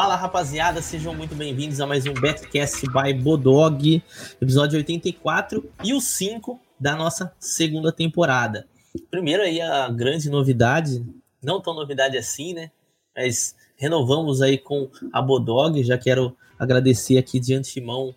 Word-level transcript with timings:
Fala 0.00 0.16
rapaziada, 0.16 0.80
sejam 0.80 1.14
muito 1.14 1.34
bem-vindos 1.34 1.78
a 1.78 1.86
mais 1.86 2.06
um 2.06 2.14
Betcast 2.14 2.86
by 2.86 3.12
Bodog, 3.12 4.02
episódio 4.40 4.78
84 4.78 5.70
e 5.84 5.92
o 5.92 6.00
5 6.00 6.58
da 6.80 6.96
nossa 6.96 7.30
segunda 7.38 7.92
temporada. 7.92 8.66
Primeiro 9.10 9.42
aí 9.42 9.60
a 9.60 9.90
grande 9.90 10.30
novidade, 10.30 11.04
não 11.44 11.60
tão 11.60 11.74
novidade 11.74 12.16
assim, 12.16 12.54
né? 12.54 12.70
Mas 13.14 13.54
renovamos 13.76 14.40
aí 14.40 14.56
com 14.56 14.88
a 15.12 15.20
Bodog, 15.20 15.84
já 15.84 15.98
quero 15.98 16.34
agradecer 16.58 17.18
aqui 17.18 17.38
de 17.38 17.52
antemão 17.52 18.14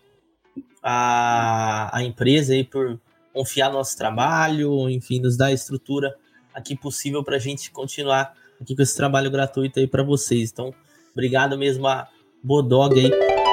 a, 0.82 1.94
a 1.94 2.02
empresa 2.02 2.54
aí 2.54 2.64
por 2.64 2.98
confiar 3.30 3.68
no 3.68 3.76
nosso 3.76 3.94
trabalho, 3.94 4.88
enfim, 4.88 5.20
nos 5.20 5.36
dar 5.36 5.48
a 5.48 5.52
estrutura 5.52 6.16
aqui 6.54 6.74
possível 6.74 7.22
para 7.22 7.36
a 7.36 7.38
gente 7.38 7.70
continuar 7.70 8.34
aqui 8.58 8.74
com 8.74 8.80
esse 8.80 8.96
trabalho 8.96 9.30
gratuito 9.30 9.78
aí 9.78 9.86
para 9.86 10.02
vocês. 10.02 10.50
Então, 10.50 10.74
Obrigado 11.14 11.56
mesmo 11.56 11.86
a 11.86 12.08
Bodog 12.42 12.98
aí 12.98 13.08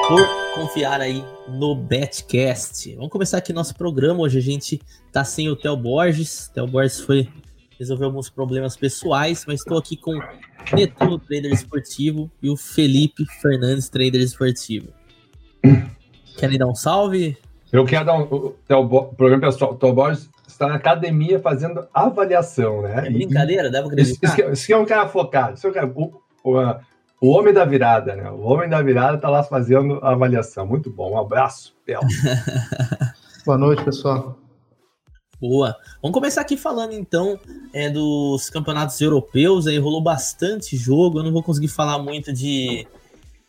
por 0.07 0.55
confiar 0.55 0.99
aí 0.99 1.23
no 1.47 1.75
Betcast. 1.75 2.95
Vamos 2.95 3.11
começar 3.11 3.37
aqui 3.37 3.53
nosso 3.53 3.75
programa. 3.75 4.21
Hoje 4.21 4.39
a 4.39 4.41
gente 4.41 4.81
tá 5.11 5.23
sem 5.23 5.47
o 5.47 5.55
Theo 5.55 5.77
Borges. 5.77 6.49
Theo 6.51 6.65
Borges 6.65 7.01
foi 7.01 7.29
resolver 7.77 8.05
alguns 8.05 8.31
problemas 8.31 8.75
pessoais, 8.75 9.45
mas 9.47 9.59
estou 9.59 9.77
aqui 9.77 9.95
com 9.95 10.17
o 10.17 10.23
Netuno 10.75 11.19
Trader 11.19 11.53
Esportivo 11.53 12.31
e 12.41 12.49
o 12.49 12.57
Felipe 12.57 13.25
Fernandes 13.39 13.89
Trader 13.89 14.21
Esportivo. 14.21 14.87
Querem 16.39 16.57
dar 16.57 16.65
um 16.65 16.73
salve? 16.73 17.37
Eu 17.71 17.85
quero 17.85 18.05
dar 18.05 18.15
um. 18.15 18.23
O, 18.23 18.55
o 18.73 19.13
programa 19.13 19.45
pessoal, 19.45 19.73
o 19.73 19.75
Theo 19.75 19.93
Borges 19.93 20.27
está 20.47 20.65
na 20.65 20.75
academia 20.75 21.39
fazendo 21.39 21.87
avaliação, 21.93 22.81
né? 22.81 23.07
É 23.07 23.09
brincadeira, 23.11 23.69
dá 23.69 23.83
pra 23.83 23.91
acreditar? 23.91 24.27
Isso, 24.29 24.41
isso, 24.41 24.51
isso 24.51 24.73
é 24.73 24.77
um 24.77 24.85
cara 24.85 25.07
focado. 25.07 25.53
Isso 25.53 25.67
é 25.67 25.69
um 25.69 25.73
cara, 25.73 25.87
o, 25.87 26.21
o, 26.43 26.59
o 27.21 27.29
homem 27.29 27.53
da 27.53 27.63
virada, 27.63 28.15
né? 28.15 28.31
O 28.31 28.41
homem 28.41 28.67
da 28.67 28.81
virada 28.81 29.15
está 29.15 29.29
lá 29.29 29.43
fazendo 29.43 29.99
a 30.01 30.11
avaliação. 30.13 30.65
Muito 30.65 30.89
bom. 30.89 31.11
Um 31.11 31.19
abraço, 31.19 31.75
Pel. 31.85 32.01
Boa 33.45 33.59
noite, 33.59 33.83
pessoal. 33.83 34.39
Boa. 35.39 35.77
Vamos 36.01 36.15
começar 36.15 36.41
aqui 36.41 36.57
falando 36.57 36.93
então 36.93 37.39
é, 37.71 37.91
dos 37.91 38.49
campeonatos 38.49 38.99
europeus. 38.99 39.67
Aí 39.67 39.77
rolou 39.77 40.01
bastante 40.01 40.75
jogo. 40.75 41.19
Eu 41.19 41.23
não 41.23 41.31
vou 41.31 41.43
conseguir 41.43 41.67
falar 41.67 41.99
muito 41.99 42.33
de, 42.33 42.87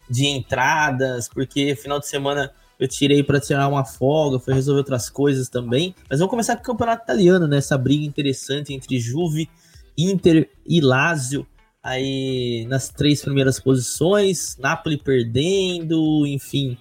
de 0.08 0.26
entradas, 0.26 1.26
porque 1.26 1.74
final 1.74 1.98
de 1.98 2.06
semana 2.06 2.52
eu 2.78 2.86
tirei 2.86 3.22
para 3.22 3.40
tirar 3.40 3.68
uma 3.68 3.86
folga, 3.86 4.38
foi 4.38 4.52
resolver 4.52 4.80
outras 4.80 5.08
coisas 5.08 5.48
também. 5.48 5.94
Mas 6.10 6.18
vamos 6.18 6.30
começar 6.30 6.56
com 6.56 6.62
o 6.62 6.66
campeonato 6.66 7.04
italiano, 7.04 7.46
né? 7.46 7.56
Essa 7.56 7.78
briga 7.78 8.04
interessante 8.04 8.74
entre 8.74 9.00
Juve, 9.00 9.48
Inter 9.96 10.50
e 10.66 10.78
Lazio 10.78 11.46
aí 11.83 12.64
nas 12.69 12.88
três 12.88 13.22
primeiras 13.22 13.58
posições, 13.58 14.56
Napoli 14.58 14.97
perdendo, 14.97 16.27
enfim. 16.27 16.78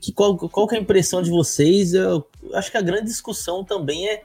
Que, 0.00 0.12
qual, 0.12 0.36
qual 0.36 0.66
que 0.66 0.74
é 0.74 0.78
a 0.78 0.82
impressão 0.82 1.22
de 1.22 1.30
vocês? 1.30 1.94
Eu 1.94 2.26
acho 2.54 2.70
que 2.70 2.76
a 2.76 2.82
grande 2.82 3.04
discussão 3.04 3.62
também 3.62 4.08
é 4.08 4.22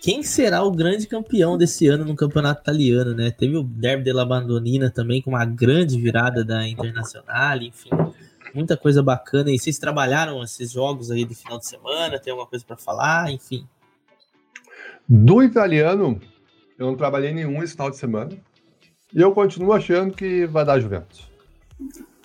quem 0.00 0.22
será 0.22 0.62
o 0.62 0.70
grande 0.70 1.06
campeão 1.06 1.58
desse 1.58 1.88
ano 1.88 2.04
no 2.04 2.14
campeonato 2.14 2.60
italiano, 2.60 3.12
né? 3.12 3.32
Teve 3.32 3.56
o 3.56 3.62
Derby 3.64 4.04
della 4.04 4.24
Bandonina 4.24 4.88
também, 4.88 5.20
com 5.20 5.30
uma 5.30 5.44
grande 5.44 6.00
virada 6.00 6.44
da 6.44 6.66
Internacional, 6.68 7.56
enfim. 7.58 7.90
Muita 8.54 8.76
coisa 8.76 9.02
bacana. 9.02 9.50
E 9.50 9.58
vocês 9.58 9.78
trabalharam 9.78 10.42
esses 10.44 10.70
jogos 10.70 11.10
aí 11.10 11.24
de 11.24 11.34
final 11.34 11.58
de 11.58 11.66
semana? 11.66 12.20
Tem 12.20 12.30
alguma 12.30 12.48
coisa 12.48 12.64
para 12.64 12.76
falar? 12.76 13.32
Enfim. 13.32 13.66
Do 15.08 15.42
italiano, 15.42 16.20
eu 16.78 16.86
não 16.86 16.96
trabalhei 16.96 17.32
nenhum 17.32 17.62
esse 17.62 17.72
final 17.72 17.90
de 17.90 17.96
semana. 17.96 18.30
E 19.14 19.20
eu 19.20 19.32
continuo 19.32 19.72
achando 19.72 20.14
que 20.14 20.46
vai 20.46 20.64
dar 20.64 20.80
Juventus. 20.80 21.30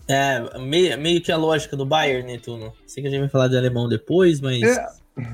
É, 0.08 0.60
meio, 0.60 1.00
meio 1.00 1.22
que 1.22 1.32
a 1.32 1.38
lógica 1.38 1.78
do 1.78 1.86
Bayern, 1.86 2.32
né, 2.32 2.40
Tuno? 2.40 2.74
Sei 2.86 3.02
que 3.02 3.08
a 3.08 3.12
gente 3.12 3.22
vai 3.22 3.30
falar 3.30 3.48
de 3.48 3.58
alemão 3.58 3.88
depois, 3.88 4.42
mas. 4.42 4.62
É, 4.62 4.88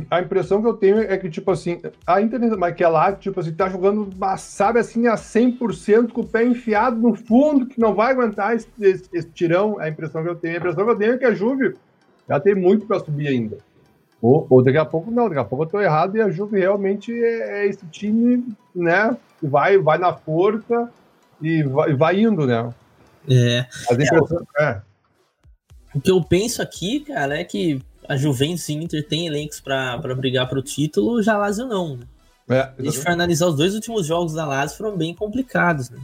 a 0.09 0.21
impressão 0.21 0.61
que 0.61 0.67
eu 0.67 0.73
tenho 0.73 0.99
é 0.99 1.17
que, 1.17 1.29
tipo 1.29 1.49
assim, 1.51 1.81
a 2.05 2.21
Inter, 2.21 2.39
mas 2.57 2.75
que 2.75 2.83
é 2.83 2.87
lá, 2.87 3.11
tipo 3.13 3.39
assim, 3.39 3.53
tá 3.53 3.69
jogando, 3.69 4.09
sabe, 4.37 4.79
assim, 4.79 5.07
a 5.07 5.15
100% 5.15 6.11
com 6.11 6.21
o 6.21 6.27
pé 6.27 6.43
enfiado 6.43 6.99
no 6.99 7.15
fundo, 7.15 7.65
que 7.65 7.79
não 7.79 7.95
vai 7.95 8.11
aguentar 8.11 8.55
esse, 8.55 8.67
esse, 8.79 9.09
esse 9.13 9.29
tirão. 9.29 9.79
A 9.79 9.87
impressão 9.87 10.23
que 10.23 10.29
eu 10.29 10.35
tenho. 10.35 10.55
A 10.55 10.57
impressão 10.57 10.83
que 10.83 10.91
eu 10.91 10.95
tenho 10.95 11.13
é 11.13 11.17
que 11.17 11.25
a 11.25 11.33
Juve 11.33 11.75
já 12.27 12.39
tem 12.39 12.53
muito 12.53 12.85
para 12.85 12.99
subir 12.99 13.27
ainda. 13.27 13.57
Ou, 14.21 14.45
ou, 14.49 14.63
daqui 14.63 14.77
a 14.77 14.85
pouco, 14.85 15.11
não, 15.11 15.27
daqui 15.27 15.39
a 15.39 15.45
pouco 15.45 15.63
eu 15.63 15.69
tô 15.69 15.79
errado 15.79 16.17
e 16.17 16.21
a 16.21 16.29
Juve 16.29 16.59
realmente 16.59 17.13
é, 17.13 17.61
é 17.61 17.67
esse 17.67 17.85
time, 17.87 18.43
né, 18.75 19.15
que 19.39 19.47
vai, 19.47 19.77
vai 19.77 19.99
na 19.99 20.13
força 20.13 20.91
e 21.41 21.63
vai, 21.63 21.93
vai 21.93 22.19
indo, 22.19 22.45
né? 22.45 22.73
É. 23.29 23.65
É, 24.57 24.63
é. 24.63 24.81
O 25.93 26.01
que 26.01 26.11
eu 26.11 26.21
penso 26.23 26.61
aqui, 26.61 27.01
cara, 27.01 27.39
é 27.39 27.43
que 27.43 27.81
a 28.07 28.15
Juventus 28.15 28.67
e 28.69 28.73
Inter 28.73 29.05
tem 29.07 29.27
elencos 29.27 29.59
para 29.59 29.97
brigar 30.15 30.47
para 30.47 30.59
o 30.59 30.63
título, 30.63 31.21
já 31.21 31.33
a 31.33 31.37
Lazio 31.37 31.67
não. 31.67 31.97
Né? 31.97 32.05
É, 32.49 32.59
a 32.77 32.81
gente 32.81 32.99
for 32.99 33.09
analisar 33.09 33.47
os 33.47 33.57
dois 33.57 33.75
últimos 33.75 34.05
jogos 34.05 34.33
da 34.33 34.45
Lazio 34.45 34.77
foram 34.77 34.95
bem 34.95 35.13
complicados, 35.13 35.89
né? 35.89 35.99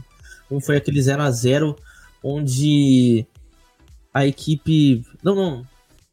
Um 0.50 0.60
foi 0.60 0.76
aquele 0.76 1.00
0 1.00 1.22
a 1.22 1.30
0 1.30 1.74
onde 2.22 3.26
a 4.12 4.26
equipe. 4.26 5.02
Não, 5.22 5.34
não. 5.34 5.66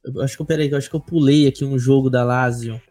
Eu 0.03 0.21
acho 0.21 0.35
que 0.35 0.41
eu 0.41 0.45
peraí, 0.45 0.71
eu 0.71 0.77
acho 0.77 0.89
que 0.89 0.95
eu 0.95 1.01
pulei 1.01 1.47
aqui 1.47 1.65
um 1.65 1.77
jogo 1.77 2.09
da 2.09 2.23
Lazio. 2.23 2.81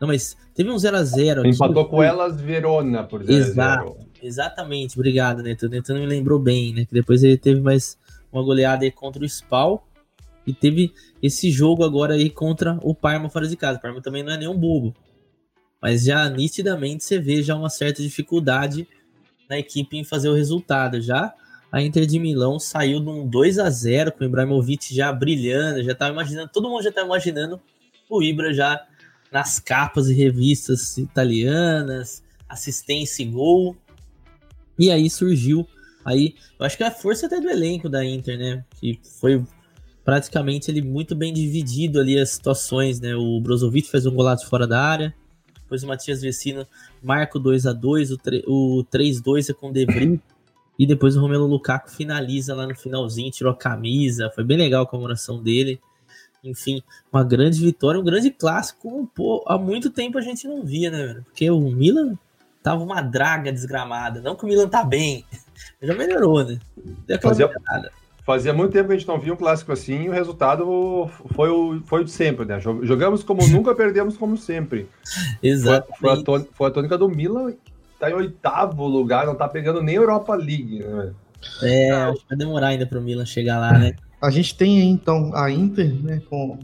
Não, 0.00 0.08
mas 0.08 0.36
teve 0.54 0.70
um 0.70 0.76
0x0 0.76 1.46
Empatou 1.46 1.86
com 1.86 2.02
elas 2.02 2.40
Verona, 2.40 3.04
por 3.04 3.22
exemplo. 3.22 3.38
Exato. 3.38 3.96
Exatamente, 4.22 4.96
obrigado, 4.96 5.42
Neto. 5.42 5.66
O 5.66 5.68
Neto 5.68 5.94
me 5.94 6.06
lembrou 6.06 6.38
bem, 6.38 6.72
né? 6.72 6.84
Que 6.84 6.94
depois 6.94 7.22
ele 7.22 7.36
teve 7.36 7.60
mais 7.60 7.98
uma 8.32 8.42
goleada 8.42 8.84
aí 8.84 8.90
contra 8.90 9.22
o 9.22 9.26
Spal. 9.26 9.86
E 10.46 10.52
teve 10.52 10.92
esse 11.22 11.50
jogo 11.50 11.84
agora 11.84 12.14
aí 12.14 12.30
contra 12.30 12.78
o 12.82 12.94
Parma 12.94 13.28
fora 13.28 13.48
de 13.48 13.56
casa. 13.56 13.78
O 13.78 13.82
Parma 13.82 14.00
também 14.00 14.22
não 14.22 14.32
é 14.32 14.38
nenhum 14.38 14.56
bobo. 14.56 14.94
Mas 15.80 16.04
já 16.04 16.28
nitidamente 16.28 17.04
você 17.04 17.18
vê 17.18 17.42
já 17.42 17.56
uma 17.56 17.68
certa 17.68 18.02
dificuldade 18.02 18.86
na 19.48 19.58
equipe 19.58 19.96
em 19.96 20.04
fazer 20.04 20.28
o 20.28 20.34
resultado. 20.34 21.00
Já 21.00 21.34
a 21.70 21.82
Inter 21.82 22.06
de 22.06 22.18
Milão 22.18 22.58
saiu 22.58 23.00
de 23.00 23.08
um 23.08 23.26
2 23.26 23.58
a 23.58 23.68
0 23.68 24.12
com 24.12 24.24
o 24.24 24.26
Ibrahimovic 24.26 24.94
já 24.94 25.12
brilhando, 25.12 25.82
já 25.82 25.94
tava 25.94 26.12
imaginando, 26.12 26.50
todo 26.52 26.68
mundo 26.68 26.82
já 26.82 26.92
tá 26.92 27.02
imaginando 27.04 27.60
o 28.08 28.22
Ibra 28.22 28.52
já 28.52 28.86
nas 29.32 29.58
capas 29.58 30.08
e 30.08 30.14
revistas 30.14 30.96
italianas, 30.96 32.22
assistência 32.48 33.22
e 33.22 33.26
gol. 33.26 33.76
E 34.78 34.90
aí 34.90 35.08
surgiu 35.08 35.66
aí, 36.04 36.34
eu 36.58 36.64
acho 36.64 36.76
que 36.76 36.84
a 36.84 36.90
força 36.90 37.26
até 37.26 37.40
do 37.40 37.48
elenco 37.48 37.88
da 37.88 38.04
Inter, 38.04 38.38
né? 38.38 38.64
Que 38.80 39.00
foi 39.20 39.42
praticamente 40.04 40.70
ele 40.70 40.82
muito 40.82 41.16
bem 41.16 41.32
dividido 41.32 41.98
ali 41.98 42.18
as 42.18 42.30
situações, 42.30 43.00
né? 43.00 43.16
O 43.16 43.40
Brozovic 43.40 43.90
fez 43.90 44.06
um 44.06 44.14
golaço 44.14 44.48
fora 44.48 44.66
da 44.66 44.80
área, 44.80 45.14
depois 45.54 45.82
o 45.82 45.86
Matias 45.88 46.22
Vecino 46.22 46.64
marca 47.02 47.38
o 47.38 47.40
2 47.40 47.66
a 47.66 47.72
2 47.72 48.12
o 48.12 48.84
3-2 48.84 49.50
é 49.50 49.52
com 49.52 49.70
o 49.70 49.72
Devry, 49.72 50.20
e 50.78 50.86
depois 50.86 51.16
o 51.16 51.20
Romelo 51.20 51.46
Lukaku 51.46 51.90
finaliza 51.90 52.54
lá 52.54 52.66
no 52.66 52.76
finalzinho, 52.76 53.30
tirou 53.32 53.52
a 53.52 53.56
camisa, 53.56 54.30
foi 54.32 54.44
bem 54.44 54.56
legal 54.56 54.84
a 54.84 54.86
comemoração 54.86 55.42
dele. 55.42 55.80
Enfim, 56.44 56.82
uma 57.12 57.24
grande 57.24 57.60
vitória, 57.60 58.00
um 58.00 58.04
grande 58.04 58.30
clássico, 58.30 59.10
pô, 59.12 59.42
há 59.48 59.58
muito 59.58 59.90
tempo 59.90 60.18
a 60.18 60.20
gente 60.20 60.46
não 60.46 60.62
via, 60.62 60.90
né, 60.90 61.24
Porque 61.24 61.50
o 61.50 61.60
Milan 61.60 62.16
tava 62.66 62.82
uma 62.82 63.00
draga 63.00 63.52
desgramada. 63.52 64.20
Não 64.20 64.34
que 64.34 64.44
o 64.44 64.48
Milan 64.48 64.68
tá 64.68 64.82
bem, 64.82 65.24
já 65.80 65.94
melhorou, 65.94 66.44
né? 66.44 66.58
Fazia, 67.22 67.48
fazia, 68.24 68.52
muito 68.52 68.72
tempo 68.72 68.88
que 68.88 68.94
a 68.94 68.98
gente 68.98 69.06
não 69.06 69.20
via 69.20 69.32
um 69.32 69.36
clássico 69.36 69.70
assim 69.70 70.02
e 70.02 70.08
o 70.08 70.12
resultado 70.12 71.08
foi 71.32 71.48
o, 71.48 71.80
foi 71.86 72.00
o 72.00 72.04
de 72.04 72.10
sempre, 72.10 72.44
né? 72.44 72.58
Jogamos 72.58 73.22
como 73.22 73.46
nunca, 73.46 73.72
perdemos 73.72 74.16
como 74.16 74.36
sempre. 74.36 74.88
Exato. 75.40 75.86
Foi, 76.00 76.24
foi, 76.24 76.48
foi, 76.52 76.68
a 76.68 76.72
tônica 76.72 76.98
do 76.98 77.08
Milan, 77.08 77.54
tá 78.00 78.10
em 78.10 78.14
oitavo 78.14 78.84
lugar, 78.88 79.26
não 79.26 79.36
tá 79.36 79.46
pegando 79.46 79.80
nem 79.80 79.94
Europa 79.94 80.34
League, 80.34 80.80
né? 80.80 81.12
É, 81.62 81.92
acho 81.92 82.22
que 82.22 82.28
vai 82.30 82.38
demorar 82.38 82.68
ainda 82.68 82.84
pro 82.84 83.00
Milan 83.00 83.24
chegar 83.24 83.60
lá, 83.60 83.78
né? 83.78 83.94
A 84.20 84.28
gente 84.28 84.56
tem 84.56 84.80
aí, 84.80 84.88
então, 84.88 85.30
a 85.36 85.48
Inter, 85.52 85.94
né, 86.02 86.20
com 86.28 86.58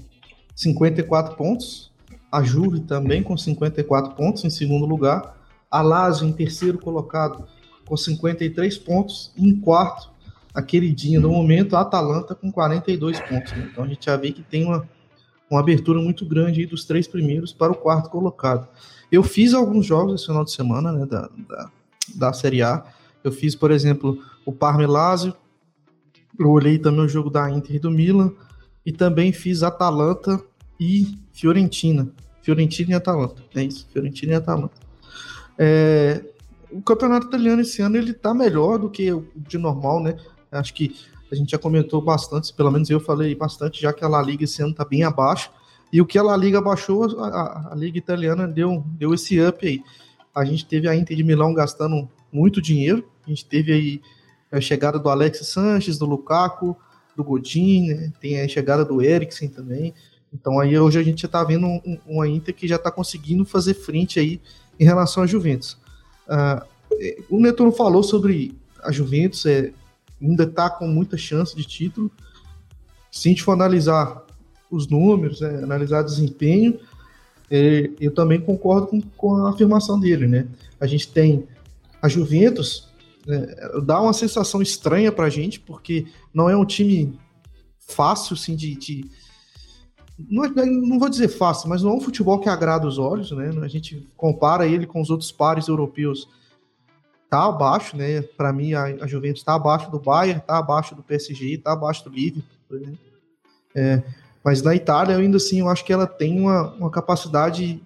54 0.56 1.36
pontos, 1.36 1.92
a 2.32 2.42
Juve 2.42 2.80
também 2.80 3.22
com 3.22 3.36
54 3.36 4.16
pontos 4.16 4.44
em 4.44 4.50
segundo 4.50 4.84
lugar, 4.84 5.36
a 5.72 5.80
Lazio 5.80 6.28
em 6.28 6.32
terceiro 6.32 6.76
colocado 6.76 7.48
com 7.86 7.96
53 7.96 8.76
pontos. 8.76 9.32
E 9.34 9.48
em 9.48 9.58
quarto, 9.58 10.12
a 10.54 10.60
queridinha 10.60 11.18
do 11.18 11.30
momento, 11.30 11.74
a 11.74 11.80
Atalanta 11.80 12.34
com 12.34 12.52
42 12.52 13.18
pontos. 13.20 13.52
Né? 13.52 13.70
Então 13.72 13.84
a 13.84 13.88
gente 13.88 14.04
já 14.04 14.16
vê 14.18 14.32
que 14.32 14.42
tem 14.42 14.66
uma, 14.66 14.86
uma 15.50 15.60
abertura 15.60 15.98
muito 15.98 16.26
grande 16.26 16.66
dos 16.66 16.84
três 16.84 17.08
primeiros 17.08 17.54
para 17.54 17.72
o 17.72 17.74
quarto 17.74 18.10
colocado. 18.10 18.68
Eu 19.10 19.22
fiz 19.22 19.54
alguns 19.54 19.86
jogos 19.86 20.14
esse 20.14 20.26
final 20.26 20.44
de 20.44 20.52
semana 20.52 20.92
né, 20.92 21.06
da, 21.06 21.30
da, 21.48 21.70
da 22.14 22.32
Série 22.34 22.62
A. 22.62 22.84
Eu 23.24 23.32
fiz, 23.32 23.54
por 23.54 23.70
exemplo, 23.70 24.22
o 24.44 24.52
Parma 24.52 24.86
Lazio. 24.86 25.34
Eu 26.38 26.50
olhei 26.50 26.78
também 26.78 27.00
o 27.00 27.08
jogo 27.08 27.30
da 27.30 27.50
Inter 27.50 27.76
e 27.76 27.78
do 27.78 27.90
Milan. 27.90 28.32
E 28.84 28.92
também 28.92 29.32
fiz 29.32 29.62
Atalanta 29.62 30.38
e 30.78 31.18
Fiorentina. 31.32 32.10
Fiorentina 32.42 32.90
e 32.90 32.94
Atalanta. 32.94 33.42
É 33.54 33.62
isso, 33.62 33.86
Fiorentina 33.90 34.32
e 34.32 34.34
Atalanta. 34.34 34.91
É, 35.58 36.24
o 36.70 36.80
campeonato 36.80 37.26
italiano 37.26 37.62
esse 37.62 37.82
ano 37.82 37.96
ele 37.96 38.14
tá 38.14 38.32
melhor 38.32 38.78
do 38.78 38.88
que 38.88 39.12
o 39.12 39.26
de 39.36 39.58
normal, 39.58 40.02
né? 40.02 40.16
Acho 40.50 40.72
que 40.74 40.94
A 41.30 41.34
gente 41.34 41.52
já 41.52 41.58
comentou 41.58 42.02
bastante, 42.02 42.52
pelo 42.52 42.70
menos 42.70 42.90
eu 42.90 43.00
falei 43.00 43.34
bastante, 43.34 43.80
já 43.80 43.90
que 43.90 44.04
a 44.04 44.08
La 44.08 44.20
Liga 44.20 44.44
esse 44.44 44.60
ano 44.60 44.72
está 44.72 44.84
bem 44.84 45.02
abaixo. 45.02 45.50
E 45.90 45.98
o 45.98 46.04
que 46.06 46.18
a 46.18 46.22
La 46.22 46.36
Liga 46.36 46.60
baixou, 46.60 47.04
a, 47.20 47.70
a, 47.72 47.74
Liga 47.74 47.96
Italiana 47.96 48.46
deu, 48.46 48.84
deu 48.86 49.14
esse 49.14 49.40
up 49.40 49.66
aí. 49.66 49.82
A 50.34 50.44
gente 50.44 50.66
teve 50.66 50.88
a 50.88 50.94
Inter 50.94 51.16
de 51.16 51.24
Milão 51.24 51.54
gastando 51.54 52.06
muito 52.30 52.60
dinheiro. 52.60 53.08
A 53.26 53.30
gente 53.30 53.46
teve 53.46 53.72
aí 53.72 54.02
a 54.50 54.60
chegada 54.60 54.98
do 54.98 55.08
Alex 55.08 55.46
Sanches, 55.46 55.96
do 55.96 56.04
Lukaku, 56.04 56.76
do 57.16 57.24
Godin, 57.24 57.94
né? 57.94 58.12
tem 58.20 58.40
a 58.40 58.48
chegada 58.48 58.84
do 58.84 59.00
Eriksen 59.00 59.48
também. 59.48 59.94
Então 60.32 60.60
aí 60.60 60.78
hoje 60.78 60.98
a 60.98 61.02
gente 61.02 61.24
está 61.24 61.42
vendo 61.44 61.66
um, 61.66 61.98
uma 62.06 62.28
Inter 62.28 62.54
que 62.54 62.68
já 62.68 62.76
está 62.76 62.90
conseguindo 62.90 63.44
fazer 63.44 63.74
frente 63.74 64.18
aí 64.18 64.40
em 64.82 64.84
relação 64.84 65.22
à 65.22 65.26
Juventus. 65.26 65.78
Uh, 66.26 66.66
o 67.30 67.40
Netuno 67.40 67.70
falou 67.70 68.02
sobre 68.02 68.58
a 68.82 68.90
Juventus, 68.90 69.46
é, 69.46 69.72
ainda 70.20 70.42
está 70.42 70.68
com 70.68 70.88
muita 70.88 71.16
chance 71.16 71.54
de 71.54 71.64
título. 71.64 72.10
Se 73.10 73.28
a 73.28 73.30
gente 73.30 73.44
for 73.44 73.52
analisar 73.52 74.24
os 74.68 74.88
números, 74.88 75.40
é, 75.40 75.62
analisar 75.62 76.02
desempenho, 76.02 76.80
é, 77.48 77.90
eu 78.00 78.12
também 78.12 78.40
concordo 78.40 78.88
com, 78.88 79.00
com, 79.00 79.36
a 79.46 79.50
afirmação 79.50 80.00
dele, 80.00 80.26
né? 80.26 80.48
A 80.80 80.86
gente 80.86 81.08
tem 81.08 81.46
a 82.00 82.08
Juventus, 82.08 82.88
é, 83.28 83.80
dá 83.82 84.00
uma 84.00 84.12
sensação 84.12 84.60
estranha 84.60 85.12
para 85.12 85.26
a 85.26 85.30
gente, 85.30 85.60
porque 85.60 86.06
não 86.34 86.50
é 86.50 86.56
um 86.56 86.64
time 86.64 87.16
fácil, 87.78 88.34
assim, 88.34 88.56
de, 88.56 88.74
de 88.74 89.04
não, 90.28 90.44
é, 90.44 90.66
não, 90.66 90.98
vou 90.98 91.08
dizer 91.08 91.28
fácil, 91.28 91.68
mas 91.68 91.82
não 91.82 91.92
é 91.92 91.94
um 91.94 92.00
futebol 92.00 92.38
que 92.38 92.48
agrada 92.48 92.86
os 92.86 92.98
olhos, 92.98 93.30
né? 93.32 93.50
A 93.62 93.68
gente 93.68 94.06
compara 94.16 94.66
ele 94.66 94.86
com 94.86 95.00
os 95.00 95.10
outros 95.10 95.32
pares 95.32 95.68
europeus, 95.68 96.28
tá 97.30 97.46
abaixo, 97.46 97.96
né? 97.96 98.22
Para 98.22 98.52
mim, 98.52 98.74
a, 98.74 98.84
a 98.84 99.06
Juventus 99.06 99.40
está 99.40 99.54
abaixo 99.54 99.90
do 99.90 99.98
Bayern, 99.98 100.42
tá 100.46 100.58
abaixo 100.58 100.94
do 100.94 101.02
PSG, 101.02 101.58
tá 101.58 101.72
abaixo 101.72 102.04
do 102.04 102.10
Liverpool, 102.10 102.44
exemplo. 102.70 102.98
É, 103.74 104.02
mas 104.44 104.62
na 104.62 104.74
Itália, 104.74 105.16
ainda 105.16 105.36
assim, 105.36 105.60
eu 105.60 105.68
acho 105.68 105.84
que 105.84 105.92
ela 105.92 106.06
tem 106.06 106.40
uma, 106.40 106.72
uma 106.74 106.90
capacidade 106.90 107.80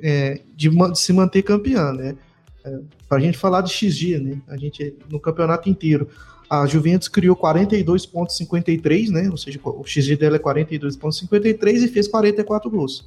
é, 0.00 0.40
de, 0.56 0.68
de, 0.68 0.98
se 0.98 1.12
manter 1.12 1.42
campeã, 1.42 1.92
né? 1.92 2.16
É, 2.64 2.80
para 3.08 3.18
a 3.18 3.20
gente 3.20 3.38
falar 3.38 3.60
de 3.60 3.72
XG, 3.72 4.18
né? 4.18 4.40
A 4.48 4.56
gente 4.56 4.96
no 5.08 5.20
campeonato 5.20 5.68
inteiro. 5.68 6.08
A 6.48 6.66
Juventus 6.66 7.08
criou 7.08 7.36
42,53, 7.36 9.10
né? 9.10 9.28
Ou 9.30 9.36
seja, 9.36 9.60
o 9.62 9.84
XG 9.84 10.16
dela 10.16 10.36
é 10.36 10.38
42,53 10.38 11.82
e 11.82 11.88
fez 11.88 12.08
44 12.08 12.70
gols. 12.70 13.06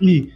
E 0.00 0.32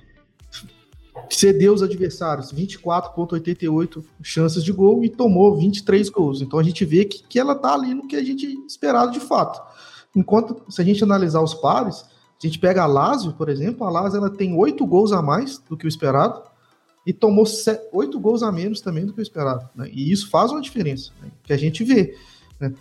cedeu 1.28 1.74
os 1.74 1.82
adversários 1.82 2.52
24,88 2.52 4.02
chances 4.22 4.64
de 4.64 4.72
gol 4.72 5.04
e 5.04 5.08
tomou 5.08 5.56
23 5.56 6.08
gols. 6.08 6.40
Então 6.40 6.58
a 6.58 6.62
gente 6.62 6.84
vê 6.84 7.04
que, 7.04 7.22
que 7.22 7.38
ela 7.38 7.54
tá 7.54 7.74
ali 7.74 7.94
no 7.94 8.06
que 8.06 8.16
a 8.16 8.22
gente 8.22 8.46
esperava 8.66 9.10
de 9.10 9.20
fato. 9.20 9.60
Enquanto, 10.14 10.62
se 10.68 10.80
a 10.80 10.84
gente 10.84 11.02
analisar 11.02 11.40
os 11.40 11.54
pares, 11.54 12.04
a 12.42 12.46
gente 12.46 12.58
pega 12.58 12.82
a 12.82 12.86
Lazio, 12.86 13.32
por 13.32 13.48
exemplo, 13.48 13.86
a 13.86 13.90
Lazio 13.90 14.18
ela 14.18 14.30
tem 14.30 14.56
8 14.56 14.84
gols 14.86 15.12
a 15.12 15.20
mais 15.20 15.58
do 15.68 15.76
que 15.76 15.86
o 15.86 15.88
esperado 15.88 16.42
e 17.06 17.12
tomou 17.12 17.44
8 17.92 18.20
gols 18.20 18.42
a 18.42 18.52
menos 18.52 18.80
também 18.80 19.06
do 19.06 19.12
que 19.12 19.20
o 19.20 19.22
esperado. 19.22 19.68
Né? 19.74 19.88
E 19.92 20.12
isso 20.12 20.28
faz 20.28 20.50
uma 20.50 20.60
diferença, 20.60 21.12
né? 21.22 21.30
que 21.42 21.52
a 21.52 21.56
gente 21.56 21.82
vê. 21.82 22.16
Né? 22.58 22.72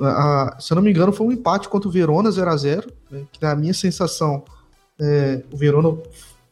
A, 0.00 0.56
se 0.58 0.72
eu 0.72 0.76
não 0.76 0.82
me 0.82 0.90
engano, 0.90 1.12
foi 1.12 1.26
um 1.26 1.32
empate 1.32 1.68
contra 1.68 1.88
o 1.88 1.92
Verona 1.92 2.30
0 2.30 2.50
a 2.50 2.56
0 2.56 2.92
né? 3.10 3.22
que 3.30 3.42
na 3.42 3.54
minha 3.54 3.74
sensação, 3.74 4.44
é, 4.98 5.42
o 5.52 5.56
Verona 5.56 5.96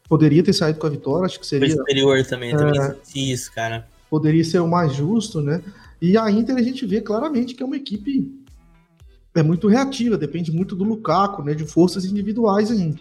poderia 0.08 0.42
ter 0.42 0.52
saído 0.52 0.78
com 0.78 0.86
a 0.86 0.90
vitória, 0.90 1.26
acho 1.26 1.40
que 1.40 1.46
seria... 1.46 1.68
Foi 1.68 1.76
superior 1.76 2.24
também, 2.24 2.56
também 2.56 2.80
é, 2.80 2.96
isso, 3.14 3.52
cara. 3.52 3.86
Poderia 4.08 4.44
ser 4.44 4.60
o 4.60 4.68
mais 4.68 4.94
justo, 4.94 5.42
né? 5.42 5.62
E 6.00 6.16
a 6.16 6.30
Inter 6.30 6.56
a 6.56 6.62
gente 6.62 6.86
vê 6.86 7.00
claramente 7.00 7.54
que 7.54 7.62
é 7.62 7.66
uma 7.66 7.76
equipe 7.76 8.38
é 9.34 9.42
muito 9.42 9.68
reativa, 9.68 10.16
depende 10.16 10.50
muito 10.50 10.74
do 10.74 10.84
Lukaku, 10.84 11.42
né, 11.42 11.54
de 11.54 11.64
forças 11.64 12.04
individuais 12.04 12.70
ainda. 12.70 12.98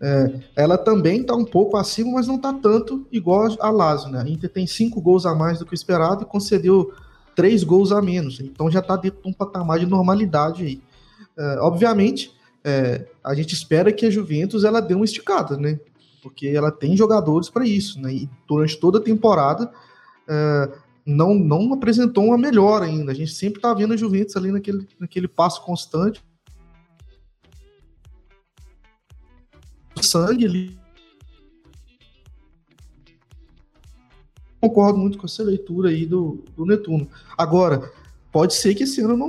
É, 0.00 0.40
ela 0.54 0.78
também 0.78 1.22
está 1.22 1.34
um 1.34 1.44
pouco 1.44 1.76
acima, 1.76 2.12
mas 2.12 2.26
não 2.26 2.36
está 2.36 2.52
tanto 2.52 3.06
igual 3.10 3.48
a 3.60 3.70
Lazio. 3.70 4.10
Né? 4.10 4.22
A 4.22 4.28
Inter 4.28 4.50
tem 4.50 4.66
cinco 4.66 5.00
gols 5.00 5.26
a 5.26 5.34
mais 5.34 5.58
do 5.58 5.66
que 5.66 5.72
o 5.72 5.74
esperado 5.74 6.22
e 6.22 6.26
concedeu 6.26 6.92
três 7.34 7.64
gols 7.64 7.92
a 7.92 8.00
menos. 8.00 8.40
Então 8.40 8.70
já 8.70 8.80
está 8.80 8.96
dentro 8.96 9.22
de 9.22 9.28
um 9.28 9.32
patamar 9.32 9.78
de 9.78 9.86
normalidade 9.86 10.64
aí. 10.64 10.82
É, 11.36 11.58
obviamente, 11.60 12.32
é, 12.64 13.06
a 13.22 13.34
gente 13.34 13.54
espera 13.54 13.92
que 13.92 14.06
a 14.06 14.10
Juventus 14.10 14.64
ela 14.64 14.80
dê 14.80 14.94
uma 14.94 15.04
esticada, 15.04 15.56
né? 15.56 15.78
Porque 16.22 16.48
ela 16.48 16.70
tem 16.70 16.96
jogadores 16.96 17.48
para 17.48 17.64
isso, 17.66 18.00
né? 18.00 18.12
E 18.12 18.30
durante 18.46 18.78
toda 18.78 18.98
a 18.98 19.02
temporada 19.02 19.70
é, 20.28 20.70
não, 21.06 21.34
não 21.34 21.72
apresentou 21.72 22.24
uma 22.24 22.38
melhora 22.38 22.84
ainda. 22.84 23.12
A 23.12 23.14
gente 23.14 23.32
sempre 23.32 23.58
está 23.58 23.72
vendo 23.72 23.94
a 23.94 23.96
Juventus 23.96 24.36
ali 24.36 24.52
naquele, 24.52 24.86
naquele 24.98 25.28
passo 25.28 25.64
constante. 25.64 26.22
Sangue 30.06 30.46
ali. 30.46 30.78
Concordo 34.60 34.98
muito 34.98 35.18
com 35.18 35.26
essa 35.26 35.42
leitura 35.42 35.90
aí 35.90 36.04
do, 36.04 36.44
do 36.56 36.66
Netuno. 36.66 37.08
Agora, 37.36 37.92
pode 38.32 38.54
ser 38.54 38.74
que 38.74 38.82
esse 38.82 39.00
ano 39.00 39.16
não, 39.16 39.28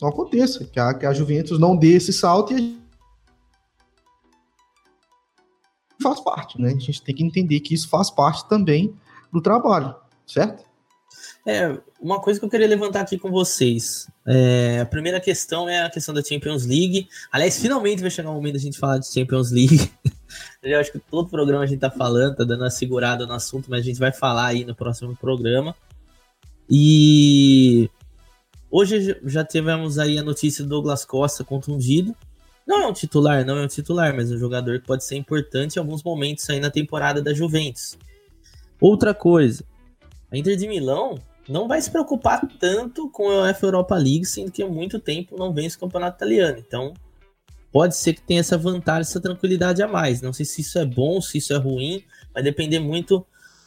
não 0.00 0.08
aconteça, 0.08 0.64
que 0.64 0.78
a, 0.78 0.94
que 0.94 1.06
a 1.06 1.12
Juventus 1.12 1.58
não 1.58 1.76
dê 1.76 1.94
esse 1.94 2.12
salto 2.12 2.56
e 2.56 2.78
faz 6.00 6.20
parte, 6.20 6.60
né? 6.60 6.68
A 6.68 6.78
gente 6.78 7.02
tem 7.02 7.14
que 7.14 7.24
entender 7.24 7.60
que 7.60 7.74
isso 7.74 7.88
faz 7.88 8.10
parte 8.10 8.48
também 8.48 8.94
do 9.32 9.40
trabalho, 9.40 9.94
certo? 10.26 10.63
É, 11.46 11.78
uma 12.00 12.20
coisa 12.20 12.40
que 12.40 12.46
eu 12.46 12.50
queria 12.50 12.66
levantar 12.66 13.00
aqui 13.00 13.18
com 13.18 13.30
vocês. 13.30 14.08
É, 14.26 14.80
a 14.80 14.86
primeira 14.86 15.20
questão 15.20 15.68
é 15.68 15.84
a 15.84 15.90
questão 15.90 16.14
da 16.14 16.22
Champions 16.22 16.64
League. 16.64 17.06
Aliás, 17.30 17.58
finalmente 17.60 18.00
vai 18.00 18.10
chegar 18.10 18.30
o 18.30 18.34
momento 18.34 18.54
da 18.54 18.60
gente 18.60 18.78
falar 18.78 18.98
de 18.98 19.12
Champions 19.12 19.50
League. 19.50 19.92
eu 20.62 20.80
acho 20.80 20.90
que 20.90 20.98
todo 20.98 21.28
programa 21.28 21.64
a 21.64 21.66
gente 21.66 21.80
tá 21.80 21.90
falando, 21.90 22.36
tá 22.36 22.44
dando 22.44 22.62
uma 22.62 22.70
segurada 22.70 23.26
no 23.26 23.34
assunto, 23.34 23.70
mas 23.70 23.80
a 23.80 23.84
gente 23.84 23.98
vai 23.98 24.10
falar 24.10 24.46
aí 24.46 24.64
no 24.64 24.74
próximo 24.74 25.14
programa. 25.14 25.76
E 26.68 27.90
hoje 28.70 29.20
já 29.24 29.44
tivemos 29.44 29.98
aí 29.98 30.18
a 30.18 30.22
notícia 30.22 30.64
do 30.64 30.70
Douglas 30.70 31.04
Costa 31.04 31.44
contundido. 31.44 32.16
Não 32.66 32.84
é 32.84 32.86
um 32.86 32.92
titular, 32.94 33.44
não 33.44 33.58
é 33.58 33.64
um 33.64 33.68
titular, 33.68 34.16
mas 34.16 34.32
um 34.32 34.38
jogador 34.38 34.80
que 34.80 34.86
pode 34.86 35.04
ser 35.04 35.16
importante 35.16 35.76
em 35.76 35.78
alguns 35.78 36.02
momentos 36.02 36.48
aí 36.48 36.58
na 36.58 36.70
temporada 36.70 37.20
da 37.20 37.34
Juventus. 37.34 37.98
Outra 38.80 39.12
coisa, 39.12 39.62
a 40.32 40.38
Inter 40.38 40.56
de 40.56 40.66
Milão 40.66 41.18
não 41.48 41.68
vai 41.68 41.80
se 41.80 41.90
preocupar 41.90 42.46
tanto 42.58 43.08
com 43.10 43.28
a 43.30 43.42
UEFA 43.42 43.66
Europa 43.66 43.94
League, 43.96 44.24
sendo 44.24 44.50
que 44.50 44.62
há 44.62 44.68
muito 44.68 44.98
tempo 44.98 45.36
não 45.36 45.52
vence 45.52 45.76
o 45.76 45.80
campeonato 45.80 46.16
italiano. 46.16 46.58
Então, 46.58 46.94
pode 47.70 47.96
ser 47.96 48.14
que 48.14 48.22
tenha 48.22 48.40
essa 48.40 48.56
vantagem, 48.56 49.02
essa 49.02 49.20
tranquilidade 49.20 49.82
a 49.82 49.88
mais. 49.88 50.22
Não 50.22 50.32
sei 50.32 50.46
se 50.46 50.60
isso 50.60 50.78
é 50.78 50.84
bom, 50.84 51.20
se 51.20 51.38
isso 51.38 51.52
é 51.52 51.56
ruim, 51.56 52.04
vai 52.32 52.42
depender 52.42 52.78
muito 52.78 53.26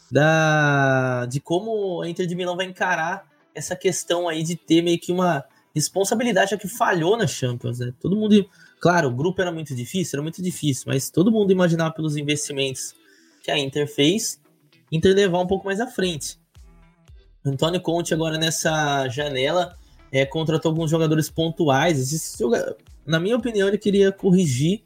da 0.09 1.25
de 1.25 1.39
como 1.39 2.01
a 2.01 2.09
Inter 2.09 2.25
de 2.25 2.35
Milão 2.35 2.55
vai 2.55 2.65
encarar 2.65 3.27
essa 3.53 3.75
questão 3.75 4.27
aí 4.27 4.43
de 4.43 4.55
ter 4.55 4.81
meio 4.81 4.99
que 4.99 5.11
uma 5.11 5.43
responsabilidade, 5.75 6.51
já 6.51 6.57
que 6.57 6.67
falhou 6.67 7.17
na 7.17 7.27
Champions, 7.27 7.79
né? 7.79 7.93
Todo 7.99 8.15
mundo, 8.15 8.49
claro, 8.79 9.09
o 9.09 9.15
grupo 9.15 9.41
era 9.41 9.51
muito 9.51 9.75
difícil, 9.75 10.17
era 10.17 10.23
muito 10.23 10.41
difícil, 10.41 10.85
mas 10.87 11.09
todo 11.09 11.31
mundo 11.31 11.51
imaginava 11.51 11.93
pelos 11.93 12.15
investimentos 12.17 12.95
que 13.43 13.51
a 13.51 13.57
Inter 13.57 13.87
fez, 13.87 14.39
Inter 14.91 15.13
levar 15.13 15.39
um 15.39 15.47
pouco 15.47 15.65
mais 15.65 15.79
à 15.79 15.87
frente. 15.87 16.39
Antônio 17.51 17.81
Conte 17.81 18.13
agora 18.13 18.37
nessa 18.37 19.07
janela 19.09 19.75
é, 20.11 20.25
contratou 20.25 20.69
alguns 20.69 20.89
jogadores 20.89 21.29
pontuais. 21.29 22.37
Na 23.05 23.19
minha 23.19 23.35
opinião, 23.35 23.67
ele 23.67 23.77
queria 23.77 24.11
corrigir 24.11 24.83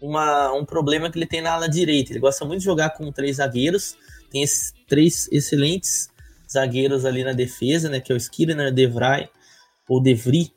uma, 0.00 0.52
um 0.52 0.64
problema 0.64 1.10
que 1.10 1.18
ele 1.18 1.26
tem 1.26 1.40
na 1.40 1.52
ala 1.52 1.68
direita. 1.68 2.12
Ele 2.12 2.20
gosta 2.20 2.44
muito 2.44 2.60
de 2.60 2.64
jogar 2.64 2.90
com 2.90 3.10
três 3.10 3.36
zagueiros. 3.36 3.96
Tem 4.30 4.42
esses 4.42 4.72
três 4.86 5.28
excelentes 5.32 6.08
zagueiros 6.50 7.04
ali 7.04 7.24
na 7.24 7.32
defesa, 7.32 7.88
né? 7.88 8.00
Que 8.00 8.12
é 8.12 8.14
o 8.14 8.18
Skinner, 8.18 8.72
Devray 8.72 9.28
ou 9.88 10.00
Devry 10.00 10.52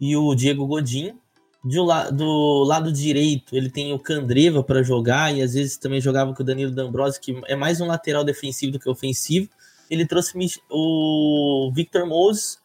e 0.00 0.16
o 0.16 0.34
Diego 0.34 0.66
Godin. 0.66 1.14
Do, 1.62 1.84
la 1.84 2.08
do 2.08 2.64
lado 2.64 2.90
direito, 2.90 3.54
ele 3.54 3.68
tem 3.68 3.92
o 3.92 3.98
Candreva 3.98 4.62
para 4.62 4.82
jogar 4.82 5.34
e 5.34 5.42
às 5.42 5.52
vezes 5.52 5.76
também 5.76 6.00
jogava 6.00 6.34
com 6.34 6.42
o 6.42 6.46
Danilo 6.46 6.72
D'Ambrosio, 6.72 7.20
que 7.20 7.38
é 7.46 7.54
mais 7.54 7.82
um 7.82 7.86
lateral 7.86 8.24
defensivo 8.24 8.72
do 8.72 8.80
que 8.80 8.88
ofensivo 8.88 9.46
ele 9.90 10.06
trouxe 10.06 10.32
o 10.70 11.72
Victor 11.74 12.06
Moses 12.06 12.58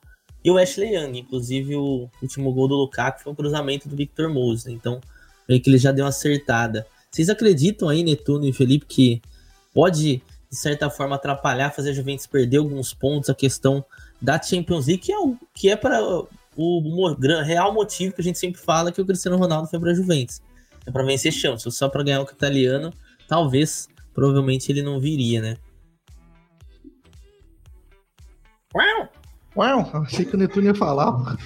e 0.43 0.51
o 0.51 0.57
Ashley 0.57 0.95
Young. 0.95 1.17
Inclusive, 1.17 1.75
o 1.75 2.07
último 2.21 2.53
gol 2.53 2.67
do 2.67 2.75
Lukaku 2.75 3.23
foi 3.23 3.33
um 3.33 3.35
cruzamento 3.35 3.89
do 3.89 3.95
Victor 3.95 4.29
Moses. 4.29 4.65
Né? 4.65 4.73
Então, 4.73 5.01
meio 5.49 5.59
que 5.59 5.69
ele 5.69 5.79
já 5.79 5.91
deu 5.91 6.05
uma 6.05 6.09
acertada. 6.09 6.85
Vocês 7.09 7.29
acreditam 7.29 7.89
aí, 7.89 8.03
Netuno 8.03 8.45
e 8.45 8.53
Felipe, 8.53 8.85
que 8.85 9.21
pode, 9.73 10.21
de 10.49 10.55
certa 10.55 10.89
forma, 10.89 11.15
atrapalhar, 11.15 11.71
fazer 11.71 11.89
a 11.89 11.93
Juventus 11.93 12.27
perder 12.27 12.57
alguns 12.57 12.93
pontos, 12.93 13.29
a 13.29 13.33
questão 13.33 13.83
da 14.21 14.39
Champions 14.41 14.85
League, 14.85 15.01
que 15.01 15.11
é, 15.11 15.17
o, 15.17 15.35
que 15.53 15.69
é 15.69 15.75
para 15.75 16.03
o, 16.03 16.27
o 16.55 17.13
real 17.43 17.73
motivo 17.73 18.13
que 18.13 18.21
a 18.21 18.23
gente 18.23 18.37
sempre 18.37 18.61
fala 18.61 18.91
que 18.91 19.01
o 19.01 19.05
Cristiano 19.05 19.37
Ronaldo 19.37 19.67
foi 19.67 19.79
para 19.79 19.91
a 19.91 19.93
Juventus. 19.95 20.41
É 20.85 20.91
para 20.91 21.03
vencer 21.03 21.31
chance. 21.31 21.69
Só 21.71 21.89
para 21.89 22.03
ganhar 22.03 22.21
o 22.21 22.23
italiano, 22.23 22.93
talvez, 23.27 23.87
provavelmente 24.13 24.71
ele 24.71 24.83
não 24.83 24.99
viria, 24.99 25.41
né? 25.41 25.57
Ué, 29.55 29.71
achei 30.03 30.25
que 30.25 30.35
o 30.35 30.37
Netuno 30.37 30.67
ia 30.67 30.75
falar. 30.75 31.37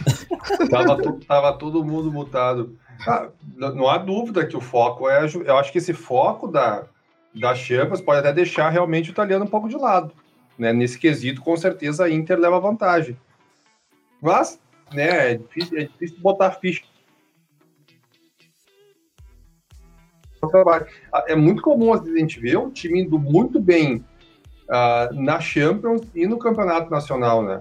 tava, 0.69 1.19
tava 1.27 1.57
todo 1.57 1.85
mundo 1.85 2.11
mutado. 2.11 2.75
Ah, 3.07 3.29
não 3.55 3.87
há 3.87 3.97
dúvida 3.99 4.45
que 4.47 4.57
o 4.57 4.61
foco 4.61 5.07
é. 5.07 5.25
Eu 5.45 5.57
acho 5.57 5.71
que 5.71 5.77
esse 5.77 5.93
foco 5.93 6.47
da, 6.47 6.87
da 7.35 7.53
Champions 7.53 8.01
pode 8.01 8.19
até 8.19 8.33
deixar 8.33 8.69
realmente 8.69 9.09
o 9.09 9.13
italiano 9.13 9.45
um 9.45 9.49
pouco 9.49 9.69
de 9.69 9.75
lado. 9.75 10.11
Né? 10.57 10.73
Nesse 10.73 10.97
quesito, 10.97 11.41
com 11.41 11.55
certeza 11.55 12.05
a 12.05 12.09
Inter 12.09 12.39
leva 12.39 12.59
vantagem. 12.59 13.15
Mas, 14.19 14.59
né, 14.91 15.33
é 15.33 15.35
difícil, 15.35 15.77
é 15.77 15.83
difícil 15.83 16.17
botar 16.19 16.51
ficha. 16.51 16.83
É 21.27 21.35
muito 21.35 21.61
comum 21.61 21.93
a 21.93 21.97
gente 21.97 22.39
ver 22.39 22.57
um 22.57 22.71
time 22.71 23.01
indo 23.01 23.19
muito 23.19 23.59
bem 23.59 24.03
uh, 24.69 25.13
na 25.13 25.39
Champions 25.39 26.01
e 26.15 26.25
no 26.25 26.37
Campeonato 26.37 26.89
Nacional, 26.89 27.43
né? 27.43 27.59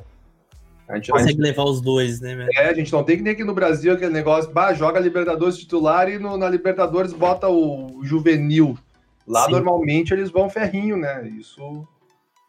A 0.89 0.97
gente 0.97 1.11
consegue 1.11 1.29
a 1.29 1.33
gente, 1.33 1.43
levar 1.43 1.65
os 1.65 1.81
dois, 1.81 2.21
né? 2.21 2.35
Velho? 2.35 2.49
É, 2.55 2.71
a 2.71 2.75
gente 2.75 2.91
não 2.93 3.05
tem 3.05 3.19
que 3.19 3.23
nem 3.23 3.35
aqui 3.35 3.45
no 3.45 3.53
Brasil 3.53 3.93
aquele 3.93 4.13
negócio, 4.13 4.51
bah, 4.51 4.73
joga 4.73 4.99
Libertadores 4.99 5.59
titular 5.59 6.09
e 6.09 6.19
no, 6.19 6.39
na 6.39 6.49
Libertadores 6.49 7.13
bota 7.13 7.49
o 7.49 8.01
juvenil. 8.03 8.79
Lá 9.27 9.45
Sim. 9.45 9.53
normalmente 9.53 10.15
eles 10.15 10.31
vão 10.31 10.49
ferrinho, 10.49 10.97
né? 10.97 11.29
Isso. 11.29 11.87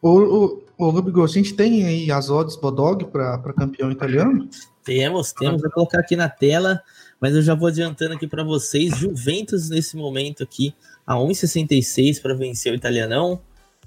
O 0.02 0.92
Gabigol, 0.92 1.24
a 1.24 1.28
gente 1.28 1.52
tem 1.52 1.84
aí 1.84 2.10
as 2.10 2.30
odds 2.30 2.56
Bodog 2.56 3.04
para 3.04 3.52
campeão 3.52 3.90
italiano? 3.90 4.48
Temos, 4.82 5.32
temos. 5.34 5.60
Vou 5.60 5.70
colocar 5.70 6.00
aqui 6.00 6.16
na 6.16 6.30
tela, 6.30 6.80
mas 7.20 7.34
eu 7.34 7.42
já 7.42 7.54
vou 7.54 7.68
adiantando 7.68 8.14
aqui 8.14 8.26
para 8.26 8.42
vocês. 8.42 8.96
Juventus 8.96 9.68
nesse 9.68 9.98
momento 9.98 10.42
aqui 10.42 10.74
a 11.06 11.16
1,66 11.16 12.22
para 12.22 12.32
vencer 12.32 12.72
o 12.72 12.76
italianão. 12.76 13.42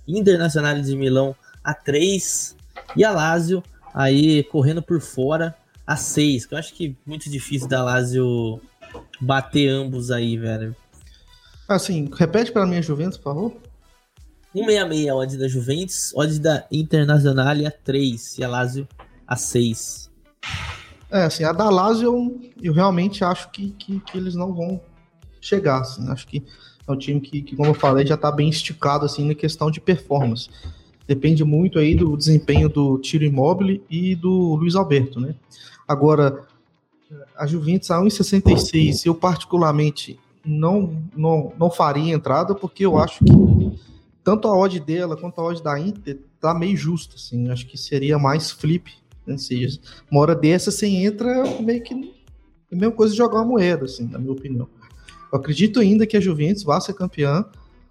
Internacional 0.08 0.80
de 0.80 0.96
Milão 0.96 1.36
a 1.64 1.74
3 1.74 2.56
e 2.96 3.04
a 3.04 3.12
Lazio 3.12 3.64
aí 3.94 4.44
correndo 4.44 4.82
por 4.82 5.00
fora 5.00 5.56
a 5.86 5.96
6, 5.96 6.46
que 6.46 6.54
eu 6.54 6.58
acho 6.58 6.74
que 6.74 6.88
é 6.88 7.10
muito 7.10 7.30
difícil 7.30 7.68
da 7.68 7.84
Lazio 7.84 8.60
bater 9.20 9.70
ambos 9.70 10.12
aí, 10.12 10.38
velho. 10.38 10.76
Assim, 11.68 12.10
repete 12.14 12.52
para 12.52 12.66
mim 12.66 12.78
a 12.78 12.82
Juventus, 12.82 13.18
por 13.18 13.34
favor. 13.34 13.54
166 14.54 15.10
a 15.10 15.16
odd 15.16 15.38
da 15.38 15.48
Juventus, 15.48 16.14
odd 16.16 16.40
da 16.40 16.66
Internacional 16.72 17.56
a 17.66 17.72
3 17.72 18.38
e 18.38 18.44
a 18.44 18.48
Lazio 18.48 18.88
a 19.28 19.36
6. 19.36 20.12
É, 21.12 21.24
assim, 21.24 21.44
a 21.44 21.52
da 21.52 21.70
Lazio 21.70 22.06
eu, 22.06 22.42
eu 22.62 22.74
realmente 22.74 23.24
acho 23.24 23.50
que, 23.52 23.72
que, 23.72 24.00
que, 24.00 24.18
eles 24.18 24.36
não 24.36 24.54
vão 24.54 24.82
chegar, 25.42 25.82
assim, 25.82 26.10
acho 26.10 26.28
que 26.28 26.44
é 26.88 26.92
um 26.92 26.98
time 26.98 27.22
que, 27.22 27.42
que, 27.42 27.56
como 27.56 27.70
eu 27.70 27.74
falei, 27.74 28.06
já 28.06 28.18
tá 28.18 28.32
bem 28.32 28.50
esticado, 28.50 29.06
assim, 29.06 29.26
na 29.26 29.36
questão 29.36 29.72
de 29.72 29.80
performance 29.80 30.50
depende 31.08 31.44
muito 31.44 31.80
aí 31.80 31.96
do 31.96 32.16
desempenho 32.16 32.70
do 32.70 32.98
Tiro 32.98 33.24
Immobile 33.24 33.84
e 33.90 34.16
do 34.16 34.56
Luiz 34.56 34.76
Alberto, 34.76 35.20
né? 35.20 35.36
Agora, 35.88 36.48
a 37.36 37.46
Juventus 37.46 37.92
a 37.92 38.00
1,66 38.00 39.06
eu 39.06 39.14
particularmente 39.14 40.20
não, 40.46 41.04
não, 41.16 41.54
não 41.58 41.70
faria 41.70 42.14
entrada 42.14 42.56
porque 42.56 42.86
eu 42.86 42.98
acho 42.98 43.24
que 43.24 43.80
tanto 44.24 44.48
a 44.48 44.58
odd 44.58 44.80
dela 44.80 45.18
quanto 45.18 45.40
a 45.40 45.44
odd 45.44 45.62
da 45.62 45.80
Inter 45.80 46.20
tá 46.40 46.54
meio 46.54 46.76
justa, 46.76 47.16
assim, 47.16 47.50
acho 47.50 47.68
que 47.68 47.78
seria 47.78 48.18
mais 48.18 48.52
flip, 48.52 48.92
né? 49.26 49.38
seja, 49.38 49.80
uma 50.10 50.22
hora 50.22 50.36
dessa 50.36 50.72
você 50.72 50.88
entra 50.88 51.44
meio 51.62 51.82
que 51.84 51.94
é 51.94 51.98
a 52.76 52.76
mesma 52.76 52.96
coisa 52.96 53.12
de 53.12 53.18
jogar 53.18 53.40
uma 53.40 53.46
moeda, 53.46 53.86
assim, 53.86 54.08
na 54.08 54.18
minha 54.18 54.32
opinião. 54.32 54.68
Eu 55.34 55.40
acredito 55.40 55.80
ainda 55.80 56.06
que 56.06 56.16
a 56.16 56.22
Juventus 56.22 56.64
vá 56.64 56.80
ser 56.80 56.94
campeã, 56.94 57.44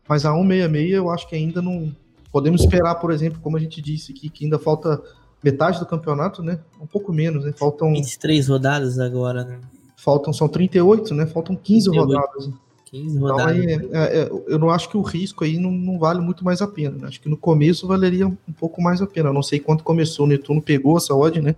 mas 0.09 0.25
a 0.25 0.33
166 0.33 0.93
eu 0.93 1.11
acho 1.11 1.29
que 1.29 1.35
ainda 1.35 1.61
não, 1.61 1.93
Podemos 2.33 2.63
esperar, 2.63 2.95
por 2.95 3.13
exemplo, 3.13 3.39
como 3.43 3.59
a 3.59 3.61
gente 3.61 3.83
disse 3.83 4.11
aqui, 4.11 4.31
que 4.31 4.45
ainda 4.47 4.59
falta 4.59 5.01
metade 5.45 5.79
do 5.79 5.85
campeonato, 5.85 6.43
né? 6.43 6.59
Um 6.81 6.87
pouco 6.87 7.13
menos, 7.13 7.45
né? 7.45 7.53
Faltam 7.53 7.93
23 7.93 8.49
rodadas 8.49 8.99
agora, 8.99 9.45
né? 9.45 9.61
Faltam 9.99 10.33
são 10.33 10.49
38, 10.49 11.15
né? 11.15 11.27
Faltam 11.27 11.55
15 11.55 11.91
38. 11.91 12.07
rodadas. 12.07 12.51
15 12.87 13.19
rodadas. 13.19 13.57
Então, 13.57 13.71
aí, 13.71 13.89
é, 13.93 14.21
é, 14.23 14.31
eu 14.47 14.59
não 14.59 14.71
acho 14.71 14.89
que 14.89 14.97
o 14.97 15.03
risco 15.03 15.45
aí 15.45 15.59
não, 15.59 15.71
não 15.71 15.99
vale 15.99 16.23
muito 16.23 16.43
mais 16.43 16.63
a 16.63 16.67
pena. 16.67 16.97
Né? 16.97 17.09
Acho 17.09 17.21
que 17.21 17.29
no 17.29 17.37
começo 17.37 17.87
valeria 17.87 18.27
um 18.27 18.53
pouco 18.59 18.81
mais 18.81 19.03
a 19.03 19.07
pena. 19.07 19.29
Eu 19.29 19.35
não 19.35 19.43
sei 19.43 19.61
quanto 19.61 19.85
começou, 19.85 20.25
o 20.25 20.29
Netuno 20.29 20.63
pegou 20.63 20.97
essa 20.97 21.15
odd, 21.15 21.39
né? 21.43 21.55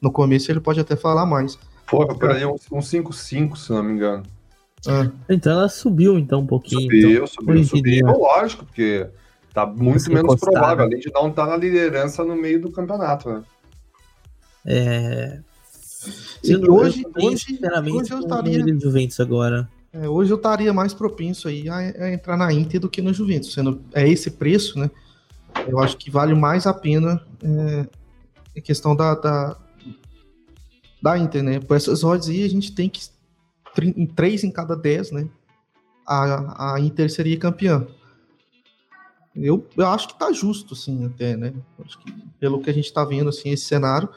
No 0.00 0.10
começo 0.10 0.50
ele 0.50 0.60
pode 0.60 0.80
até 0.80 0.96
falar 0.96 1.24
mais. 1.24 1.56
Foi, 1.86 2.04
por 2.06 2.30
aí 2.30 2.44
um 2.44 2.56
5-5, 2.56 3.56
se 3.56 3.70
não 3.70 3.82
me 3.84 3.92
engano. 3.92 4.24
É. 4.86 5.34
Então 5.34 5.52
ela 5.52 5.68
subiu 5.68 6.18
então 6.18 6.40
um 6.40 6.46
pouquinho. 6.46 6.82
Subiu, 6.82 7.10
então, 7.10 7.26
subiu, 7.26 7.64
subiu. 7.64 8.06
Lógico, 8.06 8.64
porque 8.64 9.10
Tá 9.52 9.66
muito 9.66 10.12
menos 10.12 10.40
provável, 10.40 10.84
além 10.84 11.00
de 11.00 11.10
não 11.12 11.28
estar 11.28 11.44
tá 11.44 11.50
na 11.50 11.56
liderança 11.56 12.24
no 12.24 12.36
meio 12.36 12.60
do 12.60 12.70
campeonato, 12.70 13.28
né? 13.28 13.42
É. 14.64 15.40
Sim, 16.42 16.64
eu, 16.64 16.72
hoje, 16.72 17.02
eu 17.02 17.26
hoje, 17.26 17.44
sinceramente, 17.44 17.96
hoje 17.96 18.12
eu 18.12 18.20
estaria. 18.20 18.78
Juventus 18.78 19.18
agora. 19.18 19.68
É, 19.92 20.08
hoje 20.08 20.32
eu 20.32 20.36
estaria 20.36 20.72
mais 20.72 20.94
propenso 20.94 21.48
aí 21.48 21.68
a, 21.68 21.78
a, 21.78 22.12
entrar 22.12 22.36
na 22.36 22.52
Inter 22.52 22.80
do 22.80 22.88
que 22.88 23.02
na 23.02 23.12
Juventus. 23.12 23.52
Sendo 23.52 23.82
é 23.92 24.08
esse 24.08 24.30
preço, 24.30 24.78
né? 24.78 24.88
Eu 25.66 25.80
acho 25.80 25.96
que 25.96 26.10
vale 26.10 26.32
mais 26.32 26.66
a 26.66 26.72
pena 26.72 27.20
é, 27.42 27.86
a 28.56 28.60
questão 28.60 28.94
da, 28.94 29.16
da, 29.16 29.56
da 31.02 31.18
Inter, 31.18 31.42
né? 31.42 31.58
Por 31.58 31.76
essas 31.76 32.04
odds 32.04 32.28
aí, 32.28 32.44
a 32.44 32.48
gente 32.48 32.72
tem 32.72 32.88
que. 32.88 33.00
Em 33.78 34.06
3 34.06 34.44
em 34.44 34.50
cada 34.50 34.76
10, 34.76 35.12
né? 35.12 35.28
A, 36.06 36.74
a 36.74 36.80
Inter 36.80 37.10
seria 37.10 37.38
campeã. 37.38 37.86
Eu, 39.34 39.66
eu 39.76 39.86
acho 39.86 40.08
que 40.08 40.18
tá 40.18 40.32
justo, 40.32 40.74
assim, 40.74 41.06
até, 41.06 41.36
né? 41.36 41.54
Acho 41.84 41.98
que, 41.98 42.12
pelo 42.38 42.60
que 42.60 42.68
a 42.68 42.72
gente 42.72 42.92
tá 42.92 43.04
vendo, 43.04 43.28
assim, 43.28 43.50
esse 43.50 43.64
cenário, 43.64 44.08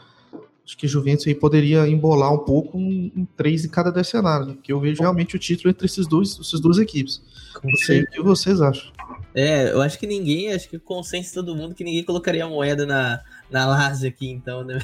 acho 0.66 0.78
que 0.78 0.88
Juventus 0.88 1.28
aí 1.28 1.36
poderia 1.36 1.88
embolar 1.88 2.34
um 2.34 2.40
pouco 2.40 2.78
em, 2.78 3.12
em 3.16 3.26
três 3.38 3.64
em 3.64 3.70
cada 3.70 3.92
dez 3.92 4.08
cenários, 4.08 4.48
né? 4.48 4.54
porque 4.56 4.74
eu 4.74 4.80
vejo 4.80 5.02
realmente 5.02 5.36
o 5.36 5.40
título 5.40 5.70
entre 5.70 5.86
esses 5.86 6.08
dois, 6.08 6.38
essas 6.40 6.60
duas 6.60 6.78
equipes. 6.78 7.22
Não 7.64 7.76
sei 7.78 8.02
o 8.02 8.08
que 8.08 8.22
vocês 8.22 8.60
acham. 8.60 8.92
É, 9.36 9.72
eu 9.72 9.82
acho 9.82 10.00
que 10.00 10.08
ninguém, 10.08 10.52
acho 10.52 10.70
que 10.70 10.78
o 10.78 10.80
consenso 10.80 11.30
de 11.30 11.36
todo 11.36 11.56
mundo 11.56 11.76
que 11.76 11.84
ninguém 11.84 12.04
colocaria 12.04 12.46
a 12.46 12.50
moeda 12.50 12.86
na, 12.86 13.22
na 13.54 13.66
Lazio 13.66 14.10
aqui, 14.10 14.30
então, 14.30 14.64
né? 14.64 14.80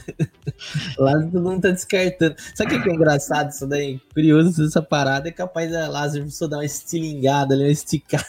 Lazio 0.98 1.32
todo 1.32 1.44
mundo 1.44 1.62
tá 1.62 1.72
descartando. 1.72 2.36
Sabe 2.56 2.76
o 2.76 2.84
que 2.84 2.90
é 2.90 2.94
engraçado 2.94 3.50
isso 3.50 3.68
daí? 3.68 4.00
Curioso 4.14 4.64
essa 4.64 4.82
parada, 4.82 5.28
é 5.28 5.32
capaz 5.32 5.72
da 5.72 5.90
Lazio 5.90 6.30
só 6.30 6.48
dar 6.48 6.58
uma 6.58 6.66
estilingada 6.66 7.54
ali, 7.54 7.64
uma 7.64 7.72
esticada 7.72 8.26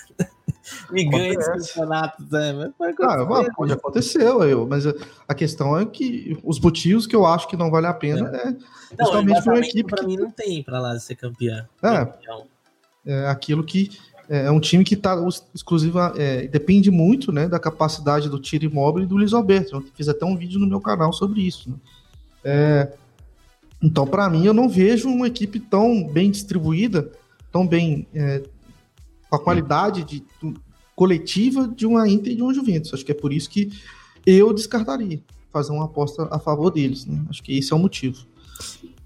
me 0.90 1.04
ganha 1.08 1.34
esse 1.34 1.74
campeonato, 1.74 2.22
né? 2.30 2.72
Mas 2.78 2.96
ah, 3.00 3.50
pode 3.54 3.72
aconteceu, 3.72 4.42
eu, 4.44 4.66
mas 4.66 4.84
a 5.26 5.34
questão 5.34 5.78
é 5.78 5.86
que 5.86 6.38
os 6.42 6.60
motivos 6.60 7.06
que 7.06 7.16
eu 7.16 7.26
acho 7.26 7.48
que 7.48 7.56
não 7.56 7.70
vale 7.70 7.86
a 7.86 7.94
pena 7.94 8.30
é, 8.34 8.48
é 8.48 9.04
justamente 9.04 9.42
para 9.42 9.54
uma 9.54 9.60
equipe. 9.60 9.90
Para 9.90 10.00
que... 10.00 10.06
mim 10.06 10.16
não 10.16 10.30
tem 10.30 10.62
para 10.62 10.80
lá 10.80 10.98
ser 10.98 11.16
campeã. 11.16 11.68
É, 11.82 12.08
é 13.06 13.28
aquilo 13.28 13.64
que 13.64 13.90
é, 14.30 14.46
é 14.46 14.50
um 14.50 14.60
time 14.60 14.84
que 14.84 14.94
está 14.94 15.16
exclusiva, 15.52 16.14
é, 16.16 16.46
depende 16.46 16.88
muito, 16.88 17.32
né, 17.32 17.48
da 17.48 17.58
capacidade 17.58 18.28
do 18.28 18.38
tiro 18.38 18.64
imóvel 18.64 19.02
e 19.02 19.06
do 19.06 19.16
Luiz 19.16 19.32
Alberto. 19.32 19.76
Eu 19.76 19.84
fiz 19.94 20.08
até 20.08 20.24
um 20.24 20.36
vídeo 20.36 20.60
no 20.60 20.68
meu 20.68 20.80
canal 20.80 21.12
sobre 21.12 21.40
isso. 21.40 21.68
Né? 21.68 21.76
É, 22.44 22.92
então, 23.82 24.06
para 24.06 24.30
mim, 24.30 24.46
eu 24.46 24.54
não 24.54 24.68
vejo 24.68 25.08
uma 25.08 25.26
equipe 25.26 25.58
tão 25.58 26.06
bem 26.06 26.30
distribuída, 26.30 27.10
tão 27.50 27.66
bem 27.66 28.06
é, 28.14 28.42
com 29.28 29.34
a 29.34 29.42
qualidade 29.42 30.04
de, 30.04 30.24
coletiva 30.94 31.66
de 31.66 31.84
uma 31.84 32.08
Inter 32.08 32.32
e 32.32 32.36
de 32.36 32.42
uma 32.42 32.54
Juventus. 32.54 32.94
Acho 32.94 33.04
que 33.04 33.10
é 33.10 33.14
por 33.14 33.32
isso 33.32 33.50
que 33.50 33.72
eu 34.24 34.52
descartaria 34.52 35.20
fazer 35.52 35.72
uma 35.72 35.86
aposta 35.86 36.28
a 36.30 36.38
favor 36.38 36.70
deles. 36.70 37.04
Né? 37.04 37.20
Acho 37.28 37.42
que 37.42 37.58
esse 37.58 37.72
é 37.72 37.76
o 37.76 37.78
motivo. 37.80 38.24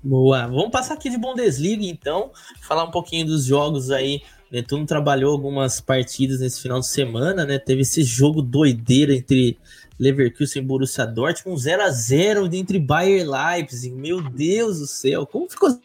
Boa. 0.03 0.47
Vamos 0.49 0.71
passar 0.71 0.95
aqui 0.95 1.09
de 1.09 1.17
Bundesliga, 1.17 1.87
então, 1.87 2.31
falar 2.61 2.85
um 2.85 2.91
pouquinho 2.91 3.25
dos 3.25 3.45
jogos 3.47 3.91
aí. 3.91 4.21
Netuno 4.55 4.87
trabalhou 4.87 5.33
algumas 5.33 5.81
partidas 5.81 6.39
nesse 6.39 6.63
final 6.63 6.79
de 6.79 6.87
semana, 6.87 7.45
né? 7.45 7.59
Teve 7.59 7.83
esse 7.83 8.05
jogo 8.05 8.41
doideira 8.41 9.13
entre 9.13 9.59
Leverkusen 9.99 10.63
e 10.63 10.65
Borussia 10.65 11.05
Dortmund, 11.05 11.61
0 11.61 11.83
a 11.83 11.91
0 11.91 12.49
entre 12.55 12.79
Bayern 12.79 13.29
Leipzig. 13.29 13.93
Meu 13.93 14.23
Deus 14.23 14.79
do 14.79 14.87
céu, 14.87 15.27
como 15.27 15.51
ficou 15.51 15.77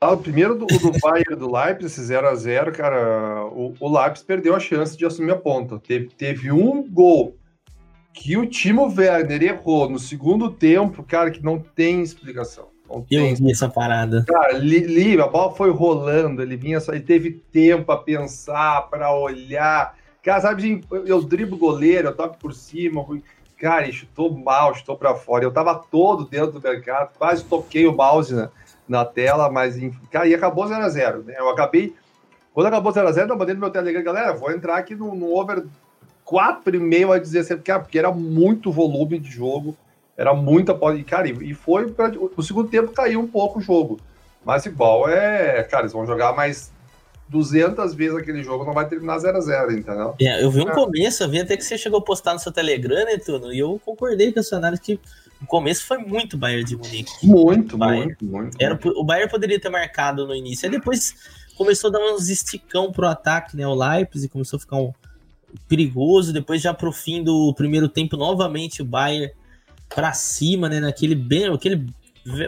Ah, 0.00 0.10
o 0.10 0.18
primeiro 0.18 0.58
do, 0.58 0.66
do 0.66 0.98
Bayern 1.00 1.36
do 1.36 1.48
Leipzig, 1.48 2.12
0x0, 2.12 2.72
cara, 2.72 3.46
o, 3.46 3.72
o 3.78 4.00
Leipzig 4.00 4.26
perdeu 4.26 4.56
a 4.56 4.58
chance 4.58 4.96
de 4.96 5.06
assumir 5.06 5.30
a 5.30 5.36
ponta. 5.36 5.78
Teve, 5.78 6.08
teve 6.08 6.50
um 6.50 6.90
gol 6.90 7.38
que 8.12 8.36
o 8.36 8.44
Timo 8.44 8.92
Werner 8.92 9.44
errou 9.44 9.88
no 9.88 10.00
segundo 10.00 10.50
tempo, 10.50 11.04
cara, 11.04 11.30
que 11.30 11.40
não 11.40 11.60
tem 11.60 12.02
explicação. 12.02 12.71
Eu 13.10 13.34
vi 13.34 13.50
essa 13.50 13.68
parada. 13.68 14.24
Cara, 14.26 14.58
li, 14.58 14.80
li, 14.80 15.20
a 15.20 15.26
bola 15.26 15.54
foi 15.54 15.70
rolando, 15.70 16.42
ele 16.42 16.56
vinha 16.56 16.80
só, 16.80 16.92
ele 16.92 17.02
teve 17.02 17.30
tempo 17.52 17.90
a 17.92 17.96
pensar, 17.96 18.88
para 18.90 19.14
olhar. 19.14 19.96
Cara, 20.22 20.40
sabe, 20.40 20.84
eu, 20.90 21.06
eu 21.06 21.22
driblo 21.22 21.56
goleiro, 21.56 22.08
eu 22.08 22.14
toco 22.14 22.36
por 22.38 22.52
cima, 22.52 23.04
cara, 23.58 23.90
chutou 23.90 24.36
mal, 24.36 24.74
chutou 24.74 24.96
para 24.96 25.14
fora. 25.14 25.44
Eu 25.44 25.52
tava 25.52 25.74
todo 25.74 26.24
dentro 26.24 26.52
do 26.52 26.60
mercado, 26.60 27.10
quase 27.16 27.44
toquei 27.44 27.86
o 27.86 27.96
mouse, 27.96 28.34
né? 28.34 28.48
na 28.88 29.04
tela, 29.04 29.50
mas 29.50 29.76
cara, 30.10 30.26
e 30.26 30.34
acabou 30.34 30.66
0x0. 30.66 31.24
Né? 31.24 31.34
Eu 31.38 31.48
acabei. 31.48 31.94
Quando 32.52 32.66
acabou 32.66 32.92
0x0, 32.92 33.30
eu 33.30 33.38
mandei 33.38 33.54
no 33.54 33.60
meu 33.60 33.70
Telegram, 33.70 34.02
galera, 34.02 34.34
vou 34.34 34.50
entrar 34.50 34.76
aqui 34.76 34.94
no, 34.94 35.14
no 35.14 35.34
over 35.34 35.64
4,5 36.26 37.14
a 37.14 37.18
dizer 37.18 37.40
assim, 37.40 37.56
porque 37.56 37.98
era 37.98 38.12
muito 38.12 38.70
volume 38.70 39.18
de 39.18 39.30
jogo, 39.30 39.74
era 40.16 40.34
muita 40.34 40.74
pode 40.74 41.02
cara, 41.04 41.28
e 41.28 41.54
foi 41.54 41.90
pra, 41.90 42.12
o 42.36 42.42
segundo 42.42 42.68
tempo 42.68 42.92
caiu 42.92 43.20
um 43.20 43.26
pouco 43.26 43.58
o 43.58 43.62
jogo. 43.62 43.98
Mas 44.44 44.66
igual 44.66 45.08
é, 45.08 45.62
cara, 45.64 45.84
eles 45.84 45.92
vão 45.92 46.06
jogar 46.06 46.34
mais 46.34 46.72
200 47.28 47.94
vezes 47.94 48.16
aquele 48.16 48.42
jogo, 48.42 48.64
não 48.64 48.74
vai 48.74 48.86
terminar 48.86 49.18
0 49.18 49.38
a 49.38 49.40
0 49.40 49.72
entendeu? 49.72 50.14
É, 50.20 50.42
eu 50.42 50.50
vi 50.50 50.60
um 50.60 50.68
é. 50.68 50.74
começo, 50.74 51.22
eu 51.22 51.28
vi 51.28 51.40
até 51.40 51.56
que 51.56 51.64
você 51.64 51.78
chegou 51.78 51.98
a 51.98 52.02
postar 52.02 52.34
no 52.34 52.38
seu 52.38 52.52
Telegram, 52.52 53.04
né, 53.04 53.16
Tuno? 53.16 53.52
E 53.52 53.58
eu 53.58 53.80
concordei 53.84 54.32
com 54.32 54.40
a 54.40 54.42
sua 54.42 54.58
análise 54.58 54.82
que 54.82 55.00
o 55.40 55.46
começo 55.46 55.86
foi 55.86 55.98
muito 55.98 56.36
Bayern 56.36 56.64
de 56.64 56.76
Munique. 56.76 57.26
Muito, 57.26 57.78
muito, 57.78 58.24
muito. 58.24 58.56
Era, 58.60 58.78
o 58.84 59.02
Bayern 59.02 59.30
poderia 59.30 59.58
ter 59.58 59.70
marcado 59.70 60.26
no 60.26 60.34
início, 60.34 60.66
aí 60.66 60.70
depois 60.70 61.14
começou 61.56 61.88
a 61.88 61.92
dar 61.92 62.00
uns 62.00 62.28
esticão 62.28 62.92
pro 62.92 63.06
ataque, 63.06 63.56
né? 63.56 63.66
O 63.66 63.74
Leipzig 63.74 64.28
começou 64.28 64.58
a 64.58 64.60
ficar 64.60 64.76
um, 64.76 64.92
perigoso, 65.68 66.32
depois 66.32 66.60
já 66.60 66.74
pro 66.74 66.92
fim 66.92 67.22
do 67.22 67.52
primeiro 67.54 67.88
tempo, 67.88 68.16
novamente 68.16 68.82
o 68.82 68.84
Bayern 68.84 69.32
para 69.94 70.12
cima, 70.12 70.68
né? 70.68 70.80
Naquele 70.80 71.14
bem, 71.14 71.46
aquele 71.52 71.86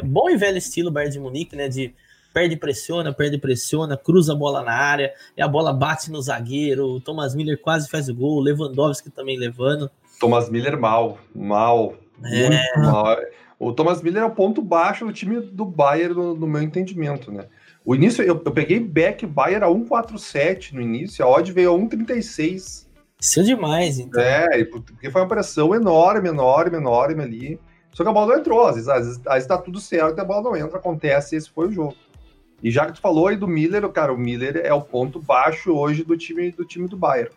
bom 0.05 0.31
e 0.31 0.37
velho 0.37 0.59
estilo 0.59 0.91
Bayern 0.91 1.13
de 1.13 1.21
Munique, 1.21 1.57
né? 1.57 1.69
De 1.69 1.95
perde 2.33 2.57
pressiona, 2.57 3.13
perde 3.13 3.39
pressiona, 3.39 3.97
cruza 3.97 4.33
a 4.33 4.37
bola 4.37 4.61
na 4.63 4.73
área, 4.73 5.15
e 5.37 5.41
a 5.41 5.47
bola 5.47 5.73
bate 5.73 6.11
no 6.11 6.21
zagueiro, 6.21 6.85
o 6.85 7.01
Thomas 7.01 7.33
Miller 7.33 7.61
quase 7.61 7.89
faz 7.89 8.09
o 8.09 8.15
gol, 8.15 8.39
o 8.39 8.41
Lewandowski 8.41 9.09
também 9.09 9.39
levando. 9.39 9.89
Thomas 10.19 10.51
Miller 10.51 10.79
mal, 10.79 11.19
mal, 11.33 11.95
é... 12.25 12.49
muito 12.49 12.91
mal. 12.91 13.17
O 13.57 13.73
Thomas 13.73 14.03
Miller 14.03 14.25
é 14.25 14.27
o 14.27 14.33
ponto 14.33 14.61
baixo 14.61 15.07
do 15.07 15.13
time 15.13 15.41
do 15.41 15.65
Bayern, 15.65 16.15
no, 16.15 16.35
no 16.35 16.47
meu 16.47 16.61
entendimento, 16.61 17.31
né? 17.31 17.47
O 17.85 17.95
início, 17.95 18.23
eu, 18.25 18.43
eu 18.45 18.51
peguei 18.51 18.81
back 18.81 19.25
Bayern 19.27 19.65
a 19.65 19.69
1,47 19.69 20.73
no 20.73 20.81
início, 20.81 21.25
a 21.25 21.29
odd 21.29 21.53
veio 21.53 21.73
a 21.73 21.79
1,36. 21.79 22.84
Isso 23.25 23.41
é 23.41 23.43
demais, 23.43 23.99
então. 23.99 24.23
É, 24.23 24.63
porque 24.67 25.11
foi 25.11 25.23
uma 25.23 25.29
pressão 25.29 25.75
enorme, 25.75 26.29
enorme, 26.29 26.77
enorme 26.77 27.23
ali. 27.23 27.61
Só 27.91 28.03
que 28.03 28.11
a 28.11 28.13
bola 28.13 28.35
não 28.35 28.41
entrou. 28.41 28.67
Às 28.67 28.75
vezes, 28.75 28.89
às 28.91 29.07
vezes, 29.07 29.21
às 29.27 29.33
vezes 29.33 29.49
tá 29.49 29.57
tudo 29.57 29.81
certo 29.81 30.19
e 30.19 30.21
a 30.21 30.25
bola 30.25 30.43
não 30.43 30.57
entra, 30.57 30.77
acontece, 30.77 31.35
esse 31.35 31.49
foi 31.49 31.69
o 31.69 31.73
jogo. 31.73 31.97
E 32.63 32.71
já 32.71 32.85
que 32.85 32.93
tu 32.93 33.01
falou 33.01 33.29
aí 33.29 33.37
do 33.37 33.49
Miller, 33.49 33.89
cara, 33.89 34.13
o 34.13 34.19
Miller 34.19 34.61
é 34.63 34.75
o 34.75 34.83
ponto 34.83 35.23
baixo 35.23 35.73
hoje 35.73 36.05
do 36.05 36.19
time 36.19 36.51
do, 36.51 36.67
time 36.67 36.87
do 36.87 36.99
Bayern. 36.99 37.31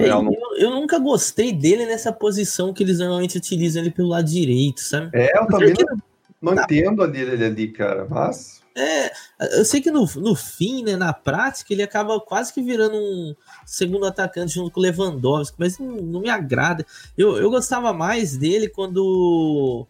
É, 0.00 0.08
eu, 0.10 0.24
eu, 0.56 0.70
nunca 0.70 0.98
gostei 0.98 1.52
dele 1.52 1.86
nessa 1.86 2.12
posição 2.12 2.74
que 2.74 2.82
eles 2.82 2.98
normalmente 2.98 3.38
utilizam 3.38 3.82
ele 3.82 3.92
pelo 3.92 4.08
lado 4.08 4.28
direito, 4.28 4.80
sabe? 4.80 5.10
É, 5.12 5.38
eu 5.38 5.46
também 5.46 5.74
não, 5.78 5.96
não 6.42 6.54
tá. 6.56 6.64
entendo 6.64 7.04
ali, 7.04 7.20
ele 7.20 7.44
ali, 7.44 7.68
cara, 7.68 8.04
mas... 8.10 8.60
É, 8.80 9.12
eu 9.58 9.64
sei 9.64 9.80
que 9.80 9.90
no, 9.90 10.08
no 10.16 10.36
fim, 10.36 10.84
né, 10.84 10.94
na 10.94 11.12
prática, 11.12 11.72
ele 11.72 11.82
acaba 11.82 12.20
quase 12.20 12.52
que 12.52 12.62
virando 12.62 12.96
um 12.96 13.34
segundo 13.66 14.06
atacante 14.06 14.54
junto 14.54 14.70
com 14.70 14.78
o 14.78 14.82
Lewandowski, 14.82 15.56
mas 15.58 15.78
não, 15.78 15.96
não 15.96 16.20
me 16.20 16.30
agrada. 16.30 16.86
Eu, 17.16 17.36
eu 17.38 17.50
gostava 17.50 17.92
mais 17.92 18.36
dele 18.36 18.68
quando 18.68 19.84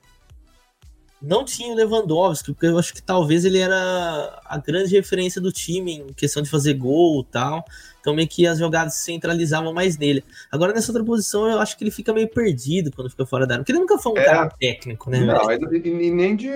não 1.21 1.45
tinha 1.45 1.73
o 1.73 1.75
Lewandowski, 1.75 2.52
porque 2.52 2.66
eu 2.66 2.78
acho 2.78 2.95
que 2.95 3.02
talvez 3.02 3.45
ele 3.45 3.59
era 3.59 4.40
a 4.45 4.57
grande 4.57 4.95
referência 4.95 5.40
do 5.40 5.52
time 5.52 5.97
em 5.97 6.12
questão 6.14 6.42
de 6.42 6.49
fazer 6.49 6.75
gol 6.75 7.21
e 7.21 7.33
tal. 7.33 7.64
Então 8.00 8.14
meio 8.14 8.28
que 8.28 8.47
as 8.47 8.59
jogadas 8.59 8.95
se 8.95 9.05
centralizavam 9.05 9.73
mais 9.73 9.99
nele. 9.99 10.25
Agora 10.50 10.73
nessa 10.73 10.90
outra 10.90 11.05
posição 11.05 11.49
eu 11.49 11.61
acho 11.61 11.76
que 11.76 11.85
ele 11.85 11.90
fica 11.90 12.12
meio 12.12 12.28
perdido 12.28 12.90
quando 12.95 13.11
fica 13.11 13.26
fora 13.26 13.47
da 13.47 13.55
área. 13.55 13.62
Porque 13.62 13.73
ele 13.73 13.81
nunca 13.81 13.99
foi 13.99 14.12
um 14.12 14.19
é. 14.19 14.25
cara 14.25 14.49
técnico, 14.49 15.11
né? 15.11 15.21
Não, 15.21 15.51
e 15.51 16.11
nem 16.11 16.37
de 16.37 16.49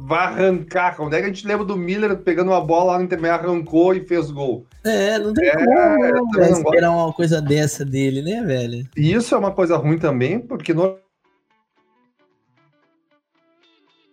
vai 0.00 0.26
arrancar. 0.26 0.96
Quando 0.96 1.14
é 1.14 1.20
que 1.20 1.24
a 1.24 1.28
gente 1.28 1.46
lembra 1.46 1.64
do 1.64 1.76
Miller 1.76 2.16
pegando 2.18 2.50
uma 2.50 2.60
bola 2.60 2.92
lá 2.92 2.98
no 2.98 3.04
intermédio, 3.04 3.48
arrancou 3.48 3.94
e 3.94 4.04
fez 4.06 4.30
gol? 4.30 4.66
É, 4.84 5.18
não 5.18 5.32
tem 5.32 5.48
é, 5.48 5.54
como 5.54 6.38
né, 6.38 6.50
esperar 6.50 6.90
uma 6.90 7.12
coisa 7.12 7.40
dessa 7.40 7.84
dele, 7.84 8.22
né, 8.22 8.42
velho? 8.42 8.86
E 8.96 9.12
isso 9.12 9.34
é 9.34 9.38
uma 9.38 9.52
coisa 9.52 9.76
ruim 9.76 9.98
também, 9.98 10.40
porque 10.40 10.74
no 10.74 10.98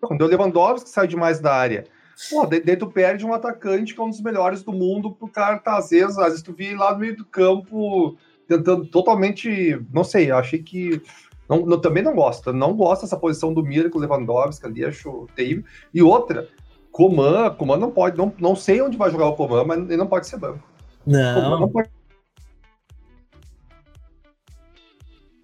quando 0.02 0.22
o 0.22 0.28
Lewandowski 0.28 0.90
sai 0.90 1.08
demais 1.08 1.40
da 1.40 1.54
área, 1.54 1.86
pô, 2.30 2.46
daí 2.46 2.76
tu 2.76 2.88
perde 2.88 3.26
um 3.26 3.34
atacante 3.34 3.94
que 3.94 4.02
é 4.02 4.04
um 4.04 4.10
dos 4.10 4.22
melhores 4.22 4.64
do 4.64 4.74
mundo 4.74 5.12
pro 5.12 5.28
cara 5.28 5.60
tá, 5.60 5.78
às 5.78 5.90
vezes, 5.90 6.18
às 6.18 6.28
vezes 6.28 6.42
tu 6.42 6.54
vi 6.54 6.76
lá 6.76 6.94
no 6.94 7.00
meio 7.00 7.16
do 7.16 7.26
campo 7.26 8.18
tentando 8.48 8.86
totalmente, 8.88 9.80
não 9.94 10.04
sei, 10.04 10.32
achei 10.32 10.62
que 10.62 11.02
não, 11.48 11.66
não, 11.66 11.80
também 11.80 12.04
não 12.04 12.14
gosto, 12.14 12.52
não 12.52 12.76
gosto 12.76 13.02
dessa 13.04 13.18
posição 13.18 13.54
do 13.54 13.64
Miller 13.64 13.90
com 13.90 13.98
o 13.98 14.02
Lewandowski 14.02 14.66
ali, 14.68 14.86
acho 14.86 15.28
terrível. 15.36 15.64
E 15.92 16.02
outra, 16.02 16.48
Coman, 16.92 17.50
Coman 17.56 17.78
não 17.78 17.92
pode, 17.92 18.18
não, 18.18 18.32
não 18.40 18.56
sei 18.56 18.82
onde 18.82 18.98
vai 18.98 19.10
jogar 19.10 19.28
o 19.28 19.36
Coman, 19.36 19.64
mas 19.64 19.80
ele 19.80 19.98
não 19.98 20.08
pode 20.08 20.28
ser 20.28 20.38
banco. 20.38 20.68
Não. 21.06 21.42
Coman 21.42 21.60
não 21.60 21.70
pode 21.70 21.90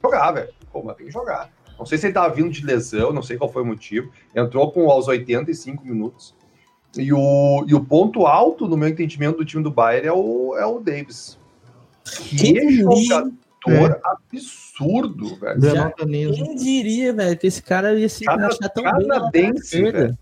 jogar, 0.04 0.32
velho. 0.32 0.54
Coman 0.72 0.94
tem 0.94 1.08
que 1.08 1.12
jogar. 1.12 1.52
Não 1.78 1.86
sei 1.86 1.98
se 1.98 2.06
ele 2.06 2.12
estava 2.12 2.34
vindo 2.34 2.52
de 2.52 2.66
lesão, 2.66 3.12
não 3.12 3.24
sei 3.24 3.38
qual 3.38 3.52
foi 3.52 3.64
o 3.64 3.66
motivo. 3.66 4.12
Entrou 4.36 4.72
com 4.72 4.90
aos 4.90 5.08
85 5.08 5.86
minutos. 5.86 6.36
E 6.98 7.12
o, 7.12 7.66
e 7.68 7.74
o 7.74 7.84
ponto 7.84 8.26
alto, 8.26 8.68
no 8.68 8.78
meu 8.78 8.88
entendimento, 8.88 9.38
do 9.38 9.46
time 9.46 9.64
do 9.64 9.72
Bayern 9.72 10.08
é 10.08 10.14
o, 10.14 10.56
é 10.58 10.66
o 10.66 10.80
Davis. 10.80 11.38
Que 12.04 12.58
é 12.58 12.72
jogador 12.72 13.34
é. 13.68 14.02
absurdo, 14.04 15.36
velho. 15.36 15.62
Já, 15.62 15.92
quem 15.92 16.56
diria, 16.56 17.14
velho, 17.14 17.38
que 17.38 17.48
esse 17.48 17.62
cara 17.62 17.98
ia 17.98 18.08
se 18.08 18.24
encaixar 18.24 18.72
tão 18.74 18.84
canadense, 18.84 19.82
bem 19.82 19.92
velho. 19.92 20.18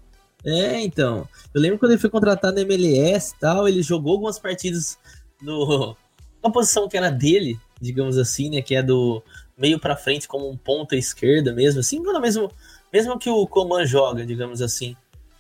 É, 0.45 0.81
então. 0.81 1.27
Eu 1.53 1.61
lembro 1.61 1.79
quando 1.79 1.91
ele 1.91 2.01
foi 2.01 2.09
contratado 2.09 2.55
na 2.55 2.61
MLS 2.61 3.33
e 3.33 3.39
tal, 3.39 3.67
ele 3.67 3.81
jogou 3.81 4.13
algumas 4.13 4.39
partidas 4.39 4.97
no, 5.41 5.95
na 6.43 6.49
posição 6.49 6.87
que 6.87 6.97
era 6.97 7.09
dele, 7.09 7.59
digamos 7.79 8.17
assim, 8.17 8.49
né? 8.49 8.61
Que 8.61 8.75
é 8.75 8.83
do 8.83 9.23
meio 9.57 9.79
para 9.79 9.95
frente 9.95 10.27
como 10.27 10.49
um 10.49 10.57
ponta 10.57 10.95
esquerda 10.95 11.53
mesmo, 11.53 11.79
assim, 11.79 12.01
mesmo, 12.19 12.51
mesmo 12.91 13.19
que 13.19 13.29
o 13.29 13.45
Coman 13.47 13.85
joga, 13.85 14.25
digamos 14.25 14.61
assim. 14.61 14.95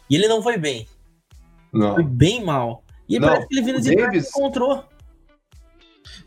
E 0.09 0.15
ele 0.15 0.27
não 0.27 0.41
foi 0.41 0.57
bem. 0.57 0.87
Não. 1.73 1.95
Foi 1.95 2.03
bem 2.03 2.43
mal. 2.43 2.83
E 3.07 3.19
não, 3.19 3.27
parece 3.27 3.47
que 3.47 3.55
ele 3.55 3.65
vindo 3.65 3.81
de 3.81 3.95
Davis... 3.95 4.29
encontrou. 4.29 4.83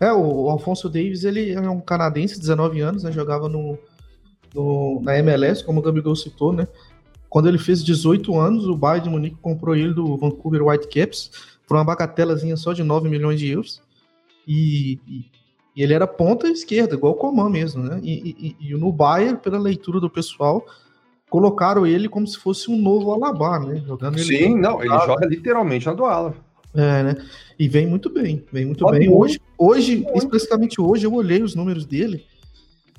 É, 0.00 0.12
o 0.12 0.50
Alfonso 0.50 0.88
Davis, 0.88 1.24
ele 1.24 1.52
é 1.52 1.70
um 1.70 1.80
canadense, 1.80 2.38
19 2.38 2.80
anos, 2.80 3.02
né? 3.02 3.12
Jogava 3.12 3.48
no, 3.48 3.78
no, 4.54 5.00
na 5.02 5.18
MLS, 5.18 5.64
como 5.64 5.80
o 5.80 5.82
Gabigol 5.82 6.16
citou, 6.16 6.52
né? 6.52 6.66
Quando 7.28 7.48
ele 7.48 7.58
fez 7.58 7.84
18 7.84 8.38
anos, 8.38 8.66
o 8.66 8.76
Bayern 8.76 9.04
de 9.04 9.10
Munique 9.10 9.36
comprou 9.40 9.74
ele 9.74 9.94
do 9.94 10.16
Vancouver 10.16 10.66
Whitecaps 10.66 11.30
por 11.66 11.76
uma 11.76 11.84
bagatelazinha 11.84 12.56
só 12.56 12.72
de 12.72 12.82
9 12.82 13.08
milhões 13.08 13.38
de 13.38 13.50
euros. 13.50 13.82
E, 14.46 14.98
e 15.06 15.30
e 15.76 15.82
ele 15.82 15.92
era 15.92 16.06
ponta 16.06 16.48
esquerda, 16.48 16.94
igual 16.94 17.12
o 17.12 17.16
Coman 17.16 17.50
mesmo, 17.50 17.82
né? 17.82 18.00
E, 18.02 18.56
e, 18.58 18.70
e, 18.70 18.74
no 18.74 18.90
Bayern, 18.90 19.36
pela 19.36 19.58
leitura 19.58 20.00
do 20.00 20.08
pessoal, 20.08 20.64
colocaram 21.28 21.86
ele 21.86 22.08
como 22.08 22.26
se 22.26 22.38
fosse 22.38 22.70
um 22.70 22.76
novo 22.76 23.12
Alabá, 23.12 23.58
né? 23.58 23.82
Jogando 23.86 24.18
Sim, 24.18 24.34
ele 24.34 24.54
não, 24.54 24.80
ele 24.80 24.98
joga 25.00 25.26
literalmente 25.26 25.86
na 25.86 25.92
do 25.92 26.06
É, 26.74 27.02
né? 27.02 27.16
E 27.58 27.68
vem 27.68 27.86
muito 27.86 28.10
bem, 28.10 28.44
vem 28.52 28.66
muito 28.66 28.84
Pode 28.84 28.98
bem. 28.98 29.08
Hoje, 29.08 29.40
hoje 29.58 29.96
muito. 29.96 30.18
especificamente 30.18 30.80
hoje, 30.80 31.06
eu 31.06 31.14
olhei 31.14 31.42
os 31.42 31.54
números 31.54 31.84
dele 31.84 32.24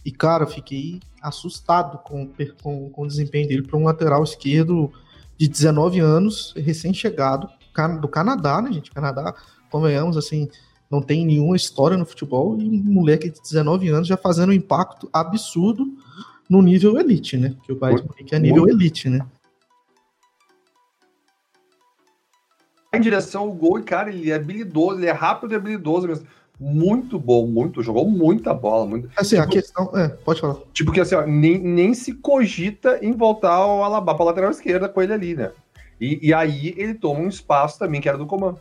e, 0.03 0.11
cara, 0.11 0.45
fiquei 0.45 0.99
assustado 1.21 1.99
com, 1.99 2.29
com, 2.61 2.89
com 2.89 3.01
o 3.03 3.07
desempenho 3.07 3.47
dele 3.47 3.63
para 3.63 3.77
um 3.77 3.83
lateral 3.83 4.23
esquerdo 4.23 4.91
de 5.37 5.47
19 5.47 5.99
anos, 5.99 6.53
recém-chegado, 6.57 7.47
do 8.01 8.07
Canadá, 8.07 8.61
né, 8.61 8.71
gente? 8.71 8.89
Canadá, 8.89 9.35
convenhamos, 9.69 10.17
assim, 10.17 10.49
não 10.89 11.01
tem 11.01 11.25
nenhuma 11.25 11.55
história 11.55 11.95
no 11.95 12.05
futebol, 12.05 12.59
e 12.59 12.67
um 12.67 12.83
moleque 12.83 13.29
de 13.29 13.39
19 13.41 13.89
anos 13.89 14.07
já 14.07 14.17
fazendo 14.17 14.49
um 14.49 14.53
impacto 14.53 15.07
absurdo 15.13 15.85
no 16.49 16.61
nível 16.61 16.97
elite, 16.99 17.37
né? 17.37 17.55
Que 17.63 17.71
o 17.71 17.75
Bayern 17.75 18.07
Munique 18.07 18.35
é 18.35 18.39
nível 18.39 18.67
elite, 18.67 19.09
né? 19.09 19.25
Em 22.93 23.01
direção 23.01 23.43
ao 23.43 23.51
gol, 23.51 23.79
e 23.79 23.83
cara, 23.83 24.09
ele 24.09 24.31
é 24.31 24.35
habilidoso, 24.35 24.99
ele 24.99 25.07
é 25.07 25.11
rápido 25.11 25.51
e 25.51 25.55
habilidoso 25.55 26.07
mesmo. 26.07 26.27
Muito 26.59 27.19
bom, 27.19 27.45
muito, 27.45 27.83
jogou 27.83 28.09
muita 28.09 28.53
bola. 28.53 28.87
Muito... 28.87 29.09
Assim, 29.15 29.35
tipo, 29.35 29.47
a 29.47 29.47
questão. 29.47 29.91
É, 29.95 30.07
pode 30.07 30.41
falar. 30.41 30.55
Tipo 30.73 30.91
que 30.91 30.99
assim, 30.99 31.13
ó, 31.13 31.25
nem, 31.25 31.59
nem 31.59 31.93
se 31.93 32.13
cogita 32.13 32.97
em 33.01 33.11
voltar 33.11 33.51
ao 33.51 33.83
Alabama 33.83 34.17
pra 34.17 34.25
lateral 34.25 34.49
esquerda 34.49 34.89
com 34.89 35.01
ele 35.01 35.13
ali, 35.13 35.35
né? 35.35 35.51
E, 36.01 36.27
e 36.27 36.33
aí 36.33 36.73
ele 36.77 36.95
toma 36.95 37.19
um 37.19 37.27
espaço 37.27 37.77
também 37.77 38.01
que 38.01 38.09
era 38.09 38.17
do 38.17 38.25
comando. 38.25 38.59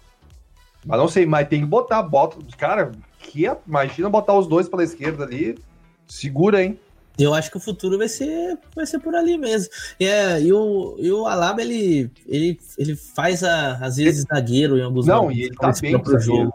Mas 0.85 0.99
não 0.99 1.09
sei, 1.09 1.25
mas 1.25 1.49
tem 1.49 1.61
que 1.61 1.66
botar, 1.66 2.03
bota. 2.03 2.37
Cara, 2.59 2.92
que 3.18 3.46
é, 3.46 3.57
imagina 3.66 4.11
botar 4.11 4.35
os 4.35 4.46
dois 4.46 4.68
pela 4.68 4.85
esquerda 4.85 5.25
ali. 5.25 5.59
Segura, 6.07 6.62
hein? 6.62 6.79
Eu 7.18 7.33
acho 7.33 7.50
que 7.50 7.57
o 7.57 7.61
futuro 7.61 7.96
vai 7.96 8.09
ser, 8.09 8.59
vai 8.74 8.85
ser 8.87 8.98
por 8.98 9.14
ali 9.14 9.38
mesmo. 9.38 9.70
É, 9.98 10.40
e, 10.40 10.52
o, 10.52 10.96
e 10.98 11.11
o 11.11 11.26
Alaba, 11.26 11.62
ele, 11.62 12.11
ele, 12.26 12.59
ele 12.76 12.94
faz, 12.94 13.42
a, 13.42 13.72
às 13.76 13.96
vezes, 13.96 14.24
ele... 14.24 14.35
zagueiro 14.35 14.79
em 14.79 14.83
alguns 14.83 15.07
Não, 15.07 15.22
momentos, 15.22 15.38
e 15.38 15.44
ele 15.46 15.57
tá 15.57 15.72
bem 15.81 15.98
de 15.98 16.11
zagueiro. 16.11 16.52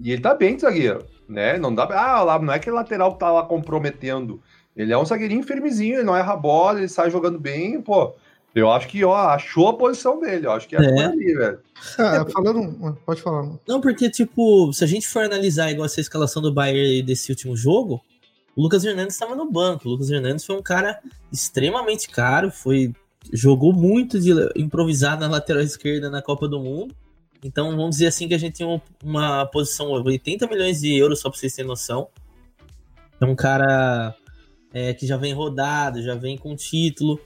E 0.00 0.12
ele 0.12 0.22
tá 0.22 0.34
bem 0.34 0.56
de 0.56 0.62
zagueiro, 0.62 1.04
né? 1.28 1.58
Não 1.58 1.74
dá 1.74 1.84
Ah, 1.84 2.18
o 2.18 2.22
Alaba 2.22 2.44
não 2.44 2.52
é 2.52 2.56
aquele 2.56 2.76
lateral 2.76 3.12
que 3.12 3.20
tá 3.20 3.30
lá 3.30 3.42
comprometendo. 3.42 4.40
Ele 4.74 4.92
é 4.92 4.98
um 4.98 5.04
zagueirinho 5.04 5.42
firmezinho, 5.42 5.96
ele 5.96 6.04
não 6.04 6.16
erra 6.16 6.32
a 6.32 6.36
bola, 6.36 6.78
ele 6.78 6.88
sai 6.88 7.10
jogando 7.10 7.38
bem, 7.38 7.80
pô. 7.80 8.14
Eu 8.54 8.70
acho 8.70 8.86
que 8.86 9.04
ó, 9.04 9.14
achou 9.14 9.68
a 9.68 9.76
posição 9.76 10.20
dele, 10.20 10.46
eu 10.46 10.52
acho 10.52 10.68
que 10.68 10.76
é, 10.76 10.80
é. 10.80 11.04
ali, 11.04 11.34
velho. 11.34 11.58
É, 11.98 12.30
falando, 12.30 12.96
pode 13.04 13.20
falar. 13.20 13.50
Não, 13.66 13.80
porque, 13.80 14.08
tipo, 14.08 14.72
se 14.72 14.84
a 14.84 14.86
gente 14.86 15.08
for 15.08 15.24
analisar 15.24 15.70
igual 15.70 15.86
essa 15.86 16.00
escalação 16.00 16.40
do 16.40 16.54
Bayern 16.54 17.02
desse 17.02 17.30
último 17.32 17.56
jogo, 17.56 18.00
o 18.56 18.62
Lucas 18.62 18.84
Hernandes 18.84 19.14
estava 19.14 19.34
no 19.34 19.50
banco. 19.50 19.88
O 19.88 19.92
Lucas 19.92 20.10
Hernandes 20.10 20.44
foi 20.44 20.56
um 20.56 20.62
cara 20.62 21.00
extremamente 21.32 22.08
caro, 22.08 22.50
foi 22.50 22.92
jogou 23.32 23.72
muito 23.72 24.20
de 24.20 24.32
improvisado 24.56 25.22
na 25.22 25.28
lateral 25.28 25.62
esquerda 25.62 26.10
na 26.10 26.20
Copa 26.20 26.46
do 26.46 26.60
Mundo. 26.60 26.94
Então, 27.42 27.70
vamos 27.76 27.96
dizer 27.96 28.06
assim 28.06 28.26
que 28.28 28.34
a 28.34 28.38
gente 28.38 28.58
tem 28.58 28.82
uma 29.02 29.46
posição 29.46 29.90
80 29.90 30.46
milhões 30.46 30.80
de 30.80 30.96
euros, 30.96 31.20
só 31.20 31.28
para 31.28 31.38
vocês 31.38 31.54
terem 31.54 31.68
noção. 31.68 32.08
É 33.20 33.24
um 33.24 33.34
cara 33.34 34.14
é, 34.72 34.94
que 34.94 35.06
já 35.06 35.16
vem 35.16 35.34
rodado, 35.34 36.02
já 36.02 36.14
vem 36.14 36.38
com 36.38 36.56
título. 36.56 37.20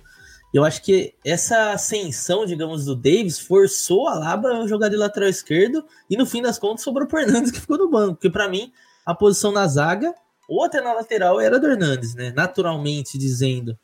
Eu 0.53 0.65
acho 0.65 0.83
que 0.83 1.15
essa 1.25 1.73
ascensão, 1.73 2.47
digamos, 2.47 2.85
do 2.85 2.97
Davis 2.97 3.39
forçou 3.39 4.09
a 4.09 4.15
Laba 4.15 4.49
a 4.49 4.67
jogar 4.67 4.89
de 4.89 4.97
lateral 4.97 5.29
esquerdo 5.29 5.85
e 6.09 6.17
no 6.17 6.25
fim 6.25 6.43
das 6.43 6.59
contas 6.59 6.83
sobrou 6.83 7.07
o 7.11 7.19
Hernandes 7.19 7.51
que 7.51 7.61
ficou 7.61 7.79
no 7.79 7.89
banco. 7.89 8.15
Porque 8.15 8.31
para 8.31 8.49
mim, 8.49 8.73
a 9.05 9.15
posição 9.15 9.53
na 9.53 9.67
zaga 9.67 10.15
ou 10.49 10.65
até 10.65 10.81
na 10.81 10.95
lateral 10.95 11.41
era 11.41 11.61
do 11.61 11.67
Hernandes, 11.67 12.15
né? 12.15 12.33
Naturalmente 12.35 13.19
dizendo. 13.19 13.79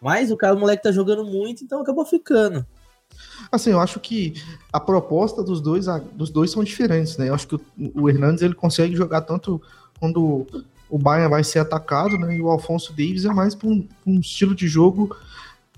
Mas 0.00 0.30
o 0.30 0.36
cara, 0.36 0.54
o 0.54 0.58
moleque 0.58 0.84
tá 0.84 0.92
jogando 0.92 1.24
muito, 1.24 1.64
então 1.64 1.80
acabou 1.80 2.06
ficando. 2.06 2.64
Assim, 3.50 3.70
eu 3.70 3.80
acho 3.80 3.98
que 3.98 4.34
a 4.72 4.78
proposta 4.78 5.42
dos 5.42 5.60
dois, 5.60 5.86
dos 6.12 6.30
dois 6.30 6.50
são 6.50 6.62
diferentes, 6.62 7.16
né? 7.16 7.28
Eu 7.28 7.34
acho 7.34 7.48
que 7.48 7.54
o, 7.56 7.60
o 7.94 8.08
Hernandes 8.08 8.42
ele 8.42 8.54
consegue 8.54 8.94
jogar 8.94 9.22
tanto 9.22 9.60
quando 9.98 10.46
o 10.88 10.98
Bayern 10.98 11.30
vai 11.30 11.42
ser 11.42 11.58
atacado, 11.58 12.16
né? 12.18 12.36
E 12.36 12.40
o 12.40 12.48
Alfonso 12.48 12.92
Davis 12.92 13.24
é 13.24 13.32
mais 13.32 13.54
para 13.54 13.68
um, 13.68 13.86
um, 14.06 14.20
estilo 14.20 14.54
de 14.54 14.68
jogo 14.68 15.16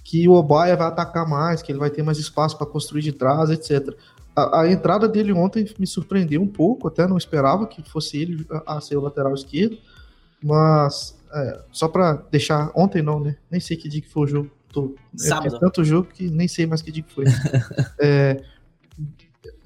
que 0.05 0.27
o 0.29 0.33
Obaia 0.33 0.77
vai 0.77 0.89
atacar 0.89 1.29
mais, 1.29 1.63
que 1.63 1.71
ele 1.71 1.79
vai 1.79 1.91
ter 1.91 2.03
mais 2.03 2.19
espaço 2.19 2.57
para 2.57 2.67
construir 2.67 3.03
de 3.03 3.13
trás, 3.13 3.51
etc. 3.51 3.95
A, 4.35 4.63
a, 4.63 4.71
entrada 4.71 5.09
dele 5.09 5.33
ontem 5.33 5.67
me 5.79 5.87
surpreendeu 5.87 6.41
um 6.41 6.47
pouco, 6.47 6.89
até 6.89 7.07
não 7.07 7.17
esperava 7.17 7.67
que 7.67 7.83
fosse 7.89 8.17
ele 8.17 8.47
a, 8.51 8.77
a 8.77 8.81
ser 8.81 8.97
o 8.97 9.03
lateral 9.03 9.35
esquerdo, 9.35 9.79
mas 10.43 11.19
é, 11.33 11.63
só 11.71 11.89
para 11.89 12.15
deixar 12.31 12.71
ontem 12.75 13.03
não, 13.03 13.21
né? 13.21 13.37
Nem 13.51 13.61
sei 13.61 13.77
que 13.77 13.89
dia 13.89 14.01
que 14.01 14.09
foi 14.09 14.25
o 14.25 14.27
jogo. 14.27 14.51
Tô, 14.73 14.95
Sábado. 15.17 15.57
É, 15.57 15.59
tanto 15.59 15.85
jogo 15.85 16.09
que 16.09 16.31
nem 16.31 16.47
sei 16.47 16.67
mais 16.67 16.83
que 16.83 16.93
dia 16.93 17.03
que 17.03 17.13
foi. 17.13 17.25
é, 18.01 18.43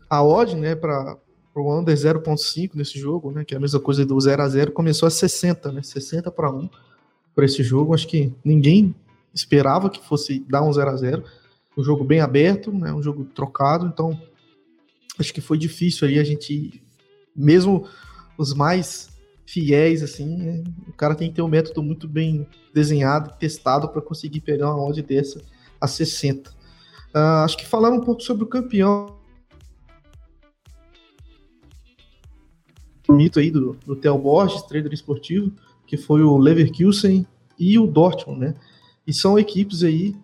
a 0.09 0.23
odd, 0.23 0.55
né, 0.57 0.75
para 0.75 1.17
o 1.55 1.79
under 1.79 1.95
0.5 1.95 2.73
nesse 2.75 2.99
jogo, 2.99 3.31
né, 3.31 3.45
que 3.45 3.55
é 3.55 3.57
a 3.57 3.61
mesma 3.61 3.81
coisa 3.81 4.05
do 4.05 4.21
0 4.21 4.43
a 4.43 4.49
0 4.49 4.73
começou 4.73 5.07
a 5.07 5.11
60, 5.11 5.73
né? 5.73 5.83
60 5.83 6.31
para 6.31 6.51
1 6.51 6.69
para 7.35 7.45
esse 7.45 7.63
jogo. 7.63 7.95
Acho 7.95 8.07
que 8.07 8.33
ninguém 8.45 8.95
esperava 9.35 9.89
que 9.89 10.05
fosse 10.05 10.41
dar 10.49 10.63
um 10.63 10.73
0 10.73 10.91
a 10.91 10.97
0 10.97 11.25
Um 11.77 11.83
jogo 11.83 12.05
bem 12.05 12.21
aberto, 12.21 12.71
né, 12.71 12.93
um 12.93 13.03
jogo 13.03 13.25
trocado, 13.25 13.87
então 13.87 14.21
acho 15.19 15.33
que 15.33 15.41
foi 15.41 15.59
difícil 15.59 16.09
aí 16.09 16.19
a 16.19 16.25
gente, 16.25 16.83
mesmo 17.35 17.87
os 18.37 18.53
mais 18.53 19.12
fiéis, 19.47 20.03
assim, 20.03 20.37
né, 20.37 20.65
o 20.89 20.93
cara 20.93 21.15
tem 21.15 21.29
que 21.29 21.37
ter 21.37 21.43
um 21.43 21.49
método 21.49 21.83
muito 21.83 22.09
bem 22.09 22.47
desenhado, 22.73 23.35
testado 23.39 23.89
para 23.89 24.01
conseguir 24.01 24.41
pegar 24.41 24.75
uma 24.75 24.85
odd 24.85 25.03
dessa 25.03 25.43
a 25.81 25.87
60. 25.87 26.51
Uh, 26.51 26.55
ah, 27.15 27.45
acho 27.45 27.57
que 27.57 27.67
falar 27.67 27.91
um 27.91 28.01
pouco 28.01 28.23
sobre 28.23 28.45
o 28.45 28.47
campeão 28.47 29.23
mito 33.13 33.39
aí 33.39 33.51
do, 33.51 33.77
do 33.85 33.95
Theo 33.95 34.17
Borges, 34.19 34.63
trader 34.63 34.93
esportivo, 34.93 35.53
que 35.87 35.97
foi 35.97 36.23
o 36.23 36.39
Leverkusen 36.39 37.27
e 37.59 37.79
o 37.79 37.87
Dortmund, 37.87 38.41
né? 38.41 38.55
E 39.07 39.13
são 39.13 39.39
equipes 39.39 39.83
aí 39.83 40.17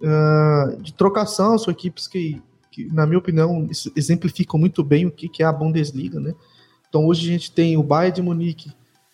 uh, 0.00 0.80
de 0.82 0.92
trocação, 0.92 1.56
são 1.58 1.72
equipes 1.72 2.06
que, 2.06 2.40
que, 2.70 2.86
na 2.92 3.06
minha 3.06 3.18
opinião, 3.18 3.66
exemplificam 3.96 4.58
muito 4.58 4.84
bem 4.84 5.06
o 5.06 5.10
que, 5.10 5.28
que 5.28 5.42
é 5.42 5.46
a 5.46 5.52
Bundesliga, 5.52 6.20
né? 6.20 6.34
Então 6.90 7.06
hoje 7.06 7.26
a 7.26 7.32
gente 7.32 7.50
tem 7.50 7.78
o 7.78 7.82
Bayern 7.82 8.16
de 8.16 8.20
Munique 8.20 8.70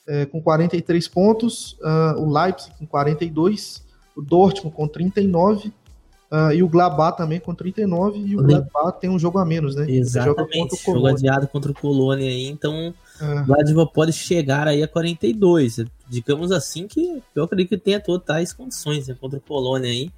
é, 0.08 0.26
com 0.26 0.40
43 0.40 1.06
pontos, 1.08 1.72
uh, 1.74 2.20
o 2.20 2.32
Leipzig 2.32 2.72
com 2.78 2.86
42, 2.86 3.84
o 4.16 4.22
Dortmund 4.22 4.74
com 4.74 4.88
39 4.88 5.68
uh, 5.68 6.52
e 6.54 6.62
o 6.62 6.68
Gladbach 6.68 7.16
também 7.16 7.38
com 7.38 7.54
39 7.54 8.18
e 8.18 8.36
o 8.36 8.42
Gladbach 8.42 8.98
tem 8.98 9.10
um 9.10 9.18
jogo 9.18 9.38
a 9.38 9.44
menos, 9.44 9.76
né? 9.76 9.84
Exatamente, 9.88 10.76
jogo, 10.76 10.98
jogo 10.98 11.06
adiado 11.06 11.46
contra 11.48 11.70
o 11.70 11.74
Colônia 11.74 12.30
aí, 12.30 12.46
então 12.46 12.94
é. 13.20 13.40
o 13.40 13.44
Gladbach 13.44 13.92
pode 13.92 14.12
chegar 14.12 14.66
aí 14.66 14.82
a 14.82 14.88
42 14.88 15.84
digamos 16.08 16.52
assim 16.52 16.86
que 16.86 17.22
eu 17.34 17.44
acredito 17.44 17.70
que 17.70 17.78
tenha 17.78 18.00
totais 18.00 18.52
condições 18.52 19.08
né, 19.08 19.16
contra 19.20 19.38
o 19.38 19.42
Polônia 19.42 19.90
aí. 19.90 20.10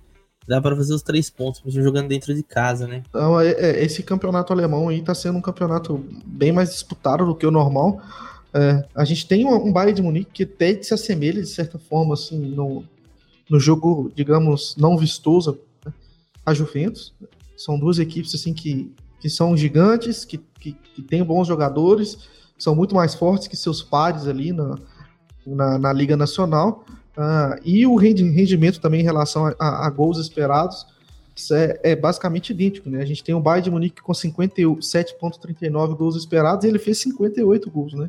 Dá 0.49 0.63
para 0.63 0.75
fazer 0.75 0.95
os 0.95 1.03
três 1.03 1.29
pontos, 1.29 1.63
mesmo 1.63 1.83
jogando 1.83 2.09
dentro 2.09 2.35
de 2.35 2.43
casa, 2.43 2.87
né? 2.87 3.03
Então, 3.07 3.39
é, 3.39 3.51
é, 3.51 3.85
esse 3.85 4.03
campeonato 4.03 4.51
alemão 4.51 4.89
aí 4.89 5.03
tá 5.03 5.15
sendo 5.15 5.37
um 5.37 5.43
campeonato 5.43 6.03
bem 6.25 6.53
mais 6.53 6.71
disputado 6.71 7.27
do 7.27 7.35
que 7.35 7.47
o 7.47 7.51
normal. 7.51 8.01
É, 8.55 8.83
a 8.95 9.05
gente 9.05 9.29
tem 9.29 9.45
um, 9.45 9.71
Bayern 9.71 9.95
de 9.95 10.01
Munique 10.01 10.31
que 10.33 10.43
até 10.45 10.83
se 10.83 10.95
assemelha, 10.95 11.43
de 11.43 11.49
certa 11.49 11.79
forma, 11.79 12.15
assim, 12.15 12.39
no, 12.39 12.83
no 13.51 13.61
jogo, 13.61 14.11
digamos, 14.15 14.75
não 14.79 14.97
vistoso 14.97 15.59
né, 15.85 15.93
a 16.47 16.55
Juventus. 16.55 17.13
São 17.55 17.79
duas 17.79 17.99
equipes, 17.99 18.35
assim, 18.35 18.55
que, 18.55 18.91
que 19.21 19.29
são 19.29 19.55
gigantes, 19.55 20.25
que, 20.25 20.39
que, 20.59 20.73
que 20.73 21.03
têm 21.03 21.23
bons 21.23 21.47
jogadores, 21.47 22.27
são 22.59 22.75
muito 22.75 22.95
mais 22.95 23.15
fortes 23.15 23.49
que 23.49 23.57
seus 23.57 23.83
pares 23.83 24.27
ali 24.27 24.51
na, 24.51 24.79
na, 25.47 25.79
na 25.79 25.93
Liga 25.93 26.17
Nacional. 26.17 26.87
Uh, 27.18 27.59
e 27.64 27.85
o 27.85 27.96
rendimento 27.96 28.81
também 28.81 29.00
em 29.00 29.04
relação 29.04 29.44
a, 29.46 29.54
a, 29.59 29.87
a 29.88 29.90
gols 29.90 30.18
esperados 30.18 30.87
é, 31.50 31.81
é, 31.90 31.96
basicamente 31.96 32.50
idêntico. 32.50 32.88
Né? 32.88 33.02
A 33.02 33.04
gente 33.04 33.24
tem 33.24 33.35
o 33.35 33.40
Bayern 33.40 33.64
de 33.64 33.70
Munique 33.72 34.00
com 34.00 34.12
57,39 34.12 35.96
gols 35.96 36.14
esperados 36.14 36.64
e 36.64 36.68
ele 36.68 36.78
fez 36.78 36.98
58 36.98 37.68
gols. 37.70 37.92
Né? 37.94 38.09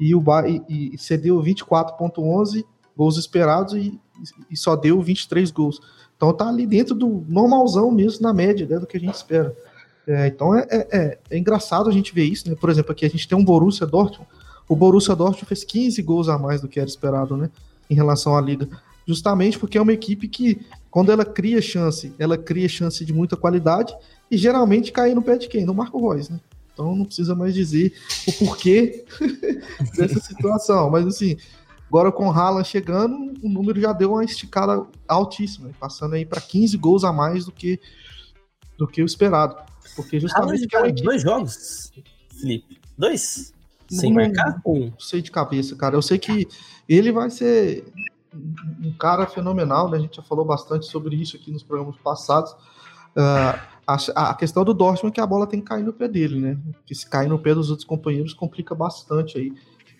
E, 0.00 0.14
o 0.14 0.20
Bayern, 0.22 0.64
e, 0.70 0.94
e 0.94 0.98
cedeu 0.98 1.38
24,11 1.42 2.64
gols 2.96 3.18
esperados 3.18 3.74
e, 3.74 4.00
e, 4.50 4.56
só 4.56 4.74
deu 4.74 5.02
23 5.02 5.50
gols. 5.50 5.78
Então 6.16 6.32
tá 6.32 6.48
ali 6.48 6.66
dentro 6.66 6.94
do 6.94 7.22
normalzão 7.28 7.90
mesmo, 7.90 8.22
na 8.22 8.32
média 8.32 8.66
né, 8.66 8.78
do 8.78 8.86
que 8.86 8.96
a 8.96 9.00
gente 9.00 9.14
espera. 9.14 9.54
É, 10.06 10.28
então 10.28 10.54
é, 10.54 10.66
é, 10.70 10.88
é, 10.90 11.18
é 11.30 11.38
engraçado 11.38 11.90
a 11.90 11.92
gente 11.92 12.14
ver 12.14 12.24
isso. 12.24 12.48
Né? 12.48 12.56
Por 12.58 12.70
exemplo, 12.70 12.92
aqui 12.92 13.04
a 13.04 13.10
gente 13.10 13.28
tem 13.28 13.36
um 13.36 13.44
Borussia 13.44 13.86
Dortmund 13.86 14.26
o 14.70 14.76
Borussia 14.76 15.16
Dortmund 15.16 15.46
fez 15.46 15.64
15 15.64 16.00
gols 16.00 16.28
a 16.28 16.38
mais 16.38 16.60
do 16.60 16.68
que 16.68 16.78
era 16.78 16.88
esperado, 16.88 17.36
né? 17.36 17.50
Em 17.90 17.94
relação 17.94 18.36
à 18.36 18.40
liga. 18.40 18.68
Justamente 19.06 19.58
porque 19.58 19.76
é 19.76 19.82
uma 19.82 19.92
equipe 19.92 20.28
que, 20.28 20.64
quando 20.90 21.10
ela 21.10 21.24
cria 21.24 21.60
chance, 21.60 22.14
ela 22.18 22.38
cria 22.38 22.68
chance 22.68 23.04
de 23.04 23.12
muita 23.12 23.36
qualidade 23.36 23.92
e 24.30 24.36
geralmente 24.36 24.92
cai 24.92 25.12
no 25.14 25.22
pé 25.22 25.36
de 25.36 25.48
quem? 25.48 25.66
No 25.66 25.74
Marco 25.74 25.98
Reus, 25.98 26.28
né? 26.28 26.40
Então 26.72 26.94
não 26.94 27.04
precisa 27.04 27.34
mais 27.34 27.52
dizer 27.52 27.92
o 28.26 28.32
porquê 28.32 29.04
dessa 29.96 30.20
situação. 30.20 30.88
Mas 30.88 31.06
assim, 31.06 31.36
agora 31.88 32.12
com 32.12 32.28
o 32.28 32.30
Haaland 32.30 32.66
chegando, 32.66 33.34
o 33.42 33.48
número 33.48 33.80
já 33.80 33.92
deu 33.92 34.12
uma 34.12 34.24
esticada 34.24 34.86
altíssima, 35.08 35.70
passando 35.78 36.14
aí 36.14 36.24
para 36.24 36.40
15 36.40 36.76
gols 36.76 37.04
a 37.04 37.12
mais 37.12 37.44
do 37.44 37.52
que 37.52 37.80
do 38.78 38.86
que 38.86 39.02
o 39.02 39.06
esperado. 39.06 39.56
Porque 39.94 40.18
justamente 40.18 40.74
é 40.74 40.88
equipe... 40.88 41.02
dois 41.02 41.22
jogos, 41.22 41.92
Felipe. 42.40 42.80
Dois? 42.96 43.52
Sem 43.90 44.12
não, 44.12 44.22
marcar? 44.22 44.60
Não 44.64 44.92
sei 44.98 45.20
de 45.20 45.30
cabeça, 45.30 45.74
cara. 45.74 45.96
Eu 45.96 46.02
sei 46.02 46.18
que 46.18 46.46
ele 46.88 47.10
vai 47.10 47.28
ser 47.28 47.84
um 48.32 48.92
cara 48.92 49.26
fenomenal, 49.26 49.90
né? 49.90 49.98
A 49.98 50.00
gente 50.00 50.16
já 50.16 50.22
falou 50.22 50.44
bastante 50.44 50.86
sobre 50.86 51.16
isso 51.16 51.36
aqui 51.36 51.50
nos 51.50 51.64
programas 51.64 51.96
passados. 51.96 52.52
Uh, 53.16 53.58
a, 53.84 54.30
a, 54.30 54.34
questão 54.34 54.64
do 54.64 54.72
Dortmund 54.72 55.12
é 55.12 55.14
que 55.14 55.20
a 55.20 55.26
bola 55.26 55.46
tem 55.46 55.60
que 55.60 55.66
cair 55.66 55.82
no 55.82 55.92
pé 55.92 56.06
dele, 56.06 56.40
né? 56.40 56.56
Que 56.86 56.94
se 56.94 57.08
cair 57.08 57.28
no 57.28 57.38
pé 57.38 57.52
dos 57.52 57.70
outros 57.70 57.86
companheiros 57.86 58.32
complica 58.32 58.72
bastante 58.74 59.36
aí. 59.36 59.52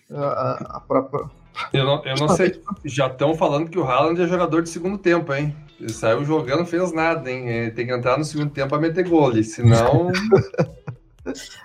Uh, 0.09 0.81
pra, 0.87 1.01
pra... 1.01 1.29
Eu 1.73 1.85
não, 1.85 2.05
eu 2.05 2.15
não 2.15 2.29
sei. 2.29 2.61
Já 2.85 3.07
estão 3.07 3.35
falando 3.35 3.69
que 3.69 3.77
o 3.77 3.83
Haaland 3.83 4.21
é 4.21 4.27
jogador 4.27 4.61
de 4.61 4.69
segundo 4.69 4.97
tempo, 4.97 5.33
hein? 5.33 5.53
Ele 5.77 5.91
saiu 5.91 6.23
jogando, 6.23 6.65
fez 6.65 6.93
nada, 6.93 7.29
hein? 7.29 7.71
Tem 7.71 7.85
que 7.85 7.91
entrar 7.91 8.17
no 8.17 8.23
segundo 8.23 8.51
tempo 8.51 8.69
para 8.69 8.79
meter 8.79 9.09
gol, 9.09 9.43
senão. 9.43 10.09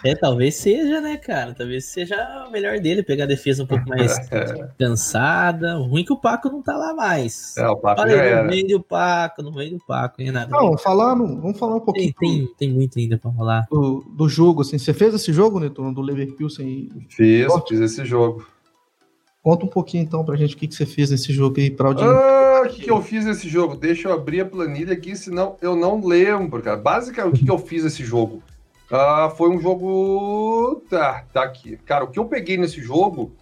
É, 0.04 0.14
talvez 0.14 0.56
seja, 0.56 1.00
né, 1.00 1.16
cara? 1.16 1.54
Talvez 1.54 1.86
seja 1.86 2.46
o 2.46 2.50
melhor 2.50 2.78
dele, 2.78 3.02
pegar 3.02 3.24
a 3.24 3.28
defesa 3.28 3.62
um 3.62 3.66
pouco 3.66 3.88
mais 3.88 4.16
é. 4.30 4.68
cansada. 4.78 5.78
O 5.78 5.84
ruim 5.84 6.02
é 6.02 6.04
que 6.04 6.12
o 6.12 6.20
Paco 6.20 6.48
não 6.48 6.62
tá 6.62 6.76
lá 6.76 6.94
mais. 6.94 7.56
É, 7.56 7.66
o 7.68 7.76
Paco 7.76 8.02
Falei, 8.02 8.16
já 8.16 8.42
não 8.42 8.50
vende 8.50 8.74
o 8.74 8.82
Paco, 8.82 9.42
não 9.42 9.52
vende 9.52 9.74
o 9.76 9.86
Paco, 9.86 10.16
nem 10.18 10.30
nada. 10.30 10.50
Não, 10.50 10.76
falar, 10.76 11.14
vamos 11.14 11.58
falar 11.58 11.76
um 11.76 11.80
pouquinho. 11.80 12.12
Tem, 12.18 12.46
tem, 12.46 12.54
tem 12.58 12.72
muito 12.72 12.98
ainda 12.98 13.18
pra 13.18 13.30
falar. 13.32 13.66
Do, 13.70 14.04
do, 14.10 14.28
jogo, 14.28 14.62
assim. 14.62 14.78
Você 14.78 14.92
fez 14.92 15.14
esse 15.14 15.32
jogo, 15.32 15.58
Neto, 15.58 15.90
do 15.92 16.00
Leverkusen? 16.02 16.88
Fiz, 17.08 17.52
fiz 17.68 17.80
esse 17.80 18.04
jogo. 18.04 18.46
Conta 19.42 19.64
um 19.64 19.68
pouquinho 19.68 20.02
então 20.02 20.24
pra 20.24 20.34
gente 20.34 20.56
o 20.56 20.58
que, 20.58 20.66
que 20.66 20.74
você 20.74 20.84
fez 20.84 21.10
nesse 21.10 21.32
jogo 21.32 21.60
aí 21.60 21.70
pra 21.70 21.86
audiência. 21.86 22.12
Ah, 22.12 22.62
o 22.64 22.68
que, 22.68 22.82
que 22.82 22.90
eu 22.90 23.00
fiz 23.00 23.24
nesse 23.24 23.48
jogo? 23.48 23.76
Deixa 23.76 24.08
eu 24.08 24.12
abrir 24.12 24.40
a 24.40 24.44
planilha 24.44 24.92
aqui, 24.92 25.14
senão 25.14 25.56
eu 25.62 25.76
não 25.76 26.04
lembro, 26.04 26.60
cara. 26.60 26.76
Basicamente, 26.76 27.34
o 27.34 27.38
que, 27.38 27.44
que 27.44 27.50
eu 27.50 27.58
fiz 27.58 27.84
nesse 27.84 28.04
jogo? 28.04 28.42
Uh, 28.90 29.34
foi 29.36 29.50
um 29.50 29.60
jogo. 29.60 30.82
Tá, 30.88 31.24
tá 31.32 31.42
aqui. 31.42 31.76
Cara, 31.84 32.04
o 32.04 32.08
que 32.08 32.18
eu 32.18 32.26
peguei 32.26 32.56
nesse 32.56 32.80
jogo, 32.80 33.32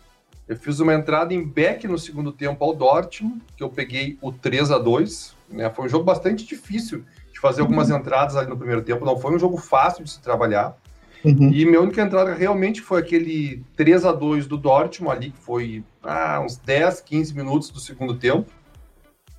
eu 0.48 0.56
fiz 0.56 0.80
uma 0.80 0.94
entrada 0.94 1.34
em 1.34 1.44
back 1.44 1.86
no 1.86 1.98
segundo 1.98 2.32
tempo 2.32 2.64
ao 2.64 2.74
Dortmund, 2.74 3.42
que 3.56 3.62
eu 3.62 3.68
peguei 3.68 4.18
o 4.22 4.32
3 4.32 4.70
a 4.70 4.78
2 4.78 5.34
né? 5.50 5.70
Foi 5.70 5.86
um 5.86 5.88
jogo 5.88 6.04
bastante 6.04 6.44
difícil 6.44 7.04
fazer 7.44 7.60
algumas 7.60 7.90
entradas 7.90 8.36
ali 8.36 8.48
no 8.48 8.56
primeiro 8.56 8.80
tempo. 8.80 9.04
Não 9.04 9.18
foi 9.18 9.34
um 9.34 9.38
jogo 9.38 9.58
fácil 9.58 10.02
de 10.02 10.10
se 10.10 10.22
trabalhar. 10.22 10.74
Uhum. 11.22 11.50
E 11.52 11.66
minha 11.66 11.80
única 11.80 12.00
entrada 12.00 12.32
realmente 12.32 12.80
foi 12.80 13.00
aquele 13.00 13.62
3 13.76 14.06
a 14.06 14.12
2 14.12 14.46
do 14.46 14.56
Dortmund 14.56 15.14
ali, 15.14 15.30
que 15.30 15.38
foi 15.38 15.84
ah, 16.02 16.40
uns 16.42 16.56
10, 16.56 17.02
15 17.02 17.34
minutos 17.34 17.68
do 17.68 17.80
segundo 17.80 18.14
tempo, 18.14 18.50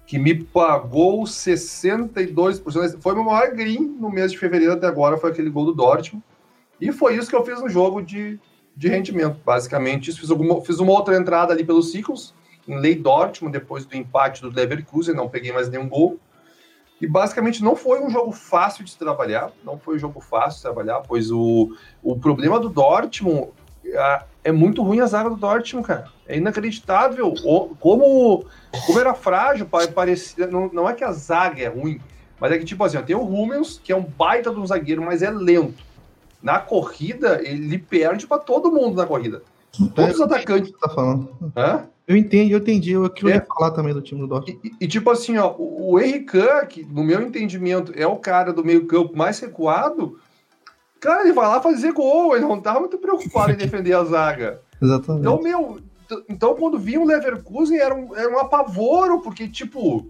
que 0.06 0.20
me 0.20 0.44
pagou 0.44 1.24
62%. 1.24 3.02
Foi 3.02 3.14
meu 3.16 3.24
maior 3.24 3.52
green 3.54 3.98
no 4.00 4.10
mês 4.10 4.32
de 4.32 4.38
fevereiro 4.38 4.74
até 4.74 4.88
agora, 4.88 5.18
foi 5.18 5.32
aquele 5.32 5.50
gol 5.50 5.66
do 5.66 5.74
Dortmund. 5.74 6.24
E 6.80 6.92
foi 6.92 7.16
isso 7.16 7.30
que 7.30 7.36
eu 7.36 7.46
fiz 7.46 7.60
no 7.62 7.70
jogo 7.70 8.02
de, 8.02 8.40
de 8.76 8.88
rendimento, 8.88 9.40
basicamente. 9.44 10.12
Fiz, 10.12 10.30
alguma, 10.30 10.62
fiz 10.62 10.80
uma 10.80 10.92
outra 10.92 11.18
entrada 11.18 11.54
ali 11.54 11.64
pelos 11.64 11.92
ciclos, 11.92 12.36
em 12.68 12.78
Lei 12.78 12.96
Dortmund, 12.96 13.58
depois 13.58 13.86
do 13.86 13.96
empate 13.96 14.42
do 14.42 14.50
Leverkusen, 14.50 15.16
não 15.16 15.30
peguei 15.30 15.52
mais 15.52 15.70
nenhum 15.70 15.88
gol. 15.88 16.20
E 17.02 17.08
basicamente 17.08 17.64
não 17.64 17.76
foi 17.76 18.02
um 18.02 18.10
jogo 18.10 18.32
fácil 18.32 18.84
de 18.84 18.96
trabalhar, 18.96 19.52
não 19.64 19.78
foi 19.78 19.96
um 19.96 20.00
jogo 20.00 20.22
fácil 20.22 20.58
de 20.58 20.62
trabalhar, 20.62 21.02
pois 21.02 21.30
o, 21.30 21.76
o 22.02 22.18
problema 22.18 22.60
do 22.60 22.70
Dortmund 22.70 23.50
é, 24.44 24.52
muito 24.52 24.82
ruim 24.82 25.00
a 25.00 25.06
zaga 25.06 25.30
do 25.30 25.36
Dortmund, 25.36 25.88
cara. 25.88 26.08
É 26.28 26.38
inacreditável 26.38 27.34
como, 27.80 28.46
como 28.86 29.00
era 29.00 29.14
frágil, 29.14 29.68
parecia, 29.94 30.48
não, 30.48 30.70
não 30.72 30.90
é 30.90 30.94
que 30.94 31.04
a 31.04 31.12
zaga 31.12 31.62
é 31.62 31.68
ruim, 31.68 32.00
mas 32.40 32.52
é 32.52 32.58
que, 32.58 32.66
tipo 32.66 32.84
assim, 32.84 33.02
tem 33.02 33.16
o 33.16 33.22
Hummels, 33.22 33.80
que 33.84 33.92
é 33.92 33.96
um 33.96 34.04
baita 34.04 34.52
de 34.52 34.60
um 34.60 34.66
zagueiro, 34.66 35.02
mas 35.02 35.22
é 35.22 35.30
lento. 35.30 35.84
Na 36.42 36.60
corrida, 36.60 37.42
ele 37.44 37.78
perde 37.78 38.28
para 38.28 38.38
todo 38.38 38.72
mundo 38.72 38.96
na 38.96 39.06
corrida. 39.06 39.42
Todos 39.94 40.16
os 40.16 40.22
atacantes. 40.22 40.72
Tá 40.80 40.90
falando. 40.90 41.36
Hã? 41.56 41.88
Eu 42.08 42.16
entendi, 42.16 42.52
eu 42.52 42.60
entendi. 42.60 42.92
Eu 42.92 43.10
queria 43.10 43.36
é. 43.36 43.42
falar 43.42 43.72
também 43.72 43.94
do 43.94 44.02
time 44.02 44.22
do 44.22 44.28
Dortmund. 44.28 44.60
E, 44.64 44.86
e, 44.86 44.88
tipo 44.88 45.10
assim, 45.10 45.38
ó, 45.38 45.56
o, 45.58 45.94
o 45.94 46.00
Henrique, 46.00 46.38
que 46.70 46.84
no 46.84 47.04
meu 47.04 47.22
entendimento 47.22 47.92
é 47.96 48.06
o 48.06 48.18
cara 48.18 48.54
do 48.54 48.64
meio-campo 48.64 49.18
mais 49.18 49.40
recuado, 49.40 50.20
cara, 51.06 51.24
ele 51.24 51.34
vai 51.34 51.48
lá 51.48 51.62
fazer 51.62 51.92
gol, 51.94 52.36
ele 52.36 52.46
não 52.46 52.60
tá 52.60 52.80
muito 52.80 52.98
preocupado 52.98 53.52
em 53.52 53.58
defender 53.58 53.94
a 53.94 54.04
zaga. 54.04 54.62
Exatamente. 54.82 55.22
Então, 55.22 55.42
meu, 55.42 55.80
então 56.28 56.56
quando 56.56 56.80
vinha 56.80 57.00
o 57.00 57.06
Leverkusen 57.06 57.78
era 57.78 57.94
um, 57.94 58.16
era 58.16 58.30
um 58.34 58.40
apavoro, 58.40 59.22
porque, 59.22 59.48
tipo, 59.48 60.08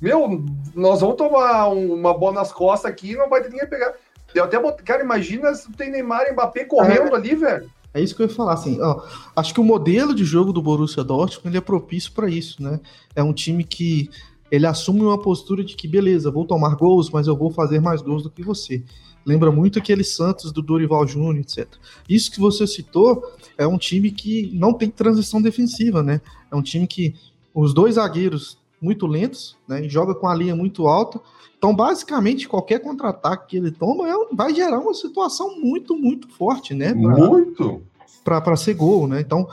meu, 0.00 0.44
nós 0.74 1.00
vamos 1.00 1.16
tomar 1.16 1.68
uma 1.68 2.16
bola 2.16 2.36
nas 2.36 2.52
costas 2.52 2.90
aqui 2.90 3.12
e 3.12 3.16
não 3.16 3.28
vai 3.28 3.42
ter 3.42 3.50
ninguém 3.50 3.68
pegar. 3.68 3.92
Eu 4.34 4.44
até, 4.44 4.60
cara, 4.82 5.02
imagina 5.02 5.54
se 5.54 5.70
tem 5.72 5.90
Neymar 5.90 6.26
e 6.28 6.32
Mbappé 6.32 6.64
correndo 6.64 7.12
é. 7.12 7.14
ali, 7.14 7.34
velho. 7.34 7.70
É 7.94 8.00
isso 8.00 8.14
que 8.14 8.22
eu 8.22 8.26
ia 8.26 8.34
falar, 8.34 8.52
assim, 8.52 8.80
ó, 8.80 9.02
acho 9.34 9.54
que 9.54 9.60
o 9.60 9.64
modelo 9.64 10.14
de 10.14 10.22
jogo 10.24 10.52
do 10.52 10.60
Borussia 10.60 11.02
Dortmund 11.02 11.48
ele 11.48 11.56
é 11.56 11.60
propício 11.60 12.12
para 12.12 12.28
isso, 12.28 12.62
né? 12.62 12.80
É 13.16 13.22
um 13.22 13.32
time 13.32 13.64
que 13.64 14.10
ele 14.50 14.66
assume 14.66 15.00
uma 15.00 15.18
postura 15.18 15.64
de 15.64 15.74
que, 15.74 15.88
beleza, 15.88 16.30
vou 16.30 16.46
tomar 16.46 16.76
gols, 16.76 17.10
mas 17.10 17.26
eu 17.26 17.36
vou 17.36 17.50
fazer 17.50 17.80
mais 17.80 18.02
gols 18.02 18.22
do 18.22 18.30
que 18.30 18.42
você. 18.42 18.84
Lembra 19.28 19.52
muito 19.52 19.78
aquele 19.78 20.02
Santos 20.02 20.50
do 20.50 20.62
Dorival 20.62 21.06
Júnior, 21.06 21.36
etc. 21.36 21.68
Isso 22.08 22.30
que 22.32 22.40
você 22.40 22.66
citou 22.66 23.22
é 23.58 23.66
um 23.66 23.76
time 23.76 24.10
que 24.10 24.50
não 24.54 24.72
tem 24.72 24.88
transição 24.88 25.42
defensiva, 25.42 26.02
né? 26.02 26.22
É 26.50 26.56
um 26.56 26.62
time 26.62 26.86
que 26.86 27.14
os 27.54 27.74
dois 27.74 27.96
zagueiros 27.96 28.56
muito 28.80 29.06
lentos, 29.06 29.54
né? 29.68 29.86
Joga 29.86 30.14
com 30.14 30.26
a 30.26 30.34
linha 30.34 30.56
muito 30.56 30.86
alta. 30.86 31.20
Então, 31.58 31.74
basicamente, 31.76 32.48
qualquer 32.48 32.78
contra-ataque 32.78 33.48
que 33.48 33.56
ele 33.58 33.70
toma 33.70 34.08
é, 34.08 34.14
vai 34.32 34.54
gerar 34.54 34.78
uma 34.78 34.94
situação 34.94 35.60
muito, 35.60 35.94
muito 35.94 36.26
forte, 36.30 36.72
né? 36.72 36.94
Pra, 36.94 37.14
muito! 37.14 37.82
Para 38.24 38.56
ser 38.56 38.72
gol, 38.72 39.06
né? 39.06 39.20
Então, 39.20 39.46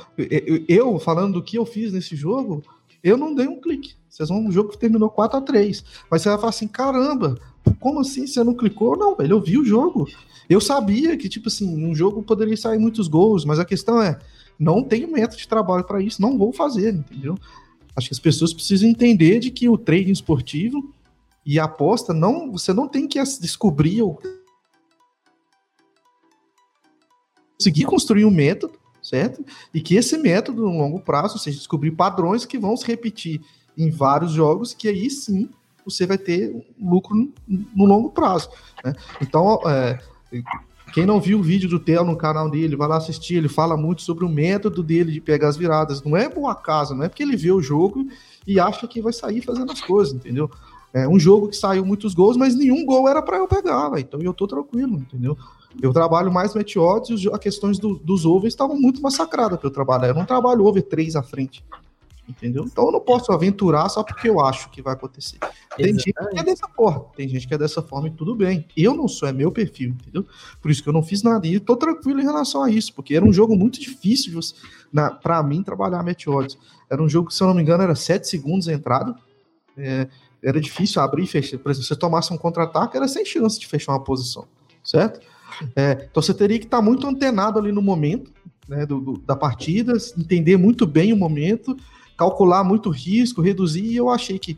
eu, 0.70 0.98
falando 1.00 1.34
do 1.34 1.44
que 1.44 1.58
eu 1.58 1.66
fiz 1.66 1.92
nesse 1.92 2.16
jogo, 2.16 2.64
eu 3.04 3.18
não 3.18 3.36
dei 3.36 3.48
um 3.48 3.60
clique. 3.60 3.96
Vocês 4.08 4.30
vão 4.30 4.40
um 4.40 4.52
jogo 4.52 4.70
que 4.70 4.78
terminou 4.78 5.10
4 5.10 5.40
a 5.40 5.42
3 5.42 5.84
Mas 6.10 6.22
você 6.22 6.30
vai 6.30 6.38
falar 6.38 6.50
assim: 6.50 6.68
caramba, 6.68 7.38
como 7.80 8.00
assim 8.00 8.28
você 8.28 8.44
não 8.44 8.54
clicou? 8.54 8.98
Não, 8.98 9.16
velho, 9.16 9.34
eu 9.34 9.42
vi 9.42 9.58
o 9.58 9.66
jogo. 9.66 10.08
Eu 10.50 10.62
sabia 10.62 11.18
que, 11.18 11.28
tipo 11.28 11.48
assim, 11.48 11.84
um 11.86 11.96
jogo 11.96 12.22
poderia 12.22 12.56
sair 12.56 12.78
muitos 12.78 13.08
gols, 13.08 13.46
mas 13.46 13.60
a 13.60 13.66
questão 13.66 14.02
é: 14.02 14.20
não 14.60 14.84
tenho 14.84 15.12
método 15.12 15.38
de 15.38 15.48
trabalho 15.48 15.84
para 15.84 16.02
isso, 16.02 16.22
não 16.22 16.38
vou 16.38 16.54
fazer, 16.54 16.94
entendeu? 16.94 17.38
Acho 17.96 18.10
que 18.10 18.14
as 18.14 18.20
pessoas 18.20 18.54
precisam 18.54 18.90
entender 18.90 19.40
de 19.40 19.50
que 19.50 19.70
o 19.70 19.78
trading 19.78 20.12
esportivo 20.12 20.94
e 21.46 21.60
a 21.60 21.66
aposta 21.66 22.14
não, 22.14 22.52
você 22.52 22.74
não 22.74 22.88
tem 22.88 23.08
que 23.08 23.22
descobrir 23.40 24.02
ou 24.02 24.20
conseguir 27.58 27.86
construir 27.86 28.26
um 28.26 28.32
método, 28.32 28.74
certo? 29.02 29.46
E 29.74 29.80
que 29.80 29.96
esse 29.96 30.18
método, 30.18 30.64
no 30.64 30.78
longo 30.78 31.00
prazo, 31.00 31.40
você 31.40 31.52
descobrir 31.52 31.92
padrões 31.92 32.46
que 32.46 32.58
vão 32.58 32.76
se 32.76 32.86
repetir 32.86 33.42
em 33.78 33.90
vários 33.90 34.32
jogos, 34.32 34.74
que 34.74 34.88
aí 34.88 35.10
sim 35.10 35.50
você 35.86 36.06
vai 36.06 36.18
ter 36.18 36.54
lucro 36.82 37.32
no 37.48 37.86
longo 37.86 38.10
prazo. 38.10 38.50
Né? 38.84 38.94
Então, 39.22 39.60
é, 39.66 40.00
quem 40.94 41.06
não 41.06 41.20
viu 41.20 41.40
o 41.40 41.44
vídeo 41.44 41.70
do 41.70 41.80
Theo 41.80 42.04
no 42.04 42.16
canal 42.16 42.50
dele, 42.50 42.76
vai 42.76 42.88
lá 42.88 42.98
assistir. 42.98 43.36
Ele 43.36 43.50
fala 43.50 43.78
muito 43.78 44.02
sobre 44.02 44.26
o 44.26 44.30
método 44.30 44.82
dele 44.82 45.12
de 45.12 45.22
pegar 45.22 45.50
as 45.50 45.58
viradas. 45.58 46.02
Não 46.04 46.16
é 46.16 46.30
por 46.30 46.50
acaso, 46.50 46.96
não 46.96 47.04
é 47.04 47.10
porque 47.10 47.24
ele 47.24 47.38
vê 47.38 47.52
o 47.52 47.62
jogo 47.62 48.08
e 48.48 48.60
acha 48.60 48.88
que 48.88 49.02
vai 49.02 49.14
sair 49.14 49.42
fazendo 49.42 49.72
as 49.72 49.82
coisas, 49.82 50.14
entendeu? 50.14 50.50
É 50.94 51.08
um 51.08 51.20
jogo 51.20 51.50
que 51.50 51.58
saiu 51.58 51.86
muitos 51.86 52.14
gols, 52.14 52.38
mas 52.38 52.56
nenhum 52.56 52.86
gol 52.86 53.10
era 53.10 53.22
para 53.22 53.38
eu 53.38 53.48
pegar, 53.48 53.90
véio. 53.90 54.04
então 54.04 54.22
eu 54.22 54.34
tô 54.34 54.48
tranquilo, 54.48 54.96
entendeu? 54.96 55.38
Eu 55.82 55.92
trabalho 55.92 56.32
mais 56.32 56.56
match 56.56 56.78
odds 56.78 57.22
e 57.22 57.30
as 57.30 57.40
questões 57.40 57.78
do, 57.78 57.96
dos 57.96 58.26
overs 58.26 58.54
estavam 58.54 58.80
muito 58.80 59.02
massacradas 59.02 59.60
para 59.60 59.68
eu 59.68 59.74
trabalhar. 59.74 60.08
Eu 60.08 60.16
não 60.16 60.26
trabalho 60.26 60.66
over 60.66 60.82
3 60.82 61.18
à 61.18 61.24
frente 61.24 61.62
entendeu? 62.28 62.66
Então 62.66 62.86
eu 62.86 62.92
não 62.92 63.00
posso 63.00 63.32
aventurar 63.32 63.88
só 63.90 64.04
porque 64.04 64.30
eu 64.30 64.40
acho 64.40 64.70
que 64.70 64.82
vai 64.82 64.94
acontecer. 64.94 65.38
Tem 65.76 65.90
Exatamente. 65.90 66.04
gente 66.04 66.30
que 66.32 66.40
é 66.40 66.44
dessa 66.44 66.68
forma, 66.68 67.06
tem 67.16 67.28
gente 67.28 67.48
que 67.48 67.54
é 67.54 67.58
dessa 67.58 67.82
forma 67.82 68.08
e 68.08 68.12
tudo 68.12 68.36
bem. 68.36 68.66
Eu 68.76 68.96
não 68.96 69.08
sou, 69.08 69.28
é 69.28 69.34
meu 69.34 69.52
perfil, 69.52 69.90
entendeu? 69.90 70.26
Por 70.62 70.72
isso 70.72 70.82
que 70.82 70.90
eu 70.90 70.94
não 70.94 71.04
fiz 71.04 71.24
nada 71.24 71.46
e 71.48 71.60
tô 71.60 71.76
tranquilo 71.76 72.20
em 72.20 72.24
relação 72.24 72.64
a 72.64 72.70
isso, 72.70 72.94
porque 72.94 73.16
era 73.16 73.26
um 73.26 73.34
jogo 73.34 73.56
muito 73.56 73.80
difícil 73.80 74.40
para 75.22 75.44
mim 75.44 75.64
trabalhar 75.64 76.04
match 76.04 76.28
odds. 76.28 76.58
Era 76.90 77.02
um 77.02 77.10
jogo 77.10 77.30
que, 77.30 77.36
se 77.36 77.42
eu 77.42 77.48
não 77.48 77.54
me 77.54 77.62
engano, 77.62 77.84
era 77.84 77.96
7 77.96 78.28
segundos 78.28 78.68
a 78.68 78.74
entrada. 78.74 79.16
É, 79.78 80.08
era 80.42 80.62
difícil 80.62 81.02
abrir 81.02 81.24
e 81.24 81.28
fechar. 81.28 81.58
Por 81.58 81.72
exemplo, 81.72 81.84
se 81.84 81.90
você 81.90 81.96
tomasse 81.96 82.32
um 82.32 82.38
contra-ataque, 82.38 82.96
era 82.96 83.08
sem 83.08 83.26
chance 83.26 83.60
de 83.60 83.68
fechar 83.68 83.94
uma 83.94 84.04
posição, 84.04 84.48
certo? 84.84 85.20
É, 85.76 86.08
então 86.10 86.22
você 86.22 86.34
teria 86.34 86.60
que 86.60 86.66
estar 86.66 86.82
muito 86.82 87.08
antenado 87.08 87.58
ali 87.58 87.72
no 87.72 87.82
momento 87.82 88.32
né, 88.68 88.86
do, 88.86 89.00
do, 89.00 89.18
da 89.20 89.36
partida, 89.36 89.94
entender 90.18 90.58
muito 90.58 90.86
bem 90.86 91.14
o 91.14 91.18
momento 91.18 91.76
calcular 92.18 92.64
muito 92.64 92.90
risco, 92.90 93.42
reduzir, 93.42 93.84
e 93.84 93.96
eu 93.96 94.10
achei 94.10 94.40
que 94.40 94.58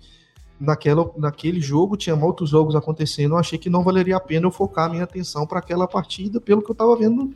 naquela, 0.59 1.11
naquele 1.17 1.61
jogo, 1.61 1.95
tinha 1.95 2.15
outros 2.15 2.49
jogos 2.49 2.75
acontecendo, 2.75 3.33
eu 3.33 3.37
achei 3.37 3.57
que 3.57 3.69
não 3.69 3.83
valeria 3.83 4.17
a 4.17 4.19
pena 4.19 4.47
eu 4.47 4.51
focar 4.51 4.89
minha 4.89 5.03
atenção 5.03 5.45
para 5.45 5.59
aquela 5.59 5.87
partida, 5.87 6.41
pelo 6.41 6.61
que 6.61 6.69
eu 6.69 6.73
estava 6.73 6.95
vendo 6.95 7.33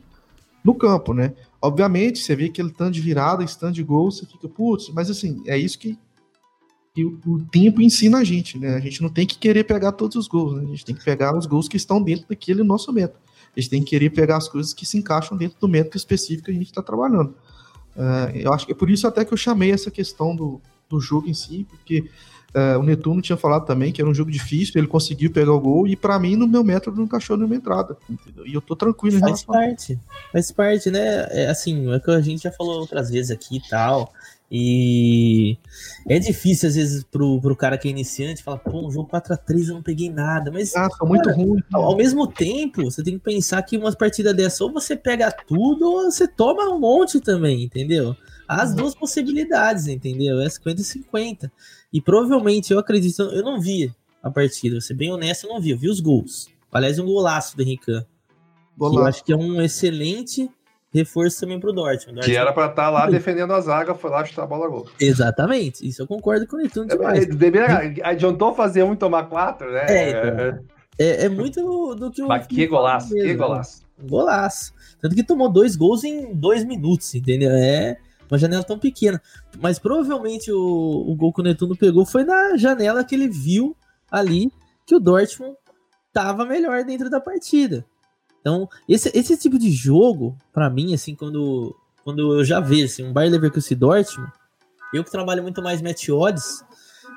no 0.64 0.74
campo, 0.74 1.12
né? 1.12 1.34
Obviamente, 1.60 2.18
você 2.18 2.36
vê 2.36 2.46
aquele 2.46 2.70
tanto 2.70 2.92
de 2.92 3.00
virada, 3.00 3.44
tanto 3.58 3.74
de 3.74 3.82
gol, 3.82 4.10
você 4.10 4.26
fica, 4.26 4.48
putz, 4.48 4.90
mas 4.90 5.10
assim, 5.10 5.42
é 5.46 5.56
isso 5.56 5.78
que, 5.78 5.98
que 6.94 7.04
o, 7.04 7.18
o, 7.26 7.44
tempo 7.46 7.80
ensina 7.80 8.18
a 8.18 8.24
gente, 8.24 8.58
né? 8.58 8.74
A 8.74 8.80
gente 8.80 9.02
não 9.02 9.08
tem 9.08 9.26
que 9.26 9.38
querer 9.38 9.64
pegar 9.64 9.92
todos 9.92 10.16
os 10.16 10.28
gols, 10.28 10.54
né? 10.56 10.62
A 10.64 10.66
gente 10.66 10.84
tem 10.84 10.94
que 10.94 11.04
pegar 11.04 11.36
os 11.36 11.46
gols 11.46 11.68
que 11.68 11.76
estão 11.76 12.02
dentro 12.02 12.28
daquele 12.28 12.62
nosso 12.62 12.92
método. 12.92 13.20
A 13.56 13.60
gente 13.60 13.70
tem 13.70 13.82
que 13.82 13.90
querer 13.90 14.10
pegar 14.10 14.36
as 14.36 14.48
coisas 14.48 14.72
que 14.72 14.86
se 14.86 14.96
encaixam 14.96 15.36
dentro 15.36 15.58
do 15.60 15.68
método 15.68 15.96
específico 15.96 16.46
que 16.46 16.50
a 16.50 16.54
gente 16.54 16.66
está 16.66 16.82
trabalhando. 16.82 17.34
Uh, 17.96 18.34
eu 18.34 18.52
acho 18.52 18.66
que 18.66 18.72
é 18.72 18.74
por 18.74 18.90
isso 18.90 19.06
até 19.06 19.24
que 19.24 19.32
eu 19.32 19.36
chamei 19.36 19.70
essa 19.70 19.90
questão 19.90 20.34
do, 20.34 20.60
do 20.88 21.00
jogo 21.00 21.28
em 21.28 21.34
si, 21.34 21.66
porque 21.68 22.08
uh, 22.54 22.78
o 22.78 22.82
Netuno 22.82 23.20
tinha 23.20 23.36
falado 23.36 23.66
também 23.66 23.92
que 23.92 24.00
era 24.00 24.10
um 24.10 24.14
jogo 24.14 24.30
difícil, 24.30 24.74
ele 24.76 24.86
conseguiu 24.86 25.30
pegar 25.30 25.52
o 25.52 25.60
gol, 25.60 25.86
e 25.86 25.94
para 25.96 26.18
mim, 26.18 26.36
no 26.36 26.46
meu 26.46 26.64
método, 26.64 26.96
não 26.96 27.04
encaixou 27.04 27.36
nenhuma 27.36 27.56
entrada. 27.56 27.96
Entendeu? 28.08 28.46
E 28.46 28.54
eu 28.54 28.60
tô 28.60 28.74
tranquilo 28.74 29.18
Faz 29.18 29.44
parte, 29.44 29.98
faz 30.32 30.50
parte, 30.50 30.90
né? 30.90 31.26
É, 31.30 31.48
assim, 31.48 31.92
é 31.92 32.00
que 32.00 32.10
a 32.10 32.20
gente 32.20 32.42
já 32.42 32.52
falou 32.52 32.80
outras 32.80 33.10
vezes 33.10 33.30
aqui 33.30 33.56
e 33.56 33.68
tal. 33.68 34.12
E 34.54 35.56
é 36.06 36.18
difícil, 36.18 36.68
às 36.68 36.74
vezes, 36.74 37.02
pro, 37.04 37.40
pro 37.40 37.56
cara 37.56 37.78
que 37.78 37.88
é 37.88 37.90
iniciante, 37.90 38.42
falar, 38.42 38.58
pô, 38.58 38.86
um 38.86 38.90
jogo 38.90 39.08
4x3 39.10 39.68
eu 39.68 39.74
não 39.76 39.82
peguei 39.82 40.10
nada. 40.10 40.50
Mas. 40.50 40.76
Ah, 40.76 40.90
tá 40.90 41.06
muito 41.06 41.30
ruim. 41.30 41.62
Ao, 41.72 41.84
ao, 41.84 41.96
mesmo 41.96 42.26
tempo, 42.26 42.84
você 42.84 43.02
tem 43.02 43.14
que 43.14 43.24
pensar 43.24 43.62
que 43.62 43.78
umas 43.78 43.94
partidas 43.94 44.36
dessa, 44.36 44.62
ou 44.62 44.70
você 44.70 44.94
pega 44.94 45.32
tudo, 45.32 45.90
ou 45.90 46.10
você 46.10 46.28
toma 46.28 46.68
um 46.68 46.78
monte 46.78 47.18
também, 47.18 47.64
entendeu? 47.64 48.14
As 48.46 48.70
uhum. 48.70 48.76
duas 48.76 48.94
possibilidades, 48.94 49.86
entendeu? 49.86 50.38
É 50.42 50.50
50 50.50 50.82
e 50.82 50.84
50. 50.84 51.52
E 51.90 52.02
provavelmente, 52.02 52.74
eu 52.74 52.78
acredito, 52.78 53.22
eu 53.22 53.42
não 53.42 53.58
vi 53.58 53.90
a 54.22 54.30
partida, 54.30 54.74
vou 54.74 54.82
ser 54.82 54.92
bem 54.92 55.10
honesto, 55.10 55.46
eu 55.46 55.54
não 55.54 55.62
vi, 55.62 55.70
eu 55.70 55.78
vi 55.78 55.88
os 55.88 55.98
gols. 55.98 56.50
Aliás, 56.70 56.98
um 56.98 57.06
golaço 57.06 57.56
do 57.56 57.62
Henrique. 57.62 57.86
Que 57.86 58.06
eu 58.78 59.04
acho 59.04 59.24
que 59.24 59.32
é 59.32 59.36
um 59.36 59.62
excelente 59.62 60.50
reforço 60.92 61.40
também 61.40 61.58
pro 61.58 61.72
Dortmund. 61.72 62.20
Que 62.20 62.36
era 62.36 62.52
para 62.52 62.66
estar 62.66 62.84
tá 62.84 62.90
lá 62.90 63.06
defendendo 63.10 63.52
a 63.52 63.60
zaga, 63.60 63.94
foi 63.94 64.10
lá 64.10 64.24
chutar 64.24 64.42
a 64.42 64.46
bola 64.46 64.68
gol. 64.68 64.86
Exatamente, 65.00 65.86
isso 65.86 66.02
eu 66.02 66.06
concordo 66.06 66.46
com 66.46 66.56
o 66.56 66.60
Netuno 66.60 66.86
é, 66.90 66.96
demais. 66.96 67.98
É, 67.98 68.08
adiantou 68.08 68.54
fazer 68.54 68.82
um 68.82 68.92
e 68.92 68.96
tomar 68.96 69.24
quatro, 69.24 69.70
né? 69.72 69.86
É, 69.88 70.10
então, 70.10 70.64
é, 70.98 71.24
é, 71.24 71.28
muito 71.28 71.94
do 71.94 72.10
que 72.10 72.22
o. 72.22 72.28
Mas 72.28 72.46
que 72.46 72.66
golaço, 72.66 73.12
mesmo, 73.12 73.28
que 73.28 73.34
golaço. 73.34 73.82
Um 74.02 74.06
golaço. 74.06 74.72
Tanto 75.00 75.14
que 75.14 75.24
tomou 75.24 75.50
dois 75.50 75.74
gols 75.74 76.04
em 76.04 76.34
dois 76.34 76.64
minutos, 76.64 77.14
entendeu? 77.14 77.50
É 77.50 77.96
uma 78.30 78.38
janela 78.38 78.62
tão 78.62 78.78
pequena. 78.78 79.20
Mas 79.60 79.78
provavelmente 79.78 80.50
o, 80.52 80.58
o 80.58 81.14
gol 81.14 81.32
que 81.32 81.40
o 81.40 81.44
Netuno 81.44 81.76
pegou 81.76 82.04
foi 82.04 82.24
na 82.24 82.56
janela 82.56 83.04
que 83.04 83.14
ele 83.14 83.28
viu 83.28 83.76
ali 84.10 84.50
que 84.86 84.94
o 84.94 85.00
Dortmund 85.00 85.56
tava 86.12 86.44
melhor 86.44 86.84
dentro 86.84 87.08
da 87.08 87.20
partida. 87.20 87.84
Então, 88.42 88.68
esse, 88.88 89.10
esse 89.14 89.38
tipo 89.38 89.56
de 89.56 89.70
jogo, 89.70 90.36
para 90.52 90.68
mim, 90.68 90.92
assim, 90.92 91.14
quando, 91.14 91.74
quando 92.04 92.38
eu 92.38 92.44
já 92.44 92.58
vejo 92.58 92.86
assim, 92.86 93.04
um 93.04 93.12
Bayer 93.12 93.30
Leverkusen 93.30 93.78
Dortmund, 93.78 94.30
eu 94.92 95.02
que 95.02 95.10
trabalho 95.10 95.42
muito 95.42 95.62
mais 95.62 95.80
match 95.80 96.08
odds, 96.08 96.62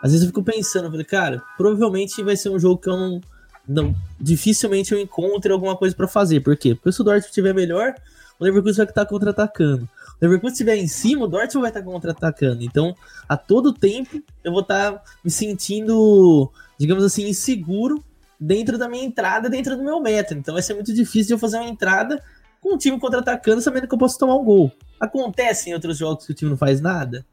às 0.03 0.11
vezes 0.11 0.21
eu 0.21 0.27
fico 0.27 0.43
pensando, 0.43 0.85
eu 0.85 0.91
falei, 0.91 1.05
cara, 1.05 1.41
provavelmente 1.57 2.21
vai 2.23 2.37
ser 2.37 2.49
um 2.49 2.59
jogo 2.59 2.79
que 2.79 2.87
eu 2.87 2.95
não, 2.95 3.21
não 3.67 3.95
dificilmente 4.21 4.93
eu 4.93 4.99
encontre 4.99 5.51
alguma 5.51 5.75
coisa 5.75 5.95
para 5.95 6.07
fazer. 6.07 6.41
Por 6.41 6.55
quê? 6.55 6.75
Porque 6.75 6.91
se 6.91 7.01
o 7.01 7.03
Dortmund 7.03 7.27
estiver 7.27 7.55
melhor, 7.55 7.95
o 8.39 8.43
Leverkusen 8.43 8.85
vai 8.85 8.85
estar 8.85 9.05
contra-atacando. 9.07 9.85
O 9.85 10.17
Leverkusen 10.21 10.51
estiver 10.51 10.75
em 10.77 10.87
cima, 10.87 11.25
o 11.25 11.27
Dortmund 11.27 11.61
vai 11.61 11.71
estar 11.71 11.81
contra-atacando. 11.81 12.63
Então, 12.63 12.95
a 13.27 13.35
todo 13.35 13.73
tempo, 13.73 14.21
eu 14.43 14.51
vou 14.51 14.61
estar 14.61 15.01
me 15.23 15.31
sentindo, 15.31 16.51
digamos 16.77 17.03
assim, 17.03 17.27
inseguro 17.27 18.03
dentro 18.45 18.77
da 18.77 18.87
minha 18.87 19.03
entrada, 19.03 19.49
dentro 19.49 19.75
do 19.75 19.83
meu 19.83 19.99
método. 19.99 20.39
Então, 20.39 20.53
vai 20.53 20.61
ser 20.61 20.75
muito 20.75 20.93
difícil 20.93 21.35
eu 21.35 21.39
fazer 21.39 21.57
uma 21.57 21.67
entrada 21.67 22.21
com 22.61 22.75
o 22.75 22.77
time 22.77 22.99
contra-atacando, 22.99 23.61
sabendo 23.61 23.87
que 23.87 23.93
eu 23.93 23.97
posso 23.97 24.17
tomar 24.17 24.35
um 24.35 24.43
gol. 24.43 24.71
Acontece 24.99 25.69
em 25.69 25.73
outros 25.73 25.97
jogos 25.97 26.25
que 26.25 26.31
o 26.31 26.35
time 26.35 26.51
não 26.51 26.57
faz 26.57 26.79
nada? 26.79 27.25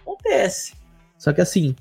Acontece. 0.00 0.74
Só 1.18 1.32
que 1.32 1.40
assim, 1.40 1.74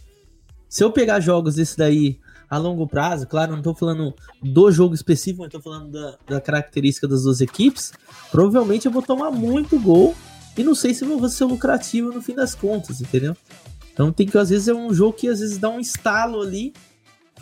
se 0.67 0.83
eu 0.83 0.91
pegar 0.91 1.19
jogos 1.19 1.55
desse 1.55 1.77
daí 1.77 2.19
a 2.49 2.57
longo 2.57 2.87
prazo, 2.87 3.27
claro, 3.27 3.55
não 3.55 3.61
tô 3.61 3.73
falando 3.73 4.13
do 4.41 4.71
jogo 4.71 4.95
específico, 4.95 5.43
mas 5.43 5.51
tô 5.51 5.61
falando 5.61 5.91
da, 5.91 6.17
da 6.27 6.41
característica 6.41 7.07
das 7.07 7.23
duas 7.23 7.41
equipes, 7.41 7.91
provavelmente 8.31 8.85
eu 8.85 8.91
vou 8.91 9.01
tomar 9.01 9.31
muito 9.31 9.79
gol 9.79 10.15
e 10.57 10.63
não 10.63 10.73
sei 10.73 10.93
se 10.93 11.05
vou 11.05 11.29
ser 11.29 11.45
lucrativo 11.45 12.11
no 12.11 12.21
fim 12.21 12.33
das 12.33 12.55
contas, 12.55 12.99
entendeu? 12.99 13.35
Então 13.93 14.11
tem 14.11 14.27
que, 14.27 14.37
às 14.37 14.49
vezes, 14.49 14.67
é 14.67 14.73
um 14.73 14.93
jogo 14.93 15.13
que 15.13 15.27
às 15.27 15.39
vezes 15.39 15.57
dá 15.57 15.69
um 15.69 15.79
estalo 15.79 16.41
ali, 16.41 16.73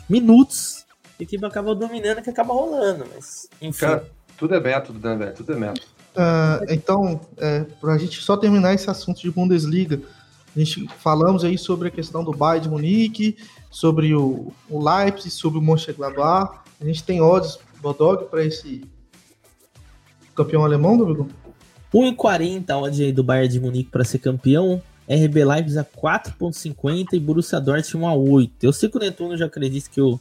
minutos, 0.08 0.85
e 1.18 1.22
a 1.22 1.24
equipe 1.24 1.44
acaba 1.44 1.74
dominando 1.74 2.22
que 2.22 2.30
acaba 2.30 2.52
rolando, 2.52 3.06
mas 3.14 3.48
enfim. 3.60 3.80
Cara, 3.80 4.10
tudo 4.36 4.54
é 4.54 4.60
método, 4.60 4.98
né, 4.98 5.16
velho? 5.16 5.34
Tudo 5.34 5.52
é 5.52 5.56
método. 5.56 5.86
Uh, 6.16 6.72
então, 6.72 7.20
é, 7.36 7.60
pra 7.80 7.98
gente 7.98 8.22
só 8.22 8.36
terminar 8.36 8.74
esse 8.74 8.88
assunto 8.88 9.20
de 9.20 9.30
Bundesliga, 9.30 10.00
a 10.54 10.58
gente 10.58 10.88
falamos 10.98 11.44
aí 11.44 11.58
sobre 11.58 11.88
a 11.88 11.90
questão 11.90 12.24
do 12.24 12.32
Bayern 12.32 12.62
de 12.62 12.70
Munique, 12.70 13.36
sobre 13.70 14.14
o, 14.14 14.52
o 14.70 14.82
Leipzig, 14.82 15.30
sobre 15.30 15.58
o 15.58 15.62
Mönchengladbach. 15.62 16.60
A 16.80 16.84
gente 16.84 17.04
tem 17.04 17.20
odds, 17.20 17.58
Bodog, 17.80 18.24
para 18.30 18.42
esse 18.42 18.82
campeão 20.34 20.64
alemão, 20.64 20.96
Domingo? 20.96 21.28
1,40 21.92 22.70
odd 22.74 23.04
aí 23.04 23.12
do 23.12 23.22
Bayern 23.22 23.52
de 23.52 23.60
Munique 23.60 23.90
para 23.90 24.04
ser 24.04 24.18
campeão. 24.18 24.82
RB 25.08 25.44
Leipzig 25.44 25.78
a 25.78 25.84
4,50 25.84 27.12
e 27.12 27.20
Borussia 27.20 27.60
Dortmund 27.60 28.06
a 28.06 28.14
8. 28.14 28.64
Eu 28.64 28.72
sei 28.72 28.88
que 28.88 28.96
o 28.96 29.00
Netuno 29.00 29.36
já 29.36 29.46
acredita 29.46 29.88
que 29.88 30.00
o 30.00 30.18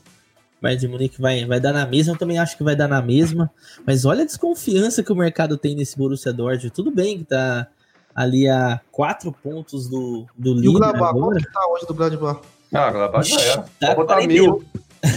Bayern 0.62 0.80
de 0.80 0.88
Munique 0.88 1.22
vai, 1.22 1.46
vai 1.46 1.60
dar 1.60 1.74
na 1.74 1.86
mesma. 1.86 2.14
Eu 2.14 2.18
também 2.18 2.40
acho 2.40 2.58
que 2.58 2.64
vai 2.64 2.76
dar 2.76 2.88
na 2.88 3.02
mesma. 3.02 3.52
Mas 3.86 4.06
olha 4.06 4.24
a 4.24 4.26
desconfiança 4.26 5.04
que 5.04 5.12
o 5.12 5.16
mercado 5.16 5.58
tem 5.58 5.76
nesse 5.76 5.98
Borussia 5.98 6.34
Dortmund. 6.34 6.72
Tudo 6.72 6.92
bem 6.92 7.20
que 7.20 7.26
tá 7.26 7.68
ali 8.16 8.48
a 8.48 8.80
quatro 8.92 9.32
pontos 9.32 9.90
do, 9.90 10.26
do 10.38 10.54
líder. 10.54 10.66
E 10.66 10.70
o 10.70 10.74
Gladbach, 10.74 11.14
quanto 11.14 11.46
que 11.46 11.52
tá 11.52 11.68
hoje 11.68 11.86
do 11.86 11.94
Gladbach? 11.94 12.42
Ah, 12.74 12.92
Gladbach 12.92 13.30
já 13.30 13.42
era. 13.42 13.66
Tá 13.80 13.88
Vou 13.88 13.96
botar 13.96 14.28
mil. 14.28 14.66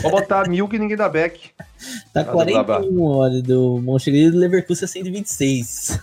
Vou 0.02 0.10
botar 0.10 0.48
mil 0.48 0.68
que 0.68 0.78
ninguém 0.78 0.96
dá 0.96 1.08
back. 1.08 1.50
Tá 2.12 2.24
41, 2.24 3.00
olha, 3.00 3.40
do 3.40 3.80
Monchengladbach 3.80 4.28
e 4.28 4.30
do 4.32 4.38
Leverkusen 4.38 4.84
a 4.84 4.88
126. 4.88 6.00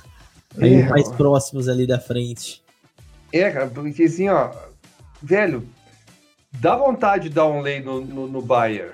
Aí 0.57 0.75
é, 0.75 0.87
mais 0.87 1.11
próximos 1.11 1.67
ali 1.67 1.85
da 1.85 1.99
frente. 1.99 2.63
É, 3.33 3.51
cara, 3.51 3.67
porque 3.67 4.03
assim, 4.03 4.29
ó, 4.29 4.51
velho, 5.21 5.67
dá 6.53 6.77
vontade 6.77 7.27
de 7.27 7.35
dar 7.35 7.47
um 7.47 7.59
lay 7.59 7.81
no, 7.81 7.99
no, 7.99 8.27
no 8.27 8.41
Bayer. 8.41 8.93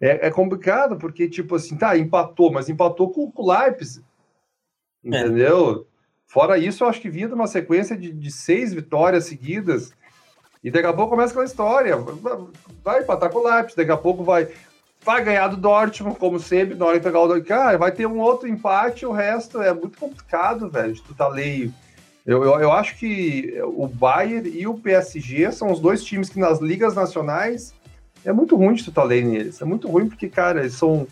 É, 0.00 0.26
é, 0.26 0.30
complicado, 0.30 0.96
porque, 0.96 1.28
tipo 1.28 1.54
assim, 1.54 1.76
tá, 1.76 1.96
empatou, 1.96 2.52
mas 2.52 2.68
empatou 2.68 3.10
com, 3.10 3.32
o 3.34 3.52
Leipzig. 3.52 4.04
É. 5.04 5.08
Entendeu? 5.08 5.86
É. 5.92 5.96
Fora 6.26 6.58
isso, 6.58 6.84
eu 6.84 6.88
acho 6.88 7.00
que 7.00 7.08
vinha 7.08 7.28
de 7.28 7.34
uma 7.34 7.46
sequência 7.46 7.96
de, 7.96 8.12
de, 8.12 8.30
seis 8.30 8.74
vitórias 8.74 9.24
seguidas. 9.24 9.94
E 10.62 10.70
daqui 10.70 10.86
a 10.86 10.92
pouco 10.92 11.10
começa 11.10 11.30
aquela 11.30 11.46
história. 11.46 11.96
Vai 12.84 13.02
empatar 13.02 13.30
com 13.30 13.38
o 13.38 13.48
Leipzig, 13.48 13.76
daqui 13.76 13.92
a 13.92 13.96
pouco 13.96 14.24
vai, 14.24 14.48
vai 15.02 15.24
ganhar 15.24 15.48
do 15.48 15.56
Dortmund, 15.56 16.18
como 16.18 16.40
sempre, 16.40 16.74
na 16.74 16.84
hora 16.84 16.98
de 16.98 17.04
pegar 17.04 17.20
o 17.20 17.28
Dortmund. 17.28 17.48
Cara, 17.48 17.78
vai 17.78 17.92
ter 17.92 18.06
um 18.06 18.18
outro 18.18 18.48
empate, 18.48 19.06
o 19.06 19.12
resto 19.12 19.62
é 19.62 19.72
muito 19.72 19.96
complicado, 19.96 20.68
velho, 20.68 20.92
de 20.92 21.02
tu 21.02 21.14
tá 21.14 21.28
leio. 21.28 21.72
Eu, 22.26 22.42
eu, 22.42 22.60
eu 22.60 22.72
acho 22.72 22.98
que 22.98 23.56
o 23.62 23.86
Bayern 23.86 24.48
e 24.48 24.66
o 24.66 24.74
PSG 24.74 25.52
são 25.52 25.70
os 25.70 25.78
dois 25.78 26.02
times 26.02 26.28
que 26.28 26.40
nas 26.40 26.58
ligas 26.58 26.94
nacionais 26.94 27.72
é 28.26 28.32
muito 28.32 28.56
ruim 28.56 28.74
de 28.74 28.90
tá 28.90 29.04
lendo 29.04 29.34
eles. 29.34 29.62
É 29.62 29.64
muito 29.64 29.88
ruim 29.88 30.08
porque, 30.08 30.28
cara, 30.28 30.60
eles 30.60 30.74
são. 30.74 31.06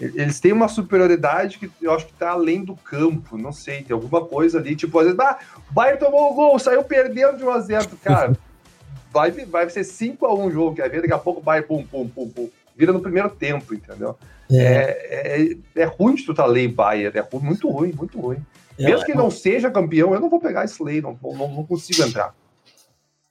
Eles 0.00 0.38
têm 0.38 0.52
uma 0.52 0.68
superioridade 0.68 1.58
que 1.58 1.68
eu 1.82 1.92
acho 1.92 2.06
que 2.06 2.12
tá 2.12 2.30
além 2.30 2.64
do 2.64 2.76
campo. 2.76 3.36
Não 3.36 3.52
sei, 3.52 3.82
tem 3.82 3.92
alguma 3.92 4.24
coisa 4.24 4.58
ali. 4.58 4.76
Tipo, 4.76 5.00
às 5.00 5.06
vezes, 5.06 5.18
ah, 5.18 5.38
o 5.68 5.72
Bayern 5.72 5.98
tomou 5.98 6.30
o 6.30 6.34
gol, 6.34 6.58
saiu 6.60 6.84
perdendo 6.84 7.36
de 7.36 7.44
1 7.44 7.50
a 7.50 7.58
0 7.58 7.88
Cara, 8.04 8.36
vai, 9.12 9.32
vai 9.32 9.68
ser 9.68 9.82
5 9.82 10.24
a 10.24 10.32
1 10.32 10.44
o 10.44 10.50
jogo. 10.52 10.76
Quer 10.76 10.88
ver? 10.88 11.00
Daqui 11.00 11.12
a 11.12 11.18
pouco 11.18 11.40
o 11.40 11.42
Bayern, 11.42 11.66
pum, 11.66 11.84
pum, 11.84 12.08
pum, 12.08 12.28
pum. 12.28 12.48
Vira 12.76 12.92
no 12.92 13.00
primeiro 13.00 13.28
tempo, 13.28 13.74
entendeu? 13.74 14.16
É, 14.48 14.56
é, 14.56 15.42
é, 15.42 15.82
é 15.82 15.84
ruim 15.84 16.14
de 16.14 16.24
tu 16.24 16.32
tá 16.32 16.46
lendo 16.46 16.76
Bayern. 16.76 17.18
É 17.18 17.20
ruim, 17.20 17.42
muito 17.42 17.68
ruim, 17.68 17.92
muito 17.92 18.20
ruim. 18.20 18.38
É, 18.78 18.84
Mesmo 18.84 19.04
que 19.04 19.14
não 19.14 19.32
seja 19.32 19.68
campeão, 19.68 20.14
eu 20.14 20.20
não 20.20 20.30
vou 20.30 20.38
pegar 20.38 20.64
esse 20.64 20.80
lei, 20.80 21.00
não, 21.00 21.18
não, 21.20 21.48
não 21.48 21.66
consigo 21.66 22.04
entrar. 22.04 22.32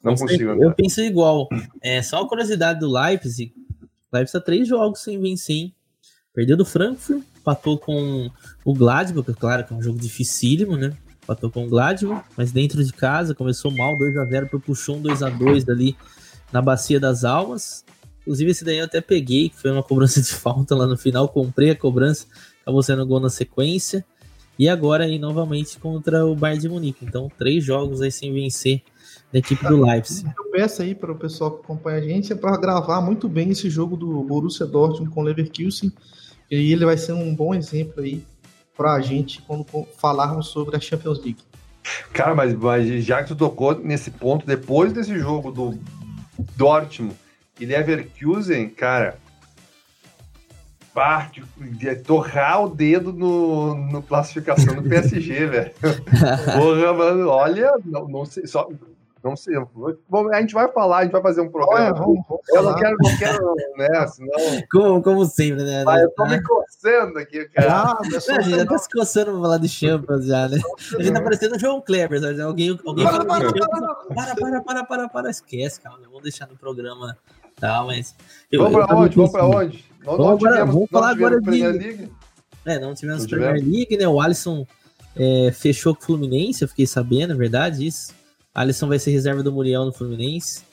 Não 0.04 0.14
eu 0.14 0.18
consigo. 0.18 0.64
Eu 0.64 0.74
penso 0.74 1.02
igual. 1.02 1.50
É 1.82 2.02
só 2.02 2.22
uma 2.22 2.28
curiosidade 2.28 2.80
do 2.80 2.92
Leipzig. 2.92 3.54
Leipzig 4.12 4.34
tá 4.34 4.42
três 4.42 4.68
jogos 4.68 5.02
sem 5.02 5.20
vencer. 5.20 5.56
Hein? 5.56 5.76
Perdeu 6.34 6.56
do 6.56 6.66
Frankfurt, 6.66 7.24
empatou 7.40 7.78
com 7.78 8.30
o 8.64 8.74
Gladbach, 8.74 9.34
claro 9.34 9.66
que 9.66 9.74
é 9.74 9.76
um 9.76 9.82
jogo 9.82 9.98
dificílimo, 9.98 10.78
né? 10.78 10.96
Empatou 11.24 11.50
com 11.50 11.66
o 11.66 11.68
Gladbach, 11.68 12.24
mas 12.38 12.52
dentro 12.52 12.84
de 12.84 12.94
casa 12.94 13.34
começou 13.34 13.72
mal, 13.72 13.98
2 13.98 14.18
a 14.18 14.26
0 14.26 14.48
para 14.48 14.60
puxou 14.60 14.98
um 14.98 15.02
2 15.02 15.24
a 15.24 15.30
2 15.30 15.64
dali 15.64 15.98
na 16.54 16.62
Bacia 16.62 17.00
das 17.00 17.24
Almas. 17.24 17.84
Inclusive 18.22 18.52
esse 18.52 18.64
daí 18.64 18.78
eu 18.78 18.86
até 18.86 19.02
peguei, 19.02 19.50
que 19.50 19.58
foi 19.58 19.72
uma 19.72 19.82
cobrança 19.82 20.22
de 20.22 20.32
falta 20.32 20.76
lá 20.76 20.86
no 20.86 20.98
final, 20.98 21.28
comprei 21.28 21.72
a 21.72 21.76
cobrança, 21.76 22.28
acabou 22.62 22.84
sendo 22.84 23.06
gol 23.06 23.20
na 23.20 23.30
sequência. 23.30 24.06
E 24.60 24.68
agora 24.68 25.06
aí 25.06 25.20
novamente 25.20 25.80
contra 25.80 26.26
o 26.26 26.36
Bayern 26.36 26.62
de 26.62 26.70
Munique. 26.70 27.06
Então, 27.06 27.32
três 27.38 27.64
jogos 27.64 28.02
aí 28.02 28.12
sem 28.12 28.34
vencer 28.34 28.82
da 29.32 29.40
equipe 29.40 29.64
do 29.68 29.84
Leipzig. 29.84 30.32
Eu 30.38 30.52
peço 30.52 30.82
aí 30.82 30.96
para 30.96 31.12
o 31.12 31.16
pessoal 31.16 31.52
que 31.52 31.64
acompanha 31.64 31.98
a 31.98 32.02
gente 32.02 32.32
é 32.32 32.36
para 32.36 32.58
gravar 32.58 33.02
muito 33.02 33.28
bem 33.28 33.50
esse 33.50 33.70
jogo 33.70 33.96
do 33.98 34.24
Borussia 34.24 34.66
Dortmund 34.66 35.12
com 35.14 35.22
o 35.22 35.24
Leverkusen. 35.24 35.92
E 36.50 36.56
aí 36.56 36.72
ele 36.72 36.86
vai 36.86 36.98
ser 36.98 37.14
um 37.14 37.36
bom 37.36 37.54
exemplo 37.54 38.02
aí 38.02 38.24
para 38.76 38.94
a 38.94 39.02
gente 39.02 39.42
quando 39.42 39.66
falarmos 39.98 40.48
sobre 40.48 40.78
a 40.78 40.80
Champions 40.80 41.20
League. 41.20 41.40
Cara, 42.14 42.36
mas, 42.36 42.54
mas 42.54 43.04
já 43.04 43.22
que 43.22 43.30
tu 43.30 43.36
tocou 43.36 43.78
nesse 43.78 44.12
ponto, 44.12 44.46
depois 44.46 44.94
desse 44.94 45.18
jogo 45.18 45.52
do 45.52 45.78
Dortmund 46.56 47.16
e 47.60 47.66
Leverkusen, 47.66 48.70
cara, 48.70 49.18
parte 50.94 51.44
de 51.60 51.96
torrar 51.96 52.66
o 52.66 52.70
dedo 52.70 53.14
no, 53.14 53.76
no 53.76 54.02
classificação 54.02 54.76
do 54.76 54.90
PSG, 54.90 55.46
velho. 55.46 55.72
Porra, 56.58 56.94
mano, 56.94 57.30
olha, 57.30 57.72
não, 57.86 58.08
não 58.08 58.26
sei, 58.26 58.48
só 58.48 58.68
não 59.24 59.36
sei. 59.36 59.56
Bom, 60.10 60.32
a 60.32 60.40
gente 60.42 60.54
vai 60.54 60.72
falar, 60.72 61.00
a 61.00 61.04
gente 61.04 61.12
vai 61.12 61.22
fazer 61.22 61.42
um 61.42 61.50
programa. 61.50 61.86
Olha, 61.86 61.94
vamos, 61.94 62.20
vamos 62.28 62.50
eu 62.50 62.64
não 62.64 62.76
quero, 62.76 62.98
não 63.00 63.18
quero, 63.18 63.56
né? 63.78 64.08
Senão... 64.08 64.64
Como, 64.72 65.02
como 65.02 65.26
sempre, 65.26 65.64
né? 65.64 65.84
né? 65.84 66.04
Eu 66.04 66.12
tô 66.12 66.26
me 66.26 66.42
coçando 66.42 67.20
aqui, 67.20 67.46
cara. 67.50 67.74
Ah, 67.74 68.00
não, 68.04 68.42
já 68.50 68.66
tá 68.66 68.78
se 68.78 68.90
coçando 68.90 69.32
pra 69.32 69.42
falar 69.42 69.58
de 69.58 69.70
Champions 69.70 70.26
já, 70.26 70.48
né? 70.48 70.60
A 70.98 71.02
gente 71.02 71.14
tá 71.14 71.22
parecendo 71.22 71.56
o 71.56 71.60
João 71.60 71.82
Kleber, 71.82 72.22
sabe? 72.22 72.42
Alguém, 72.42 72.80
alguém 72.86 73.06
para, 73.06 73.26
para, 73.26 73.52
para, 73.52 74.36
para, 74.36 74.62
para, 74.62 74.84
para, 74.84 75.10
para, 75.10 75.30
esquece, 75.30 75.82
calma. 75.82 76.00
Vamos 76.04 76.24
deixar 76.24 76.48
no 76.48 76.56
programa 76.56 77.18
tá, 77.60 77.84
mas. 77.84 78.16
Eu, 78.52 78.64
vamos 78.64 78.86
pra 78.86 78.96
onde? 78.96 79.16
Vamos 79.16 79.32
pra 79.32 79.46
onde? 79.46 79.86
Vamos, 80.04 80.28
agora, 80.28 80.66
vamos 80.66 80.90
falar 80.90 81.10
agora 81.10 81.42
de. 81.42 81.50
League. 81.50 82.12
É, 82.66 82.80
não 82.80 82.94
tivemos 82.94 83.26
Premier 83.26 83.64
League, 83.64 83.98
né? 83.98 84.08
O 84.08 84.20
Alisson 84.22 84.66
é, 85.16 85.52
fechou 85.52 85.96
com 85.96 86.02
o 86.02 86.06
Fluminense, 86.06 86.62
eu 86.62 86.68
fiquei 86.68 86.86
sabendo, 86.86 87.34
é 87.34 87.36
verdade, 87.36 87.86
isso. 87.86 88.14
Alisson 88.58 88.88
vai 88.88 88.98
ser 88.98 89.12
reserva 89.12 89.44
do 89.44 89.52
Muriel 89.52 89.86
no 89.86 89.94
Fluminense. 89.94 90.64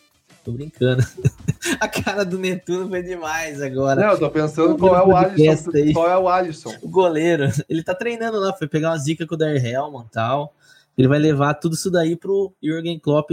Tô 0.43 0.53
brincando. 0.53 1.05
a 1.79 1.87
cara 1.87 2.25
do 2.25 2.39
Netuno 2.39 2.89
foi 2.89 3.03
demais 3.03 3.61
agora. 3.61 4.01
Não, 4.01 4.13
eu 4.13 4.19
tô 4.19 4.31
pensando 4.31 4.79
qual 4.79 4.97
é 4.97 5.07
o 5.07 5.15
Alisson. 5.15 5.71
Qual 5.93 6.11
é 6.11 6.17
o 6.17 6.27
Alisson? 6.27 6.75
O 6.81 6.89
goleiro. 6.89 7.51
Ele 7.69 7.83
tá 7.83 7.95
treinando 7.95 8.41
lá, 8.41 8.55
foi 8.55 8.67
pegar 8.67 8.93
umas 8.93 9.05
dicas 9.05 9.29
com 9.29 9.35
o 9.35 9.39
Dar 9.39 9.55
Helman 9.55 10.07
e 10.07 10.11
tal. 10.11 10.55
Ele 10.97 11.09
vai 11.09 11.19
levar 11.19 11.53
tudo 11.55 11.75
isso 11.75 11.91
daí 11.91 12.17
pro 12.17 12.55
Jürgen 12.63 12.99
Klopp 12.99 13.31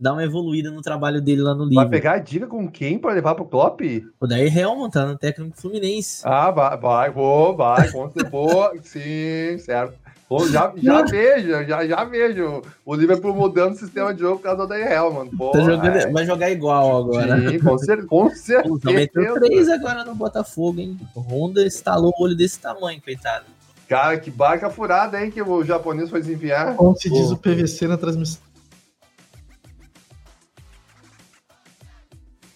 dar 0.00 0.14
uma 0.14 0.24
evoluída 0.24 0.68
no 0.72 0.82
trabalho 0.82 1.20
dele 1.20 1.42
lá 1.42 1.54
no 1.54 1.62
livro. 1.62 1.76
Vai 1.76 1.88
pegar 1.88 2.14
a 2.14 2.18
dica 2.18 2.48
com 2.48 2.68
quem 2.68 2.98
para 2.98 3.14
levar 3.14 3.36
pro 3.36 3.44
Klopp? 3.44 3.82
O 4.18 4.26
Dair 4.26 4.58
Helman 4.58 4.90
tá 4.90 5.06
no 5.06 5.16
técnico 5.16 5.56
Fluminense. 5.56 6.22
Ah, 6.24 6.50
vai, 6.50 6.76
vai, 6.76 7.10
vou, 7.10 7.56
vai, 7.56 7.88
certeza, 7.88 8.72
sim, 8.82 9.58
certo. 9.58 10.01
Pô, 10.38 10.48
já, 10.48 10.72
já 10.76 11.02
vejo, 11.02 11.48
já, 11.66 11.86
já 11.86 12.04
vejo 12.04 12.62
o 12.86 12.94
Liverpool 12.94 13.34
mudando 13.34 13.74
o 13.74 13.76
sistema 13.78 14.14
de 14.14 14.20
jogo 14.20 14.36
por 14.38 14.44
causa 14.44 14.66
da 14.66 14.78
Hell, 14.78 15.12
mano. 15.12 15.30
Pô, 15.36 15.50
Tá 15.50 15.60
jogando- 15.60 16.12
vai 16.12 16.24
jogar 16.24 16.50
igual 16.50 16.96
agora. 16.96 17.50
Sim, 17.50 17.58
com, 17.58 17.76
cer 17.78 18.06
com 18.06 18.24
Pô, 18.62 18.78
tá 18.78 18.90
certeza. 18.90 19.34
três 19.40 19.68
agora 19.68 20.04
no 20.04 20.14
Botafogo, 20.14 20.80
hein? 20.80 20.98
O 21.14 21.20
Honda 21.20 21.62
instalou 21.66 22.14
o 22.18 22.22
olho 22.24 22.34
desse 22.34 22.58
tamanho, 22.58 23.00
coitado. 23.02 23.44
Cara, 23.86 24.18
que 24.18 24.30
barca 24.30 24.70
furada, 24.70 25.22
hein, 25.22 25.30
que 25.30 25.42
o 25.42 25.62
japonês 25.64 26.08
foi 26.08 26.22
se 26.22 26.32
enviar. 26.32 26.76
Como 26.76 26.96
se 26.96 27.10
diz 27.10 27.30
o 27.30 27.36
PVC 27.36 27.86
na 27.86 27.98
transmissão. 27.98 28.40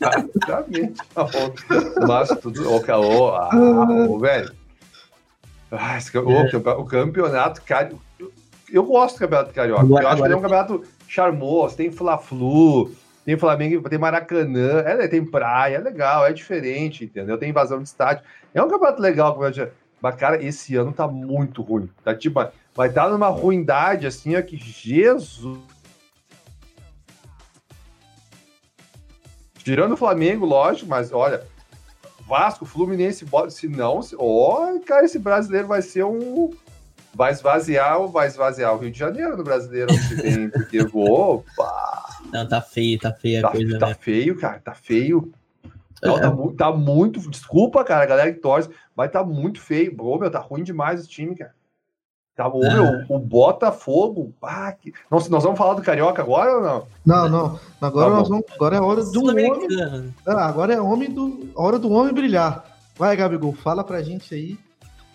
Exatamente. 0.00 1.00
Mas 2.06 2.28
tudo. 2.40 2.72
Ô, 2.72 2.80
Caô, 2.80 3.28
ah, 3.34 3.50
ô, 4.08 4.18
velho. 4.18 4.50
Ah, 5.70 5.96
esse, 5.98 6.16
ô, 6.16 6.30
É. 6.30 6.50
o 6.56 6.84
campeonato 6.84 7.62
carioca. 7.62 8.02
Eu 8.72 8.84
gosto 8.84 9.16
do 9.16 9.20
campeonato 9.20 9.52
carioca. 9.52 9.82
Agora- 9.82 10.04
eu 10.04 10.08
acho 10.08 10.16
que 10.22 10.26
ele 10.26 10.34
é 10.34 10.36
um 10.36 10.44
agora 10.44 10.64
campeonato 10.66 10.92
charmoso. 11.08 11.76
Tem 11.76 11.90
Fla-Flu, 11.90 12.90
tem 13.24 13.36
Flamengo, 13.36 13.88
tem 13.88 13.98
Maracanã, 13.98 14.80
é, 14.84 15.08
tem 15.08 15.24
praia, 15.24 15.76
é 15.76 15.80
legal, 15.80 16.26
é 16.26 16.32
diferente, 16.32 17.04
entendeu? 17.04 17.38
Tem 17.38 17.50
invasão 17.50 17.78
de 17.78 17.88
estádio. 17.88 18.24
É 18.54 18.62
um 18.62 18.68
campeonato 18.68 19.00
legal. 19.02 19.38
Mas, 20.00 20.14
cara, 20.16 20.42
esse 20.42 20.76
ano 20.76 20.92
tá 20.92 21.08
muito 21.08 21.62
ruim. 21.62 21.88
Tá 22.04 22.14
tipo, 22.14 22.44
vai 22.74 22.88
estar 22.88 23.08
numa 23.08 23.28
ruindade 23.28 24.06
assim, 24.06 24.36
ó, 24.36 24.42
que 24.42 24.56
Jesus. 24.56 25.58
Tirando 29.64 29.92
o 29.92 29.96
Flamengo, 29.96 30.46
lógico, 30.46 30.88
mas 30.88 31.12
olha, 31.12 31.42
Vasco, 32.26 32.64
Fluminense, 32.66 33.24
se 33.50 33.68
não, 33.68 34.02
se, 34.02 34.16
ó, 34.18 34.78
cara, 34.84 35.04
esse 35.04 35.18
brasileiro 35.18 35.68
vai 35.68 35.80
ser 35.82 36.04
um. 36.04 36.50
Vai 37.14 37.32
esvaziar, 37.32 38.06
vai 38.08 38.26
esvaziar 38.26 38.74
o 38.74 38.78
Rio 38.78 38.90
de 38.90 38.98
Janeiro 38.98 39.36
no 39.38 39.42
brasileiro 39.44 39.88
que 39.88 40.14
vem, 40.16 40.50
porque, 40.50 40.80
opa, 40.92 42.04
Não, 42.30 42.46
tá 42.46 42.60
feio, 42.60 42.98
tá 42.98 43.10
feia 43.12 43.38
a 43.38 43.42
tá, 43.42 43.50
coisa, 43.52 43.78
tá 43.78 43.86
né? 43.88 43.94
feio, 43.94 44.38
cara, 44.38 44.58
tá 44.58 44.74
feio. 44.74 45.32
Não, 46.02 46.18
É. 46.18 46.20
tá, 46.20 46.30
mu- 46.30 46.52
tá 46.52 46.70
muito, 46.72 47.18
desculpa, 47.30 47.82
cara, 47.84 48.02
a 48.02 48.06
galera 48.06 48.32
que 48.32 48.40
torce, 48.40 48.68
mas 48.94 49.10
tá 49.10 49.24
muito 49.24 49.60
feio. 49.62 49.94
Ô, 49.98 50.18
meu, 50.18 50.30
tá 50.30 50.38
ruim 50.40 50.62
demais 50.62 51.00
esse 51.00 51.08
time, 51.08 51.34
cara. 51.34 51.54
Tá, 52.36 52.44
Ah. 52.44 52.50
meu, 52.50 53.04
o 53.08 53.18
Botafogo, 53.18 54.30
pá, 54.38 54.70
que... 54.72 54.92
Nós, 55.10 55.26
nós 55.30 55.42
vamos 55.42 55.56
falar 55.56 55.72
do 55.74 55.80
Carioca 55.82 56.20
agora 56.22 56.56
ou 56.56 56.60
não? 56.62 56.86
Não, 57.04 57.28
não. 57.30 57.60
Agora, 57.80 58.10
Tá 58.10 58.16
nós 58.18 58.28
vamos, 58.28 58.44
agora 58.54 58.76
é 58.76 58.80
hora 58.80 59.02
do 59.04 59.24
homem. 59.24 59.50
Né? 59.68 60.04
Ah, 60.26 60.46
agora 60.46 60.74
é 60.74 60.80
homem 60.80 61.10
do, 61.10 61.48
hora 61.54 61.78
do 61.78 61.90
homem 61.90 62.12
brilhar. 62.12 62.62
Vai, 62.98 63.16
Gabigol, 63.16 63.54
fala 63.54 63.82
pra 63.82 64.02
gente 64.02 64.34
aí 64.34 64.58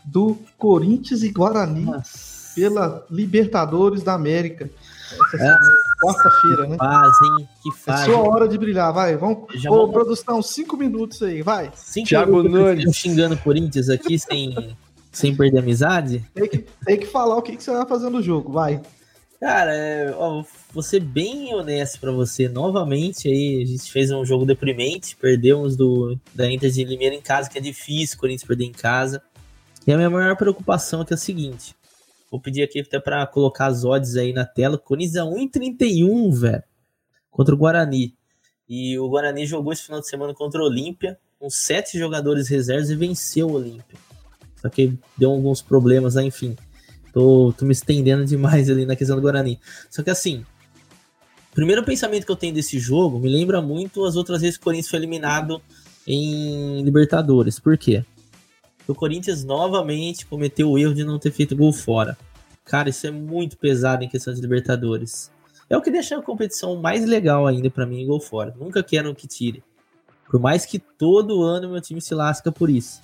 do 0.04 0.36
Corinthians 0.58 1.22
e 1.22 1.30
Guarani 1.30 1.86
Nossa. 1.86 2.54
pela 2.56 3.06
Libertadores 3.12 4.02
da 4.02 4.14
América. 4.16 4.68
Essa 5.36 5.44
É. 5.44 5.58
quarta-feira, 6.04 6.68
né? 6.70 6.78
Faz, 6.78 7.12
hein? 7.24 7.50
Que 7.62 7.70
É 7.70 7.74
faz. 7.74 8.00
sua 8.06 8.18
hora 8.18 8.48
de 8.48 8.58
brilhar, 8.58 8.92
vai. 8.94 9.16
Vamos. 9.16 9.44
Já 9.62 9.70
Ô, 9.70 9.76
vamos- 9.82 9.92
produção, 9.94 10.42
cinco 10.42 10.76
minutos 10.76 11.22
aí, 11.22 11.44
vai. 11.44 11.70
Cinco 11.76 12.08
Thiago 12.08 12.38
minutos 12.38 12.60
Nunes. 12.60 12.96
xingando 12.96 13.36
o 13.36 13.38
Corinthians 13.38 13.90
aqui 13.90 14.18
sem, 14.18 14.76
sem 15.12 15.36
perder 15.36 15.58
a 15.58 15.62
amizade. 15.62 16.26
Tem 16.34 16.48
que, 16.48 16.66
tem 16.86 17.00
que 17.00 17.06
falar 17.06 17.36
o 17.36 17.42
que, 17.42 17.58
que 17.58 17.64
você 17.64 17.72
vai 17.72 17.86
fazer 17.86 18.10
no 18.10 18.22
jogo, 18.22 18.52
vai. 18.52 18.82
Cara, 19.42 19.76
é, 19.76 20.14
ó, 20.16 20.44
vou 20.72 20.84
ser 20.84 21.00
bem 21.00 21.52
honesto 21.54 22.00
pra 22.00 22.12
você. 22.12 22.48
Novamente, 22.48 23.28
aí 23.28 23.64
a 23.64 23.66
gente 23.66 23.92
fez 23.92 24.12
um 24.12 24.24
jogo 24.24 24.46
deprimente. 24.46 25.16
Perdemos 25.16 25.76
do, 25.76 26.16
da 26.34 26.50
Inter 26.50 26.70
de 26.70 26.84
Limeira 26.84 27.16
em 27.16 27.22
casa, 27.22 27.50
que 27.50 27.58
é 27.58 27.62
difícil 27.62 28.18
o 28.18 28.20
Corinthians 28.20 28.48
perder 28.48 28.66
em 28.66 28.72
casa. 28.72 29.22
E 29.86 29.92
a 29.92 29.98
minha 29.98 30.12
maior 30.12 30.38
preocupação 30.38 31.02
é 31.02 31.06
que 31.06 31.14
é 31.14 31.16
o 31.16 31.20
seguinte: 31.20 31.76
vou 32.30 32.40
pedir 32.40 32.62
aqui 32.62 32.82
até 32.82 33.00
pra 33.00 33.26
colocar 33.26 33.66
as 33.66 33.84
odds 33.84 34.16
aí 34.16 34.32
na 34.32 34.46
tela. 34.46 34.78
Corinthians 34.78 35.16
é 35.16 35.22
1,31, 35.22 36.32
velho, 36.40 36.64
contra 37.32 37.56
o 37.56 37.58
Guarani. 37.58 38.16
E 38.70 38.98
o 39.00 39.10
Guarani 39.10 39.48
jogou 39.48 39.74
esse 39.74 39.84
final 39.84 40.02
de 40.02 40.08
semana 40.08 40.36
contra 40.36 40.62
o 40.62 40.66
Olímpia, 40.66 41.18
com 41.40 41.50
sete 41.50 41.98
jogadores 41.98 42.48
reservas 42.48 42.92
e 42.92 42.96
venceu 42.96 43.50
o 43.50 43.54
Olímpia. 43.54 43.98
Só 44.62 44.70
que 44.70 44.94
deu 45.18 45.32
alguns 45.32 45.62
problemas 45.62 46.16
lá, 46.16 46.24
enfim. 46.24 46.56
Tô, 47.14 47.54
tô 47.58 47.66
me 47.66 47.72
estendendo 47.72 48.24
demais 48.26 48.70
ali 48.70 48.86
na 48.86 48.96
questão 48.96 49.16
do 49.16 49.22
Guarani. 49.22 49.60
Só 49.90 50.04
que 50.04 50.10
assim, 50.10 50.46
o 51.52 51.56
primeiro 51.56 51.84
pensamento 51.84 52.26
que 52.26 52.32
eu 52.32 52.36
tenho 52.36 52.54
desse 52.54 52.80
jogo 52.80 53.20
me 53.20 53.30
lembra 53.30 53.62
muito 53.62 54.06
as 54.06 54.16
outras 54.16 54.42
vezes 54.42 54.58
que 54.58 54.62
o 54.62 54.66
Corinthians 54.66 54.90
foi 54.90 55.00
eliminado 55.00 55.62
em 56.08 56.82
Libertadores. 56.84 57.60
Por 57.60 57.78
quê? 57.78 58.06
O 58.88 58.96
Corinthians 58.96 59.44
novamente 59.44 60.26
cometeu 60.26 60.70
o 60.70 60.78
erro 60.78 60.94
de 60.94 61.04
não 61.04 61.20
ter 61.20 61.32
feito 61.32 61.56
gol 61.56 61.74
fora. 61.74 62.18
Cara, 62.64 62.90
isso 62.90 63.06
é 63.08 63.12
muito 63.12 63.58
pesado 63.58 64.04
em 64.04 64.10
questão 64.10 64.34
de 64.34 64.42
Libertadores. 64.42 65.32
É 65.70 65.76
o 65.76 65.82
que 65.82 65.92
deixa 65.92 66.18
a 66.18 66.22
competição 66.22 66.76
mais 66.76 67.06
legal 67.06 67.48
ainda 67.48 67.70
pra 67.70 67.86
mim, 67.86 68.06
gol 68.06 68.20
fora. 68.20 68.56
Nunca 68.58 68.84
quero 68.84 69.14
que 69.16 69.28
tire. 69.28 69.64
Por 70.30 70.40
mais 70.40 70.66
que 70.66 70.80
todo 70.80 71.44
ano 71.44 71.70
meu 71.70 71.82
time 71.82 72.02
se 72.02 72.14
lasca 72.14 72.52
por 72.52 72.70
isso. 72.70 73.02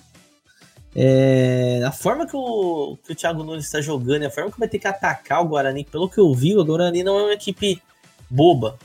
É, 0.94 1.82
a 1.84 1.92
forma 1.92 2.26
que 2.26 2.36
o, 2.36 2.98
que 3.04 3.12
o 3.12 3.14
Thiago 3.14 3.42
Nunes 3.42 3.66
está 3.66 3.80
jogando, 3.80 4.24
a 4.24 4.30
forma 4.30 4.50
que 4.50 4.58
vai 4.58 4.68
ter 4.68 4.78
que 4.78 4.88
atacar 4.88 5.42
o 5.42 5.48
Guarani, 5.48 5.84
pelo 5.84 6.08
que 6.08 6.18
eu 6.18 6.32
vi, 6.34 6.56
o 6.56 6.64
Guarani 6.64 7.02
não 7.02 7.18
é 7.18 7.22
uma 7.24 7.32
equipe 7.34 7.80
boba, 8.28 8.78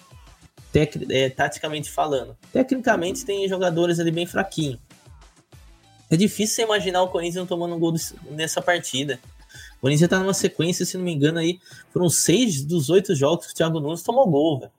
tec, 0.72 0.96
é, 1.10 1.30
taticamente 1.30 1.90
falando. 1.90 2.38
Tecnicamente 2.52 3.26
tem 3.26 3.48
jogadores 3.48 4.00
ali 4.00 4.12
bem 4.12 4.26
fraquinhos. 4.26 4.80
É 6.10 6.16
difícil 6.16 6.56
você 6.56 6.62
imaginar 6.64 7.02
o 7.02 7.08
Corinthians 7.08 7.48
tomando 7.48 7.76
um 7.76 7.80
gol 7.80 7.94
nessa 8.30 8.62
partida. 8.62 9.20
O 9.78 9.82
Corinthians 9.82 10.10
tá 10.10 10.20
numa 10.20 10.34
sequência, 10.34 10.86
se 10.86 10.98
não 10.98 11.04
me 11.04 11.14
engano, 11.14 11.40
aí 11.40 11.60
foram 11.92 12.10
seis 12.10 12.64
dos 12.64 12.90
oito 12.90 13.16
jogos 13.16 13.48
que 13.48 13.54
o 13.54 13.56
Thiago 13.56 13.80
Nunes 13.80 14.04
tomou 14.04 14.30
gol. 14.30 14.70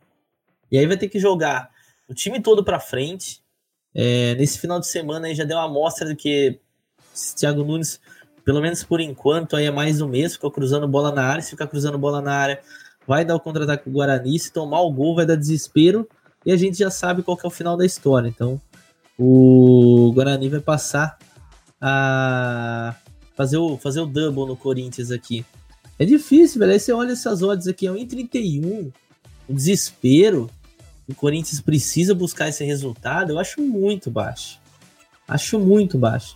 E 0.70 0.78
aí 0.78 0.86
vai 0.86 0.96
ter 0.96 1.08
que 1.08 1.18
jogar 1.18 1.70
o 2.08 2.14
time 2.14 2.40
todo 2.40 2.64
pra 2.64 2.78
frente. 2.78 3.42
É, 3.94 4.34
nesse 4.34 4.58
final 4.58 4.80
de 4.80 4.86
semana 4.86 5.26
aí 5.26 5.34
já 5.34 5.44
deu 5.44 5.56
uma 5.56 5.66
amostra 5.66 6.08
de 6.08 6.16
que 6.16 6.60
Thiago 7.36 7.64
Nunes, 7.64 8.00
pelo 8.44 8.60
menos 8.60 8.82
por 8.82 9.00
enquanto, 9.00 9.56
aí 9.56 9.66
é 9.66 9.70
mais 9.70 9.98
do 9.98 10.08
mesmo, 10.08 10.36
fica 10.36 10.50
cruzando 10.50 10.86
bola 10.86 11.12
na 11.12 11.24
área, 11.24 11.42
se 11.42 11.50
ficar 11.50 11.66
cruzando 11.66 11.98
bola 11.98 12.20
na 12.20 12.34
área, 12.34 12.60
vai 13.06 13.24
dar 13.24 13.36
o 13.36 13.40
contra-ataque 13.40 13.84
pro 13.84 13.92
Guarani, 13.92 14.38
se 14.38 14.52
tomar 14.52 14.80
o 14.80 14.92
gol 14.92 15.14
vai 15.14 15.26
dar 15.26 15.36
desespero, 15.36 16.08
e 16.44 16.52
a 16.52 16.56
gente 16.56 16.78
já 16.78 16.90
sabe 16.90 17.22
qual 17.22 17.38
é 17.42 17.46
o 17.46 17.50
final 17.50 17.76
da 17.76 17.86
história. 17.86 18.28
Então, 18.28 18.60
o 19.18 20.12
Guarani 20.14 20.48
vai 20.48 20.60
passar 20.60 21.18
a 21.80 22.94
fazer 23.34 23.56
o, 23.56 23.76
fazer 23.76 24.00
o 24.00 24.06
double 24.06 24.46
no 24.46 24.56
Corinthians 24.56 25.10
aqui. 25.10 25.44
É 25.98 26.04
difícil, 26.04 26.58
velho. 26.58 26.72
Aí 26.72 26.80
você 26.80 26.92
olha 26.92 27.12
essas 27.12 27.42
odds 27.42 27.66
aqui, 27.66 27.86
é 27.86 27.90
1,31. 27.90 28.92
O 29.48 29.52
desespero. 29.52 30.50
O 31.08 31.14
Corinthians 31.14 31.60
precisa 31.60 32.14
buscar 32.14 32.48
esse 32.48 32.64
resultado. 32.64 33.30
Eu 33.30 33.38
acho 33.38 33.60
muito 33.60 34.10
baixo. 34.10 34.58
Acho 35.28 35.58
muito 35.58 35.98
baixo. 35.98 36.34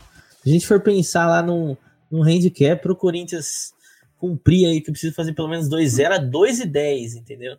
Se 0.49 0.53
a 0.53 0.55
gente 0.55 0.67
for 0.67 0.81
pensar 0.81 1.27
lá 1.27 1.43
num, 1.43 1.77
num 2.11 2.23
handicap 2.23 2.81
pro 2.81 2.97
Corinthians 2.97 3.75
cumprir 4.17 4.67
aí, 4.67 4.81
que 4.81 4.91
precisa 4.91 5.15
fazer 5.15 5.35
pelo 5.35 5.47
menos 5.47 5.69
2-0 5.69 6.11
a 6.11 6.19
2,10, 6.19 7.17
entendeu? 7.17 7.59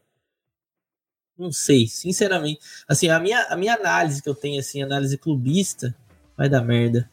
Não 1.38 1.52
sei, 1.52 1.86
sinceramente. 1.86 2.60
Assim, 2.88 3.08
a 3.08 3.20
minha, 3.20 3.44
a 3.44 3.56
minha 3.56 3.76
análise 3.76 4.24
que 4.24 4.28
eu 4.28 4.34
tenho, 4.34 4.60
assim, 4.60 4.82
análise 4.82 5.20
clubista, 5.20 5.96
vai 6.36 6.50
dar 6.50 6.64
merda. 6.64 7.08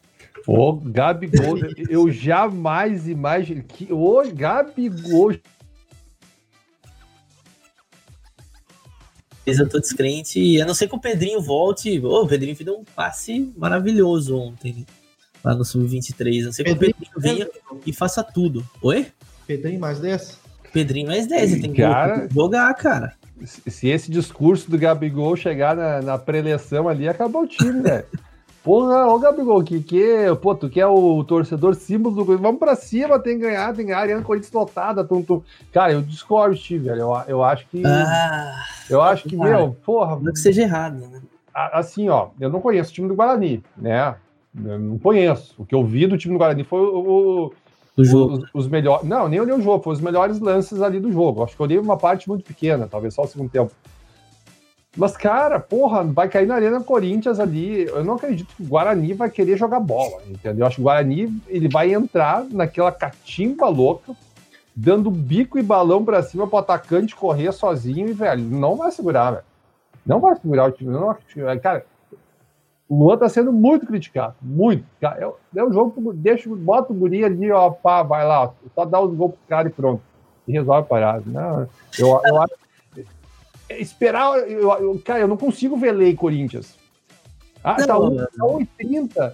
Ô, 0.47 0.73
Gabigol, 0.73 1.59
eu 1.91 2.11
jamais 2.11 3.07
imaginei 3.07 3.63
que. 3.63 3.93
Ô, 3.93 4.23
Gabigol. 4.33 5.39
Eu 9.45 9.69
tô 9.69 9.79
descrente, 9.79 10.41
e 10.41 10.59
a 10.59 10.65
não 10.65 10.73
ser 10.73 10.89
que 10.89 10.97
o 10.97 11.01
Pedrinho 11.01 11.43
volte. 11.43 12.01
Ô, 12.01 12.23
o 12.23 12.27
Pedrinho 12.27 12.57
deu 12.65 12.79
um 12.79 12.85
passe 12.85 13.53
maravilhoso 13.59 14.39
ontem, 14.39 14.87
lá 15.47 15.55
no 15.55 15.65
Sub-23. 15.65 16.43
A 16.43 16.45
não 16.47 16.53
ser 16.53 16.65
que 16.65 16.73
o 16.73 16.77
Pedrinho- 16.77 16.97
venha 17.17 17.49
e 17.87 17.93
faça 17.93 18.23
tudo. 18.23 18.65
Oi? 18.83 19.07
Pedrinho 19.47 19.79
mais 19.81 20.01
10? 20.01 20.39
Pedrinho 20.73 21.07
mais 21.07 21.27
10, 21.27 21.53
ele 21.53 21.63
tem 21.63 21.73
que 21.73 21.81
Cara- 21.83 22.29
jogar, 22.35 22.75
cara. 22.75 23.13
Se 23.45 23.71
se 23.71 23.89
esse 23.89 24.11
discurso 24.11 24.71
do 24.71 24.77
Gabigol 24.79 25.37
chegar 25.37 25.77
na, 25.77 26.03
na 26.03 26.19
preleção 26.19 26.89
ali, 26.89 27.09
acabou 27.09 27.43
o 27.43 27.47
time, 27.47 27.81
velho. 27.83 28.05
Porra, 28.65 29.07
ô 29.07 29.17
Gabigol, 29.21 29.63
que, 29.63 29.81
que, 29.81 30.05
pô, 30.43 30.53
tu 30.53 30.69
que 30.69 30.81
é 30.81 30.87
o 30.87 31.23
torcedor 31.23 31.77
símbolo 31.77 32.17
do 32.17 32.25
Corinthians, 32.25 32.43
vamos 32.43 32.59
pra 32.59 32.75
cima, 32.75 33.17
tem 33.21 33.39
que 33.39 33.45
ganhar, 33.45 33.69
tem 33.69 33.85
que 33.87 33.93
ganhar, 33.93 34.01
Ariana 34.01 34.23
Corinthians 34.23 34.51
lotada, 34.53 35.05
tum, 35.05 35.23
tum. 35.23 35.41
Cara, 35.73 35.93
eu 35.93 36.03
discordo 36.03 36.57
ti, 36.57 36.77
velho, 36.77 37.03
eu, 37.03 37.23
eu 37.29 37.45
acho 37.45 37.65
que, 37.69 37.81
Ah, 37.87 38.65
eu 38.91 39.01
acho 39.01 39.23
que, 39.29 39.37
cara. 39.37 39.51
meu, 39.59 39.77
porra, 39.85 40.17
não 40.21 40.33
que 40.33 40.41
seja 40.41 40.63
errado, 40.63 40.99
né? 41.09 41.21
assim, 41.55 42.09
ó, 42.09 42.31
eu 42.41 42.51
não 42.51 42.61
conheço 42.61 42.91
o 42.91 42.93
time 42.95 43.07
do 43.09 43.15
Guarani, 43.15 43.63
né, 43.77 44.17
eu 44.65 44.79
não 44.79 44.99
conheço, 44.99 45.55
o 45.59 45.65
que 45.65 45.75
eu 45.75 45.85
vi 45.85 46.07
do 46.07 46.17
time 46.17 46.35
do 46.35 46.39
Guarani 46.39 46.65
foi 46.65 46.81
o, 46.81 47.53
Do 47.97 48.05
jogo. 48.05 48.35
os, 48.35 48.51
os 48.55 48.69
melhores. 48.69 49.07
Não, 49.07 49.29
nem 49.29 49.41
olhei 49.41 49.55
o 49.55 49.61
jogo, 49.61 49.83
foi 49.83 49.95
os 49.95 50.01
melhores 50.01 50.41
lances 50.41 50.81
ali 50.81 51.01
do 51.01 51.13
jogo. 51.13 51.43
Acho 51.43 51.55
que 51.55 51.61
eu 51.61 51.67
olhei 51.67 51.79
uma 51.79 51.97
parte 51.97 52.29
muito 52.29 52.45
pequena, 52.45 52.89
talvez 52.91 53.15
só 53.15 53.23
o 53.23 53.27
segundo 53.27 53.51
tempo. 53.51 53.73
Mas, 54.97 55.15
cara, 55.15 55.61
porra, 55.61 56.03
vai 56.05 56.27
cair 56.27 56.47
na 56.47 56.55
Arena 56.55 56.81
Corinthians 56.81 57.39
ali. 57.39 57.85
Eu 57.85 58.03
não 58.03 58.15
acredito 58.15 58.57
que 58.57 58.63
o 58.63 58.67
Guarani 58.67 59.13
vai 59.13 59.29
querer 59.29 59.57
jogar 59.59 59.79
bola, 59.79 60.23
entendeu? 60.27 60.67
Acho 60.67 60.77
que 60.77 60.81
o 60.81 60.85
Guarani 60.85 61.39
ele 61.49 61.69
vai 61.69 61.93
entrar 61.93 62.45
naquela 62.51 62.91
catimba 62.91 63.69
louca 63.69 64.17
dando 64.77 65.11
bico 65.11 65.59
e 65.59 65.63
balão 65.63 66.05
pra 66.05 66.23
cima 66.23 66.47
pro 66.47 66.59
atacante 66.59 67.17
correr 67.17 67.51
sozinho 67.51 68.09
e, 68.09 68.13
velho, 68.13 68.43
não 68.43 68.77
vai 68.77 68.91
segurar, 68.93 69.31
velho. 69.31 69.45
Não 70.05 70.21
vai 70.21 70.37
segurar 70.37 70.69
o 70.69 70.73
time. 70.73 70.93
Não, 70.93 71.17
cara, 71.61 71.85
o 72.89 73.05
Luan 73.05 73.19
tá 73.19 73.29
sendo 73.29 73.53
muito 73.53 73.87
criticado. 73.87 74.37
Muito. 74.41 74.85
É, 75.03 75.29
é 75.57 75.65
um 75.65 75.73
jogo 75.73 75.91
que 75.91 76.17
deixa, 76.17 76.49
bota 76.49 76.93
o 76.93 76.97
guri 76.97 77.25
ali, 77.25 77.51
ó, 77.51 77.71
pá, 77.71 78.03
vai 78.03 78.27
lá, 78.27 78.53
só 78.75 78.85
dá 78.85 79.01
os 79.01 79.15
gols 79.15 79.33
pro 79.33 79.49
cara 79.49 79.69
e 79.69 79.73
pronto. 79.73 80.03
E 80.47 80.53
resolve 80.53 80.81
a 80.81 80.85
parada. 80.85 81.23
Não, 81.27 81.69
eu, 81.99 82.21
eu 82.25 82.43
acho. 82.43 82.55
Esperar. 83.69 84.39
Eu, 84.49 84.73
eu, 84.75 85.03
cara, 85.05 85.21
eu 85.21 85.29
não 85.29 85.37
consigo 85.37 85.77
ver 85.77 85.91
lei 85.91 86.15
Corinthians. 86.15 86.77
Ah, 87.65 87.75
tá 87.75 87.87
não, 87.99 88.17
tá 88.17 88.27
1,30. 88.39 89.33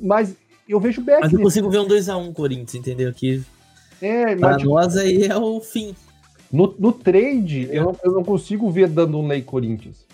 Mas 0.00 0.34
eu 0.66 0.80
vejo 0.80 1.02
o 1.02 1.04
Beck. 1.04 1.20
Mas 1.20 1.32
eu 1.34 1.40
consigo 1.40 1.68
ver 1.68 1.80
um 1.80 1.86
2x1 1.86 2.32
Corinthians, 2.32 2.74
entendeu? 2.74 3.12
Que 3.12 3.44
é, 4.00 4.34
pra 4.34 4.54
mas, 4.54 4.64
nós 4.64 4.96
aí 4.96 5.26
é 5.26 5.36
o 5.36 5.60
fim. 5.60 5.94
No, 6.50 6.74
no 6.78 6.92
trade, 6.92 7.70
é. 7.70 7.78
eu, 7.78 7.84
não, 7.84 7.96
eu 8.02 8.12
não 8.12 8.24
consigo 8.24 8.70
ver 8.70 8.88
dando 8.88 9.18
um 9.18 9.26
lei 9.26 9.42
Corinthians. 9.42 10.06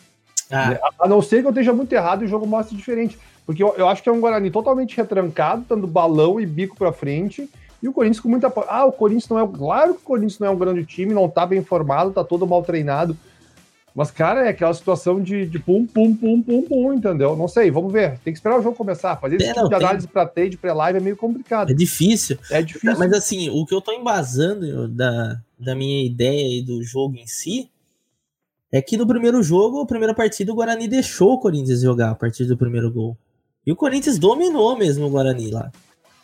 Ah. 0.50 0.78
A, 1.00 1.04
a, 1.04 1.08
não 1.08 1.20
ser 1.20 1.40
que 1.40 1.46
eu 1.46 1.50
esteja 1.50 1.72
muito 1.72 1.92
errado 1.92 2.22
e 2.22 2.26
o 2.26 2.28
jogo 2.28 2.46
mostre 2.46 2.76
diferente. 2.76 3.18
Porque 3.44 3.62
eu, 3.62 3.74
eu 3.76 3.88
acho 3.88 4.02
que 4.02 4.08
é 4.08 4.12
um 4.12 4.20
Guarani 4.20 4.50
totalmente 4.50 4.96
retrancado, 4.96 5.64
dando 5.68 5.86
balão 5.86 6.40
e 6.40 6.46
bico 6.46 6.76
pra 6.76 6.92
frente. 6.92 7.48
E 7.82 7.88
o 7.88 7.92
Corinthians 7.92 8.20
com 8.20 8.28
muita. 8.28 8.52
Ah, 8.68 8.84
o 8.84 8.92
Corinthians 8.92 9.28
não 9.28 9.38
é. 9.38 9.46
Claro 9.46 9.94
que 9.94 10.00
o 10.00 10.04
Corinthians 10.04 10.38
não 10.38 10.48
é 10.48 10.50
um 10.50 10.58
grande 10.58 10.84
time, 10.84 11.14
não 11.14 11.28
tá 11.28 11.46
bem 11.46 11.62
formado, 11.62 12.10
tá 12.10 12.24
todo 12.24 12.46
mal 12.46 12.62
treinado. 12.62 13.16
Mas, 13.94 14.10
cara, 14.10 14.46
é 14.46 14.50
aquela 14.50 14.72
situação 14.74 15.20
de, 15.20 15.44
de 15.46 15.58
pum, 15.58 15.84
pum, 15.84 16.14
pum, 16.14 16.40
pum, 16.40 16.62
pum, 16.62 16.92
entendeu? 16.92 17.34
Não 17.34 17.48
sei, 17.48 17.70
vamos 17.70 17.92
ver. 17.92 18.18
Tem 18.18 18.32
que 18.32 18.38
esperar 18.38 18.58
o 18.58 18.62
jogo 18.62 18.76
começar. 18.76 19.16
Fazer 19.16 19.36
esse 19.36 19.46
é, 19.46 19.52
tipo 19.52 19.68
de 19.68 19.74
análise 19.74 20.06
tem... 20.06 20.12
pra 20.12 20.26
trade, 20.26 20.56
pré-live 20.56 20.98
é 20.98 21.00
meio 21.00 21.16
complicado. 21.16 21.70
É 21.70 21.74
difícil. 21.74 22.38
É 22.50 22.62
difícil. 22.62 22.96
Mas, 22.96 23.12
assim, 23.12 23.50
o 23.50 23.66
que 23.66 23.74
eu 23.74 23.80
tô 23.80 23.92
embasando 23.92 24.86
da, 24.86 25.40
da 25.58 25.74
minha 25.74 26.04
ideia 26.06 26.60
e 26.60 26.62
do 26.62 26.80
jogo 26.82 27.16
em 27.16 27.26
si 27.26 27.68
é 28.70 28.82
que 28.82 28.96
no 28.96 29.06
primeiro 29.06 29.42
jogo, 29.42 29.80
a 29.80 29.86
primeira 29.86 30.14
partida, 30.14 30.52
o 30.52 30.54
Guarani 30.54 30.86
deixou 30.86 31.32
o 31.32 31.38
Corinthians 31.38 31.80
jogar 31.80 32.10
a 32.10 32.14
partir 32.14 32.44
do 32.44 32.56
primeiro 32.56 32.90
gol. 32.90 33.16
E 33.66 33.72
o 33.72 33.76
Corinthians 33.76 34.18
dominou 34.18 34.76
mesmo 34.76 35.06
o 35.06 35.10
Guarani 35.10 35.50
lá. 35.50 35.70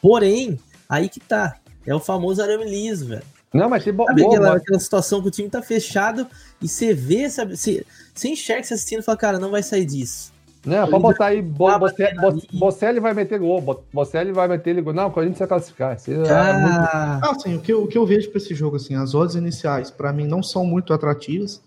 Porém, 0.00 0.58
aí 0.88 1.08
que 1.08 1.20
tá. 1.20 1.56
É 1.86 1.94
o 1.94 2.00
famoso 2.00 2.42
arame 2.42 2.64
liso, 2.64 3.06
velho. 3.06 3.22
Não, 3.52 3.68
mas 3.68 3.84
tem 3.84 3.94
Sabe 3.94 4.24
aquela, 4.24 4.56
aquela 4.56 4.80
situação 4.80 5.22
que 5.22 5.28
o 5.28 5.30
time 5.30 5.48
tá 5.48 5.62
fechado 5.62 6.26
e 6.60 6.66
você 6.66 6.92
vê, 6.92 7.30
sabe? 7.30 7.56
Você, 7.56 7.86
você 8.12 8.28
enxerga 8.28 8.64
você 8.64 8.74
assistindo 8.74 9.00
e 9.00 9.02
fala, 9.02 9.16
cara, 9.16 9.38
não 9.38 9.50
vai 9.50 9.62
sair 9.62 9.84
disso. 9.84 10.32
Não, 10.66 10.88
pode 10.88 11.02
botar 11.02 11.26
aí, 11.26 11.42
Bocelli 11.42 12.98
vai 12.98 13.12
meter 13.12 13.38
gol, 13.38 13.60
Bocelli 13.92 14.32
vai 14.32 14.48
meter 14.48 14.80
gol. 14.82 14.94
Não, 14.94 15.08
o 15.08 15.10
Corinthians 15.10 15.38
vai 15.38 15.48
classificar. 15.48 15.92
É 15.92 16.32
ah, 16.32 17.20
muito... 17.20 17.36
assim, 17.36 17.54
o 17.54 17.60
que, 17.60 17.72
eu, 17.72 17.84
o 17.84 17.86
que 17.86 17.98
eu 17.98 18.06
vejo 18.06 18.30
para 18.30 18.38
esse 18.38 18.54
jogo, 18.54 18.76
assim, 18.76 18.94
as 18.94 19.14
odds 19.14 19.36
iniciais, 19.36 19.90
para 19.90 20.12
mim, 20.12 20.26
não 20.26 20.42
são 20.42 20.64
muito 20.64 20.92
atrativas. 20.94 21.62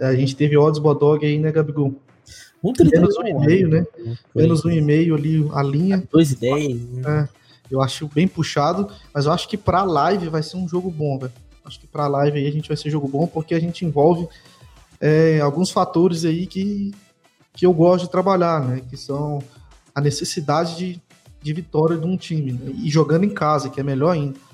A 0.00 0.14
gente 0.14 0.36
teve 0.36 0.56
odds 0.56 0.78
Bodog 0.78 1.24
aí, 1.24 1.38
né, 1.38 1.50
Gabigol? 1.50 1.94
Menos 2.62 3.16
um 3.16 3.26
e 3.26 3.34
meio, 3.34 3.68
né? 3.68 3.86
Menos 4.34 4.64
um 4.64 4.70
e 4.70 4.80
meio 4.80 5.14
ali, 5.14 5.48
a 5.52 5.62
linha. 5.62 6.02
Dois 6.10 6.32
e 6.32 6.36
dez. 6.36 6.80
É. 7.04 7.28
Eu 7.70 7.82
acho 7.82 8.08
bem 8.08 8.26
puxado, 8.26 8.88
mas 9.12 9.26
eu 9.26 9.32
acho 9.32 9.48
que 9.48 9.56
para 9.56 9.82
live 9.82 10.28
vai 10.28 10.42
ser 10.42 10.56
um 10.56 10.66
jogo 10.66 10.90
bom, 10.90 11.18
velho. 11.18 11.32
Acho 11.64 11.78
que 11.78 11.86
para 11.86 12.08
live 12.08 12.38
aí 12.38 12.46
a 12.46 12.50
gente 12.50 12.68
vai 12.68 12.76
ser 12.76 12.90
jogo 12.90 13.06
bom 13.06 13.26
porque 13.26 13.54
a 13.54 13.60
gente 13.60 13.84
envolve 13.84 14.26
é, 15.00 15.38
alguns 15.40 15.70
fatores 15.70 16.24
aí 16.24 16.46
que, 16.46 16.94
que 17.52 17.66
eu 17.66 17.72
gosto 17.72 18.04
de 18.04 18.10
trabalhar, 18.10 18.60
né? 18.66 18.80
Que 18.88 18.96
são 18.96 19.42
a 19.94 20.00
necessidade 20.00 20.76
de, 20.76 21.02
de 21.42 21.52
vitória 21.52 21.96
de 21.96 22.06
um 22.06 22.16
time 22.16 22.52
né? 22.52 22.72
e 22.82 22.88
jogando 22.88 23.24
em 23.24 23.30
casa, 23.30 23.68
que 23.68 23.80
é 23.80 23.82
melhor 23.82 24.12
ainda. 24.12 24.47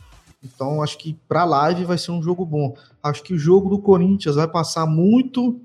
Então 0.45 0.83
acho 0.83 0.99
que 0.99 1.17
para 1.29 1.45
live 1.45 1.85
vai 1.85 1.99
ser 1.99 2.11
um 2.11 2.23
jogo 2.23 2.45
bom. 2.45 2.77
Acho 3.03 3.23
que 3.23 3.33
o 3.33 3.39
jogo 3.39 3.71
do 3.71 3.79
Corinthians 3.79 4.37
vai 4.37 4.47
passar 4.47 4.87
muito, 4.87 5.61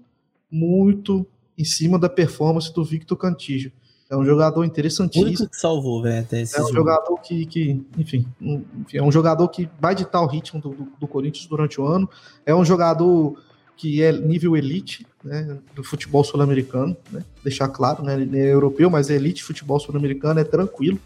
muito 0.50 1.26
em 1.58 1.66
cima 1.66 2.00
da 2.00 2.08
performance 2.08 2.74
do 2.74 2.84
Victor 2.84 3.18
Cantillo. 3.18 3.72
É 4.10 4.18
um 4.18 4.26
jogador 4.26 4.64
interessantíssimo. 4.64 5.48
que 5.48 5.56
salvou, 5.56 6.02
velho, 6.02 6.22
até 6.22 6.42
esse 6.42 6.58
É 6.58 6.62
um 6.62 6.64
jogo. 6.64 6.78
jogador 6.78 7.18
que, 7.18 7.46
que 7.46 7.86
enfim, 7.96 8.26
um, 8.42 8.64
é 8.92 9.04
um 9.04 9.12
jogador 9.12 9.48
que 9.50 9.70
vai 9.80 9.94
ditar 9.94 10.22
o 10.22 10.26
ritmo 10.26 10.60
do, 10.60 10.70
do, 10.70 10.88
do, 11.00 11.08
Corinthians 11.08 11.46
durante 11.46 11.80
o 11.80 11.86
ano. 11.86 12.10
É 12.44 12.56
um 12.56 12.66
jogador 12.66 13.38
que 13.78 14.02
é 14.02 14.12
nível 14.12 14.58
elite, 14.58 15.06
né, 15.24 15.60
do 15.76 15.84
futebol 15.84 16.24
sul-americano, 16.24 16.98
né, 17.12 17.24
deixar 17.44 17.70
claro, 17.70 18.04
né, 18.04 18.20
ele 18.20 18.40
é 18.40 18.52
europeu, 18.52 18.90
mas 18.90 19.12
é 19.12 19.16
elite 19.16 19.44
futebol 19.44 19.80
sul-americano, 19.80 20.40
é 20.40 20.44
tranquilo. 20.44 21.00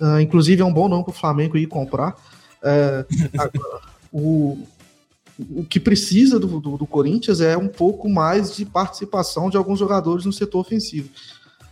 Uh, 0.00 0.18
inclusive 0.18 0.62
é 0.62 0.64
um 0.64 0.72
bom 0.72 0.88
nome 0.88 1.04
para 1.04 1.10
o 1.10 1.14
Flamengo 1.14 1.58
ir 1.58 1.66
comprar. 1.66 2.16
Uh, 2.62 3.38
agora, 3.38 3.82
o, 4.12 4.58
o 5.38 5.64
que 5.64 5.80
precisa 5.80 6.38
do, 6.38 6.60
do, 6.60 6.76
do, 6.76 6.86
Corinthians 6.86 7.40
é 7.40 7.56
um 7.56 7.68
pouco 7.68 8.08
mais 8.08 8.54
de 8.54 8.64
participação 8.64 9.48
de 9.48 9.56
alguns 9.56 9.78
jogadores 9.78 10.24
no 10.24 10.32
setor 10.32 10.60
ofensivo. 10.60 11.08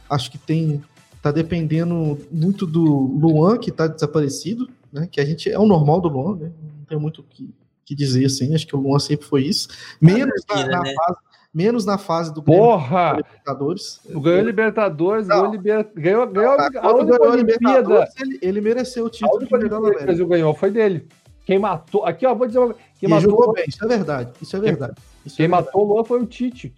Acho 0.09 0.31
que 0.31 0.39
tem 0.39 0.83
tá 1.21 1.33
dependendo 1.33 2.19
muito 2.31 2.67
do 2.67 2.85
Luan, 2.85 3.59
que 3.59 3.71
tá 3.71 3.87
desaparecido, 3.87 4.69
né? 4.93 5.09
Que 5.11 5.21
a 5.21 5.25
gente 5.25 5.51
é 5.51 5.59
o 5.59 5.67
normal 5.67 6.01
do 6.01 6.09
Luan, 6.09 6.37
né? 6.37 6.53
Não 6.79 6.85
tem 6.85 6.99
muito 6.99 7.21
o 7.21 7.25
que, 7.25 7.53
que 7.85 7.95
dizer 7.95 8.25
assim. 8.25 8.55
Acho 8.55 8.67
que 8.67 8.77
o 8.77 8.81
Luan 8.81 8.99
sempre 8.99 9.27
foi 9.27 9.45
isso. 9.45 9.69
Menos 10.01 10.43
na, 10.49 10.67
na 10.67 10.83
né? 10.83 10.95
fase, 10.95 11.19
menos 11.59 11.85
na 11.85 11.99
fase 11.99 12.33
do 12.33 12.41
Porra! 12.41 13.17
Libertadores. 13.17 14.01
Ganhou 14.09 14.43
Libertadores, 14.45 15.27
ganhou, 15.27 15.51
liber... 15.51 15.89
ganhou, 15.93 16.27
ganhou 16.29 16.53
a, 16.53 16.71
a 16.81 16.95
única 16.95 17.29
Olimpíada. 17.29 18.09
Ele, 18.21 18.39
ele, 18.41 18.61
mereceu 18.61 19.07
o 19.07 19.11
título 19.11 19.45
que 19.45 19.55
o 19.55 20.05
Brasil 20.05 20.27
ganhou 20.29 20.55
foi 20.55 20.71
dele. 20.71 21.09
Quem 21.45 21.59
matou. 21.59 22.05
Aqui, 22.05 22.25
ó, 22.25 22.33
vou 22.33 22.47
dizer 22.47 22.61
uma 22.61 22.77
Quem 23.01 23.09
matou... 23.09 23.29
jogou 23.29 23.53
bem, 23.53 23.65
isso 23.67 23.85
é 23.85 23.89
verdade. 23.89 24.31
Isso 24.41 24.57
é 24.57 24.61
verdade. 24.61 24.95
Isso 25.27 25.37
Quem 25.37 25.47
é 25.47 25.49
matou 25.49 25.85
o 25.85 25.95
Luan 25.95 26.05
foi 26.05 26.23
o 26.23 26.27
Tite. 26.27 26.73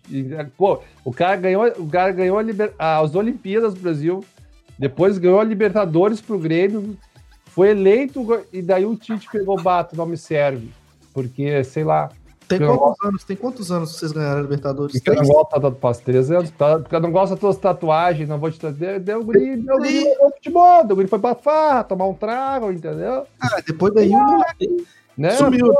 Pô, 0.57 0.81
o 1.05 1.13
cara 1.13 1.37
ganhou, 1.37 1.67
o 1.77 1.87
cara 1.87 2.11
ganhou 2.11 2.39
a 2.39 2.43
liber... 2.43 2.73
as 2.79 3.15
Olimpíadas 3.15 3.75
do 3.75 3.81
Brasil, 3.81 4.25
depois 4.79 5.19
ganhou 5.19 5.41
a 5.41 5.45
Libertadores 5.45 6.23
pro 6.23 6.39
Grêmio, 6.39 6.97
foi 7.47 7.69
eleito 7.69 8.27
e 8.51 8.63
daí 8.63 8.87
o 8.87 8.97
Tite 8.97 9.29
pegou 9.31 9.59
o 9.59 9.63
bato, 9.63 9.95
não 9.95 10.07
me 10.07 10.17
serve. 10.17 10.71
Porque, 11.13 11.63
sei 11.65 11.85
lá. 11.85 12.09
Tem 12.59 12.67
quantos 12.67 13.05
anos? 13.05 13.25
Tem 13.25 13.37
quantos 13.37 13.73
anos 13.73 13.93
vocês 13.93 14.11
ganharam 14.11 14.41
a 14.41 14.43
Libertadores? 14.43 14.93
Porque 14.93 15.11
eu 15.11 15.15
não 15.15 15.25
gosto 15.25 15.61
da 15.61 15.71
passo 15.71 16.03
três 16.03 16.31
anos, 16.31 16.51
tá? 16.51 16.79
porque 16.81 16.97
eu 16.97 17.01
não 17.01 17.13
gosto 17.13 17.31
das 17.31 17.41
tuas 17.41 17.57
tatuagens, 17.57 18.29
não 18.29 18.39
vou 18.39 18.51
te 18.51 18.59
trazer. 18.59 18.99
Deu 18.99 19.21
o 19.21 19.25
guri, 19.25 19.57
deu 19.57 19.77
o 19.77 19.79
guri 19.79 20.05
no 20.21 20.31
futebol, 20.31 20.85
deu 20.85 20.93
o 20.93 20.97
guri 20.97 21.09
foi 21.09 21.19
pra 21.21 21.35
farra, 21.37 21.85
tomar 21.85 22.07
um 22.07 22.15
trago, 22.15 22.73
entendeu? 22.73 23.25
Ah, 23.41 23.61
depois 23.65 23.95
daí 23.95 24.11
o 24.11 24.19
moleque 24.19 24.85
né? 25.17 25.31
sumiu. 25.31 25.73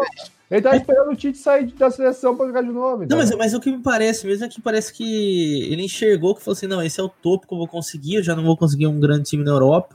Ele 0.49 0.63
tá 0.63 0.77
esperando 0.77 1.13
o 1.13 1.17
Tite 1.17 1.39
sair 1.39 1.67
da 1.73 1.91
seleção 1.91 2.37
pra 2.37 2.47
jogar 2.47 2.63
de 2.63 2.71
novo. 2.71 3.07
Não, 3.09 3.17
mas, 3.17 3.35
mas 3.37 3.55
o 3.55 3.61
que 3.61 3.71
me 3.71 3.83
parece 3.83 4.27
mesmo 4.27 4.45
é 4.45 4.49
que 4.49 4.61
parece 4.61 4.93
que 4.93 5.73
ele 5.73 5.85
enxergou 5.85 6.35
que 6.35 6.43
falou 6.43 6.57
assim: 6.57 6.67
não, 6.67 6.83
esse 6.83 7.01
é 7.01 7.03
o 7.03 7.09
topo 7.09 7.47
que 7.47 7.55
eu 7.55 7.59
vou 7.59 7.69
conseguir, 7.69 8.17
eu 8.17 8.23
já 8.23 8.35
não 8.35 8.45
vou 8.45 8.57
conseguir 8.57 8.87
um 8.87 8.99
grande 8.99 9.25
time 9.25 9.45
na 9.45 9.53
Europa. 9.53 9.95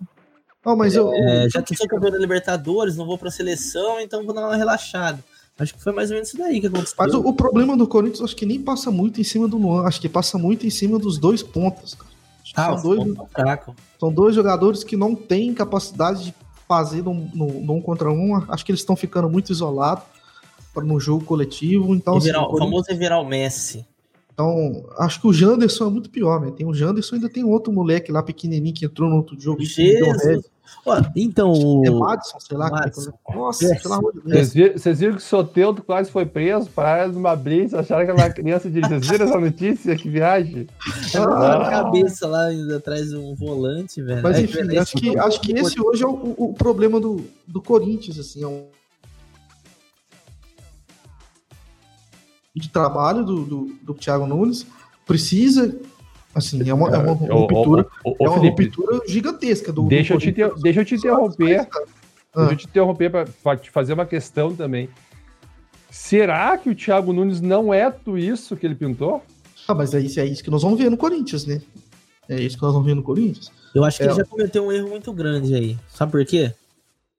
Oh, 0.63 0.75
mas 0.75 0.95
eu, 0.95 1.13
é, 1.13 1.47
já 1.49 1.61
que 1.61 1.75
sou 1.75 1.87
campeão 1.87 2.09
da 2.09 2.17
Libertadores, 2.17 2.97
não 2.97 3.05
vou 3.05 3.17
pra 3.17 3.29
seleção, 3.29 3.99
então 3.99 4.25
vou 4.25 4.33
dar 4.33 4.47
uma 4.47 4.55
relaxada. 4.55 5.19
Acho 5.57 5.73
que 5.73 5.81
foi 5.81 5.93
mais 5.93 6.09
ou 6.09 6.15
menos 6.15 6.29
isso 6.29 6.37
daí 6.37 6.59
que 6.59 6.67
aconteceu. 6.67 6.95
Mas 6.97 7.13
o, 7.13 7.19
o 7.21 7.33
problema 7.33 7.77
do 7.77 7.87
Corinthians, 7.87 8.21
acho 8.21 8.35
que 8.35 8.45
nem 8.45 8.61
passa 8.61 8.91
muito 8.91 9.21
em 9.21 9.23
cima 9.23 9.47
do 9.47 9.57
Luan, 9.57 9.83
acho 9.83 10.01
que 10.01 10.09
passa 10.09 10.37
muito 10.37 10.67
em 10.67 10.69
cima 10.69 10.99
dos 10.99 11.17
dois 11.17 11.41
pontos. 11.41 11.97
Ah, 12.55 12.77
são, 12.77 12.95
dois, 12.95 13.17
são 13.99 14.13
dois 14.13 14.35
jogadores 14.35 14.83
que 14.83 14.95
não 14.95 15.15
têm 15.15 15.53
capacidade 15.53 16.25
de 16.25 16.35
fazer 16.67 17.03
no, 17.03 17.13
no, 17.13 17.47
no 17.61 17.73
um 17.73 17.81
contra 17.81 18.11
um. 18.11 18.35
Acho 18.49 18.65
que 18.65 18.71
eles 18.71 18.81
estão 18.81 18.95
ficando 18.95 19.29
muito 19.29 19.51
isolados 19.51 20.03
no 20.75 20.99
jogo 20.99 21.23
coletivo. 21.23 21.95
Então, 21.95 22.17
assim, 22.17 22.31
o 22.31 22.57
famoso 22.57 22.85
é 22.89 22.93
virar 22.93 23.19
o 23.19 23.25
Messi. 23.25 23.85
Então, 24.33 24.85
acho 24.97 25.21
que 25.21 25.27
o 25.27 25.33
Janderson 25.33 25.87
é 25.87 25.89
muito 25.89 26.09
pior, 26.09 26.41
né? 26.41 26.51
Tem 26.51 26.67
o 26.67 26.73
Janderson 26.73 27.15
ainda 27.15 27.29
tem 27.29 27.45
outro 27.45 27.71
moleque 27.71 28.11
lá 28.11 28.21
pequenininho 28.21 28.75
que 28.75 28.85
entrou 28.85 29.09
no 29.09 29.15
outro 29.15 29.39
jogo. 29.39 29.63
Jesus. 29.63 30.45
Então, 31.15 31.51
o... 31.51 31.85
É 31.85 31.89
Madison, 31.89 32.39
sei 32.39 32.57
lá. 32.57 32.69
Madison. 32.69 33.13
Nossa, 33.33 33.65
é. 33.65 33.79
pelo 33.79 33.93
amor 33.93 34.13
de 34.13 34.21
Deus. 34.21 34.53
Vocês 34.81 34.99
viram 34.99 35.13
que 35.13 35.21
o 35.21 35.25
Soteudo 35.25 35.83
quase 35.83 36.11
foi 36.11 36.25
preso 36.25 36.69
para 36.69 37.07
numa 37.07 37.35
blitz, 37.35 37.73
acharam 37.73 38.05
que 38.05 38.11
era 38.11 38.19
uma 38.19 38.29
criança 38.29 38.69
de... 38.69 38.81
Vocês 38.81 39.07
viram 39.07 39.25
essa 39.25 39.39
notícia? 39.39 39.95
Que 39.95 40.09
viagem? 40.09 40.67
Ah, 41.15 41.67
a 41.67 41.69
cabeça 41.69 42.27
lá 42.27 42.47
atrás 42.75 43.09
de 43.09 43.15
um 43.15 43.35
volante, 43.35 44.01
velho. 44.01 44.21
Mas 44.21 44.39
enfim, 44.39 44.77
acho 44.77 44.95
que, 44.95 45.17
acho 45.17 45.41
que 45.41 45.53
esse 45.53 45.81
hoje 45.81 46.03
é 46.03 46.07
o, 46.07 46.35
o 46.37 46.53
problema 46.53 46.99
do, 46.99 47.25
do 47.47 47.61
Corinthians, 47.61 48.19
assim, 48.19 48.43
é 48.43 48.47
um 48.47 48.67
de 52.55 52.69
trabalho 52.69 53.23
do, 53.25 53.43
do, 53.43 53.75
do 53.81 53.93
Thiago 53.93 54.25
Nunes 54.25 54.65
precisa 55.05 55.75
assim 56.35 56.69
é 56.69 56.73
uma, 56.73 56.89
é 56.89 56.97
uma 56.97 57.13
ruptura 57.13 57.87
o, 58.03 58.09
o, 58.09 58.15
o, 58.19 58.25
é 58.25 58.29
uma 58.29 58.39
Felipe, 58.39 58.65
ruptura 58.65 59.01
gigantesca 59.07 59.71
do 59.71 59.87
deixa 59.87 60.13
do 60.13 60.17
eu 60.17 60.21
te 60.21 60.31
ter, 60.33 60.53
deixa 60.55 60.81
eu 60.81 60.85
te 60.85 60.95
interromper. 60.95 61.67
ah. 62.33 62.39
deixa 62.39 62.53
eu 62.53 62.57
te 62.57 62.67
interromper 62.67 63.09
para 63.41 63.57
te 63.57 63.71
fazer 63.71 63.93
uma 63.93 64.05
questão 64.05 64.53
também. 64.53 64.89
Será 65.89 66.57
que 66.57 66.69
o 66.69 66.75
Thiago 66.75 67.13
Nunes 67.13 67.39
não 67.39 67.73
é 67.73 67.89
tudo 67.89 68.17
isso 68.17 68.57
que 68.57 68.65
ele 68.65 68.75
pintou? 68.75 69.23
Ah 69.67 69.73
mas 69.73 69.93
é 69.93 69.99
isso 70.01 70.19
é 70.19 70.25
isso 70.25 70.43
que 70.43 70.51
nós 70.51 70.61
vamos 70.61 70.77
ver 70.77 70.91
no 70.91 70.97
Corinthians 70.97 71.45
né? 71.45 71.61
É 72.27 72.39
isso 72.41 72.57
que 72.57 72.63
nós 72.63 72.73
vamos 72.73 72.87
ver 72.87 72.95
no 72.95 73.03
Corinthians. 73.03 73.51
Eu 73.73 73.83
acho 73.83 73.97
que 73.97 74.03
é. 74.03 74.07
ele 74.07 74.15
já 74.15 74.25
cometeu 74.25 74.65
um 74.65 74.71
erro 74.71 74.89
muito 74.89 75.13
grande 75.13 75.55
aí. 75.55 75.77
Sabe 75.89 76.11
por 76.11 76.25
quê? 76.25 76.51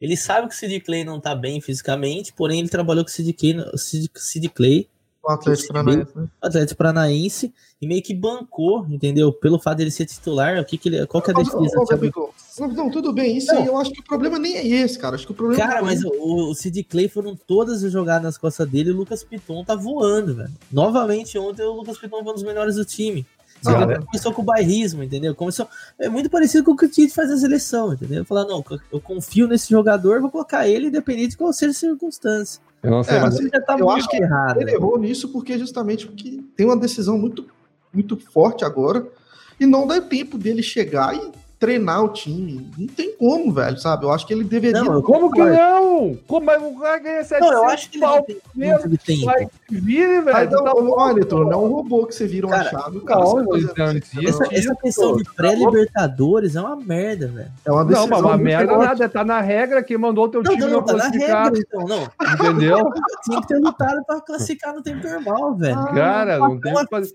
Ele 0.00 0.16
sabe 0.16 0.48
que 0.48 0.54
o 0.54 0.56
Sid 0.56 0.80
Clay 0.80 1.04
não 1.04 1.18
tá 1.18 1.34
bem 1.34 1.60
fisicamente, 1.60 2.32
porém 2.32 2.60
ele 2.60 2.68
trabalhou 2.68 3.02
com 3.02 3.08
o 3.08 3.12
Sid 3.12 3.32
Clay, 3.32 3.56
Sid, 3.76 4.10
Sid 4.14 4.48
Clay 4.50 4.88
O 5.26 5.32
Atlético 5.32 5.72
Paranaense, 5.72 6.12
né? 6.14 6.28
Atlético 6.40 6.78
Paranaense, 6.78 7.54
e 7.82 7.86
meio 7.86 8.00
que 8.00 8.14
bancou, 8.14 8.86
entendeu? 8.88 9.32
Pelo 9.32 9.58
fato 9.58 9.78
dele 9.78 9.90
ser 9.90 10.06
titular, 10.06 10.60
o 10.60 10.64
que 10.64 10.78
que 10.78 10.88
ele, 10.88 11.04
qual 11.08 11.20
que 11.20 11.32
é 11.32 11.34
a 11.34 11.36
defesa? 11.36 11.58
Não, 12.60 12.68
não, 12.68 12.90
tudo 12.90 13.12
bem. 13.12 13.36
Isso 13.36 13.52
Não. 13.52 13.60
aí 13.60 13.66
eu 13.66 13.76
acho 13.76 13.90
que 13.90 14.00
o 14.00 14.04
problema 14.04 14.38
nem 14.38 14.56
é 14.56 14.64
esse, 14.64 14.96
cara. 14.96 15.16
Acho 15.16 15.26
que 15.26 15.32
o 15.32 15.34
problema 15.34 15.60
Cara, 15.60 15.80
é 15.80 15.82
mas 15.82 16.04
o, 16.04 16.50
o 16.50 16.54
Sid 16.54 16.84
Clay 16.84 17.08
foram 17.08 17.34
todas 17.34 17.82
as 17.82 17.90
jogadas 17.90 18.22
nas 18.22 18.38
costas 18.38 18.68
dele 18.68 18.90
e 18.90 18.92
o 18.92 18.96
Lucas 18.96 19.24
Piton 19.24 19.64
tá 19.64 19.74
voando, 19.74 20.36
velho. 20.36 20.52
Novamente, 20.70 21.36
ontem 21.38 21.62
o 21.64 21.72
Lucas 21.72 21.98
Piton 21.98 22.22
foi 22.22 22.30
um 22.30 22.34
dos 22.34 22.44
melhores 22.44 22.76
do 22.76 22.84
time. 22.84 23.26
Cara, 23.64 23.94
ele 23.94 24.04
começou 24.04 24.32
com 24.32 24.42
o 24.42 24.44
bairrismo, 24.44 25.02
entendeu? 25.02 25.34
Começou, 25.34 25.68
é 25.98 26.08
muito 26.08 26.30
parecido 26.30 26.62
com 26.62 26.72
o 26.72 26.76
que 26.76 26.84
o 26.84 26.88
Tite 26.88 27.12
faz 27.12 27.30
na 27.30 27.36
seleção, 27.36 27.92
entendeu? 27.92 28.24
Falar, 28.24 28.44
não, 28.44 28.64
eu 28.92 29.00
confio 29.00 29.48
nesse 29.48 29.70
jogador, 29.70 30.20
vou 30.20 30.30
colocar 30.30 30.68
ele 30.68 30.86
independente 30.86 31.30
de 31.30 31.36
qual 31.36 31.52
seja 31.52 31.72
a 31.72 31.74
circunstância. 31.74 32.60
Eu 32.82 32.90
não 32.90 33.02
sei, 33.02 33.16
É, 33.16 33.20
mas 33.20 33.38
Ele 33.38 33.48
já 33.48 33.60
tá 33.60 33.74
eu 33.74 33.86
muito 33.86 33.98
acho 33.98 34.08
que 34.08 34.16
errado. 34.16 34.60
Ele 34.60 34.72
errou 34.72 34.98
nisso 34.98 35.28
porque 35.30 35.58
justamente 35.58 36.06
porque 36.06 36.42
tem 36.56 36.66
uma 36.66 36.76
decisão 36.76 37.18
muito, 37.18 37.46
muito 37.92 38.16
forte 38.16 38.64
agora 38.64 39.06
e 39.58 39.66
não 39.66 39.86
dá 39.86 40.00
tempo 40.00 40.38
dele 40.38 40.62
chegar 40.62 41.14
e 41.14 41.32
treinar 41.58 42.04
o 42.04 42.08
time. 42.08 42.70
Não 42.76 42.86
tem 42.86 43.14
como, 43.16 43.52
velho, 43.52 43.78
sabe? 43.78 44.04
Eu 44.04 44.10
acho 44.12 44.26
que 44.26 44.32
ele 44.34 44.44
deveria. 44.44 44.82
Não, 44.82 45.00
Como 45.02 45.30
que 45.30 45.42
não? 45.42 46.16
Como 46.26 46.46
mas 46.46 46.62
o 46.62 46.78
cara 46.78 46.98
ganha 46.98 47.24
700 47.24 47.40
Não, 47.40 47.62
eu 47.64 47.64
acho 47.70 47.90
que 47.90 47.96
ele 47.96 48.06
não 48.06 48.22
tem, 48.22 49.18
não 49.18 49.24
vai 49.24 49.48
que 49.66 49.80
vire, 49.80 50.20
velho. 50.20 50.36
Ah, 50.36 50.44
então, 50.44 50.64
Tá 50.64 50.72
olha, 50.74 51.24
não 51.30 51.52
é 51.52 51.56
um 51.56 51.68
robô 51.68 52.06
que 52.06 52.14
você 52.14 52.26
vira 52.26 52.46
uma 52.46 52.56
Cara, 52.58 52.70
chave. 52.70 53.00
Cara 53.00 53.20
não, 53.20 53.34
não 53.42 53.56
existe. 53.56 54.26
Essa, 54.28 54.44
essa 54.44 54.54
Isso, 54.54 54.76
questão 54.76 55.16
de 55.16 55.24
tá 55.24 55.30
pré-libertadores 55.36 56.56
é 56.56 56.60
uma 56.60 56.76
merda, 56.76 57.28
velho. 57.28 57.50
É 57.64 57.72
uma 57.72 57.80
Não, 57.80 57.88
decisão. 57.88 58.08
mas 58.08 58.20
uma 58.20 58.36
merda 58.36 58.74
forte. 58.74 58.88
nada, 58.88 59.08
tá 59.08 59.24
na 59.24 59.40
regra, 59.40 59.82
quem 59.82 59.96
mandou 59.98 60.24
o 60.24 60.28
teu 60.28 60.42
Não, 60.42 60.50
time 60.52 60.62
não, 60.64 60.70
não, 60.70 60.76
não, 60.80 60.86
tá 60.86 60.92
na 60.92 60.98
classificar, 61.00 61.44
regra, 61.44 61.60
então, 61.60 61.84
não. 61.84 62.34
entendeu? 62.34 62.90
Tinha 63.24 63.40
que 63.40 63.48
ter 63.48 63.58
lutado 63.58 64.04
pra 64.04 64.20
classificar 64.20 64.74
no 64.74 64.82
tempo 64.82 65.08
normal, 65.08 65.54
velho. 65.56 65.84
Cara, 65.86 66.38
não 66.38 66.60
tem 66.60 66.74
que 66.74 66.86
fazer. 66.90 67.14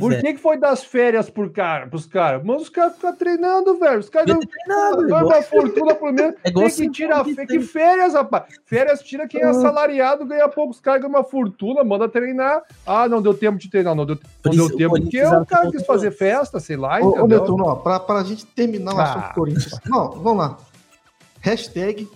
Por 0.00 0.14
que, 0.20 0.34
que 0.34 0.38
foi 0.40 0.58
das 0.58 0.84
férias 0.84 1.30
por 1.30 1.50
cara, 1.50 1.86
pros 1.86 2.06
caras? 2.06 2.44
Manda 2.44 2.62
os 2.62 2.68
caras 2.68 2.94
ficar 2.94 3.12
treinando, 3.38 3.78
velho. 3.78 4.00
Os 4.00 4.08
caras 4.08 4.36
ganham 5.06 5.26
uma 5.26 5.42
fortuna 5.42 5.94
por 5.94 6.12
mês. 6.12 6.34
É 6.44 6.48
igual 6.50 6.66
Tem 6.68 6.76
que 6.76 6.90
tirar 6.90 7.24
fe- 7.24 7.46
que 7.46 7.60
férias, 7.60 8.14
rapaz. 8.14 8.44
Férias 8.66 9.00
tira 9.00 9.26
quem 9.28 9.40
é 9.40 9.46
assalariado, 9.46 10.26
ganha 10.26 10.48
pouco. 10.48 10.72
Os 10.72 10.80
caras 10.80 11.00
ganham 11.00 11.14
uma 11.14 11.24
fortuna, 11.24 11.84
manda 11.84 12.08
treinar. 12.08 12.62
Ah, 12.86 13.08
não 13.08 13.22
deu 13.22 13.32
tempo 13.34 13.58
de 13.58 13.70
treinar, 13.70 13.94
não 13.94 14.04
deu, 14.04 14.18
não 14.44 14.52
deu 14.52 14.76
tempo. 14.76 15.00
Porque 15.00 15.22
o 15.24 15.46
cara 15.46 15.64
já 15.66 15.70
quis 15.70 15.86
fazer 15.86 16.10
festa, 16.10 16.58
sei 16.60 16.76
lá, 16.76 17.00
Ô, 17.00 17.22
ô? 17.22 17.26
Netuno, 17.26 17.64
ó, 17.64 17.74
pra, 17.76 18.00
pra 18.00 18.22
gente 18.24 18.44
terminar 18.46 18.94
o 18.94 18.98
Ah. 18.98 19.02
assunto 19.04 19.34
Corinthians. 19.34 19.80
Não, 19.86 20.10
vamos 20.10 20.38
lá. 20.38 20.58
Hashtag 21.40 22.08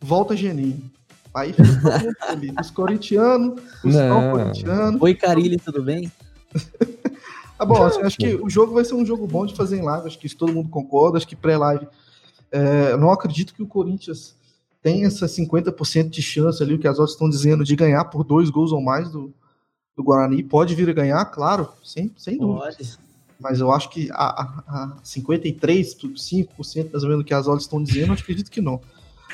volta 0.00 0.34
Geninho. 0.36 0.82
Aí 1.32 1.52
fica 1.52 1.68
todo 1.80 2.04
mundo 2.04 2.16
feliz. 2.26 2.52
Os 2.60 2.70
corintianos, 2.70 3.62
os 3.84 3.94
Não. 3.94 4.08
não 4.20 4.30
corintianos. 4.32 5.00
Oi, 5.02 5.14
Carilli, 5.14 5.58
tudo 5.58 5.82
bem? 5.82 6.10
Tá 7.60 7.66
bom, 7.66 7.84
assim, 7.84 8.00
acho 8.00 8.16
que 8.16 8.36
o 8.36 8.48
jogo 8.48 8.72
vai 8.72 8.86
ser 8.86 8.94
um 8.94 9.04
jogo 9.04 9.26
bom 9.26 9.44
de 9.44 9.54
fazer 9.54 9.76
em 9.76 9.82
live. 9.82 10.06
Acho 10.06 10.18
que 10.18 10.26
isso 10.26 10.36
todo 10.38 10.50
mundo 10.50 10.70
concorda. 10.70 11.18
Acho 11.18 11.28
que 11.28 11.36
pré-live. 11.36 11.86
é, 12.50 12.92
eu 12.92 12.96
não 12.96 13.10
acredito 13.10 13.52
que 13.52 13.62
o 13.62 13.66
Corinthians 13.66 14.34
tenha 14.82 15.06
essa 15.06 15.26
50% 15.26 16.08
de 16.08 16.22
chance 16.22 16.62
ali, 16.62 16.72
o 16.72 16.78
que 16.78 16.88
as 16.88 16.98
outras 16.98 17.12
estão 17.12 17.28
dizendo, 17.28 17.62
de 17.62 17.76
ganhar 17.76 18.06
por 18.06 18.24
dois 18.24 18.48
gols 18.48 18.72
ou 18.72 18.80
mais 18.80 19.10
do, 19.10 19.30
do 19.94 20.02
Guarani. 20.02 20.42
Pode 20.42 20.74
vir 20.74 20.88
a 20.88 20.94
ganhar, 20.94 21.22
claro, 21.26 21.68
sem, 21.84 22.10
sem 22.16 22.38
dúvida. 22.38 22.64
Pode. 22.64 22.98
Mas 23.38 23.60
eu 23.60 23.70
acho 23.70 23.90
que 23.90 24.10
a, 24.10 24.24
a, 24.24 24.84
a 24.84 24.96
53%, 25.04 26.14
5% 26.14 26.90
mais 26.90 27.04
ou 27.04 27.10
menos 27.10 27.26
que 27.26 27.34
as 27.34 27.46
odds 27.46 27.64
estão 27.64 27.82
dizendo, 27.82 28.08
eu 28.08 28.14
acredito 28.14 28.50
que 28.50 28.62
não. 28.62 28.80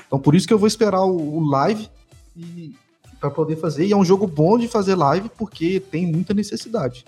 Então 0.04 0.18
por 0.18 0.34
isso 0.34 0.48
que 0.48 0.52
eu 0.52 0.58
vou 0.58 0.66
esperar 0.66 1.04
o, 1.04 1.36
o 1.36 1.48
live 1.48 1.88
para 3.20 3.30
poder 3.30 3.54
fazer. 3.54 3.86
E 3.86 3.92
é 3.92 3.96
um 3.96 4.04
jogo 4.04 4.26
bom 4.26 4.58
de 4.58 4.66
fazer 4.66 4.96
live 4.96 5.28
porque 5.28 5.78
tem 5.78 6.10
muita 6.10 6.34
necessidade. 6.34 7.04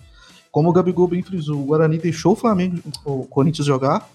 Como 0.50 0.70
o 0.70 0.72
Gabigol 0.72 1.08
bem 1.08 1.22
frisou, 1.22 1.60
o 1.60 1.64
Guarani 1.64 1.98
deixou 1.98 2.32
o 2.32 2.36
Flamengo, 2.36 2.80
o 3.04 3.24
Corinthians 3.24 3.66
jogar. 3.66 4.08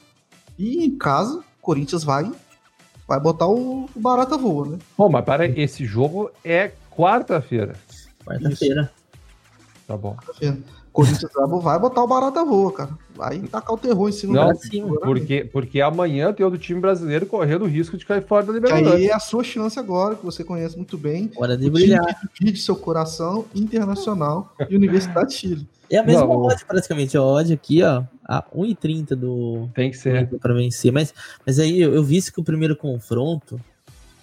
E 0.57 0.85
em 0.85 0.97
casa, 0.97 1.39
o 1.39 1.61
Corinthians 1.61 2.03
vai 2.03 2.31
vai 3.07 3.19
botar 3.19 3.47
o, 3.47 3.89
o 3.93 3.99
barata 3.99 4.37
voa, 4.37 4.69
né? 4.69 4.79
Bom, 4.97 5.09
mas 5.09 5.25
para 5.25 5.45
esse 5.45 5.85
jogo 5.85 6.31
é 6.43 6.71
quarta-feira. 6.89 7.75
Quarta-feira. 8.25 8.91
Tá 9.87 9.97
bom. 9.97 10.15
Quarta-feira. 10.15 10.57
Corinthians 10.93 11.31
vai- 11.35 11.59
vai 11.59 11.79
botar 11.79 12.03
o 12.03 12.07
barata 12.07 12.45
voa, 12.45 12.71
cara. 12.71 12.91
Vai 13.15 13.39
tacar 13.39 13.73
o 13.75 13.77
terror 13.77 14.07
em 14.09 14.11
cima 14.11 14.33
Não. 14.33 14.53
Porque, 15.01 15.43
porque 15.51 15.81
amanhã 15.81 16.31
tem 16.31 16.45
outro 16.45 16.59
time 16.59 16.79
brasileiro 16.79 17.25
correndo 17.25 17.63
o 17.63 17.67
risco 17.67 17.97
de 17.97 18.05
cair 18.05 18.23
fora 18.25 18.45
da 18.45 18.53
Libertadores. 18.53 18.93
aí 18.93 19.07
é 19.07 19.13
a 19.13 19.19
sua 19.19 19.43
chance 19.43 19.77
agora, 19.77 20.15
que 20.15 20.23
você 20.25 20.43
conhece 20.43 20.77
muito 20.77 20.97
bem. 20.97 21.31
Hora 21.35 21.57
de 21.57 21.69
brilhar. 21.69 22.03
divide 22.39 22.59
seu 22.61 22.75
coração, 22.75 23.45
Internacional 23.53 24.53
e 24.69 24.75
Universidade 24.75 25.29
de 25.29 25.35
Chile. 25.35 25.67
É 25.91 25.97
a 25.97 26.03
mesma 26.03 26.21
Não, 26.25 26.43
odd, 26.43 26.65
praticamente. 26.65 27.17
A 27.17 27.21
odd 27.23 27.53
aqui, 27.53 27.83
ó, 27.83 28.03
a 28.27 28.43
1,30 28.55 29.15
do 29.15 29.67
Tem 29.75 29.91
que 29.91 29.97
ser. 29.97 30.27
Pra 30.39 30.53
vencer. 30.53 30.91
Mas, 30.91 31.13
mas 31.45 31.59
aí 31.59 31.81
eu, 31.81 31.93
eu 31.93 32.03
vi 32.03 32.17
isso 32.17 32.31
que 32.33 32.39
o 32.39 32.43
primeiro 32.43 32.75
confronto, 32.75 33.59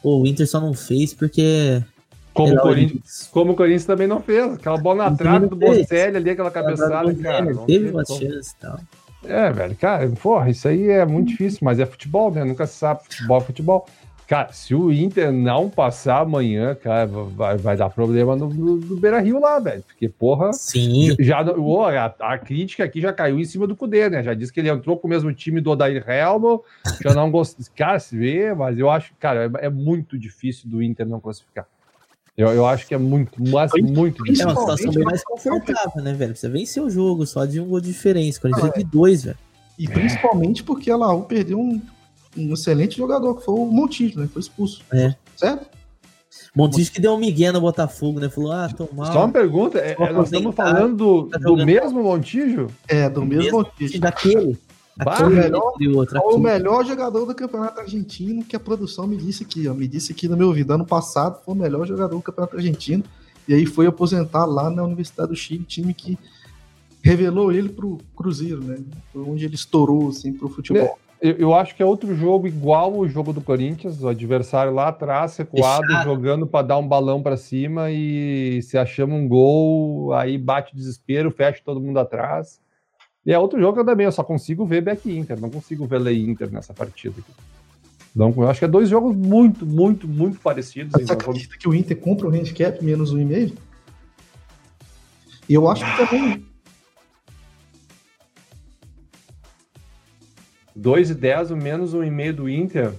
pô, 0.02 0.20
o 0.20 0.26
Inter 0.26 0.48
só 0.48 0.60
não 0.60 0.72
fez 0.74 1.12
porque. 1.14 1.82
Como 2.44 2.54
o 2.54 2.60
Corinthians, 2.60 3.30
como 3.32 3.52
o 3.52 3.56
Corinthians 3.56 3.84
também 3.84 4.06
não 4.06 4.20
fez. 4.20 4.54
Aquela 4.54 4.78
bola 4.78 5.10
na 5.10 5.16
trave 5.16 5.46
do. 5.46 5.56
Bocelli 5.56 6.16
ali, 6.16 6.30
aquela 6.30 6.50
cabeçada, 6.50 7.14
cara. 7.14 7.44
não 7.44 7.66
teve 7.66 7.90
uma 7.90 8.04
chance 8.04 8.54
e 8.56 8.60
tal. 8.60 8.78
É, 9.24 9.52
velho, 9.52 9.76
cara, 9.76 10.08
porra, 10.22 10.48
isso 10.48 10.66
aí 10.66 10.88
é 10.88 11.04
muito 11.04 11.28
difícil, 11.28 11.58
mas 11.62 11.78
é 11.78 11.84
futebol, 11.84 12.30
né? 12.30 12.42
Nunca 12.42 12.66
se 12.66 12.78
sabe 12.78 13.04
futebol, 13.04 13.38
é 13.38 13.40
futebol. 13.42 13.86
Cara, 14.30 14.52
se 14.52 14.76
o 14.76 14.92
Inter 14.92 15.32
não 15.32 15.68
passar 15.68 16.20
amanhã, 16.20 16.72
cara, 16.76 17.04
vai, 17.04 17.56
vai 17.56 17.76
dar 17.76 17.90
problema 17.90 18.36
no, 18.36 18.48
no, 18.48 18.76
no 18.76 18.96
Beira 18.96 19.18
Rio 19.18 19.40
lá, 19.40 19.58
velho. 19.58 19.82
Porque, 19.82 20.08
porra, 20.08 20.52
Sim. 20.52 21.16
já, 21.18 21.42
ô, 21.42 21.84
a, 21.84 22.14
a 22.20 22.38
crítica 22.38 22.84
aqui 22.84 23.00
já 23.00 23.12
caiu 23.12 23.40
em 23.40 23.44
cima 23.44 23.66
do 23.66 23.74
Cudê, 23.74 24.08
né? 24.08 24.22
Já 24.22 24.32
disse 24.32 24.52
que 24.52 24.60
ele 24.60 24.70
entrou 24.70 24.96
com 24.96 25.08
o 25.08 25.10
mesmo 25.10 25.34
time 25.34 25.60
do 25.60 25.72
Odair 25.72 26.08
Helmo, 26.08 26.62
já 27.02 27.12
não 27.12 27.28
gostou. 27.28 27.66
Cara, 27.74 27.98
se 27.98 28.16
vê, 28.16 28.54
mas 28.54 28.78
eu 28.78 28.88
acho, 28.88 29.12
cara, 29.18 29.50
é, 29.60 29.66
é 29.66 29.68
muito 29.68 30.16
difícil 30.16 30.70
do 30.70 30.80
Inter 30.80 31.08
não 31.08 31.18
classificar. 31.18 31.66
Eu, 32.40 32.48
eu 32.48 32.66
acho 32.66 32.86
que 32.86 32.94
é 32.94 32.98
muito, 32.98 33.32
mas 33.38 33.70
muito 33.82 34.22
É 34.22 34.30
difícil. 34.30 34.46
uma 34.46 34.56
situação 34.56 34.90
bem 34.90 35.04
mais 35.04 35.22
confortável, 35.22 36.02
né, 36.02 36.14
velho? 36.14 36.34
Você 36.34 36.48
venceu 36.48 36.84
o 36.84 36.90
jogo 36.90 37.26
só 37.26 37.44
de 37.44 37.60
um 37.60 37.66
gol 37.66 37.82
de 37.82 37.88
diferença. 37.88 38.40
Quando 38.40 38.54
a 38.54 38.60
gente 38.60 38.72
teve 38.72 38.86
dois, 38.86 39.24
velho. 39.24 39.36
E 39.78 39.86
principalmente 39.86 40.62
porque 40.62 40.90
a 40.90 40.96
Laú 40.96 41.24
perdeu 41.24 41.58
um, 41.58 41.78
um 42.36 42.54
excelente 42.54 42.96
jogador, 42.96 43.34
que 43.36 43.44
foi 43.44 43.54
o 43.54 43.66
Montijo, 43.66 44.18
né? 44.18 44.26
Foi 44.32 44.40
expulso. 44.40 44.82
É. 44.90 45.14
Certo? 45.36 45.66
Montijo 46.56 46.90
que 46.90 47.00
deu 47.00 47.12
um 47.12 47.18
migué 47.18 47.52
no 47.52 47.60
Botafogo, 47.60 48.18
né? 48.20 48.30
Falou, 48.30 48.52
ah, 48.52 48.70
tô 48.74 48.88
mal. 48.94 49.12
Só 49.12 49.18
uma 49.18 49.30
pergunta, 49.30 49.78
é, 49.78 49.94
é, 49.98 50.12
nós 50.12 50.32
estamos 50.32 50.54
falando 50.56 50.96
do, 50.96 51.26
tá 51.26 51.38
do 51.38 51.56
mesmo 51.56 52.02
Montijo? 52.02 52.68
É, 52.88 53.10
do 53.10 53.20
mesmo, 53.20 53.42
mesmo 53.42 53.58
Montijo. 53.58 54.00
Daquele. 54.00 54.58
Bah, 55.04 55.14
Aquele 55.14 55.40
melhor- 55.40 55.74
o 56.24 56.34
o 56.34 56.38
melhor 56.38 56.84
jogador 56.84 57.24
do 57.24 57.34
campeonato 57.34 57.80
argentino 57.80 58.44
que 58.44 58.54
a 58.56 58.60
produção 58.60 59.06
me 59.06 59.16
disse 59.16 59.42
aqui, 59.44 59.66
ó. 59.68 59.74
Me 59.74 59.86
disse 59.88 60.12
aqui 60.12 60.28
no 60.28 60.36
meu 60.36 60.48
ouvido. 60.48 60.72
Ano 60.72 60.84
passado 60.84 61.40
foi 61.44 61.54
o 61.54 61.56
melhor 61.56 61.86
jogador 61.86 62.14
do 62.16 62.22
campeonato 62.22 62.56
argentino. 62.56 63.04
E 63.48 63.54
aí 63.54 63.66
foi 63.66 63.86
aposentar 63.86 64.44
lá 64.44 64.70
na 64.70 64.84
Universidade 64.84 65.30
do 65.30 65.36
Chile, 65.36 65.64
time 65.64 65.92
que 65.94 66.18
revelou 67.02 67.50
ele 67.52 67.68
pro 67.68 67.98
Cruzeiro, 68.14 68.62
né? 68.62 68.78
Foi 69.12 69.22
onde 69.22 69.44
ele 69.44 69.54
estourou, 69.54 70.08
assim, 70.08 70.32
pro 70.32 70.48
futebol. 70.48 70.98
Eu, 71.20 71.32
eu 71.36 71.54
acho 71.54 71.74
que 71.76 71.82
é 71.82 71.86
outro 71.86 72.14
jogo 72.14 72.46
igual 72.46 72.96
o 72.96 73.06
jogo 73.08 73.32
do 73.32 73.40
Corinthians, 73.42 74.02
o 74.02 74.08
adversário 74.08 74.72
lá 74.72 74.88
atrás, 74.88 75.36
recuado, 75.36 75.86
Fechado. 75.86 76.04
jogando 76.04 76.46
para 76.46 76.66
dar 76.66 76.78
um 76.78 76.86
balão 76.88 77.22
para 77.22 77.36
cima 77.36 77.90
e 77.90 78.60
se 78.62 78.78
achamos 78.78 79.16
um 79.20 79.28
gol, 79.28 80.14
aí 80.14 80.38
bate 80.38 80.72
o 80.72 80.76
desespero, 80.76 81.30
fecha 81.30 81.60
todo 81.64 81.80
mundo 81.80 81.98
atrás. 81.98 82.58
E 83.24 83.32
é 83.32 83.38
outro 83.38 83.60
jogo 83.60 83.74
que 83.74 83.80
eu 83.80 83.84
também, 83.84 84.06
eu 84.06 84.12
só 84.12 84.24
consigo 84.24 84.64
ver 84.64 84.80
Back 84.80 85.10
Inter, 85.14 85.38
não 85.40 85.50
consigo 85.50 85.86
ver 85.86 85.98
Lei 85.98 86.22
Inter 86.24 86.50
nessa 86.50 86.72
partida 86.72 87.14
aqui. 87.20 87.30
Então, 88.14 88.32
eu 88.36 88.48
acho 88.50 88.58
que 88.58 88.64
é 88.64 88.68
dois 88.68 88.88
jogos 88.88 89.14
muito, 89.14 89.64
muito, 89.64 90.08
muito 90.08 90.40
parecidos. 90.40 90.92
Você 91.00 91.12
acredita 91.12 91.56
que 91.56 91.68
o 91.68 91.74
Inter 91.74 91.96
compra 91.96 92.26
o 92.26 92.30
handicap 92.30 92.82
menos 92.84 93.12
um 93.12 93.18
e 93.20 93.24
meio? 93.24 93.52
E 95.48 95.54
eu 95.54 95.68
acho 95.68 95.84
que 95.84 96.06
também. 96.06 96.44
2 100.74 101.10
e 101.10 101.14
10, 101.14 101.50
o 101.50 101.56
menos 101.56 101.92
um 101.94 102.02
e 102.02 102.10
meio 102.10 102.34
do 102.34 102.48
Inter. 102.48 102.92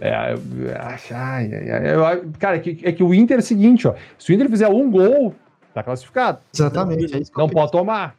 É, 0.00 0.14
ai, 0.14 1.50
eu- 1.94 2.32
cara, 2.38 2.56
é 2.56 2.60
que, 2.60 2.78
é 2.86 2.92
que 2.92 3.02
o 3.02 3.12
Inter 3.14 3.38
é 3.38 3.40
o 3.40 3.42
seguinte, 3.42 3.88
ó. 3.88 3.94
Se 4.18 4.30
o 4.30 4.34
Inter 4.34 4.48
fizer 4.48 4.68
um 4.68 4.90
gol, 4.90 5.34
tá 5.74 5.82
classificado. 5.82 6.38
Exatamente. 6.54 7.04
É 7.06 7.08
que 7.08 7.16
eu 7.16 7.22
Não 7.36 7.48
pode 7.48 7.72
tomar. 7.72 8.14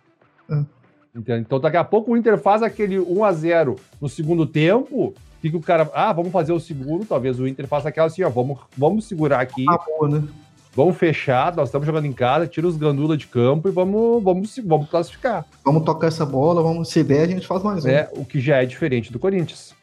É. 0.49 0.78
Entendeu? 1.15 1.41
Então 1.41 1.59
daqui 1.59 1.77
a 1.77 1.83
pouco 1.83 2.11
o 2.11 2.17
Inter 2.17 2.37
faz 2.37 2.61
aquele 2.61 2.99
1 2.99 3.23
a 3.23 3.31
0 3.31 3.75
no 3.99 4.07
segundo 4.07 4.45
tempo. 4.45 5.13
Que 5.41 5.55
o 5.55 5.61
cara. 5.61 5.89
Ah, 5.93 6.11
vamos 6.11 6.31
fazer 6.31 6.51
o 6.51 6.59
segundo. 6.59 7.05
Talvez 7.05 7.39
o 7.39 7.47
Inter 7.47 7.65
faça 7.65 7.87
aquela 7.87 8.07
assim, 8.07 8.23
ó. 8.23 8.29
Vamos, 8.29 8.59
vamos 8.77 9.05
segurar 9.05 9.39
aqui. 9.39 9.63
Tá 9.63 9.79
boa, 9.85 10.09
né? 10.09 10.27
Vamos 10.75 10.97
fechar. 10.97 11.55
Nós 11.55 11.69
estamos 11.69 11.85
jogando 11.85 12.05
em 12.05 12.13
casa. 12.13 12.45
Tira 12.45 12.67
os 12.67 12.75
gandula 12.75 13.15
de 13.15 13.25
campo 13.25 13.69
e 13.69 13.71
vamos, 13.71 14.21
vamos, 14.21 14.59
vamos 14.63 14.89
classificar. 14.89 15.45
Vamos 15.63 15.83
tocar 15.83 16.07
essa 16.07 16.25
bola, 16.25 16.61
vamos. 16.61 16.89
Se 16.89 17.03
der, 17.03 17.23
a 17.23 17.27
gente 17.27 17.47
faz 17.47 17.63
mais 17.63 17.85
um. 17.85 17.89
É 17.89 18.09
o 18.13 18.25
que 18.25 18.39
já 18.39 18.61
é 18.61 18.65
diferente 18.65 19.11
do 19.11 19.19
Corinthians. 19.19 19.73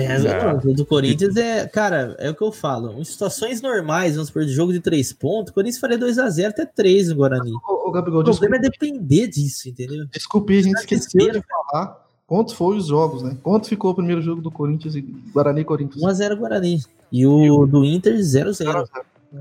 É, 0.00 0.16
o 0.64 0.74
do 0.74 0.86
Corinthians 0.86 1.36
é, 1.36 1.66
cara, 1.66 2.14
é 2.20 2.30
o 2.30 2.34
que 2.34 2.42
eu 2.42 2.52
falo. 2.52 3.00
Em 3.00 3.04
situações 3.04 3.60
normais, 3.60 4.14
vamos 4.14 4.28
supor, 4.28 4.44
de 4.44 4.52
jogo 4.52 4.72
de 4.72 4.78
três 4.78 5.12
pontos, 5.12 5.50
o 5.50 5.54
Corinthians 5.54 5.80
faria 5.80 5.98
2x0 5.98 6.50
até 6.50 6.64
3 6.64 7.08
no 7.08 7.16
Guarani. 7.16 7.52
Ô, 7.52 7.88
ô, 7.88 7.90
Gabriel, 7.90 8.20
o 8.20 8.24
problema 8.24 8.56
é 8.56 8.60
depender 8.60 9.26
disso, 9.26 9.68
entendeu? 9.68 10.06
Desculpe, 10.06 10.56
a 10.56 10.62
gente 10.62 10.76
esqueceu 10.76 11.32
de 11.32 11.42
falar 11.42 12.06
quantos 12.28 12.54
foram 12.54 12.78
os 12.78 12.86
jogos, 12.86 13.22
né? 13.24 13.36
Quanto 13.42 13.66
ficou 13.66 13.90
o 13.90 13.94
primeiro 13.94 14.22
jogo 14.22 14.40
do 14.40 14.52
Corinthians 14.52 14.94
e 14.94 15.00
Guarani 15.00 15.64
Corinthians? 15.64 16.00
1x0 16.00 16.36
Guarani. 16.36 16.80
E 17.10 17.26
o 17.26 17.66
do 17.66 17.84
Inter 17.84 18.14
0x0. 18.18 18.86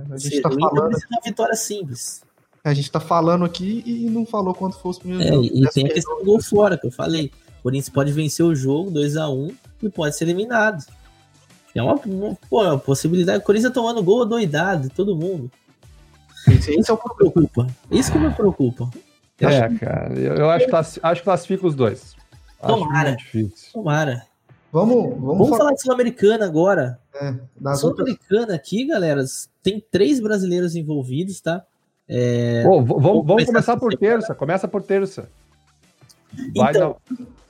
A 0.10 0.18
gente 0.18 0.41
tá 0.41 0.49
falando. 0.49 0.97
uma 1.12 1.22
vitória 1.24 1.55
simples. 1.55 2.24
A 2.64 2.74
gente 2.74 2.91
tá 2.91 2.99
falando 2.99 3.45
aqui 3.45 3.84
e 3.86 4.10
não 4.10 4.26
falou 4.26 4.55
quanto 4.55 4.78
fosse 4.80 4.99
o 4.99 5.01
primeiro 5.03 5.24
é, 5.24 5.36
jogo. 5.36 5.45
E 5.45 5.70
tem 5.70 5.86
a 5.86 5.93
questão 5.93 6.18
do 6.18 6.26
gol 6.26 6.41
fora, 6.41 6.78
que 6.78 6.88
eu 6.88 6.91
falei. 6.91 7.32
O 7.60 7.64
Corinthians 7.64 7.89
pode 7.89 8.12
vencer 8.12 8.43
o 8.43 8.55
jogo 8.55 8.91
2x1 8.91 9.53
e 9.82 9.89
pode 9.89 10.15
ser 10.15 10.25
eliminado. 10.25 10.84
É 11.75 11.82
uma, 11.82 11.95
uma, 11.95 12.38
pô, 12.49 12.63
uma 12.63 12.80
possibilidade. 12.80 13.39
O 13.39 13.41
Corinthians 13.41 13.73
tomando 13.73 14.03
gol 14.03 14.25
doidado, 14.25 14.89
todo 14.89 15.15
mundo. 15.15 15.51
Isso, 16.47 16.71
isso 16.71 16.91
é 16.91 16.93
o 16.93 16.97
que 16.97 17.09
me 17.09 17.15
preocupa. 17.15 17.67
Isso 17.91 18.11
que 18.11 18.17
me 18.17 18.34
preocupa. 18.34 18.89
É, 19.39 19.69
cara, 19.75 20.13
eu, 20.13 20.36
eu 20.36 20.49
acho, 20.49 20.65
que 20.65 20.75
acho 20.75 21.21
que 21.21 21.23
classifica 21.23 21.67
os 21.67 21.75
dois. 21.75 22.15
Tomara. 22.59 23.17
Tomara. 23.71 24.23
Vamos, 24.71 25.09
vamos, 25.09 25.19
vamos 25.19 25.49
falar, 25.49 25.57
falar 25.59 25.73
de 25.73 25.82
Sul-Americana 25.82 26.45
agora. 26.45 26.99
É, 27.13 27.34
Sul-Americana 27.75 28.41
outras... 28.41 28.55
aqui, 28.57 28.88
galera, 28.88 29.23
tem 29.61 29.84
três 29.91 30.19
brasileiros 30.19 30.75
envolvidos, 30.75 31.39
tá? 31.39 31.63
É... 32.07 32.63
Oh, 32.65 32.84
vamos, 32.84 33.03
vamos, 33.03 33.28
vamos 33.28 33.45
começar 33.45 33.78
por 33.78 33.95
terça. 33.95 34.34
Começa 34.34 34.67
por 34.67 34.82
terça. 34.82 35.30
Vai 36.55 36.71
então, 36.71 36.97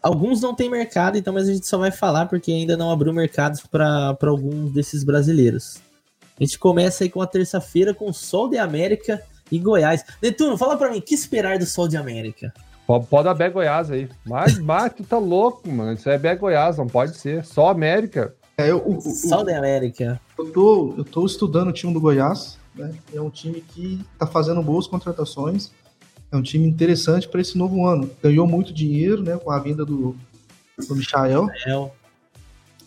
alguns 0.01 0.41
não 0.41 0.55
tem 0.55 0.69
mercado, 0.69 1.17
então, 1.17 1.33
mas 1.33 1.47
a 1.47 1.53
gente 1.53 1.67
só 1.67 1.77
vai 1.77 1.91
falar 1.91 2.25
porque 2.27 2.51
ainda 2.51 2.77
não 2.77 2.91
abriu 2.91 3.13
mercados 3.13 3.61
para 3.61 4.17
alguns 4.23 4.71
desses 4.71 5.03
brasileiros. 5.03 5.79
A 6.39 6.43
gente 6.43 6.59
começa 6.59 7.03
aí 7.03 7.09
com 7.09 7.21
a 7.21 7.27
terça-feira 7.27 7.93
com 7.93 8.13
Sol 8.13 8.49
de 8.49 8.57
América 8.57 9.21
e 9.51 9.57
Goiás. 9.57 10.03
Netuno, 10.21 10.57
fala 10.57 10.77
para 10.77 10.91
mim, 10.91 10.99
o 10.99 11.01
que 11.01 11.15
esperar 11.15 11.57
do 11.57 11.65
Sol 11.65 11.87
de 11.87 11.97
América? 11.97 12.53
Pode, 12.85 13.07
pode 13.07 13.23
dar 13.25 13.33
Bé 13.33 13.49
Goiás 13.49 13.91
aí. 13.91 14.09
Mas, 14.25 14.57
mas 14.61 14.93
tu 14.93 15.03
tá 15.03 15.17
louco, 15.17 15.67
mano. 15.69 15.93
Isso 15.93 16.09
é 16.09 16.17
Bé 16.17 16.35
Goiás, 16.35 16.77
não 16.77 16.87
pode 16.87 17.17
ser. 17.17 17.43
Só 17.43 17.69
América. 17.69 18.33
É, 18.57 18.71
eu, 18.71 18.81
o, 18.85 19.01
Sol 19.01 19.43
de 19.43 19.53
América. 19.53 20.19
Eu 20.37 20.51
tô, 20.51 20.93
eu 20.97 21.03
tô 21.03 21.25
estudando 21.25 21.67
o 21.67 21.73
time 21.73 21.93
do 21.93 21.99
Goiás. 21.99 22.57
Né? 22.75 22.93
É 23.13 23.19
um 23.19 23.29
time 23.29 23.61
que 23.61 23.99
tá 24.17 24.25
fazendo 24.25 24.61
boas 24.61 24.87
contratações. 24.87 25.71
É 26.31 26.35
um 26.35 26.41
time 26.41 26.67
interessante 26.67 27.27
para 27.27 27.41
esse 27.41 27.57
novo 27.57 27.85
ano. 27.85 28.09
Ganhou 28.21 28.47
muito 28.47 28.73
dinheiro 28.73 29.23
né, 29.23 29.37
com 29.37 29.51
a 29.51 29.59
vinda 29.59 29.85
do, 29.85 30.15
do 30.87 30.95
Michael. 30.95 31.49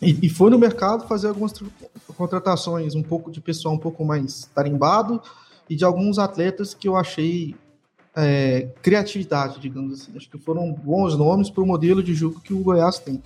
E, 0.03 0.27
e, 0.27 0.29
foi 0.31 0.51
no 0.51 0.59
mercado 0.59 1.07
fazer 1.07 1.29
algumas 1.29 1.53
contratações, 2.17 2.95
um 2.95 3.03
pouco 3.03 3.31
de 3.31 3.41
pessoal 3.41 3.75
um 3.75 3.79
pouco 3.79 4.03
mais 4.03 4.49
tarimbado 4.55 5.21
e 5.69 5.77
de 5.77 5.85
alguns 5.85 6.19
atletas 6.19 6.73
que 6.73 6.89
eu 6.89 6.97
achei 6.97 7.55
é, 8.17 8.69
criatividade, 8.83 9.61
digamos 9.61 10.01
assim. 10.01 10.13
Acho 10.17 10.29
que 10.29 10.39
foram 10.39 10.73
bons 10.73 11.17
nomes 11.17 11.51
para 11.51 11.63
o 11.63 11.67
modelo 11.67 12.03
de 12.03 12.15
jogo 12.15 12.41
que 12.41 12.55
o 12.55 12.61
Goiás 12.61 12.99
tem. 12.99 13.23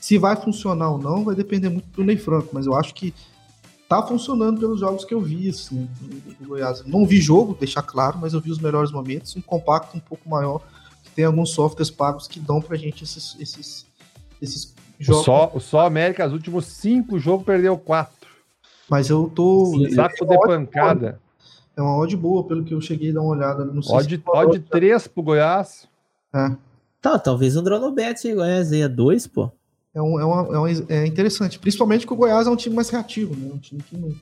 Se 0.00 0.18
vai 0.18 0.36
funcionar 0.36 0.90
ou 0.90 0.98
não, 0.98 1.24
vai 1.24 1.34
depender 1.34 1.68
muito 1.68 1.88
do 1.88 2.04
Ney 2.04 2.16
Franco, 2.16 2.50
mas 2.52 2.66
eu 2.66 2.74
acho 2.74 2.94
que 2.94 3.12
tá 3.92 4.02
funcionando 4.06 4.58
pelos 4.58 4.80
jogos 4.80 5.04
que 5.04 5.12
eu 5.12 5.20
vi, 5.20 5.50
assim, 5.50 5.86
do 6.40 6.48
Goiás. 6.48 6.82
Não 6.86 7.04
vi 7.04 7.20
jogo, 7.20 7.54
deixar 7.58 7.82
claro, 7.82 8.18
mas 8.18 8.32
eu 8.32 8.40
vi 8.40 8.50
os 8.50 8.58
melhores 8.58 8.90
momentos, 8.90 9.36
um 9.36 9.42
compacto 9.42 9.94
um 9.96 10.00
pouco 10.00 10.26
maior, 10.28 10.62
que 11.04 11.10
tem 11.10 11.26
alguns 11.26 11.50
softwares 11.50 11.90
pagos 11.90 12.26
que 12.26 12.40
dão 12.40 12.60
pra 12.60 12.76
gente 12.76 13.04
esses, 13.04 13.36
esses, 13.38 13.86
esses 14.40 14.74
jogos. 14.98 15.24
Só, 15.26 15.52
só 15.60 15.86
América, 15.86 16.26
os 16.26 16.32
últimos 16.32 16.64
cinco 16.66 17.18
jogos, 17.18 17.44
perdeu 17.44 17.76
quatro. 17.76 18.28
Mas 18.88 19.10
eu 19.10 19.30
tô. 19.34 19.72
Saco 19.94 20.26
de 20.26 20.38
pancada. 20.38 21.20
É 21.76 21.80
uma 21.80 21.96
odd 21.96 22.16
boa, 22.16 22.44
pelo 22.44 22.64
que 22.64 22.74
eu 22.74 22.80
cheguei 22.80 23.10
a 23.10 23.14
dar 23.14 23.20
uma 23.20 23.30
olhada. 23.30 23.64
Não 23.64 23.82
sei 23.82 23.96
odd, 23.96 24.16
se 24.16 24.22
odd 24.26 24.58
3 24.58 25.06
pro 25.06 25.22
Goiás. 25.22 25.88
É. 26.34 26.56
Tá, 27.00 27.18
talvez 27.18 27.56
um 27.56 27.62
Dronobet 27.62 28.26
aí, 28.26 28.34
Goiás 28.34 28.72
aí 28.72 28.82
é 28.82 28.88
2, 28.88 29.26
pô. 29.26 29.50
É, 29.94 30.00
um, 30.00 30.18
é, 30.18 30.24
uma, 30.24 30.54
é, 30.54 30.58
uma, 30.58 30.70
é 30.88 31.06
interessante. 31.06 31.58
Principalmente 31.58 32.06
que 32.06 32.12
o 32.12 32.16
Goiás 32.16 32.46
é 32.46 32.50
um 32.50 32.56
time 32.56 32.74
mais 32.74 32.88
reativo, 32.88 33.34
né? 33.36 33.50
Um 33.52 33.58
time 33.58 33.82
que 33.82 33.96
não 33.96 34.14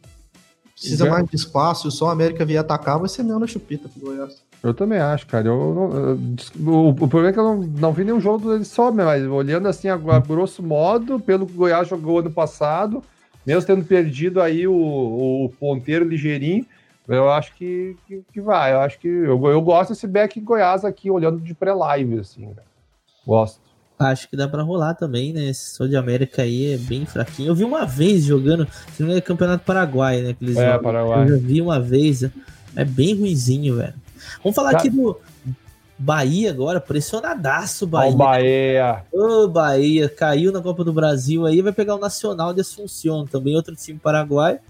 precisa 0.75 1.09
mais 1.09 1.27
de 1.27 1.37
espaço. 1.37 1.91
Só 1.91 2.09
a 2.09 2.13
América 2.13 2.45
vier 2.45 2.61
atacar, 2.61 2.99
vai 2.99 3.09
ser 3.09 3.23
mesmo 3.23 3.41
na 3.41 3.47
chupeta 3.47 3.89
pro 3.89 4.01
Goiás. 4.01 4.43
Eu 4.63 4.75
também 4.75 4.99
acho, 4.99 5.27
cara. 5.27 5.49
Eu, 5.49 6.19
eu, 6.59 6.73
o, 6.73 6.89
o, 6.91 6.95
problema 7.09 7.29
é 7.29 7.33
que 7.33 7.39
eu 7.39 7.45
não, 7.45 7.57
não 7.57 7.93
vi 7.93 8.05
nenhum 8.05 8.21
jogo 8.21 8.51
dele 8.51 8.65
só, 8.65 8.91
mas 8.91 9.25
olhando 9.27 9.69
assim, 9.69 9.89
a, 9.89 9.95
a 9.95 10.19
grosso 10.19 10.63
modo, 10.63 11.19
pelo 11.19 11.47
que 11.47 11.53
o 11.53 11.57
Goiás 11.57 11.89
jogou 11.89 12.19
ano 12.19 12.31
passado, 12.31 13.03
mesmo 13.47 13.65
tendo 13.65 13.85
perdido 13.85 14.41
aí 14.41 14.67
o, 14.67 14.75
o 14.75 15.53
ponteiro 15.59 16.05
ligeirinho, 16.05 16.67
eu 17.09 17.31
acho 17.31 17.55
que, 17.55 17.97
que, 18.07 18.23
que, 18.33 18.41
vai. 18.41 18.73
Eu 18.73 18.81
acho 18.81 18.99
que 18.99 19.09
eu, 19.09 19.45
eu 19.47 19.63
gosto 19.63 19.91
desse 19.91 20.07
back 20.07 20.39
Goiás 20.41 20.85
aqui, 20.85 21.11
olhando 21.11 21.41
de 21.41 21.55
pré-live, 21.55 22.19
assim. 22.19 22.47
Né? 22.47 22.55
Gosto. 23.27 23.70
Acho 24.01 24.29
que 24.31 24.37
dá 24.37 24.49
para 24.49 24.63
rolar 24.63 24.95
também, 24.95 25.33
né? 25.33 25.51
Esse 25.51 25.75
Sol 25.75 25.87
de 25.87 25.95
América 25.95 26.43
aí 26.43 26.73
é 26.73 26.79
bem 26.79 27.05
fraquinho. 27.05 27.49
Eu 27.49 27.55
vi 27.55 27.65
uma 27.65 27.85
vez 27.85 28.25
jogando, 28.25 28.67
se 28.95 29.03
não 29.03 29.15
é 29.15 29.21
Campeonato 29.21 29.63
Paraguai, 29.65 30.23
né? 30.23 30.33
Que 30.33 30.45
eles 30.45 30.57
é, 30.57 30.79
Paraguai. 30.79 31.25
Eu 31.25 31.29
já 31.29 31.37
vi 31.37 31.61
uma 31.61 31.79
vez. 31.79 32.23
É 32.75 32.85
bem 32.85 33.15
ruizinho, 33.15 33.77
velho. 33.77 33.93
Vamos 34.43 34.57
falar 34.57 34.71
tá. 34.71 34.79
aqui 34.79 34.89
do 34.89 35.19
Bahia 35.99 36.49
agora, 36.49 36.81
pressionadaço 36.81 37.87
Bahia. 37.87 38.11
Ó, 38.11 38.17
Bahia. 38.17 39.05
Ô, 39.13 39.49
Bahia, 39.49 40.09
caiu 40.09 40.51
na 40.51 40.63
Copa 40.63 40.83
do 40.83 40.95
Brasil 40.95 41.45
aí, 41.45 41.61
vai 41.61 41.73
pegar 41.73 41.95
o 41.95 41.99
Nacional 41.99 42.55
de 42.55 42.63
Assunção, 42.63 43.27
também 43.27 43.55
outro 43.55 43.77
time 43.77 43.99
paraguai. 43.99 44.61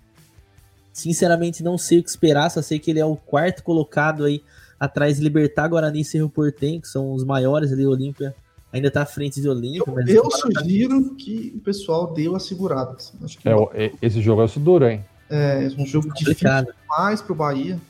Sinceramente, 0.92 1.62
não 1.62 1.78
sei 1.78 2.00
o 2.00 2.02
que 2.02 2.10
esperar, 2.10 2.50
só 2.50 2.60
sei 2.60 2.80
que 2.80 2.90
ele 2.90 2.98
é 2.98 3.04
o 3.04 3.14
quarto 3.14 3.62
colocado 3.62 4.24
aí 4.24 4.42
atrás 4.78 5.18
de 5.18 5.22
Libertar, 5.22 5.68
Guarani 5.68 6.00
e 6.00 6.04
Cerro 6.04 6.28
Portem, 6.28 6.80
que 6.80 6.88
são 6.88 7.12
os 7.12 7.22
maiores 7.22 7.72
ali, 7.72 7.86
Olímpia. 7.86 8.34
Ainda 8.72 8.90
tá 8.90 9.02
à 9.02 9.06
frente 9.06 9.40
de 9.40 9.48
Olímpia. 9.48 9.82
Eu, 9.86 10.06
eu 10.06 10.28
tá 10.28 10.36
sugiro 10.38 11.10
tá... 11.10 11.14
que 11.18 11.52
o 11.56 11.60
pessoal 11.60 12.12
dê 12.12 12.28
uma 12.28 12.38
segurada. 12.38 12.92
Assim. 12.92 13.18
Acho 13.22 13.38
que 13.38 13.48
é, 13.48 13.92
esse 14.00 14.20
jogo 14.20 14.42
é 14.42 14.46
duro, 14.58 14.86
hein? 14.86 15.04
É, 15.28 15.68
um 15.78 15.86
jogo 15.86 16.08
Complicado. 16.08 16.66
difícil 16.66 16.82
demais 16.88 17.22
pro 17.22 17.34
Bahia. 17.34 17.80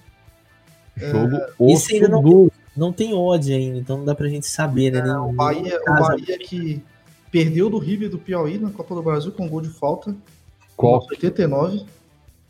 Jogo 0.96 1.36
é... 1.36 1.72
Esse 1.72 1.94
ainda 1.94 2.08
não, 2.08 2.50
não 2.76 2.92
tem 2.92 3.14
ódio 3.14 3.54
ainda, 3.54 3.78
então 3.78 3.98
não 3.98 4.04
dá 4.04 4.14
pra 4.14 4.28
gente 4.28 4.46
saber, 4.46 4.90
né? 4.90 5.00
É, 5.00 5.18
o 5.18 5.32
Bahia, 5.32 5.80
o 5.80 5.94
Bahia 5.94 6.38
que 6.38 6.82
perdeu 7.30 7.70
do 7.70 7.78
River 7.78 8.10
do 8.10 8.18
Piauí 8.18 8.58
na 8.58 8.70
Copa 8.70 8.94
do 8.94 9.02
Brasil 9.02 9.32
com 9.32 9.44
um 9.44 9.48
gol 9.48 9.60
de 9.60 9.70
falta. 9.70 10.14
Qual? 10.76 11.06
89. 11.10 11.84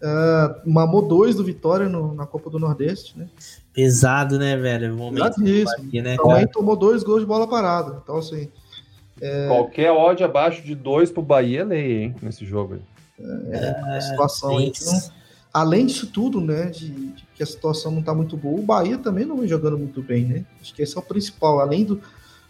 Uh, 0.02 0.70
mamou 0.70 1.06
dois 1.06 1.34
do 1.36 1.44
Vitória 1.44 1.86
no, 1.86 2.14
na 2.14 2.26
Copa 2.26 2.48
do 2.48 2.58
Nordeste, 2.58 3.18
né? 3.18 3.28
Pesado, 3.72 4.38
né, 4.38 4.56
velho? 4.56 4.96
Pesadíssimo. 5.12 5.86
Aqui, 5.86 6.00
né, 6.00 6.16
Também 6.16 6.46
tomou 6.46 6.74
dois 6.74 7.02
gols 7.02 7.20
de 7.20 7.26
bola 7.26 7.46
parada. 7.46 8.00
Então, 8.02 8.16
assim. 8.16 8.48
É... 9.20 9.46
Qualquer 9.48 9.92
ódio 9.92 10.24
abaixo 10.24 10.62
de 10.62 10.74
dois 10.74 11.10
pro 11.10 11.20
Bahia 11.20 11.60
é 11.60 11.64
lei, 11.64 12.02
hein, 12.02 12.16
nesse 12.22 12.46
jogo. 12.46 12.78
É, 13.18 13.96
é 13.96 14.00
situação 14.00 14.56
aí 14.56 14.70
que 14.70 14.82
não... 14.86 14.98
Além 15.52 15.84
disso 15.84 16.06
tudo, 16.06 16.40
né, 16.40 16.66
de, 16.66 16.88
de, 16.90 17.26
que 17.34 17.42
a 17.42 17.46
situação 17.46 17.90
não 17.90 18.02
tá 18.02 18.14
muito 18.14 18.36
boa, 18.36 18.60
o 18.60 18.62
Bahia 18.62 18.96
também 18.96 19.26
não 19.26 19.36
vem 19.36 19.48
jogando 19.48 19.76
muito 19.76 20.00
bem, 20.00 20.24
né? 20.24 20.44
Acho 20.60 20.72
que 20.72 20.80
esse 20.80 20.96
é 20.96 21.00
o 21.00 21.02
principal. 21.02 21.58
Além 21.58 21.84
do 21.84 22.00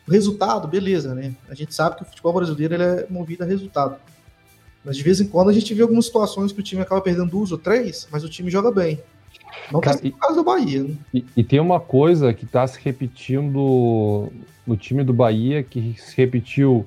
resultado, 0.07 0.69
beleza, 0.69 1.15
né? 1.15 1.35
A 1.49 1.55
gente 1.55 1.75
sabe 1.75 1.97
que 1.97 2.03
o 2.03 2.05
futebol 2.05 2.35
brasileiro 2.35 2.75
ele 2.75 2.83
é 2.83 3.07
movido 3.09 3.43
a 3.43 3.47
resultado. 3.47 3.97
Mas 4.85 4.97
de 4.97 5.03
vez 5.03 5.21
em 5.21 5.27
quando 5.27 5.51
a 5.51 5.53
gente 5.53 5.75
vê 5.75 5.83
algumas 5.83 6.07
situações 6.07 6.53
que 6.53 6.61
o 6.61 6.63
time 6.63 6.83
acaba 6.83 7.01
perdendo 7.01 7.31
duas 7.31 7.53
ou 7.53 7.59
três, 7.59 8.09
mas 8.11 8.25
o 8.25 8.29
time 8.29 8.51
joga 8.51 8.71
bem. 8.71 8.99
Não 9.71 9.81
Cara, 9.81 9.99
tá 9.99 10.11
caso 10.21 10.37
do 10.37 10.45
Bahia. 10.45 10.83
Né? 10.83 10.95
E, 11.13 11.25
e, 11.37 11.45
tem 11.45 11.61
uma 11.61 11.79
coisa 11.79 12.33
que 12.33 12.45
está 12.45 12.67
se 12.67 12.79
repetindo 12.83 14.29
no 14.67 14.77
time 14.77 15.05
do 15.05 15.13
Bahia, 15.13 15.63
que 15.63 15.95
se 15.99 16.17
repetiu 16.17 16.87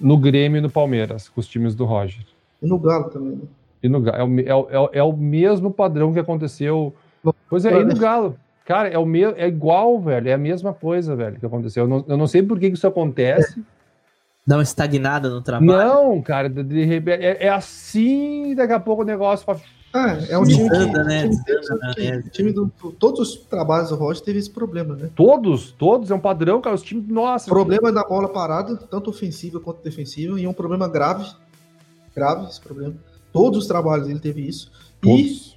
no 0.00 0.16
Grêmio 0.16 0.58
e 0.58 0.60
no 0.60 0.70
Palmeiras, 0.70 1.28
com 1.28 1.40
os 1.40 1.46
times 1.46 1.74
do 1.74 1.84
Roger. 1.84 2.24
E 2.62 2.66
no 2.66 2.78
Galo 2.78 3.10
também, 3.10 3.36
né? 3.36 3.42
E 3.82 3.88
no 3.88 4.00
Galo. 4.00 4.38
É, 4.38 4.42
é, 4.42 4.50
é, 4.50 4.98
é 4.98 5.02
o 5.02 5.16
mesmo 5.16 5.70
padrão 5.70 6.12
que 6.12 6.18
aconteceu. 6.18 6.94
Pois 7.48 7.64
é, 7.64 7.80
e 7.80 7.84
no 7.84 7.96
Galo. 7.96 8.36
Cara, 8.64 8.88
é, 8.88 8.98
o 8.98 9.04
me... 9.04 9.22
é 9.22 9.48
igual, 9.48 10.00
velho. 10.00 10.28
É 10.28 10.32
a 10.32 10.38
mesma 10.38 10.72
coisa, 10.72 11.16
velho, 11.16 11.38
que 11.38 11.46
aconteceu. 11.46 11.84
Eu 11.84 11.88
não, 11.88 12.04
eu 12.06 12.16
não 12.16 12.26
sei 12.26 12.42
por 12.42 12.58
que 12.58 12.68
isso 12.68 12.86
acontece. 12.86 13.58
É 13.58 13.62
Dá 14.46 14.56
uma 14.56 14.62
estagnada 14.62 15.30
no 15.30 15.40
trabalho. 15.40 15.66
Não, 15.66 16.20
cara, 16.20 16.48
de, 16.48 16.64
de, 16.64 17.10
é, 17.10 17.46
é, 17.46 17.48
assim, 17.48 18.54
daqui 18.56 18.72
a 18.72 18.80
pouco 18.80 19.02
o 19.02 19.04
negócio. 19.04 19.46
Ah, 19.94 20.16
é 20.28 20.36
um 20.36 20.44
time, 20.44 20.68
anda, 20.74 21.04
né? 21.04 21.30
Time, 21.94 22.30
time 22.30 22.52
do, 22.52 22.68
todos 22.98 23.20
os 23.20 23.36
trabalhos 23.44 23.90
do 23.90 23.94
Roger 23.94 24.24
teve 24.24 24.38
esse 24.38 24.50
problema, 24.50 24.96
né? 24.96 25.10
Todos, 25.14 25.70
todos, 25.72 26.10
é 26.10 26.14
um 26.14 26.20
padrão, 26.20 26.60
cara. 26.60 26.74
Os 26.74 26.82
times, 26.82 27.06
nossa. 27.06 27.48
Problema 27.48 27.92
da 27.92 28.02
bola 28.02 28.28
parada, 28.28 28.76
tanto 28.76 29.10
ofensiva 29.10 29.60
quanto 29.60 29.82
defensiva, 29.82 30.40
e 30.40 30.44
é 30.44 30.48
um 30.48 30.54
problema 30.54 30.88
grave. 30.88 31.30
Grave 32.14 32.46
esse 32.46 32.60
problema. 32.60 32.94
Todos 33.32 33.60
os 33.60 33.66
trabalhos 33.66 34.08
ele 34.08 34.18
teve 34.18 34.46
isso. 34.46 34.72
Todos. 35.00 35.56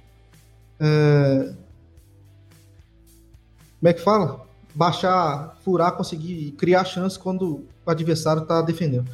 É, 0.78 1.54
como 3.80 3.88
é 3.88 3.92
que 3.92 4.00
fala? 4.00 4.46
Baixar, 4.74 5.56
furar, 5.64 5.92
conseguir 5.96 6.52
criar 6.52 6.84
chance 6.84 7.18
quando 7.18 7.64
o 7.86 7.90
adversário 7.90 8.42
está 8.42 8.60
defendendo. 8.62 9.10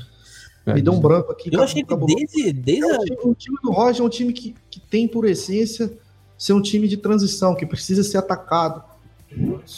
Me 0.67 0.81
deu 0.81 0.93
um 0.93 1.01
branco 1.01 1.33
aqui. 1.33 1.51
Eu 1.53 1.63
achei 1.63 1.83
que 1.83 1.97
desde, 1.97 2.53
desde 2.53 2.85
é, 2.85 2.97
o, 2.97 3.05
time, 3.05 3.17
o, 3.25 3.35
time, 3.35 3.57
do 3.63 3.73
Roger 3.73 4.03
é 4.03 4.05
um 4.05 4.09
time 4.09 4.33
que, 4.33 4.55
que 4.71 4.81
tem 4.81 5.09
por 5.09 5.25
essência 5.25 5.93
ser 6.39 6.53
um 6.53 6.63
time 6.63 6.87
de 6.89 6.97
transição, 6.97 7.55
que 7.55 7.67
precisa 7.67 8.03
ser 8.03 8.19
atacado. 8.19 8.83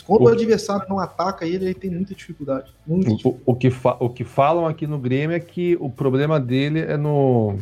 Quando 0.06 0.22
o, 0.22 0.24
o 0.24 0.28
adversário 0.28 0.86
não 0.88 0.98
ataca 0.98 1.46
ele, 1.46 1.64
ele 1.64 1.74
tem 1.74 1.90
muita 1.90 2.14
dificuldade. 2.14 2.74
Muita 2.86 3.10
dificuldade. 3.10 3.42
O, 3.46 3.52
o, 3.52 3.56
que 3.56 3.72
o 4.00 4.10
que 4.10 4.24
falam 4.24 4.66
aqui 4.66 4.86
no 4.86 4.98
Grêmio 4.98 5.34
é 5.34 5.40
que 5.40 5.76
o 5.80 5.88
problema 5.88 6.38
dele 6.38 6.80
é 6.80 6.96
no 6.96 7.58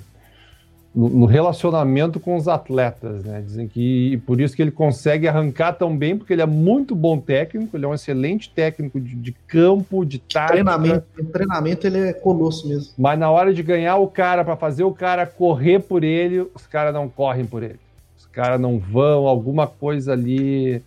no, 0.95 1.25
relacionamento 1.25 2.21
com 2.21 2.37
os 2.37 2.47
atletas, 2.47 3.25
né? 3.25 3.41
Dizem 3.41 3.67
que 3.67 4.19
por 4.27 4.41
isso 4.41 4.55
que 4.55 4.61
ele 4.61 4.71
consegue 4.71 5.27
arrancar 5.27 5.73
tão 5.73 5.97
bem, 5.97 6.17
porque 6.17 6.33
ele 6.33 6.43
é 6.43 6.47
muito 6.47 6.95
bom 6.95 7.19
técnico, 7.19 7.77
ele 7.77 7.87
é 7.87 7.89
um 7.89 7.95
excelente 7.95 8.51
técnico 8.51 9.01
de, 9.01 9.15
de 9.15 9.33
campo, 9.47 10.05
de 10.05 10.19
tática. 10.19 10.53
Treinamento, 10.53 11.25
treinamento 11.33 11.87
ele 11.87 11.99
é 12.09 12.13
colosso 12.13 12.69
mesmo. 12.69 12.93
Mas 12.99 13.19
na 13.19 13.31
hora 13.31 13.55
de 13.55 13.63
ganhar 13.63 13.97
o 13.97 14.07
cara, 14.07 14.45
para 14.45 14.57
fazer 14.57 14.85
o 14.85 14.93
cara 14.93 15.27
correr 15.27 15.81
por 15.81 16.05
ele, 16.05 16.47
os 16.55 16.67
caras 16.67 16.93
não 16.93 17.09
correm 17.09 17.47
por 17.47 17.63
ele. 17.63 17.81
Os 18.17 18.27
caras 18.27 18.61
não 18.61 18.79
vão, 18.79 19.27
alguma 19.27 19.67
coisa 19.67 20.13
ali 20.13 20.83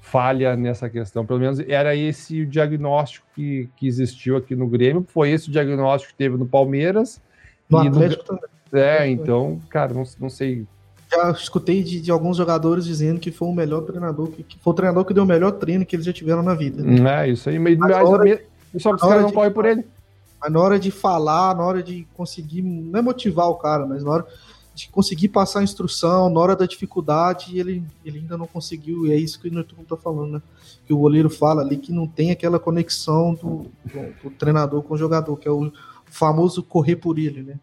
falha 0.00 0.56
nessa 0.56 0.88
questão. 0.88 1.26
Pelo 1.26 1.38
menos 1.38 1.60
era 1.60 1.94
esse 1.94 2.40
o 2.40 2.46
diagnóstico 2.46 3.26
que, 3.34 3.68
que 3.76 3.86
existiu 3.86 4.36
aqui 4.38 4.56
no 4.56 4.66
Grêmio, 4.66 5.04
foi 5.08 5.30
esse 5.30 5.50
o 5.50 5.52
diagnóstico 5.52 6.12
que 6.12 6.18
teve 6.18 6.38
no 6.38 6.46
Palmeiras. 6.46 7.20
No 7.68 7.78
Atlético 7.78 8.22
no... 8.22 8.38
também. 8.38 8.59
É, 8.72 9.08
então, 9.08 9.60
cara, 9.68 9.92
não, 9.92 10.04
não 10.18 10.30
sei. 10.30 10.66
Já 11.12 11.30
escutei 11.32 11.82
de, 11.82 12.00
de 12.00 12.10
alguns 12.10 12.36
jogadores 12.36 12.84
dizendo 12.84 13.18
que 13.18 13.32
foi 13.32 13.48
o 13.48 13.52
melhor 13.52 13.82
treinador, 13.82 14.28
que, 14.28 14.44
que, 14.44 14.58
foi 14.58 14.72
o 14.72 14.76
treinador 14.76 15.04
que 15.04 15.12
deu 15.12 15.24
o 15.24 15.26
melhor 15.26 15.52
treino 15.52 15.84
que 15.84 15.96
eles 15.96 16.06
já 16.06 16.12
tiveram 16.12 16.42
na 16.42 16.54
vida. 16.54 16.84
É, 17.10 17.28
isso 17.28 17.48
aí. 17.48 17.58
Mas, 17.58 17.76
mas, 17.76 17.90
mas 17.90 18.82
só 18.82 18.90
que 18.90 18.96
os 18.96 19.00
caras 19.02 19.22
não 19.22 19.32
correm 19.32 19.52
por 19.52 19.64
ele. 19.64 19.84
Mas 20.40 20.52
na 20.52 20.60
hora 20.60 20.78
de 20.78 20.90
falar, 20.90 21.54
na 21.56 21.64
hora 21.64 21.82
de 21.82 22.06
conseguir, 22.14 22.62
não 22.62 22.98
é 22.98 23.02
motivar 23.02 23.48
o 23.48 23.56
cara, 23.56 23.84
mas 23.86 24.04
na 24.04 24.10
hora 24.10 24.26
de 24.72 24.88
conseguir 24.88 25.28
passar 25.28 25.60
a 25.60 25.62
instrução, 25.64 26.30
na 26.30 26.40
hora 26.40 26.56
da 26.56 26.64
dificuldade, 26.64 27.58
ele, 27.58 27.82
ele 28.04 28.20
ainda 28.20 28.38
não 28.38 28.46
conseguiu, 28.46 29.06
e 29.06 29.12
é 29.12 29.16
isso 29.16 29.40
que 29.40 29.48
o 29.48 29.52
Netuno 29.52 29.84
tá 29.84 29.96
falando, 29.96 30.34
né? 30.34 30.42
Que 30.86 30.94
o 30.94 30.98
goleiro 30.98 31.28
fala 31.28 31.60
ali 31.60 31.76
que 31.76 31.92
não 31.92 32.06
tem 32.06 32.30
aquela 32.30 32.58
conexão 32.58 33.34
do, 33.34 33.66
do, 33.84 34.22
do 34.22 34.30
treinador 34.30 34.82
com 34.82 34.94
o 34.94 34.98
jogador, 34.98 35.36
que 35.36 35.46
é 35.48 35.50
o 35.50 35.70
famoso 36.06 36.62
correr 36.62 36.96
por 36.96 37.18
ele, 37.18 37.42
né? 37.42 37.54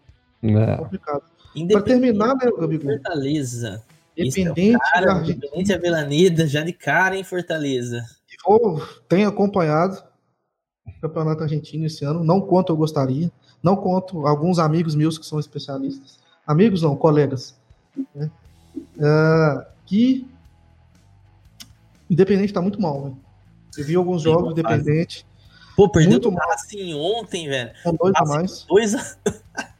É, 0.43 0.73
é 0.73 0.77
complicado. 0.77 1.23
Para 1.71 1.81
terminar, 1.81 2.35
né, 2.35 2.51
Gabigol? 2.57 2.93
Fortaleza. 2.93 3.83
Independente, 4.15 4.75
é 4.75 4.79
cara, 4.79 5.21
Independente 5.21 5.73
Avelaneda, 5.73 6.47
já 6.47 6.63
de 6.63 6.73
cara 6.73 7.15
em 7.15 7.23
Fortaleza. 7.23 8.03
Eu 8.47 8.81
tenho 9.07 9.27
acompanhado 9.27 10.03
o 10.85 11.01
Campeonato 11.01 11.43
Argentino 11.43 11.85
esse 11.85 12.03
ano, 12.05 12.23
não 12.23 12.41
quanto 12.41 12.71
eu 12.71 12.77
gostaria, 12.77 13.31
não 13.61 13.75
conto 13.75 14.25
alguns 14.25 14.57
amigos 14.57 14.95
meus 14.95 15.17
que 15.17 15.25
são 15.25 15.39
especialistas, 15.39 16.19
amigos 16.45 16.81
não, 16.81 16.95
colegas, 16.95 17.55
né? 18.15 18.31
Uh, 18.97 19.65
que 19.85 20.27
Independente 22.09 22.53
tá 22.53 22.61
muito 22.61 22.81
mal, 22.81 23.05
né? 23.05 23.15
Eu 23.77 23.83
vi 23.83 23.95
alguns 23.95 24.21
jogos 24.21 24.51
Independente. 24.51 25.25
Pô, 25.75 25.89
perdeu 25.89 26.19
o 26.19 26.51
assim 26.51 26.93
ontem, 26.95 27.47
velho. 27.47 27.71
Com 27.83 27.93
dois 27.93 28.13
a 28.15 28.25
mais. 28.25 28.65
Dois 28.67 28.95
a... 28.95 29.17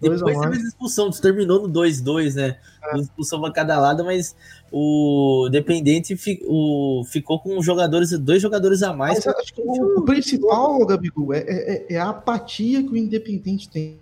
Depois 0.00 0.22
teve 0.22 0.56
a 0.56 0.68
expulsão, 0.68 1.10
terminou 1.10 1.66
no 1.66 1.72
2-2, 1.72 2.34
né? 2.34 2.56
É. 2.82 2.98
Expulsão 2.98 3.40
pra 3.40 3.50
cada 3.50 3.78
lado, 3.78 4.04
mas 4.04 4.34
o 4.72 5.48
Dependente 5.50 6.16
fi, 6.16 6.42
o, 6.46 7.02
ficou 7.06 7.38
com 7.38 7.60
jogadores, 7.62 8.10
dois 8.18 8.40
jogadores 8.40 8.82
a 8.82 8.92
mais. 8.92 9.24
Mas 9.24 9.36
acho 9.36 9.54
que 9.54 9.60
o, 9.60 9.98
o 9.98 10.02
principal, 10.02 10.84
Gabigol, 10.86 11.34
é, 11.34 11.40
é, 11.40 11.86
é, 11.94 11.98
a 11.98 12.10
apatia 12.10 12.82
que 12.82 12.90
o 12.90 12.96
Independente 12.96 13.68
tem. 13.68 13.98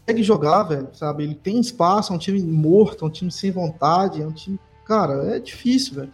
Consegue 0.00 0.22
jogar, 0.22 0.62
velho, 0.64 0.88
sabe? 0.92 1.24
Ele 1.24 1.34
tem 1.34 1.58
espaço, 1.60 2.12
é 2.12 2.16
um 2.16 2.18
time 2.18 2.40
morto, 2.42 3.04
é 3.04 3.08
um 3.08 3.10
time 3.10 3.30
sem 3.30 3.50
vontade, 3.50 4.22
é 4.22 4.26
um 4.26 4.32
time. 4.32 4.58
Cara, 4.84 5.36
é 5.36 5.40
difícil, 5.40 5.94
velho. 5.96 6.12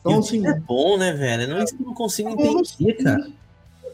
Então, 0.00 0.18
assim. 0.18 0.46
É 0.46 0.58
bom, 0.58 0.96
né, 0.96 1.12
velho? 1.12 1.46
Não, 1.46 1.58
é, 1.58 1.64
não 1.78 1.92
consigo 1.92 2.30
entender, 2.30 2.94
cara 2.94 3.26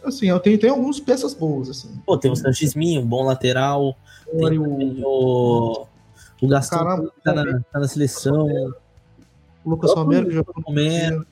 assim, 0.04 0.26
eu 0.26 0.40
tenho, 0.40 0.58
tenho 0.58 0.74
algumas 0.74 1.00
peças 1.00 1.34
boas, 1.34 1.68
assim. 1.70 1.88
Pô, 2.06 2.16
tem 2.16 2.30
o 2.30 2.36
Sanchisminho, 2.36 3.00
um 3.00 3.06
bom 3.06 3.24
lateral. 3.24 3.96
Tem 4.30 4.58
o, 4.58 5.86
o, 6.40 6.48
Gastão 6.48 6.78
Caramba, 6.78 7.12
tá, 7.22 7.32
na, 7.32 7.60
tá 7.60 7.80
na 7.80 7.88
seleção. 7.88 8.46
O 9.64 9.70
Lucas 9.70 9.92
Romero 9.94 10.30
já 10.30 10.42
Romero. 10.64 11.26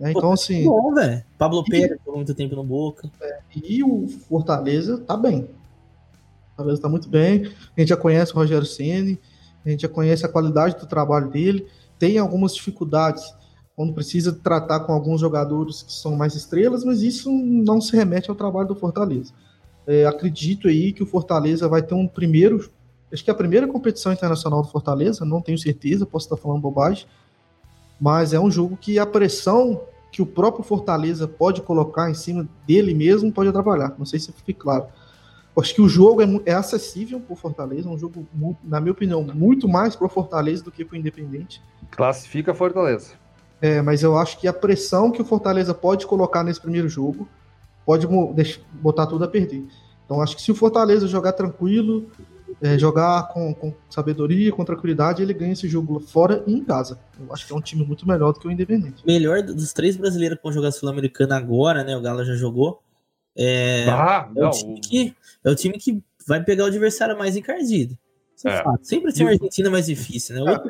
É, 0.00 0.10
então, 0.10 0.22
Pô, 0.22 0.32
assim. 0.32 0.64
Bom, 0.64 0.94
velho. 0.94 1.24
Pablo 1.38 1.64
Pérez 1.64 1.98
ficou 1.98 2.16
muito 2.16 2.34
tempo 2.34 2.54
no 2.54 2.64
Boca. 2.64 3.10
É, 3.20 3.40
e 3.54 3.82
o 3.82 4.06
Fortaleza 4.28 4.98
tá 4.98 5.16
bem. 5.16 5.42
O 5.42 6.56
Fortaleza 6.56 6.82
tá 6.82 6.88
muito 6.88 7.08
bem. 7.08 7.50
A 7.76 7.80
gente 7.80 7.88
já 7.88 7.96
conhece 7.96 8.32
o 8.32 8.36
Rogério 8.36 8.66
Ceni, 8.66 9.18
a 9.64 9.70
gente 9.70 9.82
já 9.82 9.88
conhece 9.88 10.24
a 10.26 10.28
qualidade 10.28 10.78
do 10.78 10.86
trabalho 10.86 11.30
dele. 11.30 11.66
Tem 11.98 12.18
algumas 12.18 12.54
dificuldades 12.54 13.34
quando 13.76 13.92
precisa 13.92 14.32
tratar 14.32 14.80
com 14.80 14.92
alguns 14.92 15.20
jogadores 15.20 15.82
que 15.82 15.92
são 15.92 16.16
mais 16.16 16.34
estrelas, 16.34 16.82
mas 16.82 17.02
isso 17.02 17.30
não 17.30 17.78
se 17.78 17.94
remete 17.94 18.30
ao 18.30 18.34
trabalho 18.34 18.68
do 18.68 18.74
Fortaleza. 18.74 19.34
É, 19.86 20.06
acredito 20.06 20.66
aí 20.66 20.94
que 20.94 21.02
o 21.02 21.06
Fortaleza 21.06 21.68
vai 21.68 21.82
ter 21.82 21.94
um 21.94 22.08
primeiro, 22.08 22.70
acho 23.12 23.22
que 23.22 23.30
é 23.30 23.34
a 23.34 23.36
primeira 23.36 23.68
competição 23.68 24.12
internacional 24.12 24.62
do 24.62 24.68
Fortaleza, 24.68 25.26
não 25.26 25.42
tenho 25.42 25.58
certeza, 25.58 26.06
posso 26.06 26.24
estar 26.24 26.38
falando 26.38 26.62
bobagem, 26.62 27.06
mas 28.00 28.32
é 28.32 28.40
um 28.40 28.50
jogo 28.50 28.78
que 28.78 28.98
a 28.98 29.04
pressão 29.04 29.82
que 30.10 30.22
o 30.22 30.26
próprio 30.26 30.64
Fortaleza 30.64 31.28
pode 31.28 31.60
colocar 31.60 32.10
em 32.10 32.14
cima 32.14 32.48
dele 32.66 32.94
mesmo 32.94 33.30
pode 33.30 33.50
atrapalhar. 33.50 33.94
Não 33.98 34.06
sei 34.06 34.18
se 34.18 34.32
fica 34.32 34.54
claro. 34.54 34.86
Acho 35.58 35.74
que 35.74 35.82
o 35.82 35.88
jogo 35.88 36.22
é, 36.22 36.26
é 36.46 36.54
acessível 36.54 37.20
para 37.20 37.32
o 37.34 37.36
Fortaleza, 37.36 37.88
é 37.88 37.92
um 37.92 37.98
jogo, 37.98 38.26
na 38.64 38.80
minha 38.80 38.92
opinião, 38.92 39.22
muito 39.22 39.68
mais 39.68 39.94
para 39.94 40.06
o 40.06 40.10
Fortaleza 40.10 40.62
do 40.62 40.72
que 40.72 40.84
para 40.84 40.94
o 40.94 40.98
Independente. 40.98 41.62
Classifica 41.90 42.54
Fortaleza. 42.54 43.25
É, 43.60 43.80
mas 43.80 44.02
eu 44.02 44.16
acho 44.18 44.38
que 44.38 44.46
a 44.46 44.52
pressão 44.52 45.10
que 45.10 45.22
o 45.22 45.24
Fortaleza 45.24 45.72
pode 45.72 46.06
colocar 46.06 46.42
nesse 46.42 46.60
primeiro 46.60 46.88
jogo 46.88 47.28
pode 47.84 48.06
botar 48.72 49.06
tudo 49.06 49.24
a 49.24 49.28
perder. 49.28 49.64
Então 50.04 50.20
acho 50.20 50.36
que 50.36 50.42
se 50.42 50.52
o 50.52 50.54
Fortaleza 50.54 51.06
jogar 51.06 51.32
tranquilo, 51.32 52.10
é, 52.60 52.78
jogar 52.78 53.28
com, 53.28 53.54
com, 53.54 53.72
sabedoria, 53.88 54.52
com 54.52 54.64
tranquilidade, 54.64 55.22
ele 55.22 55.34
ganha 55.34 55.52
esse 55.52 55.68
jogo 55.68 56.00
fora 56.00 56.42
e 56.46 56.54
em 56.54 56.64
casa. 56.64 56.98
Eu 57.18 57.32
acho 57.32 57.46
que 57.46 57.52
é 57.52 57.56
um 57.56 57.60
time 57.60 57.84
muito 57.84 58.06
melhor 58.06 58.32
do 58.32 58.40
que 58.40 58.48
o 58.48 58.50
Independente. 58.50 59.04
Melhor 59.06 59.42
dos 59.42 59.72
três 59.72 59.96
brasileiros 59.96 60.38
que 60.38 60.44
vão 60.44 60.52
jogar 60.52 60.72
Sul-Americana 60.72 61.36
agora, 61.36 61.84
né? 61.84 61.96
O 61.96 62.00
Galo 62.00 62.24
já 62.24 62.34
jogou. 62.34 62.80
É, 63.36 63.86
ah, 63.88 64.30
é, 64.34 64.46
o 64.46 64.50
time 64.50 64.80
que, 64.80 65.14
é 65.44 65.50
o 65.50 65.54
time 65.54 65.78
que 65.78 66.02
vai 66.26 66.42
pegar 66.42 66.64
o 66.64 66.68
adversário 66.68 67.16
mais 67.18 67.36
encardido. 67.36 67.96
É. 68.44 68.50
é. 68.50 68.64
Sempre 68.82 69.12
tem 69.12 69.24
uma 69.24 69.32
Argentina 69.32 69.70
mais 69.70 69.86
difícil, 69.86 70.44
né? 70.44 70.60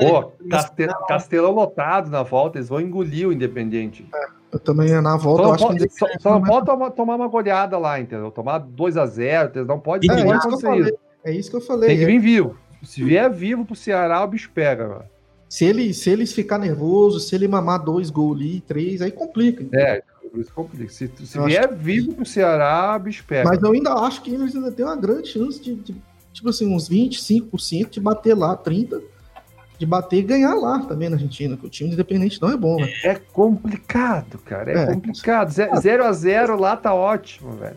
É, 0.00 0.10
Pô, 0.10 0.32
Castel, 0.50 0.94
Castelão 1.06 1.52
lotado 1.52 2.10
na 2.10 2.22
volta, 2.22 2.58
eles 2.58 2.68
vão 2.68 2.80
engolir 2.80 3.28
o 3.28 3.32
Independente. 3.32 4.08
É, 4.12 4.26
eu 4.52 4.58
também 4.58 4.90
na 5.00 5.16
volta, 5.16 5.42
só 5.42 5.48
eu 5.48 5.54
acho 5.54 5.66
pode, 5.66 5.88
que 5.88 5.94
só, 5.94 6.06
só 6.18 6.30
não 6.32 6.42
pode 6.42 6.66
tomar, 6.66 6.90
tomar, 6.90 7.14
uma 7.14 7.28
goleada 7.28 7.78
lá, 7.78 8.00
entendeu? 8.00 8.30
Tomar 8.30 8.60
2x0, 8.60 9.56
eles 9.56 9.66
não 9.68 9.78
pode, 9.78 10.10
é, 10.10 10.16
não 10.16 10.24
pode 10.24 10.38
acontecer 10.38 10.76
isso. 10.76 10.98
É 11.24 11.32
isso 11.32 11.50
que 11.50 11.56
eu 11.56 11.60
falei. 11.60 11.88
Tem 11.90 11.98
que 11.98 12.06
vir 12.06 12.18
vivo. 12.18 12.56
Se 12.82 13.02
vier 13.02 13.30
vivo 13.30 13.64
pro 13.64 13.74
Ceará, 13.74 14.22
o 14.22 14.28
bicho 14.28 14.50
pega, 14.54 14.86
mano. 14.86 15.04
Se 15.48 15.64
ele, 15.64 15.94
se 15.94 16.10
eles 16.10 16.32
ficar 16.32 16.58
nervoso, 16.58 17.20
se 17.20 17.34
ele 17.34 17.46
mamar 17.46 17.82
dois 17.82 18.10
gols 18.10 18.36
ali, 18.36 18.60
três, 18.60 19.00
aí 19.00 19.12
complica. 19.12 19.62
Entendeu? 19.62 19.86
É, 19.86 20.02
isso 20.34 20.52
complica. 20.52 20.92
Se, 20.92 21.10
se 21.24 21.40
vier 21.40 21.68
que... 21.68 21.74
vivo 21.74 22.14
pro 22.14 22.26
Ceará, 22.26 22.96
o 22.96 22.98
bicho 22.98 23.24
pega. 23.26 23.48
Mas 23.48 23.62
eu 23.62 23.72
ainda 23.72 23.92
acho 23.94 24.22
que 24.22 24.34
eles 24.34 24.54
ainda 24.54 24.72
têm 24.72 24.84
uma 24.84 24.96
grande 24.96 25.28
chance 25.28 25.60
de, 25.60 25.74
de 25.76 25.96
tipo 26.36 26.48
assim, 26.48 26.72
uns 26.72 26.88
25% 26.88 27.90
de 27.90 28.00
bater 28.00 28.34
lá, 28.34 28.56
30% 28.56 29.02
de 29.78 29.84
bater 29.84 30.18
e 30.18 30.22
ganhar 30.22 30.54
lá 30.54 30.78
também 30.80 31.08
na 31.08 31.16
Argentina, 31.16 31.56
que 31.56 31.66
o 31.66 31.68
time 31.68 31.90
independente 31.90 32.40
não 32.40 32.50
é 32.50 32.56
bom, 32.56 32.76
né? 32.76 32.90
É 33.04 33.14
complicado, 33.14 34.38
cara. 34.38 34.72
É, 34.72 34.82
é 34.84 34.86
complicado. 34.86 35.50
0 35.50 36.04
a 36.04 36.12
0 36.12 36.58
lá 36.58 36.76
tá 36.76 36.94
ótimo, 36.94 37.52
velho. 37.52 37.76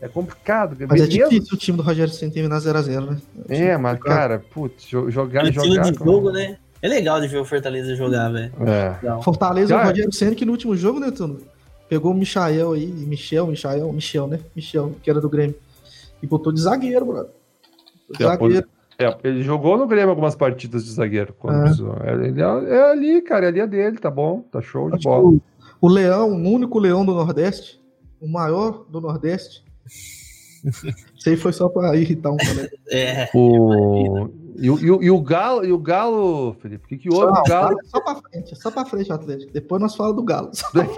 É 0.00 0.08
complicado. 0.08 0.76
Mas 0.88 1.02
é 1.02 1.06
difícil 1.06 1.54
o 1.54 1.56
time 1.56 1.76
do 1.76 1.82
Rogério 1.82 2.12
sem 2.12 2.30
terminar 2.30 2.58
0x0, 2.58 3.10
né? 3.10 3.18
É, 3.48 3.66
é 3.66 3.76
mas, 3.76 3.98
cara, 3.98 4.38
putz, 4.38 4.86
jogar 4.88 5.44
e 5.44 5.52
jogar. 5.52 5.90
de 5.90 5.98
jogo, 5.98 6.30
né? 6.30 6.56
É 6.80 6.88
legal 6.88 7.20
de 7.20 7.28
ver 7.28 7.38
o 7.38 7.44
Fortaleza 7.44 7.94
jogar, 7.94 8.30
velho. 8.30 8.52
É. 8.66 9.22
Fortaleza, 9.22 9.74
cara, 9.74 9.86
o 9.86 9.90
Rogério 9.90 10.12
Senna, 10.12 10.34
que 10.34 10.46
no 10.46 10.52
último 10.52 10.74
jogo, 10.74 10.98
né, 10.98 11.10
Tuno? 11.10 11.40
Pegou 11.88 12.12
o 12.12 12.14
Michael 12.14 12.72
aí, 12.72 12.86
Michel, 12.86 13.48
Michael, 13.48 13.92
Michel, 13.92 14.26
né? 14.28 14.38
Michel, 14.54 14.94
que 15.02 15.10
era 15.10 15.20
do 15.20 15.28
Grêmio. 15.28 15.56
E 16.22 16.26
botou 16.26 16.52
de 16.52 16.60
zagueiro, 16.60 17.04
brother. 17.04 17.39
Zagueiro. 18.18 18.68
É, 18.98 19.16
ele 19.24 19.42
jogou 19.42 19.78
no 19.78 19.86
Grêmio 19.86 20.10
algumas 20.10 20.34
partidas 20.34 20.84
de 20.84 20.90
zagueiro. 20.90 21.34
É. 21.44 22.12
Ele 22.12 22.42
é, 22.42 22.44
é, 22.44 22.90
ali, 22.90 23.22
cara, 23.22 23.46
é 23.46 23.48
ali 23.48 23.60
é 23.60 23.66
dele, 23.66 23.96
tá 23.96 24.10
bom, 24.10 24.42
tá 24.52 24.60
show 24.60 24.90
de 24.90 25.02
bola. 25.02 25.24
O, 25.24 25.40
o 25.80 25.88
Leão, 25.88 26.30
o 26.30 26.48
único 26.48 26.78
leão 26.78 27.02
do 27.06 27.14
Nordeste, 27.14 27.80
o 28.20 28.28
maior 28.28 28.84
do 28.90 29.00
Nordeste, 29.00 29.64
Isso 30.64 31.28
aí 31.28 31.36
foi 31.36 31.52
só 31.52 31.68
para 31.68 31.96
irritar 31.96 32.30
um 32.30 32.36
colega. 32.38 32.70
É. 32.90 33.28
O... 33.34 34.28
E, 34.60 34.70
o, 34.70 34.78
e, 34.78 34.90
o, 34.90 35.02
e 35.02 35.10
o 35.10 35.18
Galo, 35.22 35.64
e 35.64 35.72
o 35.72 35.78
Galo, 35.78 36.54
Felipe, 36.60 36.84
o 36.84 36.88
que, 36.88 36.98
que 36.98 37.08
houve? 37.08 37.34
Só, 37.34 37.40
o 37.40 37.44
Galo... 37.44 37.76
só 37.86 38.00
para 38.00 38.14
frente, 38.16 38.56
só 38.56 38.70
para 38.70 38.84
frente, 38.84 39.10
Atlético. 39.10 39.52
Depois 39.52 39.80
nós 39.80 39.96
falamos 39.96 40.16
do 40.16 40.22
Galo. 40.22 40.50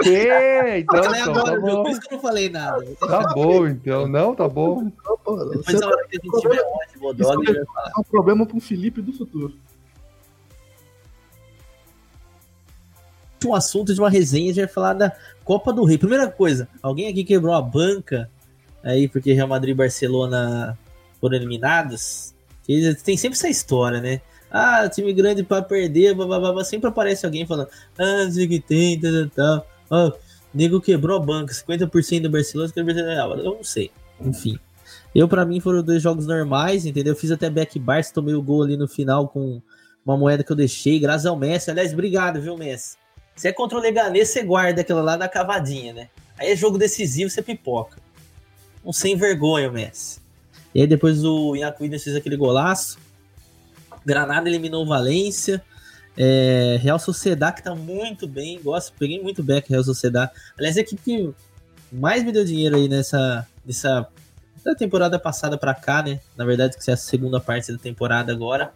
É, 0.04 0.80
então, 0.80 0.98
então, 0.98 1.32
agora, 1.32 1.44
tá 1.44 1.60
bom. 1.60 1.82
Por 1.84 1.90
isso 1.92 2.00
que 2.00 2.08
eu 2.08 2.16
não 2.16 2.20
falei 2.20 2.48
nada. 2.50 2.84
Tá 2.98 3.32
bom, 3.32 3.66
então. 3.68 4.08
Não, 4.08 4.34
tá 4.34 4.48
bom. 4.48 4.90
Pô, 5.24 5.36
Depois 5.44 5.80
na 5.80 5.86
hora 5.86 6.08
que 6.08 6.18
a 6.18 6.20
gente 6.24 6.40
tiver 6.40 6.60
ótimo, 6.60 7.08
o 7.08 7.12
dog 7.12 7.42
Isso 7.42 7.54
vai 7.54 7.64
falar. 7.64 7.92
é 7.96 8.00
um 8.00 8.02
problema 8.02 8.44
para 8.44 8.56
o 8.56 8.60
Felipe 8.60 9.00
do 9.00 9.12
futuro. 9.12 9.54
um 13.44 13.54
assunto 13.54 13.92
de 13.92 14.00
uma 14.00 14.10
resenha, 14.10 14.50
a 14.50 14.54
gente 14.54 14.64
vai 14.64 14.72
falar 14.72 14.94
da 14.94 15.12
Copa 15.44 15.72
do 15.72 15.84
Rei. 15.84 15.98
Primeira 15.98 16.28
coisa, 16.28 16.68
alguém 16.80 17.08
aqui 17.08 17.24
quebrou 17.24 17.54
a 17.54 17.60
banca 17.60 18.30
aí 18.82 19.08
porque 19.08 19.32
Real 19.32 19.48
Madrid 19.48 19.72
e 19.72 19.78
Barcelona 19.78 20.78
foram 21.20 21.36
eliminados? 21.36 22.34
Tem 22.66 23.16
sempre 23.16 23.36
essa 23.36 23.48
história, 23.48 24.00
né? 24.00 24.20
Ah, 24.50 24.88
time 24.88 25.12
grande 25.12 25.42
pra 25.42 25.62
perder, 25.62 26.14
blá, 26.14 26.26
blá, 26.26 26.52
blá, 26.52 26.64
sempre 26.64 26.88
aparece 26.88 27.24
alguém 27.24 27.46
falando, 27.46 27.68
ah, 27.98 28.28
que 28.30 28.60
tem, 28.60 29.00
tal, 29.00 29.12
tal, 29.12 29.28
tal. 29.28 29.66
Ó, 29.90 30.12
nego 30.52 30.80
quebrou 30.80 31.16
a 31.16 31.20
banca, 31.20 31.54
50% 31.54 32.22
do 32.22 32.30
Barcelona, 32.30 32.70
50% 32.70 32.84
do 32.84 33.04
Real. 33.04 33.38
Eu 33.38 33.44
não 33.56 33.64
sei, 33.64 33.90
enfim. 34.20 34.58
Eu, 35.14 35.28
pra 35.28 35.44
mim, 35.44 35.60
foram 35.60 35.82
dois 35.82 36.02
jogos 36.02 36.26
normais, 36.26 36.86
entendeu? 36.86 37.12
Eu 37.12 37.18
fiz 37.18 37.30
até 37.30 37.50
back 37.50 37.78
bar, 37.78 38.02
tomei 38.12 38.34
o 38.34 38.42
gol 38.42 38.62
ali 38.62 38.76
no 38.76 38.88
final 38.88 39.28
com 39.28 39.60
uma 40.04 40.16
moeda 40.16 40.42
que 40.42 40.50
eu 40.50 40.56
deixei, 40.56 40.98
graças 40.98 41.26
ao 41.26 41.36
Messi. 41.36 41.70
Aliás, 41.70 41.92
obrigado, 41.92 42.40
viu, 42.40 42.56
Messi? 42.56 42.96
Se 43.36 43.48
é 43.48 43.52
contra 43.52 43.78
o 43.78 43.80
Leganês, 43.80 44.28
você 44.28 44.42
guarda 44.42 44.80
aquela 44.80 45.02
lá 45.02 45.16
na 45.16 45.28
cavadinha, 45.28 45.92
né? 45.92 46.08
Aí 46.38 46.52
é 46.52 46.56
jogo 46.56 46.78
decisivo, 46.78 47.30
você 47.30 47.42
pipoca. 47.42 47.98
Um 48.84 48.92
sem 48.92 49.16
vergonha, 49.16 49.70
Messi. 49.70 50.21
E 50.74 50.80
aí 50.80 50.86
depois 50.86 51.24
o 51.24 51.50
Williams 51.50 52.04
fez 52.04 52.16
aquele 52.16 52.36
golaço. 52.36 52.98
Granada 54.04 54.48
eliminou 54.48 54.84
o 54.84 54.88
Valência. 54.88 55.62
É, 56.16 56.78
Real 56.80 56.98
Sociedad, 56.98 57.54
que 57.54 57.62
tá 57.62 57.74
muito 57.74 58.26
bem. 58.26 58.60
Gosto, 58.62 58.92
peguei 58.98 59.22
muito 59.22 59.42
back 59.42 59.68
Real 59.70 59.84
Sociedad. 59.84 60.30
Aliás, 60.58 60.76
a 60.76 60.80
equipe 60.80 61.02
que 61.02 61.34
mais 61.92 62.24
me 62.24 62.32
deu 62.32 62.44
dinheiro 62.44 62.76
aí 62.76 62.88
nessa, 62.88 63.46
nessa 63.64 64.08
da 64.64 64.74
temporada 64.74 65.18
passada 65.18 65.58
pra 65.58 65.74
cá, 65.74 66.02
né? 66.02 66.20
Na 66.36 66.44
verdade, 66.44 66.76
que 66.76 66.90
é 66.90 66.94
a 66.94 66.96
segunda 66.96 67.40
parte 67.40 67.72
da 67.72 67.78
temporada 67.78 68.32
agora. 68.32 68.72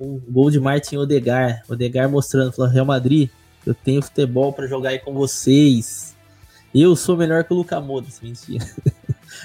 Um 0.00 0.18
gol 0.18 0.50
de 0.50 0.58
Martin 0.58 0.96
Odegar. 0.96 1.62
Odegar 1.68 2.08
mostrando, 2.08 2.52
falando, 2.52 2.72
Real 2.72 2.86
Madrid, 2.86 3.28
eu 3.66 3.74
tenho 3.74 4.02
futebol 4.02 4.52
pra 4.52 4.66
jogar 4.66 4.90
aí 4.90 4.98
com 4.98 5.12
vocês. 5.12 6.16
Eu 6.74 6.94
sou 6.96 7.16
melhor 7.16 7.44
que 7.44 7.52
o 7.52 7.56
Luca 7.56 7.80
Modric, 7.80 8.16
mentira. 8.24 8.66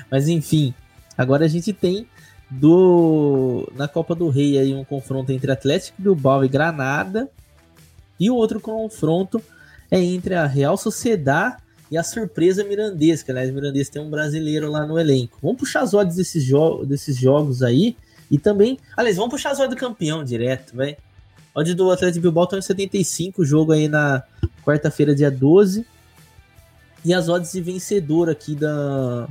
Mas 0.09 0.27
enfim, 0.27 0.73
agora 1.17 1.45
a 1.45 1.47
gente 1.47 1.73
tem 1.73 2.07
do 2.49 3.67
na 3.75 3.87
Copa 3.87 4.13
do 4.13 4.29
Rei 4.29 4.57
aí 4.57 4.73
um 4.73 4.83
confronto 4.83 5.31
entre 5.31 5.51
Atlético 5.51 6.01
Bilbao 6.01 6.45
e 6.45 6.47
Granada. 6.47 7.29
E 8.19 8.29
o 8.29 8.35
outro 8.35 8.59
confronto 8.59 9.41
é 9.89 9.99
entre 9.99 10.35
a 10.35 10.45
Real 10.45 10.77
Sociedad 10.77 11.57
e 11.89 11.97
a 11.97 12.03
surpresa 12.03 12.63
Mirandês, 12.63 13.21
que 13.21 13.31
aliás, 13.31 13.51
Mirandês 13.51 13.89
tem 13.89 14.01
um 14.01 14.09
brasileiro 14.09 14.71
lá 14.71 14.85
no 14.85 14.99
elenco. 14.99 15.37
Vamos 15.41 15.57
puxar 15.57 15.81
as 15.81 15.93
odds 15.93 16.15
desses, 16.15 16.43
jo 16.43 16.85
desses 16.85 17.17
jogos 17.17 17.61
aí. 17.61 17.95
E 18.31 18.37
também, 18.37 18.79
aliás, 18.95 19.17
vamos 19.17 19.31
puxar 19.31 19.51
as 19.51 19.59
odds 19.59 19.75
do 19.75 19.79
campeão 19.79 20.23
direto, 20.23 20.75
vai. 20.75 20.97
Odd 21.55 21.73
do 21.75 21.91
Atlético 21.91 22.21
Bilbao 22.21 22.45
estão 22.45 22.57
em 22.57 22.63
75, 22.63 23.45
jogo 23.45 23.73
aí 23.73 23.87
na 23.87 24.23
quarta-feira, 24.65 25.13
dia 25.13 25.29
12. 25.29 25.85
E 27.05 27.13
as 27.13 27.29
odds 27.29 27.51
de 27.51 27.61
vencedor 27.61 28.29
aqui 28.29 28.55
da, 28.55 29.27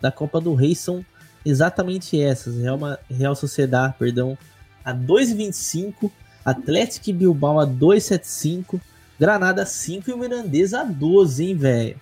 da 0.00 0.10
Copa 0.10 0.40
do 0.40 0.54
Rei 0.54 0.74
são 0.74 1.04
exatamente 1.46 2.20
essas. 2.20 2.56
Real, 2.56 2.78
Real 3.08 3.36
Sociedad, 3.36 3.94
perdão, 3.96 4.36
a 4.84 4.92
2,25. 4.92 6.10
Atlético 6.44 7.12
Bilbao 7.12 7.58
a 7.58 7.66
2,75. 7.66 8.80
Granada 9.18 9.64
5 9.64 10.10
e 10.10 10.12
o 10.12 10.18
Mirandês 10.18 10.74
a 10.74 10.84
12, 10.84 11.44
hein, 11.44 11.56
velho? 11.56 11.96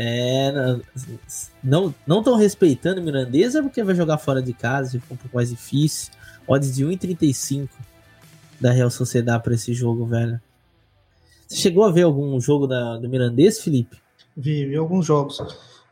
É, 0.00 0.52
não 1.62 1.92
não 2.06 2.18
estão 2.18 2.36
respeitando 2.36 3.00
o 3.00 3.04
Mirandês 3.04 3.56
é 3.56 3.62
porque 3.62 3.82
vai 3.82 3.96
jogar 3.96 4.16
fora 4.18 4.40
de 4.40 4.52
casa, 4.52 4.92
fica 4.92 5.14
um 5.14 5.16
pouco 5.16 5.36
mais 5.36 5.50
difícil. 5.50 6.12
Odds 6.46 6.74
de 6.74 6.84
1,35 6.84 7.68
da 8.60 8.70
Real 8.70 8.90
Sociedad 8.90 9.40
para 9.42 9.54
esse 9.54 9.72
jogo, 9.74 10.06
velho. 10.06 10.40
Você 11.46 11.56
chegou 11.56 11.84
a 11.84 11.90
ver 11.90 12.02
algum 12.02 12.40
jogo 12.40 12.66
da, 12.66 12.96
do 12.96 13.08
Mirandês, 13.08 13.60
Felipe? 13.60 13.98
Vi, 14.36 14.66
vi 14.66 14.76
alguns 14.76 15.06
jogos. 15.06 15.40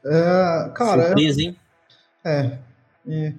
É, 0.04 0.70
cara, 0.74 1.06
Surpresa, 1.06 1.42
hein? 1.42 1.56
É, 2.26 2.58
é, 3.06 3.32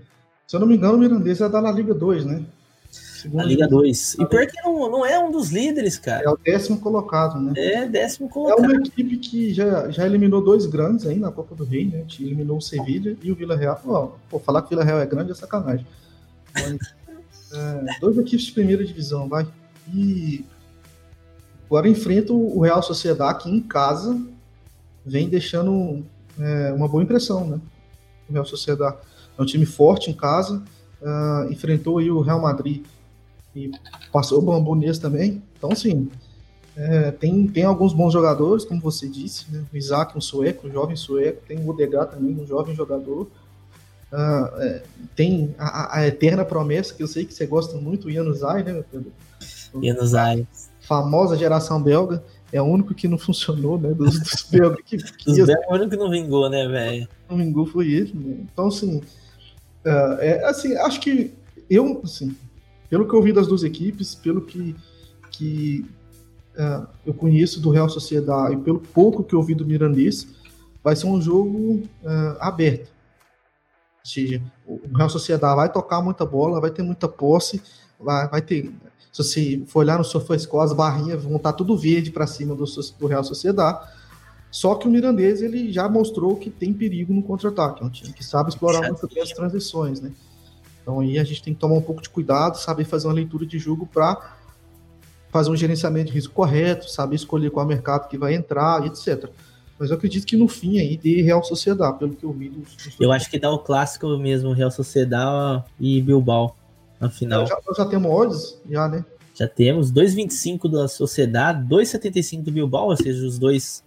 se 0.47 0.55
eu 0.55 0.59
não 0.61 0.67
me 0.67 0.77
engano, 0.77 0.95
o 0.95 0.97
Mirandês 0.97 1.41
é 1.41 1.49
da 1.49 1.59
La 1.59 1.71
Liga 1.71 1.93
2, 1.93 2.25
né? 2.25 2.45
Segundo 2.89 3.41
Na 3.41 3.43
Liga 3.43 3.67
2. 3.67 4.15
E 4.19 4.25
pior 4.25 4.47
que 4.47 4.61
não, 4.63 4.89
não 4.89 5.05
é 5.05 5.19
um 5.19 5.29
dos 5.29 5.49
líderes, 5.49 5.97
cara. 5.99 6.23
É 6.23 6.29
o 6.29 6.37
décimo 6.37 6.79
colocado, 6.79 7.39
né? 7.41 7.53
É 7.57 7.85
décimo 7.85 8.27
É 8.27 8.31
colocado. 8.31 8.63
uma 8.63 8.75
equipe 8.75 9.17
que 9.17 9.53
já, 9.53 9.89
já 9.91 10.05
eliminou 10.05 10.41
dois 10.41 10.65
grandes 10.65 11.05
aí 11.05 11.19
na 11.19 11.31
Copa 11.31 11.53
do 11.53 11.65
Rei, 11.65 11.85
né? 11.85 12.05
Eliminou 12.17 12.57
o 12.57 12.61
Sevilha 12.61 13.17
e 13.21 13.29
o 13.29 13.35
Vila 13.35 13.57
Real. 13.57 13.81
Ó, 13.85 14.11
pô, 14.29 14.39
falar 14.39 14.61
que 14.61 14.67
o 14.67 14.69
Vila 14.69 14.85
Real 14.85 14.99
é 14.99 15.05
grande 15.05 15.31
é 15.31 15.35
sacanagem. 15.35 15.85
Mas, 16.53 16.95
é, 17.53 17.99
dois 17.99 18.17
equipes 18.17 18.45
de 18.45 18.51
primeira 18.53 18.85
divisão, 18.85 19.27
vai. 19.27 19.45
E 19.93 20.45
agora 21.65 21.89
enfrenta 21.89 22.31
o 22.31 22.61
Real 22.61 22.81
Sociedad 22.81 23.31
aqui 23.31 23.49
em 23.49 23.59
casa, 23.59 24.17
vem 25.05 25.27
deixando 25.27 26.05
é, 26.39 26.71
uma 26.71 26.87
boa 26.87 27.03
impressão, 27.03 27.45
né? 27.45 27.59
O 28.29 28.33
Real 28.33 28.45
Sociedad 28.45 28.95
é 29.37 29.41
um 29.41 29.45
time 29.45 29.65
forte 29.65 30.09
em 30.09 30.13
casa, 30.13 30.63
ah, 31.03 31.47
enfrentou 31.49 31.97
aí 31.97 32.09
o 32.09 32.21
Real 32.21 32.41
Madrid 32.41 32.83
e 33.55 33.71
passou 34.11 34.39
o 34.39 34.41
bambu 34.41 34.75
nesse 34.75 35.01
também. 35.01 35.41
Então, 35.57 35.71
assim, 35.71 36.09
é, 36.75 37.11
tem, 37.11 37.47
tem 37.47 37.63
alguns 37.63 37.91
bons 37.91 38.13
jogadores, 38.13 38.63
como 38.63 38.79
você 38.79 39.07
disse, 39.07 39.51
né? 39.51 39.65
o 39.73 39.75
Isaac, 39.75 40.15
um 40.15 40.21
sueco, 40.21 40.67
um 40.67 40.71
jovem 40.71 40.95
sueco, 40.95 41.41
tem 41.47 41.57
o 41.57 41.69
Odegaard 41.69 42.11
também, 42.11 42.39
um 42.39 42.45
jovem 42.45 42.75
jogador. 42.75 43.27
Ah, 44.11 44.53
é, 44.59 44.83
tem 45.15 45.55
a, 45.57 45.97
a 45.97 46.07
eterna 46.07 46.45
promessa, 46.45 46.93
que 46.93 47.01
eu 47.01 47.07
sei 47.07 47.25
que 47.25 47.33
você 47.33 47.47
gosta 47.47 47.77
muito, 47.77 48.07
o 48.07 48.11
Januzaj, 48.11 48.63
né, 48.63 48.73
meu 48.73 48.83
Pedro? 48.83 49.11
Aires. 50.13 50.69
Famosa 50.79 51.35
geração 51.35 51.81
belga, 51.81 52.23
é 52.51 52.61
o 52.61 52.65
único 52.65 52.93
que 52.93 53.07
não 53.07 53.17
funcionou, 53.17 53.79
né, 53.79 53.93
dos, 53.93 54.19
dos 54.19 54.43
belgas 54.49 54.81
que, 54.85 54.97
que 54.97 55.31
Os 55.31 55.37
Belgas, 55.37 55.65
o 55.69 55.73
único 55.73 55.89
que 55.89 55.97
não 55.97 56.09
vingou, 56.09 56.49
né, 56.49 56.67
velho? 56.67 57.07
não 57.29 57.37
vingou 57.37 57.65
foi 57.65 57.91
ele. 57.91 58.13
Né? 58.13 58.47
Então, 58.51 58.67
assim, 58.67 59.01
ah, 59.85 60.17
é, 60.19 60.45
assim, 60.45 60.75
acho 60.77 60.99
que 60.99 61.33
eu, 61.69 62.01
assim, 62.03 62.35
pelo 62.89 63.07
que 63.07 63.13
eu 63.13 63.21
vi 63.21 63.33
das 63.33 63.47
duas 63.47 63.63
equipes, 63.63 64.15
pelo 64.15 64.41
que, 64.41 64.75
que 65.31 65.85
ah, 66.57 66.87
eu 67.05 67.13
conheço 67.13 67.61
do 67.61 67.69
Real 67.69 67.89
Sociedade 67.89 68.55
e 68.55 68.57
pelo 68.57 68.79
pouco 68.79 69.23
que 69.23 69.35
eu 69.35 69.43
vi 69.43 69.53
do 69.53 69.65
Mirandês, 69.65 70.27
vai 70.83 70.95
ser 70.95 71.07
um 71.07 71.21
jogo 71.21 71.83
ah, 72.05 72.37
aberto. 72.41 72.89
Ou 73.99 74.09
seja, 74.09 74.41
o 74.65 74.95
Real 74.95 75.09
Sociedade 75.09 75.55
vai 75.55 75.71
tocar 75.71 76.01
muita 76.01 76.25
bola, 76.25 76.61
vai 76.61 76.71
ter 76.71 76.81
muita 76.81 77.07
posse, 77.07 77.61
vai, 77.99 78.27
vai 78.29 78.41
ter. 78.41 78.71
Se 79.17 79.23
você 79.23 79.63
for 79.65 79.79
olhar 79.79 79.97
no 79.97 80.03
SofaScore, 80.03 80.65
as 80.65 80.73
barrinhas 80.73 81.23
vão 81.23 81.37
estar 81.37 81.51
tudo 81.53 81.75
verde 81.75 82.11
para 82.11 82.27
cima 82.27 82.53
do, 82.53 82.65
do 82.99 83.07
Real 83.07 83.23
Sociedade. 83.23 83.79
Só 84.51 84.75
que 84.75 84.87
o 84.87 84.91
Mirandês 84.91 85.41
ele 85.41 85.71
já 85.71 85.89
mostrou 85.89 86.35
que 86.35 86.51
tem 86.51 86.71
perigo 86.71 87.11
no 87.11 87.23
contra-ataque. 87.23 87.81
É 87.81 87.85
um 87.85 87.89
time 87.89 88.13
que 88.13 88.23
sabe 88.23 88.49
explorar 88.49 88.87
muito 88.87 89.07
bem 89.07 89.23
as 89.23 89.31
transições, 89.31 89.99
né? 89.99 90.11
Então 90.83 90.99
aí 90.99 91.17
a 91.17 91.23
gente 91.23 91.41
tem 91.41 91.53
que 91.53 91.59
tomar 91.59 91.75
um 91.75 91.81
pouco 91.81 92.01
de 92.01 92.09
cuidado, 92.09 92.57
saber 92.57 92.85
fazer 92.85 93.07
uma 93.07 93.13
leitura 93.13 93.43
de 93.43 93.57
jogo 93.57 93.87
para 93.87 94.35
fazer 95.29 95.49
um 95.49 95.55
gerenciamento 95.55 96.07
de 96.07 96.13
risco 96.13 96.33
correto, 96.33 96.89
saber 96.89 97.15
escolher 97.15 97.49
qual 97.49 97.65
mercado 97.65 98.07
que 98.07 98.17
vai 98.19 98.35
entrar, 98.35 98.85
etc. 98.85 99.29
Mas 99.79 99.89
eu 99.89 99.97
acredito 99.97 100.27
que 100.27 100.37
no 100.37 100.47
fim 100.47 100.79
aí 100.79 100.95
de 100.95 101.23
Real 101.23 101.43
Sociedade, 101.43 101.97
pelo 101.97 102.15
que 102.15 102.23
eu 102.23 102.31
vi 102.31 102.49
dos, 102.49 102.75
dos 102.75 102.95
Eu 102.99 103.11
acho 103.11 103.29
que 103.31 103.39
dá 103.39 103.51
o 103.51 103.59
clássico 103.59 104.07
mesmo, 104.17 104.53
Real 104.53 104.71
Sociedad 104.71 105.63
e 105.79 106.01
Bilbao 106.01 106.55
na 106.99 107.09
final. 107.09 107.45
já, 107.45 107.57
já 107.75 107.85
temos 107.85 108.11
odds, 108.11 108.61
já, 108.69 108.87
né? 108.87 109.05
Já 109.33 109.47
temos 109.47 109.91
2,25 109.91 110.69
da 110.71 110.87
Sociedade, 110.87 111.67
2,75 111.67 112.43
do 112.43 112.51
Bilbao, 112.51 112.87
ou 112.87 112.97
seja, 112.97 113.25
os 113.25 113.37
dois 113.37 113.83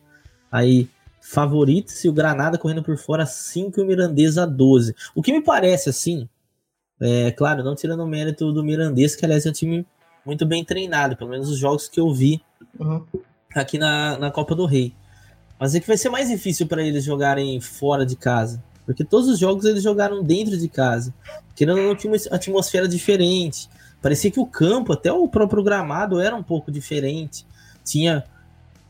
aí 0.51 0.89
favoritos, 1.21 2.05
e 2.05 2.09
o 2.09 2.13
Granada 2.13 2.57
correndo 2.57 2.83
por 2.83 2.97
fora 2.97 3.27
5 3.27 3.79
e 3.79 3.83
o 3.83 3.87
Mirandês 3.87 4.39
a 4.39 4.47
12. 4.47 4.95
O 5.15 5.23
que 5.23 5.33
me 5.33 5.43
parece 5.43 5.89
assim, 5.91 6.29
é 7.01 7.31
claro, 7.33 7.63
não 7.65 7.75
tirando 7.75 8.01
o 8.01 8.07
mérito 8.07 8.53
do 8.53 8.63
Mirandês, 8.65 9.15
que 9.17 9.25
aliás 9.25 9.45
é 9.45 9.51
um 9.51 9.53
time 9.53 9.87
muito 10.25 10.47
bem 10.47 10.65
treinado, 10.65 11.17
pelo 11.17 11.31
menos 11.31 11.49
os 11.51 11.59
jogos 11.59 11.89
que 11.89 12.01
eu 12.01 12.13
vi 12.13 12.41
Uhum. 12.79 13.05
aqui 13.55 13.77
na, 13.79 14.19
na 14.19 14.31
Copa 14.31 14.55
do 14.55 14.65
Rei. 14.67 14.95
Mas 15.59 15.75
é 15.75 15.81
que 15.81 15.87
vai 15.87 15.97
ser 15.99 16.09
mais 16.11 16.29
difícil 16.29 16.67
para 16.67 16.83
eles 16.83 17.05
jogarem 17.05 17.61
fora 17.61 18.07
de 18.07 18.17
casa. 18.17 18.63
Porque 18.91 19.05
todos 19.05 19.29
os 19.29 19.39
jogos 19.39 19.65
eles 19.65 19.85
jogaram 19.85 20.21
dentro 20.21 20.57
de 20.57 20.69
casa. 20.69 21.15
Querendo 21.55 21.81
não, 21.81 21.95
tinha 21.95 22.13
uma 22.13 22.19
atmosfera 22.35 22.89
diferente. 22.89 23.69
Parecia 24.03 24.33
que 24.33 24.41
o 24.41 24.47
campo, 24.47 24.93
até 24.93 25.13
o 25.13 25.29
próprio 25.29 25.63
gramado, 25.63 26.21
era 26.21 26.35
um 26.35 26.43
pouco 26.43 26.73
diferente. 26.73 27.47
Tinha, 27.85 28.25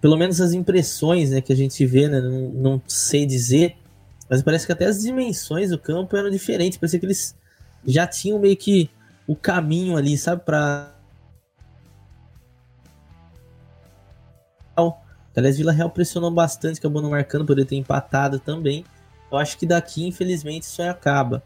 pelo 0.01 0.16
menos 0.16 0.40
as 0.40 0.55
impressões 0.55 1.30
né, 1.30 1.42
que 1.42 1.53
a 1.53 1.57
gente 1.57 1.84
vê, 1.84 2.09
né, 2.09 2.18
não, 2.20 2.48
não 2.51 2.82
sei 2.86 3.26
dizer, 3.26 3.76
Mas 4.28 4.42
parece 4.42 4.64
que 4.64 4.72
até 4.72 4.86
as 4.86 5.03
dimensões 5.03 5.68
do 5.68 5.78
campo 5.78 6.16
eram 6.16 6.30
diferentes. 6.30 6.78
Parecia 6.78 6.98
que 6.98 7.05
eles 7.05 7.36
já 7.84 8.07
tinham 8.07 8.38
meio 8.38 8.57
que 8.57 8.88
o 9.26 9.36
caminho 9.36 9.98
ali, 9.98 10.16
sabe? 10.16 10.42
Pra. 10.44 10.94
Aliás, 15.36 15.57
Vila 15.57 15.72
Real 15.72 15.90
pressionou 15.90 16.30
bastante, 16.30 16.78
acabou 16.78 17.01
não 17.01 17.11
marcando, 17.11 17.46
poderia 17.46 17.68
ter 17.68 17.76
empatado 17.76 18.38
também. 18.38 18.84
Eu 19.31 19.39
acho 19.39 19.57
que 19.57 19.66
daqui, 19.66 20.07
infelizmente, 20.07 20.64
isso 20.64 20.83
aí 20.83 20.89
acaba. 20.89 21.43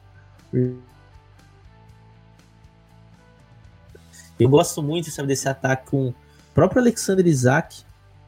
Eu 4.38 4.48
gosto 4.48 4.82
muito 4.82 5.10
sabe, 5.10 5.28
desse 5.28 5.48
ataque 5.48 5.90
com 5.90 6.08
o 6.08 6.14
próprio 6.54 6.80
Alexander 6.80 7.26
Isaac. 7.26 7.82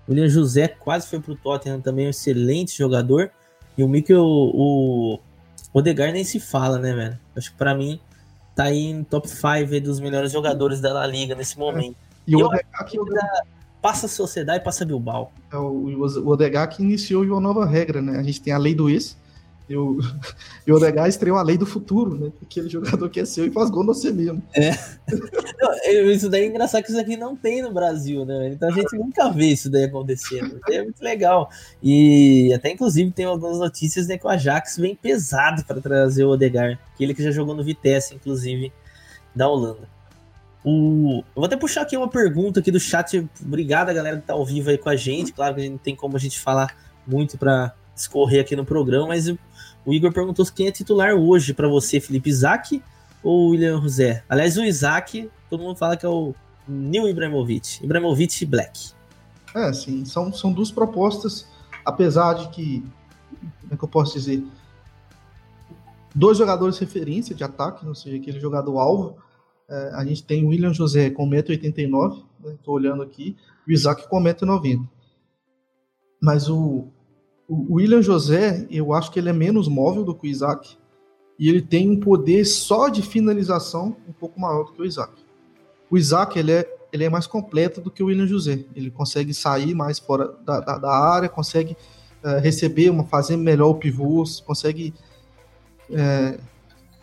O 0.06 0.12
William 0.12 0.28
José 0.28 0.68
quase 0.68 1.08
foi 1.08 1.20
pro 1.20 1.34
Tottenham 1.34 1.80
também, 1.80 2.06
um 2.06 2.10
excelente 2.10 2.76
jogador. 2.76 3.30
E 3.76 3.82
o 3.82 3.88
Mikkel, 3.88 4.24
o 4.24 5.18
Odegaard 5.72 6.12
nem 6.12 6.24
se 6.24 6.38
fala, 6.38 6.78
né, 6.78 6.94
velho? 6.94 7.18
Acho 7.36 7.50
que 7.50 7.58
pra 7.58 7.74
mim 7.74 8.00
tá 8.54 8.64
aí 8.64 8.86
em 8.86 9.04
top 9.04 9.28
5 9.28 9.80
dos 9.82 10.00
melhores 10.00 10.32
jogadores 10.32 10.80
da 10.80 10.92
La 10.92 11.06
Liga 11.06 11.34
nesse 11.34 11.58
momento. 11.58 11.96
E 12.26 12.36
o 12.36 12.40
Odegaard 12.40 12.96
passa 13.82 14.06
a 14.06 14.08
Sociedade 14.08 14.60
e 14.60 14.64
passa 14.64 14.84
Bilbao. 14.84 15.32
É 15.52 15.56
o, 15.56 15.70
o 15.70 16.28
Odegaard 16.28 16.74
que 16.74 16.82
iniciou 16.82 17.24
uma 17.24 17.40
nova 17.40 17.66
regra, 17.66 18.00
né? 18.00 18.18
A 18.18 18.22
gente 18.22 18.40
tem 18.40 18.52
a 18.52 18.58
lei 18.58 18.74
do 18.74 18.88
ex, 18.88 19.16
e 19.68 19.76
o, 19.76 19.98
e 20.66 20.72
o 20.72 20.76
Odegaard 20.76 21.08
estreou 21.08 21.38
a 21.38 21.42
lei 21.42 21.58
do 21.58 21.66
futuro, 21.66 22.16
né? 22.16 22.32
Aquele 22.42 22.68
jogador 22.68 23.08
que 23.10 23.20
é 23.20 23.24
seu 23.24 23.46
e 23.46 23.50
faz 23.50 23.70
gol 23.70 23.84
no 23.84 23.94
você 23.94 24.12
mesmo. 24.12 24.42
É. 24.54 24.70
Não, 25.60 26.10
isso 26.10 26.28
daí 26.28 26.42
é 26.42 26.46
engraçado 26.46 26.82
que 26.82 26.90
isso 26.90 27.00
aqui 27.00 27.16
não 27.16 27.34
tem 27.34 27.62
no 27.62 27.72
Brasil, 27.72 28.24
né? 28.24 28.48
Então 28.48 28.68
a 28.68 28.72
gente 28.72 28.96
nunca 28.96 29.30
vê 29.30 29.46
isso 29.46 29.70
daí 29.70 29.84
acontecendo. 29.84 30.60
É 30.70 30.82
muito 30.82 31.02
legal. 31.02 31.50
E 31.82 32.52
até 32.54 32.70
inclusive 32.70 33.10
tem 33.10 33.24
algumas 33.24 33.58
notícias 33.58 34.06
né, 34.06 34.18
que 34.18 34.26
o 34.26 34.30
Ajax 34.30 34.76
vem 34.76 34.94
pesado 34.94 35.64
para 35.64 35.80
trazer 35.80 36.24
o 36.24 36.30
Odegaard. 36.30 36.78
Aquele 36.94 37.14
que 37.14 37.22
já 37.22 37.30
jogou 37.30 37.54
no 37.54 37.64
Vitesse, 37.64 38.14
inclusive, 38.14 38.72
da 39.34 39.48
Holanda. 39.48 39.88
O... 40.64 41.18
Eu 41.18 41.36
vou 41.36 41.44
até 41.44 41.56
puxar 41.56 41.82
aqui 41.82 41.96
uma 41.96 42.08
pergunta 42.08 42.60
aqui 42.60 42.70
do 42.70 42.80
chat. 42.80 43.24
Obrigado 43.40 43.88
a 43.88 43.92
galera 43.92 44.16
que 44.16 44.26
tá 44.26 44.32
ao 44.32 44.44
vivo 44.44 44.70
aí 44.70 44.78
com 44.78 44.88
a 44.88 44.96
gente. 44.96 45.32
Claro 45.32 45.54
que 45.54 45.60
a 45.60 45.64
gente 45.64 45.72
não 45.72 45.78
tem 45.78 45.94
como 45.94 46.16
a 46.16 46.20
gente 46.20 46.40
falar 46.40 46.76
muito 47.06 47.38
para 47.38 47.72
escorrer 47.94 48.40
aqui 48.40 48.54
no 48.54 48.64
programa, 48.64 49.08
mas 49.08 49.32
o 49.86 49.94
Igor 49.94 50.12
perguntou 50.12 50.44
quem 50.46 50.66
é 50.66 50.72
titular 50.72 51.14
hoje 51.14 51.54
para 51.54 51.68
você, 51.68 52.00
Felipe 52.00 52.28
Isaac 52.28 52.82
ou 53.22 53.50
William 53.50 53.80
José? 53.80 54.24
Aliás, 54.28 54.56
o 54.56 54.64
Isaac, 54.64 55.30
todo 55.48 55.62
mundo 55.62 55.76
fala 55.76 55.96
que 55.96 56.04
é 56.04 56.08
o 56.08 56.34
New 56.66 57.08
Ibrahimovic, 57.08 57.84
Ibrahimovic 57.84 58.44
Black. 58.44 58.90
É, 59.54 59.72
sim, 59.72 60.04
são, 60.04 60.32
são 60.32 60.52
duas 60.52 60.72
propostas, 60.72 61.46
apesar 61.84 62.34
de 62.34 62.48
que, 62.48 62.80
como 63.60 63.74
é 63.74 63.76
que 63.76 63.84
eu 63.84 63.88
posso 63.88 64.14
dizer, 64.14 64.44
dois 66.12 66.36
jogadores 66.36 66.78
referência 66.78 67.34
de 67.34 67.44
ataque, 67.44 67.86
ou 67.86 67.94
seja, 67.94 68.16
aquele 68.16 68.40
jogador 68.40 68.78
alvo, 68.78 69.16
é, 69.68 69.90
a 69.94 70.04
gente 70.04 70.24
tem 70.24 70.44
o 70.44 70.48
William 70.48 70.74
José 70.74 71.10
com 71.10 71.30
1,89m, 71.30 72.24
estou 72.44 72.50
né, 72.50 72.58
olhando 72.66 73.02
aqui, 73.02 73.36
o 73.66 73.70
Isaac 73.70 74.08
com 74.08 74.20
1,90m. 74.20 74.86
Mas 76.20 76.48
o, 76.48 76.88
o 77.48 77.74
William 77.74 78.02
José, 78.02 78.66
eu 78.70 78.92
acho 78.92 79.10
que 79.10 79.18
ele 79.18 79.28
é 79.28 79.32
menos 79.32 79.68
móvel 79.68 80.04
do 80.04 80.14
que 80.14 80.26
o 80.26 80.30
Isaac. 80.30 80.76
E 81.38 81.48
ele 81.48 81.62
tem 81.62 81.90
um 81.90 82.00
poder 82.00 82.44
só 82.44 82.88
de 82.88 83.02
finalização 83.02 83.96
um 84.08 84.12
pouco 84.12 84.40
maior 84.40 84.64
do 84.64 84.72
que 84.72 84.82
o 84.82 84.84
Isaac. 84.84 85.12
O 85.90 85.96
Isaac 85.96 86.38
ele 86.38 86.52
é, 86.52 86.76
ele 86.92 87.04
é 87.04 87.10
mais 87.10 87.26
completo 87.26 87.80
do 87.80 87.90
que 87.90 88.02
o 88.02 88.06
William 88.06 88.26
José. 88.26 88.64
Ele 88.74 88.90
consegue 88.90 89.32
sair 89.32 89.74
mais 89.74 89.98
fora 89.98 90.34
da, 90.44 90.60
da, 90.60 90.78
da 90.78 90.90
área, 90.90 91.28
consegue 91.28 91.76
uh, 92.24 92.40
receber, 92.40 92.90
uma, 92.90 93.04
fazer 93.04 93.36
melhor 93.36 93.68
o 93.68 93.74
pivô, 93.74 94.24
consegue 94.44 94.92
uh, 95.90 96.40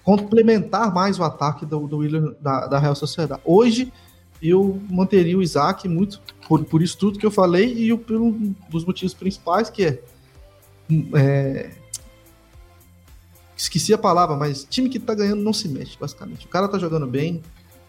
complementar 0.04 0.94
mais 0.94 1.20
o 1.20 1.24
ataque 1.24 1.66
do, 1.66 1.88
do 1.88 1.98
William, 1.98 2.36
da, 2.42 2.68
da 2.68 2.80
Real 2.80 2.96
Sociedade. 2.96 3.42
Hoje, 3.46 3.94
eu 4.42 4.82
manteria 4.90 5.38
o 5.38 5.42
Isaac 5.42 5.88
muito 5.88 6.22
por, 6.48 6.66
por 6.66 6.82
isso 6.82 6.98
tudo 6.98 7.18
que 7.18 7.26
eu 7.26 7.32
falei 7.32 7.90
e 7.90 7.98
por 7.98 8.18
um 8.18 8.54
dos 8.70 8.84
motivos 8.84 9.14
principais 9.14 9.70
que 9.70 9.86
é 9.86 10.04
é... 11.16 11.72
Esqueci 13.56 13.94
a 13.94 13.98
palavra, 13.98 14.36
mas 14.36 14.66
time 14.70 14.90
que 14.90 15.00
tá 15.00 15.14
ganhando 15.14 15.42
não 15.42 15.54
se 15.54 15.68
mexe, 15.68 15.98
basicamente. 16.00 16.46
O 16.46 16.50
cara 16.50 16.68
tá 16.68 16.78
jogando 16.78 17.08
bem, 17.08 17.42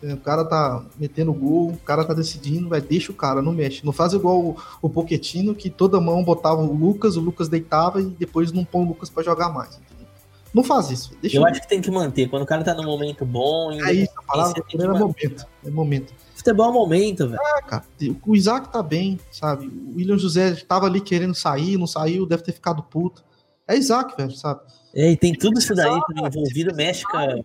é, 0.03 0.13
o 0.13 0.19
cara 0.19 0.45
tá 0.45 0.85
metendo 0.99 1.33
gol, 1.33 1.71
o 1.71 1.79
cara 1.79 2.05
tá 2.05 2.13
decidindo, 2.13 2.69
vai, 2.69 2.81
deixa 2.81 3.11
o 3.11 3.15
cara, 3.15 3.41
não 3.41 3.53
mexe. 3.53 3.85
Não 3.85 3.93
faz 3.93 4.13
igual 4.13 4.39
o, 4.39 4.57
o 4.83 4.91
Poquetino, 4.91 5.55
que 5.55 5.71
toda 5.71 6.01
mão 6.01 6.23
botava 6.23 6.61
o 6.61 6.73
Lucas, 6.73 7.17
o 7.17 7.21
Lucas 7.21 7.49
deitava 7.49 8.03
e 8.03 8.05
depois 8.05 8.53
não 8.53 8.65
põe 8.65 8.85
o 8.85 8.89
Lucas 8.89 9.09
para 9.09 9.23
jogar 9.23 9.49
mais. 9.49 9.77
Entendeu? 9.77 10.07
Não 10.53 10.63
faz 10.63 10.91
isso. 10.91 11.17
Deixa 11.21 11.39
eu 11.39 11.47
acho 11.47 11.61
que 11.61 11.69
tem 11.69 11.81
que 11.81 11.91
manter. 11.91 12.29
Quando 12.29 12.43
o 12.43 12.47
cara 12.47 12.63
tá 12.63 12.75
no 12.75 12.85
momento 12.85 13.25
bom. 13.25 13.73
É 13.73 13.93
isso, 13.93 14.13
a 14.17 14.23
palavra 14.23 14.63
é 14.73 14.87
momento. 14.87 15.47
É 15.65 15.71
momento. 15.71 16.15
Futebol 16.45 16.69
é 16.69 16.73
momento, 16.73 17.27
velho. 17.27 17.41
É, 17.41 17.63
cara. 17.63 17.85
O 18.27 18.37
Isaac 18.37 18.71
tá 18.71 18.83
bem, 18.83 19.19
sabe? 19.33 19.67
O 19.67 19.97
William 19.97 20.19
José 20.19 20.55
tava 20.69 20.85
ali 20.85 21.01
querendo 21.01 21.35
sair, 21.35 21.79
não 21.79 21.87
saiu, 21.87 22.27
deve 22.27 22.43
ter 22.43 22.53
ficado 22.53 22.83
puto. 22.83 23.25
É 23.67 23.75
Isaac, 23.75 24.15
velho, 24.15 24.31
sabe? 24.33 24.61
É, 24.95 25.13
e 25.13 25.17
tem 25.17 25.33
tudo 25.33 25.59
isso 25.59 25.75
daí 25.75 25.99
também 26.07 26.27
envolvido, 26.27 26.75
mexe 26.77 27.03
com 27.05 27.45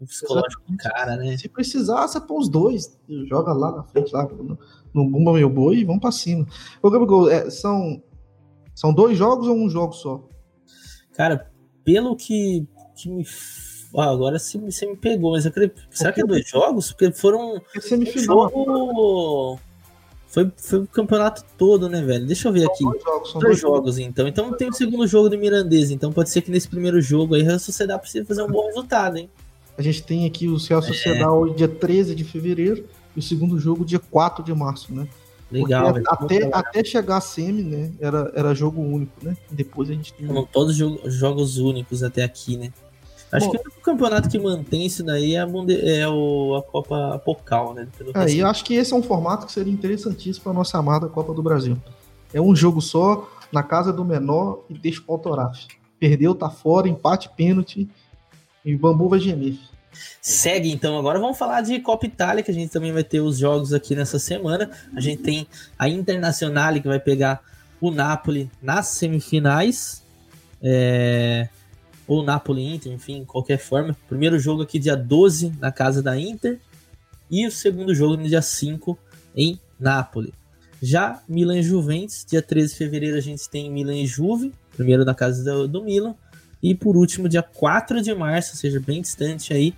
o 0.00 0.06
psicológico 0.06 0.62
do 0.68 0.76
cara, 0.76 1.16
né? 1.16 1.36
Se 1.36 1.48
precisar, 1.48 2.06
você 2.06 2.20
põe 2.20 2.38
os 2.38 2.48
dois, 2.48 2.96
joga 3.28 3.52
lá 3.52 3.72
na 3.72 3.82
frente, 3.82 4.12
lá 4.14 4.22
no, 4.28 4.56
no 4.94 5.10
Bumba 5.10 5.32
Meu 5.32 5.50
Boi 5.50 5.78
e 5.78 5.84
vamos 5.84 6.00
pra 6.00 6.12
cima. 6.12 6.46
Ô, 6.80 6.88
Gabriel, 6.88 7.28
é, 7.28 7.50
são, 7.50 8.00
são 8.76 8.94
dois 8.94 9.18
jogos 9.18 9.48
ou 9.48 9.56
um 9.56 9.68
jogo 9.68 9.92
só? 9.92 10.22
Cara, 11.14 11.50
pelo 11.82 12.14
que, 12.14 12.64
que 12.96 13.10
me 13.10 13.24
agora 14.00 14.38
você, 14.38 14.58
você 14.58 14.86
me 14.86 14.96
pegou, 14.96 15.32
mas 15.32 15.46
eu 15.46 15.52
creio. 15.52 15.72
Será 15.90 16.12
que 16.12 16.20
é 16.20 16.24
dois 16.24 16.48
jogos? 16.48 16.92
Porque 16.92 17.12
foram. 17.12 17.60
É 17.74 17.80
semifinal. 17.80 18.50
Jogo... 18.50 19.58
Foi, 20.28 20.52
foi 20.54 20.80
o 20.80 20.86
campeonato 20.86 21.42
todo, 21.56 21.88
né, 21.88 22.02
velho? 22.02 22.26
Deixa 22.26 22.48
eu 22.48 22.52
ver 22.52 22.64
são 22.64 22.72
aqui. 22.72 22.84
Dois 22.84 23.02
jogos, 23.02 23.32
dois, 23.32 23.44
dois 23.44 23.60
jogos, 23.60 23.78
jogos, 23.78 23.98
então. 23.98 24.28
Então 24.28 24.52
tem 24.54 24.68
o 24.68 24.72
segundo 24.72 25.06
jogo 25.06 25.30
do 25.30 25.38
Mirandês. 25.38 25.90
Então 25.90 26.12
pode 26.12 26.28
ser 26.28 26.42
que 26.42 26.50
nesse 26.50 26.68
primeiro 26.68 27.00
jogo 27.00 27.34
aí 27.34 27.48
a 27.48 27.58
Sociedade 27.58 28.00
precisa 28.00 28.24
fazer 28.24 28.42
um 28.42 28.50
bom 28.50 28.66
resultado, 28.66 29.16
hein? 29.16 29.30
A 29.78 29.82
gente 29.82 30.02
tem 30.02 30.26
aqui 30.26 30.48
o 30.48 30.56
Real 30.56 30.82
Sociedade 30.82 31.50
é. 31.50 31.54
dia 31.54 31.68
13 31.68 32.14
de 32.14 32.24
fevereiro, 32.24 32.84
e 33.14 33.18
o 33.18 33.22
segundo 33.22 33.58
jogo, 33.58 33.84
dia 33.84 33.98
4 33.98 34.44
de 34.44 34.54
março, 34.54 34.92
né? 34.92 35.08
Legal, 35.50 35.92
velho. 35.92 36.04
Até, 36.08 36.50
até 36.52 36.84
chegar 36.84 37.18
a 37.18 37.20
semi, 37.20 37.62
né? 37.62 37.92
Era, 38.00 38.32
era 38.34 38.54
jogo 38.54 38.80
único, 38.80 39.12
né? 39.22 39.36
Depois 39.50 39.88
a 39.88 39.92
gente 39.92 40.12
tem. 40.12 40.26
São 40.26 40.44
todos 40.44 40.76
jogos 40.76 41.56
únicos 41.56 42.02
até 42.02 42.24
aqui, 42.24 42.56
né? 42.56 42.72
Acho 43.32 43.46
Bom, 43.46 43.52
que 43.52 43.58
o 43.58 43.60
único 43.60 43.80
campeonato 43.80 44.28
que 44.28 44.38
mantém 44.38 44.86
isso 44.86 45.02
daí 45.02 45.34
é 45.34 45.40
a, 45.40 45.48
é 45.82 46.08
o, 46.08 46.56
a 46.56 46.62
Copa 46.62 47.20
Pocal, 47.24 47.74
né? 47.74 47.88
É, 48.14 48.30
e 48.30 48.38
eu 48.38 48.46
acho 48.46 48.64
que 48.64 48.74
esse 48.74 48.92
é 48.92 48.96
um 48.96 49.02
formato 49.02 49.46
que 49.46 49.52
seria 49.52 49.72
interessantíssimo 49.72 50.44
para 50.44 50.52
a 50.52 50.54
nossa 50.54 50.78
amada 50.78 51.08
Copa 51.08 51.34
do 51.34 51.42
Brasil. 51.42 51.76
É 52.32 52.40
um 52.40 52.54
jogo 52.54 52.80
só, 52.80 53.28
na 53.50 53.62
casa 53.62 53.92
do 53.92 54.04
menor 54.04 54.64
e 54.70 54.74
deixa 54.74 55.02
o 55.06 55.12
autoraf. 55.12 55.66
Perdeu, 55.98 56.34
tá 56.34 56.48
fora, 56.48 56.88
empate, 56.88 57.28
pênalti 57.36 57.88
e 58.64 58.76
bambu 58.76 59.08
vai 59.08 59.18
gemer. 59.18 59.56
Segue 60.20 60.70
então, 60.70 60.98
agora 60.98 61.18
vamos 61.18 61.38
falar 61.38 61.62
de 61.62 61.80
Copa 61.80 62.06
Itália, 62.06 62.42
que 62.42 62.50
a 62.50 62.54
gente 62.54 62.70
também 62.70 62.92
vai 62.92 63.02
ter 63.02 63.20
os 63.20 63.38
jogos 63.38 63.72
aqui 63.72 63.94
nessa 63.96 64.18
semana. 64.18 64.70
A 64.94 65.00
gente 65.00 65.22
tem 65.22 65.46
a 65.78 65.88
Internacional 65.88 66.74
que 66.74 66.86
vai 66.86 67.00
pegar 67.00 67.40
o 67.80 67.90
Napoli 67.90 68.50
nas 68.62 68.88
semifinais. 68.88 70.04
É 70.62 71.48
ou 72.06 72.22
Napoli 72.22 72.62
Inter, 72.74 72.92
enfim, 72.92 73.24
qualquer 73.24 73.58
forma. 73.58 73.96
Primeiro 74.08 74.38
jogo 74.38 74.62
aqui 74.62 74.78
dia 74.78 74.96
12 74.96 75.52
na 75.60 75.72
casa 75.72 76.02
da 76.02 76.18
Inter 76.18 76.58
e 77.30 77.46
o 77.46 77.50
segundo 77.50 77.94
jogo 77.94 78.16
no 78.16 78.28
dia 78.28 78.42
5 78.42 78.98
em 79.34 79.58
Nápoles. 79.78 80.32
Já 80.80 81.22
Milan 81.28 81.58
e 81.58 81.62
Juventus, 81.62 82.24
dia 82.24 82.42
13 82.42 82.72
de 82.72 82.78
fevereiro 82.78 83.16
a 83.16 83.20
gente 83.20 83.48
tem 83.48 83.70
Milan 83.70 83.96
e 83.96 84.06
Juve, 84.06 84.52
primeiro 84.76 85.04
na 85.04 85.14
casa 85.14 85.42
do, 85.42 85.66
do 85.66 85.82
Milan, 85.82 86.14
e 86.62 86.74
por 86.74 86.96
último 86.96 87.28
dia 87.28 87.42
4 87.42 88.00
de 88.02 88.14
março, 88.14 88.52
ou 88.52 88.56
seja, 88.56 88.80
bem 88.80 89.00
distante 89.00 89.52
aí, 89.52 89.74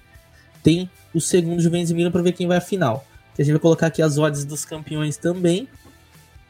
tem 0.62 0.90
o 1.14 1.20
segundo 1.20 1.60
Juventus 1.60 1.90
e 1.90 1.94
Milan 1.94 2.10
para 2.10 2.22
ver 2.22 2.32
quem 2.32 2.46
vai 2.46 2.58
à 2.58 2.60
final. 2.60 3.06
a 3.38 3.42
gente 3.42 3.52
vai 3.52 3.60
colocar 3.60 3.86
aqui 3.86 4.02
as 4.02 4.18
odds 4.18 4.44
dos 4.44 4.64
campeões 4.64 5.16
também. 5.16 5.68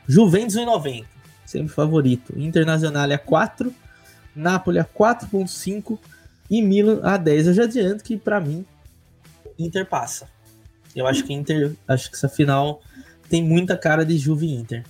Juventus 0.07 0.57
1,90, 0.57 1.05
sempre 1.45 1.73
favorito. 1.73 2.33
Internacional 2.39 3.11
é 3.11 3.19
4 3.19 3.73
Napoli 4.39 4.79
a 4.79 4.85
4.5 4.85 5.99
e 6.51 6.63
Milan 6.63 7.01
a 7.03 7.17
10. 7.17 7.49
Eu 7.49 7.55
já 7.55 7.65
adianto 7.65 8.05
que 8.05 8.17
para 8.17 8.41
mim 8.41 8.65
Inter 9.59 9.85
passa. 9.85 10.29
Eu 10.95 11.07
acho 11.07 11.25
que 11.25 11.33
Inter, 11.33 11.75
acho 11.87 12.11
que 12.11 12.17
essa 12.17 12.29
final 12.29 12.81
tem 13.29 13.43
muita 13.43 13.77
cara 13.77 14.07
de 14.07 14.17
Juve 14.17 14.53
Inter. 14.53 14.85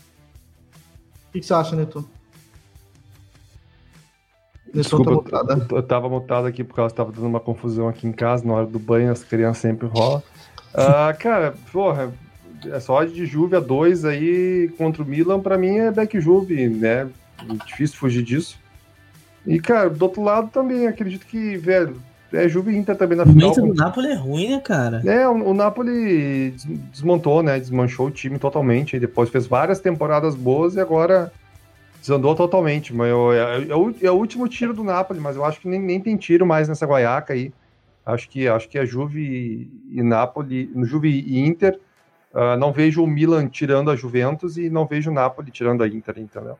O 1.28 1.32
que, 1.32 1.40
que 1.40 1.46
você 1.46 1.54
acha, 1.54 1.74
Neto? 1.74 2.08
Desculpa, 4.72 5.30
tá 5.30 5.54
eu, 5.70 5.76
eu 5.78 5.82
tava 5.82 6.08
mutado 6.08 6.46
aqui 6.46 6.62
porque 6.62 6.78
ela 6.78 6.88
estava 6.88 7.10
dando 7.10 7.26
uma 7.26 7.40
confusão 7.40 7.88
aqui 7.88 8.06
em 8.06 8.12
casa 8.12 8.46
na 8.46 8.52
hora 8.52 8.66
do 8.66 8.78
banho, 8.78 9.10
as 9.10 9.24
crianças 9.24 9.62
sempre 9.62 9.86
rolam. 9.86 10.22
Uh, 10.74 11.16
cara, 11.18 11.54
porra, 11.72 12.12
é 12.66 12.78
só 12.78 13.02
de 13.04 13.24
Juve 13.24 13.56
a 13.56 13.60
2 13.60 14.04
aí 14.04 14.68
contra 14.76 15.02
o 15.02 15.06
Milan, 15.06 15.40
para 15.40 15.56
mim 15.56 15.78
é 15.78 15.90
back 15.90 16.20
Juve, 16.20 16.68
né? 16.68 17.08
Difícil 17.66 17.96
fugir 17.96 18.22
disso. 18.22 18.58
E, 19.46 19.58
cara, 19.60 19.88
do 19.88 20.02
outro 20.02 20.22
lado 20.22 20.48
também, 20.50 20.86
acredito 20.86 21.26
que, 21.26 21.56
velho, 21.56 22.00
é 22.32 22.48
Juve 22.48 22.76
Inter 22.76 22.96
também 22.96 23.16
na 23.16 23.24
O 23.24 23.26
final. 23.26 23.48
momento 23.50 23.66
do 23.66 23.74
Napoli 23.74 24.08
é 24.08 24.14
ruim, 24.14 24.50
né, 24.50 24.60
cara? 24.60 25.02
É, 25.06 25.26
o, 25.26 25.32
o 25.50 25.54
Napoli 25.54 26.50
des- 26.50 26.64
desmontou, 26.92 27.42
né? 27.42 27.58
Desmanchou 27.58 28.08
o 28.08 28.10
time 28.10 28.38
totalmente. 28.38 28.96
E 28.96 29.00
depois 29.00 29.30
fez 29.30 29.46
várias 29.46 29.80
temporadas 29.80 30.34
boas 30.34 30.74
e 30.74 30.80
agora 30.80 31.32
desandou 32.00 32.34
totalmente. 32.34 32.94
Mas 32.94 33.08
eu- 33.08 33.32
é, 33.32 33.68
é 33.68 33.74
o, 33.76 33.94
é 34.02 34.10
o 34.10 34.14
último 34.14 34.46
tiro 34.48 34.74
do 34.74 34.84
Napoli, 34.84 35.18
mas 35.20 35.36
eu 35.36 35.44
acho 35.44 35.60
que 35.60 35.68
nem, 35.68 35.80
nem 35.80 36.00
tem 36.00 36.16
tiro 36.16 36.44
mais 36.46 36.68
nessa 36.68 36.84
guaiaca 36.86 37.32
aí. 37.32 37.52
Acho 38.04 38.28
que, 38.28 38.46
acho 38.48 38.68
que 38.68 38.78
é 38.78 38.84
Juve 38.86 39.70
e 39.90 40.02
Napoli, 40.02 40.70
Juve 40.84 41.08
e 41.08 41.38
Inter. 41.40 41.78
Ah, 42.34 42.56
não 42.58 42.72
vejo 42.72 43.02
o 43.02 43.06
Milan 43.06 43.48
tirando 43.48 43.90
a 43.90 43.96
Juventus 43.96 44.58
e 44.58 44.68
não 44.68 44.86
vejo 44.86 45.10
o 45.10 45.14
Napoli 45.14 45.50
tirando 45.50 45.82
a 45.82 45.88
Inter, 45.88 46.18
entendeu? 46.18 46.58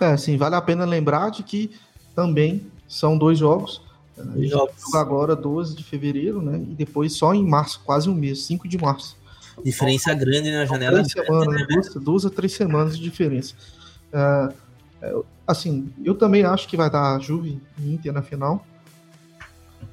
É, 0.00 0.06
assim, 0.08 0.36
vale 0.36 0.54
a 0.54 0.60
pena 0.60 0.84
lembrar 0.84 1.30
de 1.30 1.42
que 1.42 1.70
também 2.16 2.66
são 2.88 3.16
dois 3.16 3.38
jogos. 3.38 3.82
A 4.18 4.24
gente 4.38 4.48
Jogos. 4.48 4.74
joga 4.80 4.98
agora 4.98 5.36
12 5.36 5.76
de 5.76 5.84
fevereiro, 5.84 6.40
né? 6.40 6.56
E 6.56 6.74
depois 6.74 7.12
só 7.12 7.34
em 7.34 7.46
março, 7.46 7.82
quase 7.84 8.08
um 8.08 8.14
mês, 8.14 8.42
5 8.44 8.66
de 8.66 8.78
março. 8.78 9.14
Diferença 9.62 10.14
grande 10.14 10.50
na 10.50 10.64
janela. 10.64 11.02
Três 11.04 11.12
semanas, 11.12 11.54
né? 11.54 11.66
duas, 11.68 11.94
duas 11.94 12.26
a 12.26 12.30
três 12.30 12.52
semanas 12.54 12.96
de 12.96 13.04
diferença. 13.04 13.54
É, 14.10 15.14
assim, 15.46 15.92
eu 16.02 16.14
também 16.14 16.44
acho 16.44 16.66
que 16.66 16.78
vai 16.78 16.90
dar 16.90 17.20
Juve 17.20 17.60
e 17.78 17.92
Inter 17.92 18.12
na 18.12 18.22
final. 18.22 18.66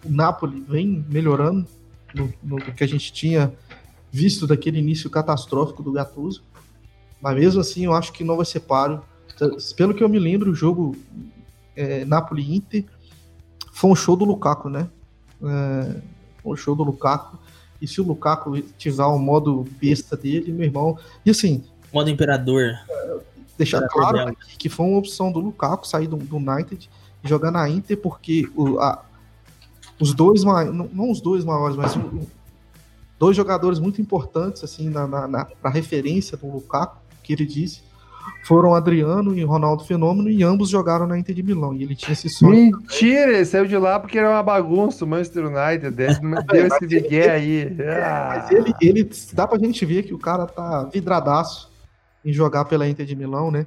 O 0.05 0.09
Napoli 0.09 0.63
vem 0.67 1.05
melhorando 1.09 1.67
no, 2.15 2.33
no 2.41 2.61
que 2.61 2.83
a 2.83 2.87
gente 2.87 3.11
tinha 3.11 3.53
visto 4.09 4.47
daquele 4.47 4.79
início 4.79 5.09
catastrófico 5.09 5.83
do 5.83 5.91
Gattuso. 5.91 6.43
Mas 7.21 7.35
mesmo 7.35 7.59
assim, 7.59 7.85
eu 7.85 7.93
acho 7.93 8.13
que 8.13 8.23
não 8.23 8.37
vai 8.37 8.45
ser 8.45 8.61
páreo. 8.61 9.01
Pelo 9.75 9.93
que 9.93 10.03
eu 10.03 10.09
me 10.09 10.19
lembro, 10.19 10.51
o 10.51 10.55
jogo 10.55 10.95
é, 11.75 12.05
Napoli-Inter 12.05 12.85
foi 13.71 13.89
um 13.89 13.95
show 13.95 14.15
do 14.15 14.25
Lukaku, 14.25 14.69
né? 14.69 14.87
É, 15.43 16.01
foi 16.41 16.53
um 16.53 16.55
show 16.55 16.75
do 16.75 16.83
Lukaku. 16.83 17.37
E 17.81 17.87
se 17.87 17.99
o 17.99 18.03
Lukaku 18.03 18.61
tiver 18.77 19.03
o 19.03 19.17
modo 19.19 19.65
besta 19.81 20.15
dele, 20.15 20.51
meu 20.53 20.65
irmão. 20.65 20.97
E 21.25 21.29
assim, 21.31 21.63
Modo 21.93 22.09
Imperador. 22.09 22.71
deixar 23.57 23.77
Imperador 23.77 24.11
claro 24.11 24.25
né, 24.29 24.35
que 24.57 24.69
foi 24.69 24.85
uma 24.85 24.97
opção 24.97 25.31
do 25.31 25.39
Lukaku 25.39 25.87
sair 25.87 26.07
do, 26.07 26.15
do 26.17 26.37
United 26.37 26.89
e 27.23 27.27
jogar 27.27 27.51
na 27.51 27.69
Inter, 27.69 27.97
porque 27.97 28.49
o- 28.55 28.79
a- 28.79 29.03
os 29.99 30.13
dois, 30.13 30.43
não, 30.43 30.89
não 30.91 31.11
os 31.11 31.21
dois 31.21 31.43
maiores, 31.45 31.75
mas 31.75 31.95
um- 31.95 32.25
dois 33.19 33.35
jogadores 33.37 33.79
muito 33.79 34.01
importantes 34.01 34.63
assim 34.63 34.89
na, 34.89 35.05
na, 35.07 35.27
na 35.63 35.69
referência 35.69 36.35
do 36.37 36.47
Lukaku, 36.47 36.97
que 37.21 37.33
ele 37.33 37.45
disse, 37.45 37.81
foram 38.43 38.75
Adriano 38.75 39.35
e 39.35 39.43
Ronaldo 39.43 39.85
Fenômeno, 39.85 40.29
e 40.29 40.43
ambos 40.43 40.69
jogaram 40.69 41.07
na 41.07 41.17
Inter 41.17 41.33
de 41.33 41.43
Milão. 41.43 41.73
E 41.73 41.83
ele 41.83 41.95
tinha 41.95 42.13
esse 42.13 42.29
sonho. 42.29 42.77
Mentira, 42.77 43.33
ele 43.33 43.45
saiu 43.45 43.65
de 43.65 43.77
lá 43.77 43.99
porque 43.99 44.17
era 44.17 44.29
uma 44.29 44.43
bagunça 44.43 45.05
o 45.05 45.07
Manchester 45.07 45.45
United. 45.45 45.91
Deu, 45.91 46.09
deu 46.51 46.67
esse 46.67 46.85
migué 46.85 47.29
aí. 47.29 47.75
Ah. 48.03 48.35
Mas 48.35 48.51
ele, 48.51 48.73
ele 48.81 49.09
dá 49.33 49.47
pra 49.47 49.57
gente 49.57 49.85
ver 49.85 50.03
que 50.03 50.13
o 50.13 50.19
cara 50.19 50.45
tá 50.45 50.83
vidradaço 50.85 51.71
em 52.23 52.33
jogar 52.33 52.65
pela 52.65 52.87
Inter 52.87 53.05
de 53.05 53.15
Milão, 53.15 53.49
né? 53.49 53.65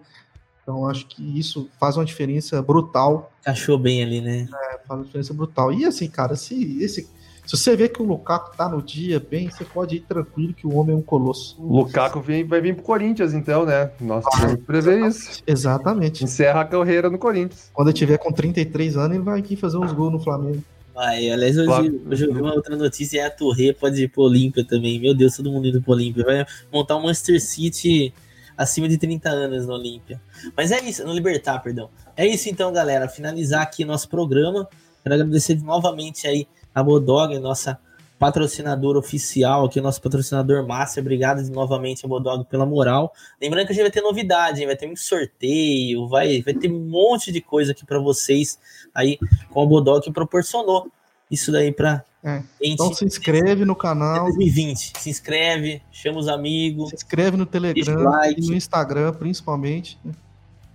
Então 0.63 0.89
acho 0.89 1.07
que 1.07 1.39
isso 1.39 1.71
faz 1.79 1.97
uma 1.97 2.05
diferença 2.05 2.61
brutal. 2.61 3.33
Achou 3.47 3.79
bem 3.79 4.03
ali, 4.03 4.21
né? 4.21 4.49
Faz 4.87 4.99
uma 4.99 5.05
diferença 5.05 5.33
brutal. 5.33 5.73
E 5.73 5.85
assim, 5.85 6.09
cara, 6.09 6.35
se, 6.35 6.83
esse, 6.83 7.09
se 7.47 7.57
você 7.57 7.77
vê 7.77 7.89
que 7.89 8.03
o 8.03 8.05
Lukaku 8.05 8.57
tá 8.57 8.69
no 8.69 8.83
dia 8.83 9.21
bem, 9.21 9.49
você 9.49 9.65
pode 9.65 9.97
ir 9.97 10.01
tranquilo 10.01 10.53
que 10.53 10.67
o 10.67 10.75
homem 10.75 10.95
é 10.95 10.99
um 10.99 11.03
colosso. 11.03 11.57
O 11.59 11.79
Lukaku 11.79 12.21
vem, 12.21 12.45
vai 12.45 12.61
vir 12.61 12.75
pro 12.75 12.83
Corinthians, 12.83 13.33
então, 13.33 13.65
né? 13.65 13.91
Nós 14.01 14.25
temos 14.25 14.55
que 14.57 14.63
prever 14.63 15.07
isso. 15.07 15.43
Exatamente. 15.47 16.25
Encerra 16.25 16.61
a 16.63 16.65
carreira 16.65 17.09
no 17.09 17.19
Corinthians. 17.19 17.71
Quando 17.73 17.89
ele 17.89 17.97
tiver 17.97 18.19
com 18.19 18.33
33 18.33 18.97
anos, 18.97 19.15
ele 19.17 19.25
vai 19.25 19.39
aqui 19.39 19.57
fazer 19.57 19.79
uns 19.79 19.93
gols 19.93 20.13
no 20.13 20.21
Flamengo. 20.21 20.63
Vai, 20.95 21.29
aliás, 21.31 21.57
hoje, 21.59 21.67
Claro. 21.67 22.03
hoje 22.11 22.25
eu 22.25 22.33
vi 22.33 22.41
uma 22.41 22.55
outra 22.55 22.75
notícia, 22.75 23.21
é 23.21 23.27
a 23.27 23.31
Torre 23.31 23.73
pode 23.75 24.03
ir 24.03 24.09
pro 24.09 24.23
Olímpia 24.23 24.65
também. 24.65 24.99
Meu 24.99 25.15
Deus, 25.15 25.37
todo 25.37 25.53
mundo 25.53 25.69
indo 25.69 25.83
pro 25.83 25.93
Olímpia. 25.93 26.25
Vai 26.25 26.47
montar 26.73 26.97
um 26.97 27.03
Manchester 27.03 27.41
City 27.41 28.15
acima 28.57 28.89
de 28.89 28.97
30 28.97 29.29
anos 29.29 29.67
no 29.67 29.75
Olímpia. 29.75 30.19
Mas 30.57 30.73
é 30.73 30.81
isso, 30.81 31.07
no 31.07 31.13
Libertar, 31.13 31.59
perdão. 31.59 31.91
É 32.17 32.27
isso 32.27 32.49
então, 32.49 32.73
galera. 32.73 33.09
Finalizar 33.09 33.61
aqui 33.61 33.85
nosso 33.85 34.09
programa. 34.09 34.67
Quero 35.03 35.15
agradecer 35.15 35.63
novamente 35.63 36.27
aí 36.27 36.49
a 36.77 36.83
Bodog, 36.83 37.39
nossa 37.39 37.79
patrocinadora 38.19 38.99
oficial, 38.99 39.65
aqui, 39.65 39.81
nosso 39.81 40.01
patrocinador 40.01 40.67
Márcio. 40.67 41.01
Obrigado 41.01 41.43
novamente 41.49 42.05
a 42.05 42.09
Bodog 42.09 42.45
pela 42.45 42.67
moral. 42.67 43.15
Lembrando 43.41 43.67
que 43.67 43.73
a 43.73 43.75
gente 43.75 43.85
vai 43.85 43.91
ter 43.91 44.03
novidade, 44.03 44.67
vai 44.67 44.77
ter 44.77 44.87
um 44.87 44.95
sorteio, 44.95 46.07
vai, 46.07 46.43
vai 46.43 46.53
ter 46.53 46.71
um 46.71 46.79
monte 46.79 47.33
de 47.33 47.41
coisa 47.41 47.73
aqui 47.73 47.87
para 47.87 47.99
vocês 47.99 48.59
aí 48.95 49.19
com 49.51 49.63
a 49.63 49.67
Bodog 49.67 50.05
que 50.05 50.13
proporcionou 50.13 50.93
isso 51.31 51.51
daí 51.51 51.73
para 51.73 52.05
É. 52.23 52.43
Então 52.61 52.93
se 52.93 53.07
inscreve 53.07 53.65
no 53.65 53.75
canal, 53.75 54.27
2020. 54.27 54.93
Se 54.99 55.09
inscreve, 55.09 55.81
chama 55.91 56.19
os 56.19 56.29
amigos. 56.29 56.91
se 56.91 56.97
inscreve 56.97 57.39
no 57.39 57.47
Telegram 57.47 58.03
like. 58.03 58.39
e 58.39 58.47
no 58.47 58.55
Instagram, 58.55 59.15
principalmente, 59.15 59.99
né? 60.05 60.13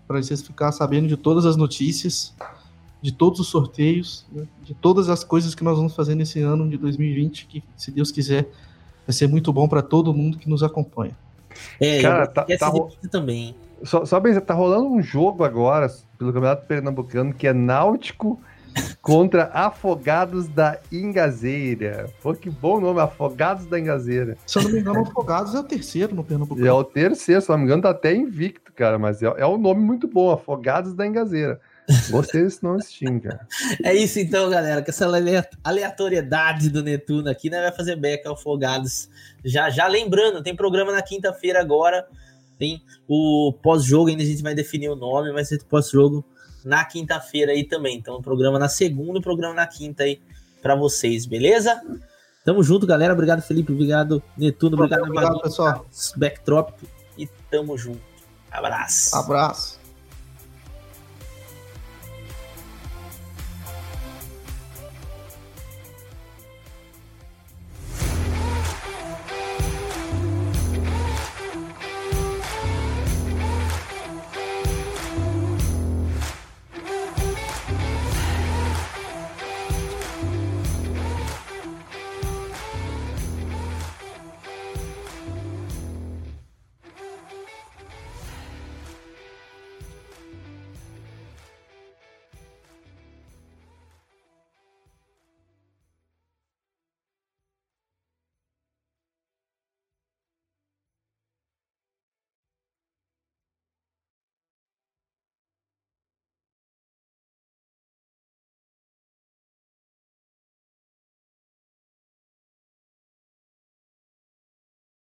para 0.07 0.21
vocês 0.21 0.41
ficarem 0.41 0.75
sabendo 0.75 1.07
de 1.07 1.15
todas 1.15 1.45
as 1.45 1.55
notícias, 1.55 2.33
de 3.01 3.11
todos 3.11 3.39
os 3.39 3.47
sorteios, 3.47 4.25
né? 4.31 4.45
de 4.63 4.73
todas 4.75 5.09
as 5.09 5.23
coisas 5.23 5.55
que 5.55 5.63
nós 5.63 5.77
vamos 5.77 5.95
fazer 5.95 6.13
nesse 6.15 6.39
ano 6.41 6.69
de 6.69 6.77
2020, 6.77 7.47
que, 7.47 7.63
se 7.75 7.89
Deus 7.91 8.11
quiser, 8.11 8.47
vai 9.07 9.13
ser 9.13 9.27
muito 9.27 9.51
bom 9.51 9.67
para 9.67 9.81
todo 9.81 10.13
mundo 10.13 10.37
que 10.37 10.49
nos 10.49 10.61
acompanha. 10.61 11.17
É, 11.79 12.01
Cara, 12.01 12.23
eu 12.25 12.27
tá- 12.27 12.41
esquece 12.41 12.59
tá 12.59 12.69
de 12.69 12.77
ro- 12.79 12.91
também. 13.11 13.55
Só, 13.83 14.05
só 14.05 14.19
bem, 14.19 14.39
tá 14.39 14.53
rolando 14.53 14.87
um 14.87 15.01
jogo 15.01 15.43
agora 15.43 15.91
pelo 16.17 16.31
Campeonato 16.31 16.67
Pernambucano 16.67 17.33
que 17.33 17.47
é 17.47 17.53
Náutico 17.53 18.39
contra 19.01 19.45
Afogados 19.45 20.47
da 20.47 20.79
Ingazeira. 20.91 22.09
Pô, 22.21 22.33
que 22.35 22.49
bom 22.49 22.79
nome, 22.79 22.99
Afogados 22.99 23.65
da 23.65 23.79
Ingazeira. 23.79 24.37
Se 24.45 24.59
eu 24.59 24.63
não 24.63 24.71
me 24.71 24.79
engano, 24.79 25.01
Afogados 25.01 25.55
é 25.55 25.59
o 25.59 25.63
terceiro 25.63 26.15
no 26.15 26.23
Pernambuco. 26.23 26.61
E 26.61 26.67
é 26.67 26.71
o 26.71 26.83
terceiro, 26.83 27.41
se 27.41 27.49
não 27.49 27.57
me 27.57 27.63
engano, 27.65 27.81
tá 27.81 27.89
até 27.89 28.15
invicto, 28.15 28.71
cara. 28.73 28.97
Mas 28.99 29.21
é, 29.23 29.33
é 29.37 29.47
um 29.47 29.57
nome 29.57 29.81
muito 29.81 30.07
bom, 30.07 30.31
Afogados 30.31 30.93
da 30.93 31.05
Ingazeira. 31.07 31.59
Gostei 32.09 32.43
desse 32.43 32.63
nome 32.63 32.81
time, 32.83 33.19
cara. 33.19 33.47
É 33.83 33.93
isso 33.93 34.19
então, 34.19 34.49
galera. 34.49 34.81
Com 34.81 34.89
essa 34.91 35.05
alea- 35.05 35.47
aleatoriedade 35.63 36.69
do 36.69 36.81
Netuno 36.83 37.29
aqui, 37.29 37.49
né? 37.49 37.61
Vai 37.61 37.71
fazer 37.71 37.95
beca 37.95 38.31
afogados. 38.31 39.09
Já, 39.43 39.69
já 39.69 39.87
lembrando, 39.87 40.41
tem 40.43 40.55
programa 40.55 40.91
na 40.91 41.01
quinta-feira 41.01 41.59
agora. 41.59 42.07
Tem 42.59 42.81
o 43.07 43.53
pós-jogo, 43.63 44.09
ainda 44.09 44.21
a 44.21 44.25
gente 44.25 44.43
vai 44.43 44.53
definir 44.53 44.89
o 44.89 44.95
nome, 44.95 45.31
mas 45.31 45.51
esse 45.51 45.65
pós-jogo 45.65 46.23
na 46.63 46.85
quinta-feira 46.85 47.51
aí 47.51 47.63
também. 47.63 47.97
Então, 47.97 48.15
o 48.17 48.21
programa 48.21 48.59
na 48.59 48.69
segunda 48.69 49.17
e 49.17 49.19
o 49.19 49.23
programa 49.23 49.55
na 49.55 49.65
quinta 49.65 50.03
aí 50.03 50.21
pra 50.61 50.75
vocês, 50.75 51.25
beleza? 51.25 51.81
Tamo 52.45 52.61
junto, 52.63 52.85
galera. 52.85 53.13
Obrigado, 53.13 53.41
Felipe. 53.41 53.71
Obrigado, 53.71 54.21
Netuno. 54.37 54.75
Obrigado, 54.75 55.03
Obrigado, 55.03 55.41
pessoal. 55.41 55.85
Backdrop. 56.15 56.71
E 57.17 57.27
tamo 57.49 57.75
junto. 57.77 58.01
Abraço. 58.51 59.15
Abraço. 59.15 59.80